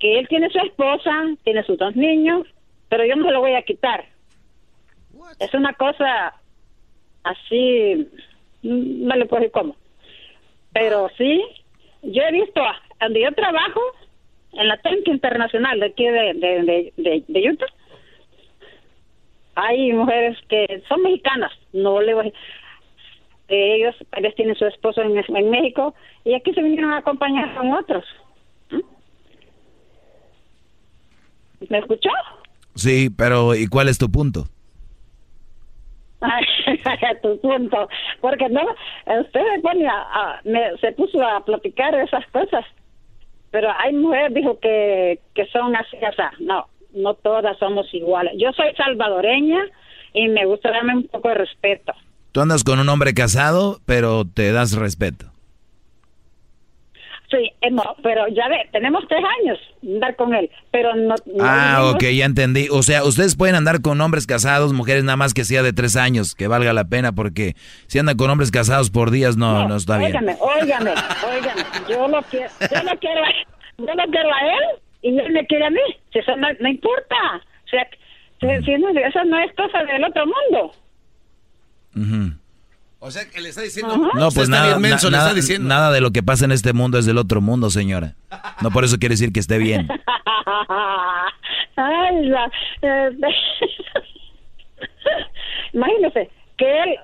que 0.00 0.18
él 0.18 0.28
tiene 0.28 0.50
su 0.50 0.58
esposa, 0.58 1.10
tiene 1.44 1.62
sus 1.64 1.78
dos 1.78 1.94
niños, 1.96 2.46
pero 2.88 3.04
yo 3.04 3.16
no 3.16 3.30
lo 3.30 3.40
voy 3.40 3.54
a 3.54 3.62
quitar. 3.62 4.04
Es 5.38 5.52
una 5.54 5.72
cosa 5.74 6.34
así, 7.24 8.08
mm, 8.62 9.06
no 9.06 9.16
le 9.16 9.26
puedo 9.26 9.40
decir 9.40 9.52
cómo. 9.52 9.76
Pero 10.72 11.08
sí, 11.16 11.42
yo 12.02 12.22
he 12.22 12.32
visto, 12.32 12.60
donde 13.00 13.22
yo 13.22 13.32
trabajo, 13.32 13.80
en 14.52 14.68
la 14.68 14.76
Tanque 14.78 15.10
Internacional 15.10 15.78
de 15.78 15.86
aquí 15.86 16.04
de, 16.04 16.34
de, 16.34 16.92
de, 16.96 17.24
de 17.26 17.50
Utah, 17.50 17.66
hay 19.58 19.92
mujeres 19.92 20.38
que 20.48 20.82
son 20.88 21.02
mexicanas, 21.02 21.52
no 21.72 22.00
le 22.00 22.14
voy 22.14 22.32
ellos, 23.48 23.96
ellos 24.16 24.34
tienen 24.36 24.54
su 24.56 24.66
esposo 24.66 25.02
en, 25.02 25.16
en, 25.16 25.50
México 25.50 25.94
y 26.24 26.34
aquí 26.34 26.52
se 26.52 26.62
vinieron 26.62 26.92
a 26.92 26.98
acompañar 26.98 27.54
con 27.56 27.72
otros. 27.72 28.04
¿Mm? 28.70 28.80
¿Me 31.70 31.78
escuchó? 31.78 32.10
Sí, 32.74 33.08
pero 33.10 33.54
¿y 33.54 33.66
cuál 33.66 33.88
es 33.88 33.98
tu 33.98 34.10
punto? 34.10 34.44
tu 37.22 37.40
punto, 37.40 37.88
porque 38.20 38.48
no, 38.48 38.62
usted 39.20 39.40
me 39.40 39.60
pone 39.60 39.86
a, 39.86 40.40
me, 40.44 40.76
se 40.78 40.92
puso 40.92 41.22
a 41.22 41.44
platicar 41.44 41.94
esas 41.94 42.26
cosas, 42.28 42.64
pero 43.50 43.70
hay 43.78 43.94
mujeres, 43.94 44.34
dijo 44.34 44.58
que, 44.58 45.20
que 45.34 45.46
son 45.46 45.74
así, 45.76 45.96
o 45.96 46.12
sea, 46.12 46.32
no, 46.40 46.66
no 46.94 47.14
todas 47.14 47.58
somos 47.58 47.92
iguales. 47.92 48.34
Yo 48.38 48.52
soy 48.52 48.74
salvadoreña 48.76 49.60
y 50.12 50.28
me 50.28 50.46
gusta 50.46 50.70
darme 50.70 50.96
un 50.96 51.08
poco 51.08 51.28
de 51.28 51.34
respeto. 51.34 51.92
Tú 52.32 52.40
andas 52.40 52.64
con 52.64 52.78
un 52.78 52.88
hombre 52.88 53.14
casado, 53.14 53.80
pero 53.86 54.24
te 54.24 54.52
das 54.52 54.72
respeto. 54.74 55.26
Sí, 57.30 57.52
eh, 57.60 57.70
no, 57.70 57.82
pero 58.02 58.26
ya 58.28 58.48
ve, 58.48 58.56
tenemos 58.72 59.04
tres 59.06 59.22
años 59.40 59.58
andar 59.82 60.16
con 60.16 60.34
él, 60.34 60.50
pero 60.70 60.94
no... 60.94 61.14
ah, 61.42 61.92
ok, 61.92 62.02
ya 62.04 62.24
entendí. 62.24 62.68
O 62.70 62.82
sea, 62.82 63.04
ustedes 63.04 63.36
pueden 63.36 63.54
andar 63.54 63.82
con 63.82 64.00
hombres 64.00 64.26
casados, 64.26 64.72
mujeres 64.72 65.04
nada 65.04 65.16
más 65.16 65.34
que 65.34 65.44
sea 65.44 65.62
de 65.62 65.74
tres 65.74 65.96
años, 65.96 66.34
que 66.34 66.48
valga 66.48 66.72
la 66.72 66.84
pena, 66.84 67.12
porque 67.12 67.54
si 67.86 67.98
andan 67.98 68.16
con 68.16 68.30
hombres 68.30 68.50
casados 68.50 68.90
por 68.90 69.10
días 69.10 69.36
no, 69.36 69.68
no, 69.68 69.76
está 69.76 69.98
bien. 69.98 70.16
Óigame, 70.16 70.36
óigame, 70.40 70.90
óigame, 70.90 71.62
yo 71.86 72.08
lo 72.08 72.22
quiero, 72.22 72.48
yo 72.60 72.82
lo 72.82 72.98
quiero, 72.98 73.20
yo 73.76 73.94
lo 73.94 74.10
quiero 74.10 74.32
a 74.32 74.40
él 74.46 74.87
y 75.02 75.18
él 75.18 75.32
me 75.32 75.46
quiere 75.46 75.66
a 75.66 75.70
mí. 75.70 75.80
Si 76.12 76.18
eso 76.18 76.36
no, 76.36 76.48
no 76.60 76.68
importa. 76.68 77.16
O 77.64 77.68
sea, 77.68 77.88
si, 78.40 78.72
no, 78.78 78.88
eso 78.90 79.24
no 79.24 79.38
es 79.40 79.52
cosa 79.54 79.84
del 79.84 80.04
otro 80.04 80.24
mundo. 80.26 80.72
O 83.00 83.10
sea, 83.10 83.28
que 83.30 83.40
le 83.40 83.50
está 83.50 83.62
diciendo... 83.62 83.96
No, 83.96 84.30
pues 84.30 84.48
nada, 84.48 84.78
nada, 84.78 84.98
nada 85.60 85.92
de 85.92 86.00
lo 86.00 86.10
que 86.10 86.22
pasa 86.22 86.44
en 86.44 86.52
este 86.52 86.72
mundo 86.72 86.98
es 86.98 87.06
del 87.06 87.18
otro 87.18 87.40
mundo, 87.40 87.70
señora. 87.70 88.14
No 88.62 88.70
por 88.70 88.84
eso 88.84 88.98
quiere 88.98 89.14
decir 89.14 89.32
que 89.32 89.40
esté 89.40 89.58
bien. 89.58 89.88
Ay, 91.76 92.26
la, 92.26 92.50
eh, 92.82 93.10
Imagínese 95.72 96.28
que 96.56 96.82
él, 96.82 96.98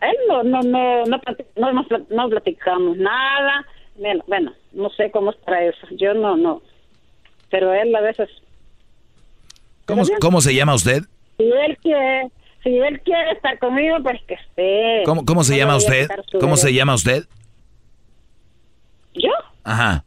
él 0.00 0.16
no, 0.26 0.42
no, 0.42 0.60
no, 0.62 1.04
no, 1.04 1.20
no, 1.56 1.86
no 2.10 2.28
platicamos 2.30 2.96
nada. 2.96 3.66
Bueno, 3.96 4.24
bueno, 4.26 4.54
no 4.72 4.88
sé 4.90 5.10
cómo 5.10 5.32
es 5.32 5.36
para 5.38 5.64
eso. 5.64 5.86
Yo 5.92 6.14
no, 6.14 6.36
no 6.36 6.62
pero 7.54 7.72
él 7.72 7.94
a 7.94 8.00
veces... 8.00 8.28
¿Cómo, 9.84 10.02
¿cómo 10.20 10.40
se 10.40 10.56
llama 10.56 10.74
usted? 10.74 11.04
Si 11.36 11.44
él 11.44 11.78
quiere, 11.80 12.28
si 12.64 12.76
él 12.76 13.00
quiere 13.04 13.30
estar 13.30 13.60
conmigo, 13.60 13.96
pues 14.02 14.20
que 14.26 14.34
esté. 14.34 15.04
¿Cómo, 15.04 15.24
cómo 15.24 15.44
se 15.44 15.56
llama 15.56 15.76
usted? 15.76 16.08
¿Cómo 16.40 16.56
se 16.56 16.74
llama 16.74 16.96
usted? 16.96 17.28
¿Yo? 19.14 19.30
Ajá. 19.62 20.04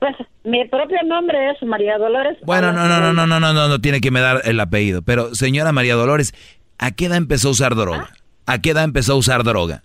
Pues 0.00 0.16
mi 0.42 0.66
propio 0.66 0.98
nombre 1.04 1.52
es 1.52 1.62
María 1.62 1.96
Dolores. 1.96 2.36
Bueno, 2.42 2.72
no, 2.72 2.88
no, 2.88 2.98
no, 2.98 3.12
no, 3.12 3.24
no, 3.28 3.38
no, 3.38 3.52
no, 3.52 3.68
no 3.68 3.80
tiene 3.80 4.00
que 4.00 4.10
me 4.10 4.18
dar 4.18 4.40
el 4.44 4.58
apellido. 4.58 5.02
Pero, 5.02 5.36
señora 5.36 5.70
María 5.70 5.94
Dolores, 5.94 6.34
¿a 6.78 6.90
qué 6.90 7.04
edad 7.04 7.18
empezó 7.18 7.48
a 7.48 7.52
usar 7.52 7.76
droga? 7.76 8.10
¿A 8.46 8.60
qué 8.60 8.70
edad 8.70 8.82
empezó 8.82 9.12
a 9.12 9.16
usar 9.16 9.44
droga? 9.44 9.82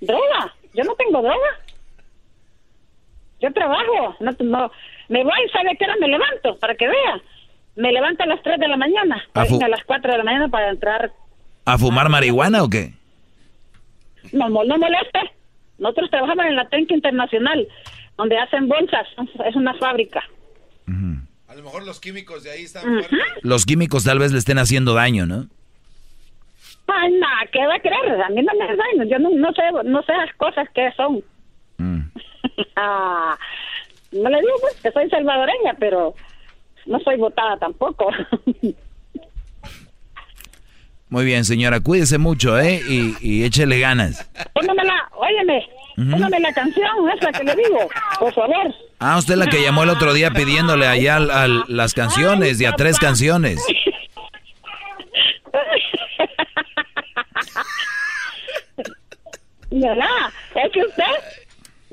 ¿Droga? 0.00 0.52
Yo 0.74 0.82
no 0.82 0.96
tengo 0.96 1.22
droga. 1.22 1.65
Yo 3.46 3.52
trabajo, 3.52 4.16
no, 4.18 4.32
no, 4.40 4.72
me 5.08 5.22
voy, 5.22 5.32
¿sabe 5.52 5.76
qué 5.78 5.84
hora 5.84 5.94
me 6.00 6.08
levanto? 6.08 6.58
Para 6.58 6.74
que 6.74 6.88
vea. 6.88 7.20
Me 7.76 7.92
levanto 7.92 8.24
a 8.24 8.26
las 8.26 8.42
3 8.42 8.58
de 8.58 8.66
la 8.66 8.76
mañana, 8.76 9.22
a, 9.34 9.42
a 9.42 9.68
las 9.68 9.84
4 9.84 10.10
de 10.10 10.18
la 10.18 10.24
mañana 10.24 10.48
para 10.48 10.70
entrar. 10.70 11.12
¿A 11.64 11.78
fumar 11.78 12.08
marihuana 12.08 12.64
o 12.64 12.68
qué? 12.68 12.94
No, 14.32 14.48
no 14.48 14.78
moleste. 14.78 15.20
Nosotros 15.78 16.10
trabajamos 16.10 16.46
en 16.46 16.56
la 16.56 16.68
Tanque 16.68 16.94
Internacional, 16.94 17.68
donde 18.16 18.36
hacen 18.36 18.66
bolsas, 18.66 19.06
es 19.46 19.54
una 19.54 19.74
fábrica. 19.74 20.24
A 21.48 21.54
lo 21.54 21.62
mejor 21.62 21.86
los 21.86 22.00
químicos 22.00 22.42
de 22.42 22.50
ahí 22.50 22.64
están 22.64 22.84
Los 23.42 23.64
químicos 23.64 24.04
tal 24.04 24.18
vez 24.18 24.32
le 24.32 24.38
estén 24.38 24.58
haciendo 24.58 24.94
daño, 24.94 25.24
¿no? 25.26 25.46
Ay, 26.88 27.12
nada, 27.12 27.46
¿qué 27.52 27.64
va 27.66 27.76
a 27.76 27.80
creer? 27.80 28.22
A 28.22 28.28
mí 28.30 28.42
no 28.42 28.52
me 28.58 28.66
daño, 28.66 29.10
yo 29.10 29.18
no, 29.18 29.30
no 29.30 29.52
sé, 29.52 29.62
no 29.84 30.02
sé 30.02 30.12
las 30.12 30.34
cosas 30.36 30.68
que 30.74 30.90
son. 30.96 31.22
Mm. 31.78 32.00
Ah, 32.76 33.36
no 34.12 34.30
le 34.30 34.40
digo 34.40 34.52
pues, 34.60 34.74
que 34.82 34.90
soy 34.90 35.10
salvadoreña, 35.10 35.74
pero 35.78 36.14
no 36.86 36.98
soy 37.00 37.16
votada 37.16 37.58
tampoco. 37.58 38.10
Muy 41.08 41.24
bien, 41.24 41.44
señora, 41.44 41.80
cuídese 41.80 42.18
mucho, 42.18 42.58
¿eh? 42.58 42.80
Y, 42.88 43.14
y 43.20 43.44
échele 43.44 43.78
ganas. 43.78 44.28
Póngamela, 44.54 45.08
óyeme, 45.12 45.64
póngame 45.96 46.40
la 46.40 46.52
canción 46.52 47.08
esa 47.16 47.30
que 47.32 47.44
le 47.44 47.54
digo, 47.54 47.88
por 48.18 48.34
favor. 48.34 48.74
Ah, 48.98 49.16
usted 49.16 49.36
la 49.36 49.46
que 49.46 49.62
llamó 49.62 49.84
el 49.84 49.90
otro 49.90 50.12
día 50.12 50.32
pidiéndole 50.32 50.86
allá 50.86 51.16
a, 51.16 51.46
las 51.68 51.94
canciones, 51.94 52.58
de 52.58 52.66
a 52.66 52.72
tres 52.72 52.98
canciones. 52.98 53.64
¿Verdad? 59.70 60.32
Es 60.54 60.72
que 60.72 60.80
usted 60.80 61.04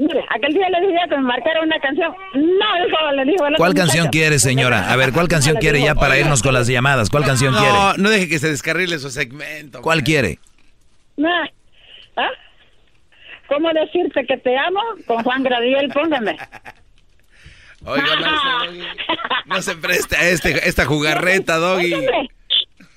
Mire, 0.04 0.26
aquel 0.30 0.54
día 0.54 0.70
le 0.70 0.88
dije 0.88 1.00
que 1.10 1.16
me 1.16 1.24
marcara 1.24 1.62
una 1.62 1.80
canción. 1.80 2.14
No, 2.34 2.86
eso 2.86 3.12
le 3.16 3.26
dijo 3.26 3.46
¿Cuál 3.56 3.74
canción 3.74 4.08
quiere, 4.08 4.38
señora? 4.38 4.92
A 4.92 4.96
ver, 4.98 5.14
¿cuál 5.14 5.30
canción 5.30 5.56
quiere 5.58 5.82
ya 5.82 5.96
para 5.96 6.18
irnos 6.18 6.44
con 6.44 6.54
las 6.54 6.68
llamadas? 6.68 7.10
¿Cuál 7.10 7.24
canción 7.24 7.54
quiere? 7.54 7.72
No, 7.72 7.94
no 7.98 8.10
deje 8.10 8.28
que 8.28 8.40
se 8.40 8.50
descarrile 8.50 9.00
su 9.00 9.10
segmento. 9.10 9.82
¿Cuál 9.82 10.04
quiere? 10.04 10.40
¿Ah? 12.18 12.30
¿Cómo 13.48 13.72
decirte 13.72 14.26
que 14.26 14.38
te 14.38 14.58
amo? 14.58 14.82
Con 15.06 15.24
Juan 15.24 15.44
Gradiel, 15.44 15.90
póngame. 15.90 16.38
Oiga, 17.86 18.06
no, 19.46 19.62
se 19.62 19.76
presta 19.76 20.18
a 20.18 20.30
este, 20.30 20.68
esta 20.68 20.86
jugarreta, 20.86 21.58
Doggy. 21.60 21.94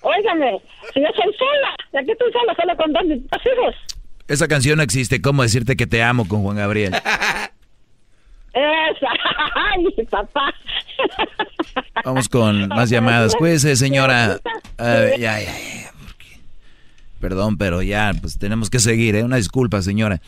Óigame, 0.00 0.60
si 0.94 1.00
yo 1.00 1.08
soy 1.16 1.34
sola, 1.34 1.74
¿de 1.92 2.04
qué 2.04 2.12
estoy 2.12 2.32
sola? 2.32 2.54
Solo 2.54 2.76
con 2.76 2.92
dos 2.92 3.02
hijos. 3.04 3.74
Esa 4.28 4.48
canción 4.48 4.78
no 4.78 4.82
existe. 4.82 5.20
¿Cómo 5.20 5.42
decirte 5.42 5.76
que 5.76 5.86
te 5.86 6.02
amo 6.02 6.26
con 6.26 6.42
Juan 6.42 6.56
Gabriel? 6.56 6.94
Esa. 8.52 9.08
Ay, 9.54 10.06
papá. 10.10 10.52
Vamos 12.04 12.28
con 12.28 12.68
más 12.68 12.90
llamadas. 12.90 13.34
Cuídese, 13.36 13.76
señora. 13.76 14.40
ya, 14.78 15.16
ya, 15.18 15.40
ya. 15.40 15.92
Perdón, 17.20 17.56
pero 17.56 17.82
ya, 17.82 18.12
pues 18.20 18.38
tenemos 18.38 18.70
que 18.70 18.78
seguir, 18.78 19.16
¿eh? 19.16 19.24
Una 19.24 19.36
disculpa, 19.36 19.82
señora. 19.82 20.20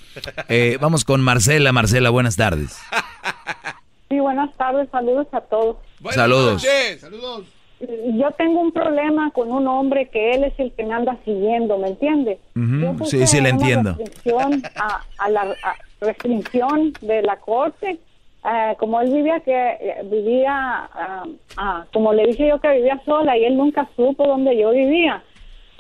Eh, 0.48 0.78
vamos 0.80 1.04
con 1.04 1.20
Marcela. 1.20 1.72
Marcela, 1.72 2.10
buenas 2.10 2.36
tardes. 2.36 2.78
Sí, 4.08 4.18
buenas 4.18 4.54
tardes. 4.56 4.88
Saludos 4.90 5.26
a 5.32 5.40
todos. 5.40 5.76
Saludos. 6.12 6.66
Saludos 7.00 7.57
yo 7.80 8.30
tengo 8.32 8.60
un 8.60 8.72
problema 8.72 9.30
con 9.30 9.52
un 9.52 9.66
hombre 9.68 10.08
que 10.08 10.34
él 10.34 10.44
es 10.44 10.54
el 10.58 10.72
que 10.72 10.84
me 10.84 10.94
anda 10.94 11.16
siguiendo, 11.24 11.78
¿me 11.78 11.88
entiende? 11.88 12.38
Sí, 13.04 13.16
sí, 13.26 13.40
le 13.40 13.50
entiendo. 13.50 13.90
Restricción 13.98 14.62
a, 15.18 15.28
la 15.30 15.56
restricción 16.00 16.92
de 17.00 17.22
la 17.22 17.36
corte 17.36 17.98
eh, 18.44 18.74
como 18.78 19.00
él 19.00 19.12
vivía 19.12 19.40
que 19.40 19.52
eh, 19.52 20.02
vivía, 20.04 20.52
ah, 20.54 21.24
ah, 21.56 21.84
como 21.92 22.12
le 22.12 22.24
dije 22.26 22.48
yo 22.48 22.60
que 22.60 22.70
vivía 22.72 23.00
sola 23.04 23.36
y 23.36 23.44
él 23.44 23.56
nunca 23.56 23.88
supo 23.96 24.26
dónde 24.26 24.56
yo 24.56 24.70
vivía. 24.70 25.22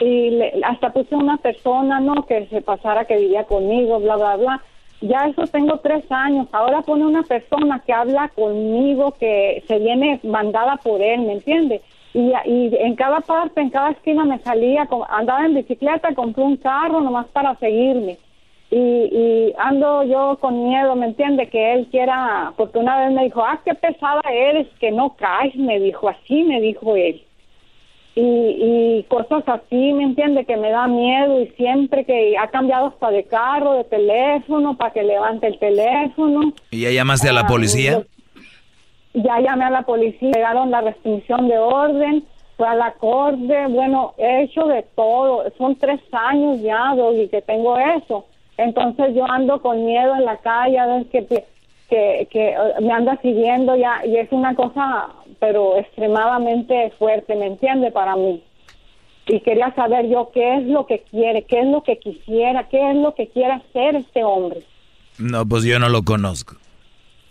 Y 0.00 0.30
le- 0.30 0.52
hasta 0.64 0.92
puse 0.92 1.14
una 1.14 1.36
persona, 1.38 2.00
¿no? 2.00 2.26
Que 2.26 2.46
se 2.46 2.60
pasara 2.60 3.04
que 3.04 3.16
vivía 3.16 3.44
conmigo, 3.44 3.98
bla, 4.00 4.16
bla, 4.16 4.36
bla. 4.36 4.62
Ya 5.00 5.26
eso 5.28 5.46
tengo 5.46 5.78
tres 5.78 6.04
años. 6.10 6.48
Ahora 6.52 6.82
pone 6.82 7.06
una 7.06 7.22
persona 7.22 7.82
que 7.86 7.92
habla 7.92 8.28
conmigo, 8.30 9.12
que 9.12 9.62
se 9.66 9.78
viene 9.78 10.20
mandada 10.24 10.76
por 10.76 11.00
él, 11.00 11.22
¿me 11.22 11.34
entiende? 11.34 11.82
Y, 12.14 12.32
y 12.46 12.76
en 12.80 12.96
cada 12.96 13.20
parte, 13.20 13.60
en 13.60 13.70
cada 13.70 13.90
esquina 13.90 14.24
me 14.24 14.38
salía, 14.40 14.88
andaba 15.08 15.46
en 15.46 15.54
bicicleta, 15.54 16.14
compré 16.14 16.42
un 16.42 16.56
carro 16.56 17.00
nomás 17.00 17.26
para 17.28 17.54
seguirme 17.56 18.18
y, 18.70 18.76
y 18.76 19.54
ando 19.58 20.02
yo 20.04 20.38
con 20.40 20.68
miedo, 20.68 20.94
¿me 20.94 21.06
entiende? 21.06 21.48
Que 21.48 21.72
él 21.74 21.88
quiera, 21.90 22.52
porque 22.56 22.78
una 22.78 22.98
vez 23.00 23.12
me 23.12 23.24
dijo, 23.24 23.42
ah, 23.42 23.60
qué 23.64 23.74
pesada 23.74 24.20
eres, 24.30 24.68
que 24.78 24.90
no 24.90 25.16
caes, 25.16 25.54
me 25.56 25.80
dijo, 25.80 26.08
así 26.08 26.42
me 26.44 26.60
dijo 26.60 26.94
él. 26.96 27.22
Y, 28.20 28.98
y 29.00 29.02
cosas 29.04 29.44
así, 29.46 29.92
¿me 29.92 30.02
entiende? 30.02 30.44
Que 30.44 30.56
me 30.56 30.70
da 30.70 30.88
miedo 30.88 31.40
y 31.40 31.46
siempre 31.50 32.04
que 32.04 32.36
ha 32.36 32.48
cambiado 32.48 32.86
hasta 32.86 33.10
de 33.12 33.22
carro, 33.24 33.74
de 33.74 33.84
teléfono, 33.84 34.76
para 34.76 34.92
que 34.92 35.04
levante 35.04 35.46
el 35.46 35.58
teléfono. 35.60 36.52
¿Y 36.72 36.80
ya 36.82 36.90
llamaste 36.90 37.28
a 37.28 37.32
la 37.32 37.42
Ah, 37.42 37.46
policía? 37.46 38.02
Ya 39.14 39.40
llamé 39.40 39.64
a 39.66 39.70
la 39.70 39.82
policía, 39.82 40.32
llegaron 40.32 40.70
la 40.70 40.80
restricción 40.80 41.46
de 41.48 41.58
orden, 41.58 42.24
fue 42.56 42.66
a 42.66 42.74
la 42.74 42.92
corte, 42.94 43.66
bueno, 43.68 44.14
he 44.18 44.42
hecho 44.42 44.64
de 44.66 44.82
todo, 44.96 45.44
son 45.56 45.76
tres 45.76 46.00
años 46.10 46.60
ya, 46.60 46.94
Doggy, 46.96 47.28
que 47.28 47.40
tengo 47.42 47.76
eso. 47.78 48.24
Entonces 48.56 49.14
yo 49.14 49.24
ando 49.30 49.62
con 49.62 49.84
miedo 49.86 50.14
en 50.16 50.24
la 50.24 50.38
calle, 50.38 50.76
a 50.78 50.86
ver 50.86 51.06
que, 51.06 51.24
que, 51.88 52.26
que 52.30 52.56
me 52.80 52.92
anda 52.92 53.16
siguiendo 53.22 53.76
ya, 53.76 54.04
y 54.04 54.16
es 54.16 54.30
una 54.32 54.54
cosa, 54.56 55.08
pero 55.40 55.78
extremadamente 55.78 56.92
fuerte, 56.98 57.34
¿me 57.36 57.46
entiende? 57.46 57.90
Para 57.90 58.16
mí. 58.16 58.42
Y 59.26 59.40
quería 59.40 59.74
saber 59.74 60.08
yo 60.08 60.30
qué 60.32 60.56
es 60.56 60.64
lo 60.66 60.86
que 60.86 61.02
quiere, 61.10 61.42
qué 61.44 61.60
es 61.60 61.66
lo 61.66 61.82
que 61.82 61.98
quisiera, 61.98 62.68
qué 62.68 62.90
es 62.90 62.96
lo 62.96 63.14
que 63.14 63.28
quiere 63.28 63.52
hacer 63.52 63.96
este 63.96 64.24
hombre. 64.24 64.60
No, 65.18 65.46
pues 65.46 65.64
yo 65.64 65.78
no 65.78 65.88
lo 65.88 66.02
conozco. 66.02 66.56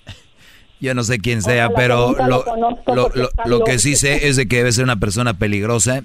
Yo 0.79 0.93
no 0.93 1.03
sé 1.03 1.17
quién 1.17 1.41
sea, 1.41 1.69
pero 1.71 2.11
lo 2.11 2.27
lo, 2.27 2.43
conozco 2.45 2.93
lo- 2.93 3.09
lo- 3.45 3.63
que 3.63 3.79
sí 3.79 3.95
sé 3.95 4.27
es 4.27 4.35
de 4.35 4.47
que 4.47 4.57
debe 4.57 4.71
ser 4.71 4.83
una 4.83 4.97
persona 4.99 5.33
peligrosa 5.33 6.03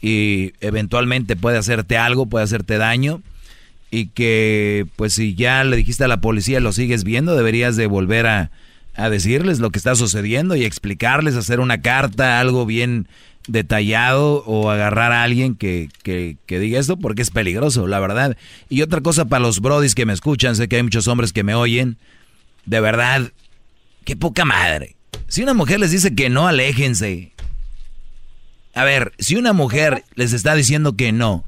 y 0.00 0.52
eventualmente 0.60 1.34
puede 1.34 1.58
hacerte 1.58 1.96
algo, 1.96 2.26
puede 2.26 2.44
hacerte 2.44 2.78
daño 2.78 3.22
y 3.90 4.10
que 4.10 4.86
pues 4.94 5.14
si 5.14 5.34
ya 5.34 5.64
le 5.64 5.76
dijiste 5.76 6.04
a 6.04 6.08
la 6.08 6.20
policía 6.20 6.60
lo 6.60 6.70
sigues 6.72 7.02
viendo, 7.02 7.34
deberías 7.34 7.74
de 7.74 7.86
volver 7.88 8.26
a, 8.28 8.50
a 8.94 9.10
decirles 9.10 9.58
lo 9.58 9.70
que 9.70 9.78
está 9.78 9.94
sucediendo 9.94 10.56
y 10.56 10.64
explicarles, 10.64 11.34
hacer 11.34 11.60
una 11.60 11.82
carta, 11.82 12.40
algo 12.40 12.66
bien 12.66 13.08
detallado 13.46 14.42
o 14.46 14.70
agarrar 14.70 15.12
a 15.12 15.22
alguien 15.22 15.54
que, 15.54 15.88
que, 16.02 16.36
que 16.46 16.58
diga 16.58 16.80
esto 16.80 16.96
porque 16.96 17.22
es 17.22 17.30
peligroso, 17.30 17.86
la 17.86 18.00
verdad. 18.00 18.36
Y 18.68 18.82
otra 18.82 19.00
cosa 19.00 19.26
para 19.26 19.42
los 19.42 19.60
brodis 19.60 19.94
que 19.94 20.06
me 20.06 20.12
escuchan, 20.12 20.56
sé 20.56 20.68
que 20.68 20.76
hay 20.76 20.82
muchos 20.82 21.08
hombres 21.08 21.32
que 21.32 21.42
me 21.42 21.54
oyen, 21.54 21.98
de 22.66 22.80
verdad, 22.80 23.32
qué 24.04 24.16
poca 24.16 24.44
madre. 24.44 24.96
Si 25.28 25.42
una 25.42 25.54
mujer 25.54 25.80
les 25.80 25.90
dice 25.90 26.14
que 26.14 26.30
no, 26.30 26.46
aléjense. 26.46 27.32
A 28.74 28.84
ver, 28.84 29.12
si 29.18 29.36
una 29.36 29.52
mujer 29.52 30.04
les 30.14 30.32
está 30.32 30.54
diciendo 30.54 30.96
que 30.96 31.12
no, 31.12 31.44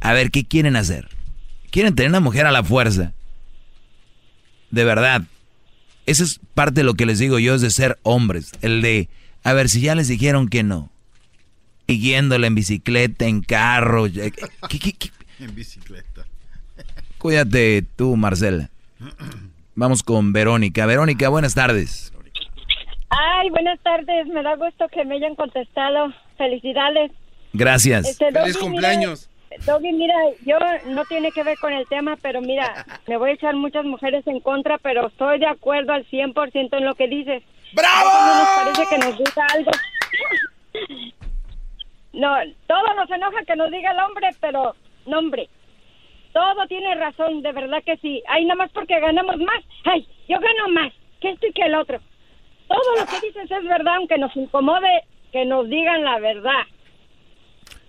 a 0.00 0.12
ver, 0.12 0.30
¿qué 0.30 0.44
quieren 0.44 0.76
hacer? 0.76 1.08
¿Quieren 1.70 1.94
tener 1.94 2.10
una 2.10 2.20
mujer 2.20 2.46
a 2.46 2.52
la 2.52 2.62
fuerza? 2.62 3.14
De 4.70 4.84
verdad. 4.84 5.22
Eso 6.06 6.24
es 6.24 6.40
parte 6.54 6.80
de 6.80 6.84
lo 6.84 6.94
que 6.94 7.06
les 7.06 7.18
digo 7.18 7.38
yo, 7.38 7.54
es 7.54 7.60
de 7.62 7.70
ser 7.70 7.98
hombres. 8.02 8.52
El 8.62 8.82
de, 8.82 9.08
a 9.42 9.52
ver, 9.52 9.68
si 9.68 9.80
ya 9.80 9.94
les 9.94 10.08
dijeron 10.08 10.48
que 10.48 10.62
no. 10.62 10.90
Siguiéndole 11.86 12.46
en 12.46 12.54
bicicleta, 12.54 13.26
en 13.26 13.40
carro. 13.42 14.06
ya- 14.06 14.30
¿qué- 14.30 14.78
qué- 14.78 14.92
qué? 14.92 15.10
En 15.40 15.54
bicicleta. 15.54 16.26
Cuídate 17.18 17.84
tú, 17.96 18.16
Marcela. 18.16 18.70
Vamos 19.74 20.02
con 20.02 20.32
Verónica. 20.32 20.86
Verónica, 20.86 21.28
buenas 21.28 21.54
tardes. 21.54 22.12
Ay, 23.10 23.50
buenas 23.50 23.78
tardes. 23.82 24.26
Me 24.28 24.42
da 24.42 24.56
gusto 24.56 24.86
que 24.92 25.04
me 25.04 25.16
hayan 25.16 25.34
contestado. 25.34 26.12
Felicidades. 26.38 27.12
Gracias. 27.52 28.06
Este, 28.08 28.30
Doggy, 28.32 28.68
mira, 28.70 28.92
Doggy, 29.66 29.92
mira, 29.92 30.14
yo 30.44 30.58
no 30.86 31.04
tiene 31.04 31.32
que 31.32 31.42
ver 31.42 31.58
con 31.58 31.72
el 31.72 31.86
tema, 31.86 32.16
pero 32.20 32.40
mira, 32.40 32.84
me 33.06 33.16
voy 33.16 33.30
a 33.30 33.34
echar 33.34 33.54
muchas 33.54 33.84
mujeres 33.84 34.26
en 34.26 34.40
contra, 34.40 34.78
pero 34.78 35.08
estoy 35.08 35.38
de 35.38 35.46
acuerdo 35.46 35.92
al 35.92 36.06
100% 36.06 36.76
en 36.76 36.84
lo 36.84 36.94
que 36.94 37.08
dices. 37.08 37.42
¡Bravo! 37.72 38.10
No 38.12 38.38
nos 38.38 38.48
parece 38.48 38.94
que 38.94 38.98
nos 38.98 39.18
diga 39.18 39.46
algo. 39.52 39.70
No, 42.12 42.32
todo 42.68 42.94
nos 42.94 43.10
enoja 43.10 43.44
que 43.44 43.56
nos 43.56 43.70
diga 43.70 43.90
el 43.90 43.98
hombre, 43.98 44.28
pero 44.40 44.74
no, 45.06 45.18
hombre. 45.18 45.48
Todo 46.32 46.66
tiene 46.68 46.94
razón, 46.94 47.42
de 47.42 47.52
verdad 47.52 47.82
que 47.84 47.96
sí. 47.98 48.22
Ay, 48.28 48.44
nada 48.44 48.56
más 48.56 48.70
porque 48.72 48.98
ganamos 49.00 49.36
más. 49.38 49.64
Ay, 49.84 50.06
yo 50.28 50.38
gano 50.38 50.68
más 50.68 50.92
que 51.20 51.30
esto 51.30 51.46
y 51.46 51.52
que 51.52 51.62
el 51.62 51.74
otro. 51.74 52.00
Todo 52.68 52.96
lo 52.98 53.06
que 53.06 53.26
dices 53.26 53.50
es 53.50 53.64
verdad, 53.64 53.96
aunque 53.96 54.18
nos 54.18 54.34
incomode 54.36 55.04
que 55.32 55.44
nos 55.44 55.68
digan 55.68 56.04
la 56.04 56.18
verdad. 56.20 56.62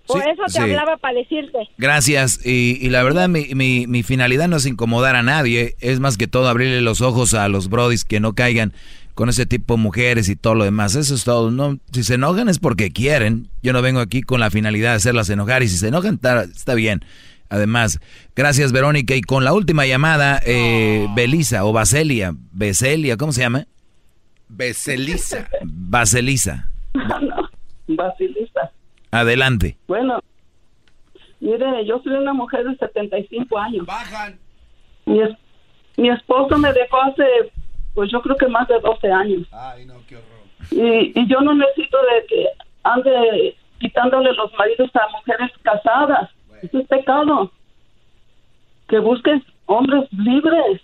Por 0.06 0.22
Sí, 0.22 0.28
eso 0.32 0.42
te 0.46 0.52
sí. 0.52 0.58
hablaba 0.58 0.96
para 0.98 1.14
decirte. 1.14 1.58
Gracias. 1.78 2.40
Y, 2.44 2.78
y 2.80 2.88
la 2.90 3.02
verdad, 3.02 3.28
mi, 3.28 3.54
mi, 3.54 3.86
mi 3.86 4.02
finalidad 4.02 4.48
no 4.48 4.56
es 4.56 4.66
incomodar 4.66 5.16
a 5.16 5.22
nadie. 5.22 5.74
Es 5.80 6.00
más 6.00 6.16
que 6.16 6.26
todo 6.26 6.48
abrirle 6.48 6.80
los 6.80 7.00
ojos 7.00 7.34
a 7.34 7.48
los 7.48 7.68
brodis 7.68 8.04
que 8.04 8.20
no 8.20 8.34
caigan 8.34 8.72
con 9.14 9.28
ese 9.30 9.46
tipo 9.46 9.74
de 9.76 9.82
mujeres 9.82 10.28
y 10.28 10.36
todo 10.36 10.54
lo 10.54 10.64
demás. 10.64 10.94
Eso 10.94 11.14
es 11.14 11.24
todo. 11.24 11.50
No, 11.50 11.78
si 11.92 12.04
se 12.04 12.14
enojan 12.14 12.48
es 12.48 12.58
porque 12.58 12.90
quieren. 12.90 13.48
Yo 13.62 13.72
no 13.72 13.82
vengo 13.82 14.00
aquí 14.00 14.22
con 14.22 14.40
la 14.40 14.50
finalidad 14.50 14.90
de 14.90 14.96
hacerlas 14.96 15.28
enojar. 15.30 15.62
Y 15.62 15.68
si 15.68 15.76
se 15.78 15.88
enojan, 15.88 16.14
está, 16.14 16.42
está 16.44 16.74
bien. 16.74 17.04
Además, 17.48 18.00
gracias 18.34 18.72
Verónica. 18.72 19.14
Y 19.14 19.22
con 19.22 19.44
la 19.44 19.52
última 19.52 19.86
llamada, 19.86 20.40
eh, 20.44 21.06
Belisa 21.14 21.64
o 21.64 21.72
Baselia. 21.72 22.34
Beselia, 22.52 23.16
¿cómo 23.16 23.32
se 23.32 23.40
llama? 23.40 23.66
Beselisa. 24.48 25.48
Baselisa. 25.64 26.70
no, 26.94 27.48
Basilisa. 27.88 28.70
Adelante. 29.10 29.76
Bueno, 29.86 30.20
mire, 31.40 31.84
yo 31.86 32.00
soy 32.02 32.14
una 32.14 32.32
mujer 32.32 32.64
de 32.64 32.76
75 32.76 33.58
años. 33.58 33.86
Bajan. 33.86 34.38
Mi, 35.06 35.20
es- 35.22 35.36
mi 35.96 36.10
esposo 36.10 36.58
me 36.58 36.72
dejó 36.72 37.00
hace, 37.02 37.24
pues 37.94 38.10
yo 38.10 38.20
creo 38.20 38.36
que 38.36 38.48
más 38.48 38.68
de 38.68 38.78
12 38.80 39.10
años. 39.10 39.46
Ay, 39.52 39.86
no, 39.86 39.94
qué 40.08 40.16
horror. 40.16 40.36
Y, 40.70 41.18
y 41.18 41.26
yo 41.28 41.40
no 41.40 41.54
necesito 41.54 41.96
de 41.98 42.26
que 42.26 42.46
ande 42.82 43.56
quitándole 43.78 44.32
los 44.32 44.52
maridos 44.54 44.90
a 44.94 45.08
mujeres 45.16 45.50
casadas. 45.62 46.30
Eso 46.62 46.78
es 46.80 46.86
pecado. 46.88 47.50
Que 48.88 48.98
busques 48.98 49.42
hombres 49.66 50.08
libres. 50.12 50.80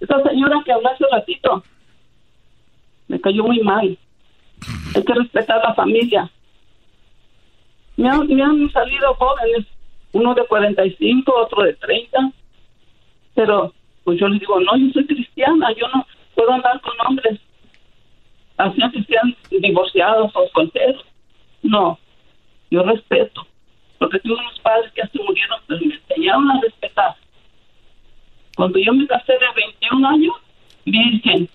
Esa 0.00 0.22
señora 0.22 0.60
que 0.64 0.72
habló 0.72 0.88
hace 0.90 1.04
ratito 1.10 1.62
me 3.08 3.20
cayó 3.20 3.42
muy 3.44 3.60
mal. 3.60 3.98
Hay 4.94 5.04
que 5.04 5.14
respetar 5.14 5.60
la 5.62 5.74
familia. 5.74 6.30
Me 7.98 8.08
han, 8.08 8.28
me 8.28 8.40
han 8.40 8.70
salido 8.70 9.12
jóvenes, 9.14 9.66
uno 10.12 10.32
de 10.32 10.46
45, 10.46 11.34
otro 11.34 11.64
de 11.64 11.74
30, 11.74 12.30
pero 13.34 13.74
pues 14.04 14.20
yo 14.20 14.28
les 14.28 14.38
digo, 14.38 14.60
no, 14.60 14.76
yo 14.76 14.92
soy 14.92 15.04
cristiana, 15.04 15.72
yo 15.72 15.88
no 15.88 16.06
puedo 16.36 16.52
andar 16.52 16.80
con 16.80 16.94
hombres, 17.04 17.40
así 18.56 18.80
que 18.92 19.02
sean 19.02 19.36
divorciados 19.50 20.30
o 20.32 20.48
solteros. 20.54 21.04
No, 21.64 21.98
yo 22.70 22.84
respeto, 22.84 23.44
porque 23.98 24.20
tuve 24.20 24.34
unos 24.34 24.60
padres 24.60 24.92
que 24.92 25.02
hasta 25.02 25.18
murieron, 25.20 25.58
pero 25.66 25.80
me 25.84 25.94
enseñaron 25.96 26.50
a 26.52 26.60
respetar. 26.60 27.16
Cuando 28.56 28.78
yo 28.78 28.94
me 28.94 29.08
casé 29.08 29.32
de 29.32 29.46
21 29.56 30.08
años, 30.08 30.34
virgen, 30.84 31.48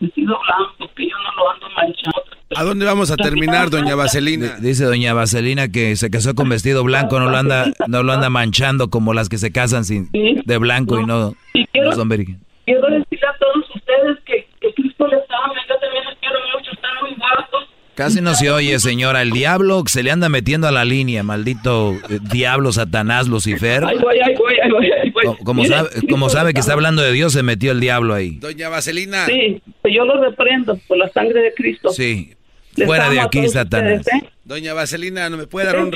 vestido 0.00 0.36
blanco, 0.40 0.92
que 0.96 1.08
yo 1.08 1.16
no 1.16 1.32
lo 1.36 1.50
ando 1.50 1.70
manchando. 1.70 2.37
¿A 2.56 2.64
dónde 2.64 2.86
vamos 2.86 3.10
a 3.10 3.16
terminar, 3.16 3.68
doña 3.70 3.94
Vaselina? 3.94 4.56
Dice 4.58 4.84
doña 4.84 5.12
Vaselina 5.12 5.68
que 5.68 5.96
se 5.96 6.10
casó 6.10 6.34
con 6.34 6.48
vestido 6.48 6.82
blanco, 6.82 7.20
no 7.20 7.28
lo 7.30 7.36
anda, 7.36 7.70
no 7.86 8.02
lo 8.02 8.12
anda 8.12 8.30
manchando 8.30 8.88
como 8.88 9.12
las 9.14 9.28
que 9.28 9.36
se 9.38 9.52
casan 9.52 9.84
sin 9.84 10.08
de 10.12 10.58
blanco 10.58 10.98
y 11.00 11.04
no, 11.04 11.34
no 11.74 11.92
son 11.92 12.08
virgen. 12.08 12.40
Quiero 12.64 12.82
decirle 12.88 13.26
a 13.26 13.38
todos 13.38 13.64
ustedes 13.74 14.18
que, 14.26 14.46
que 14.60 14.74
Cristo 14.74 15.06
les 15.08 15.20
ama, 15.30 15.54
yo 15.68 15.74
también 15.78 16.04
les 16.08 16.18
quiero 16.18 16.38
mucho, 16.54 16.70
están 16.72 16.90
muy 17.02 17.10
guapos. 17.16 17.68
Casi 17.94 18.20
no 18.20 18.34
se 18.34 18.50
oye, 18.50 18.78
señora. 18.78 19.22
El 19.22 19.30
diablo 19.32 19.82
se 19.86 20.02
le 20.02 20.10
anda 20.10 20.28
metiendo 20.28 20.68
a 20.68 20.70
la 20.72 20.84
línea, 20.84 21.22
maldito 21.22 21.94
eh, 22.08 22.18
diablo, 22.30 22.70
Satanás, 22.72 23.26
Lucifer. 23.28 23.82
Voy, 23.82 24.18
ahí 24.20 24.34
voy, 24.36 24.54
ahí 24.62 24.70
voy, 24.70 24.90
ahí 24.92 25.10
voy. 25.10 25.24
Co- 25.24 25.36
Como, 25.44 25.62
Mire, 25.62 25.74
sabe, 25.74 25.88
como 26.08 26.28
sabe 26.28 26.54
que 26.54 26.60
está 26.60 26.74
hablando 26.74 27.02
de 27.02 27.12
Dios, 27.12 27.32
se 27.32 27.42
metió 27.42 27.72
el 27.72 27.80
diablo 27.80 28.14
ahí. 28.14 28.36
Doña 28.38 28.68
Vaselina. 28.68 29.26
Sí, 29.26 29.60
yo 29.92 30.04
lo 30.04 30.20
reprendo 30.22 30.78
por 30.86 30.96
la 30.98 31.08
sangre 31.08 31.40
de 31.42 31.52
Cristo. 31.54 31.90
Sí. 31.90 32.34
Les 32.78 32.86
Fuera 32.86 33.10
de 33.10 33.20
aquí, 33.20 33.48
Satanás. 33.48 34.00
ustedes, 34.00 34.22
¿eh? 34.22 34.30
Doña 34.44 34.72
Vaselina, 34.74 35.28
¿no 35.28 35.36
me 35.36 35.46
puede 35.46 35.66
dar 35.66 35.80
un... 35.80 35.90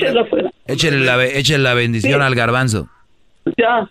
la, 1.05 1.17
la 1.63 1.73
bendición 1.73 2.19
Sí. 2.21 2.25
al 2.25 2.35
garbanzo. 2.35 2.87
Ya, 3.57 3.89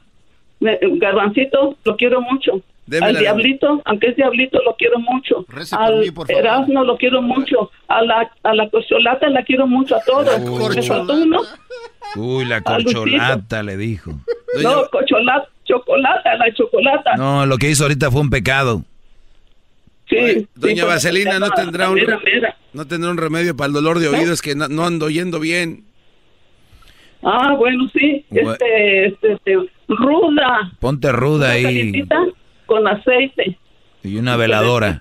Me- 0.61 0.79
Garbancito, 0.99 1.77
lo 1.85 1.97
quiero 1.97 2.21
mucho. 2.21 2.61
al 3.01 3.17
Diablito, 3.17 3.81
aunque 3.85 4.09
es 4.09 4.17
Diablito, 4.17 4.59
lo 4.65 4.75
quiero 4.77 4.99
mucho. 4.99 5.45
al 5.73 6.01
mí, 6.01 6.11
por 6.11 6.27
favor. 6.27 6.43
Erasmo 6.43 6.85
lo 6.85 6.97
quiero 6.97 7.23
mucho. 7.23 7.71
A 7.89 8.03
la, 8.03 8.31
a 8.43 8.55
la 8.55 8.69
Cocholata 8.71 9.29
la 9.31 9.43
quiero 9.45 9.67
mucho. 9.67 9.97
A 9.97 10.01
todos. 10.05 10.75
Me 10.77 10.83
faltó 10.83 11.15
uno. 11.15 11.41
Uy, 12.17 12.45
la 12.45 12.61
corcholata 12.61 13.63
le 13.63 13.77
dijo. 13.77 14.13
No, 14.63 14.87
Cocholata, 14.91 15.49
Chocolata, 15.65 16.35
la 16.37 16.53
Chocolata. 16.55 17.17
No, 17.17 17.47
lo 17.47 17.57
que 17.59 17.71
hizo 17.71 17.85
ahorita 17.85 18.11
fue 18.11 18.21
un 18.21 18.31
pecado. 18.31 18.83
Sí. 20.13 20.49
Doña 20.55 20.83
sí, 20.83 20.89
Vaselina, 20.89 21.39
¿no 21.39 21.51
tendrá 21.51 21.91
un 21.91 22.01
no 22.73 22.87
tendrá 22.87 23.11
un 23.11 23.17
remedio 23.19 23.57
para 23.57 23.67
el 23.69 23.73
dolor 23.73 23.99
de 23.99 24.09
oídos? 24.09 24.31
Es 24.31 24.43
que 24.43 24.55
no, 24.55 24.69
no 24.69 24.85
ando 24.85 25.07
oyendo 25.07 25.41
bien. 25.41 25.85
Ah, 27.23 27.55
bueno, 27.57 27.89
sí. 27.93 28.25
Este, 28.31 29.07
este, 29.07 29.33
este, 29.35 29.57
ruda. 29.89 30.73
Ponte 30.81 31.13
ruda 31.13 31.51
ahí 31.53 32.03
Con 32.67 32.87
aceite. 32.89 33.57
y 34.03 34.17
una 34.17 34.37
veladora. 34.37 34.99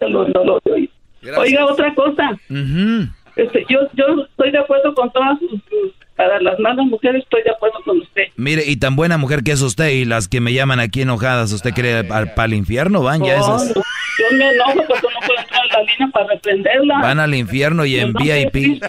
Oiga, 1.37 1.65
otra 1.65 1.93
cosa. 1.95 2.31
Ujú. 2.49 3.07
Este, 3.35 3.65
yo, 3.69 3.79
yo 3.93 4.23
estoy 4.29 4.51
de 4.51 4.57
acuerdo 4.59 4.93
con 4.93 5.11
todas 5.11 5.39
sus, 5.39 5.51
sus- 5.69 5.93
para 6.21 6.39
las 6.41 6.59
malas 6.59 6.85
mujeres 6.85 7.23
estoy 7.23 7.41
de 7.43 7.49
acuerdo 7.49 7.77
con 7.83 7.99
usted. 7.99 8.23
Mire, 8.35 8.63
y 8.67 8.75
tan 8.77 8.95
buena 8.95 9.17
mujer 9.17 9.41
que 9.43 9.51
es 9.53 9.61
usted 9.61 9.89
y 9.89 10.05
las 10.05 10.27
que 10.27 10.39
me 10.39 10.53
llaman 10.53 10.79
aquí 10.79 11.01
enojadas, 11.01 11.51
¿usted 11.51 11.73
cree 11.73 12.03
para 12.03 12.45
el 12.45 12.53
infierno? 12.53 13.01
Van 13.01 13.23
ya 13.23 13.37
No, 13.37 13.55
esas. 13.57 13.75
no, 13.75 13.81
yo 13.81 14.37
me 14.37 14.49
enojo 14.51 14.83
porque 14.87 15.07
no 15.13 15.19
puedo 15.25 15.39
entrar 15.39 15.61
a 15.61 15.77
la 15.77 15.83
línea 15.83 16.07
para 16.13 16.27
reprenderla. 16.27 16.99
Van 17.01 17.19
al 17.19 17.33
infierno 17.33 17.85
y 17.85 17.97
en 17.99 18.11
No, 18.13 18.19
VIP. 18.19 18.83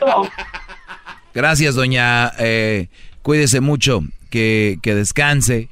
Gracias, 1.34 1.74
doña. 1.74 2.32
Eh, 2.38 2.88
cuídese 3.22 3.60
mucho, 3.60 4.02
que, 4.30 4.76
que 4.82 4.94
descanse. 4.94 5.68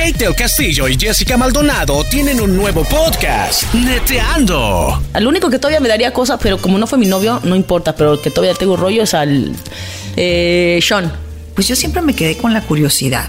Kate 0.00 0.24
del 0.24 0.34
Castillo 0.34 0.88
y 0.88 0.98
Jessica 0.98 1.36
Maldonado 1.36 2.02
tienen 2.04 2.40
un 2.40 2.56
nuevo 2.56 2.84
podcast, 2.84 3.64
Neteando. 3.74 4.98
Al 5.12 5.26
único 5.26 5.50
que 5.50 5.58
todavía 5.58 5.78
me 5.78 5.90
daría 5.90 6.10
cosas, 6.10 6.40
pero 6.42 6.56
como 6.56 6.78
no 6.78 6.86
fue 6.86 6.96
mi 6.96 7.04
novio, 7.04 7.38
no 7.44 7.54
importa, 7.54 7.94
pero 7.94 8.14
el 8.14 8.20
que 8.20 8.30
todavía 8.30 8.54
tengo 8.54 8.78
rollo 8.78 9.02
es 9.02 9.12
al 9.12 9.52
eh, 10.16 10.80
Sean. 10.82 11.12
Pues 11.54 11.68
yo 11.68 11.76
siempre 11.76 12.00
me 12.00 12.14
quedé 12.14 12.38
con 12.38 12.54
la 12.54 12.62
curiosidad. 12.62 13.28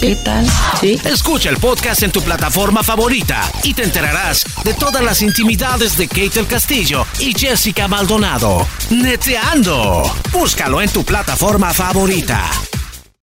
¿Qué 0.00 0.14
tal? 0.16 0.46
Escucha 1.04 1.48
el 1.48 1.56
podcast 1.56 2.02
en 2.02 2.12
tu 2.12 2.20
plataforma 2.22 2.82
favorita 2.82 3.50
y 3.62 3.72
te 3.72 3.82
enterarás 3.82 4.44
de 4.62 4.74
todas 4.74 5.02
las 5.02 5.22
intimidades 5.22 5.96
de 5.96 6.06
Kate 6.06 6.30
del 6.30 6.46
Castillo 6.46 7.06
y 7.18 7.32
Jessica 7.32 7.88
Maldonado. 7.88 8.66
Neteando. 8.90 10.02
Búscalo 10.32 10.82
en 10.82 10.90
tu 10.90 11.02
plataforma 11.02 11.72
favorita. 11.72 12.50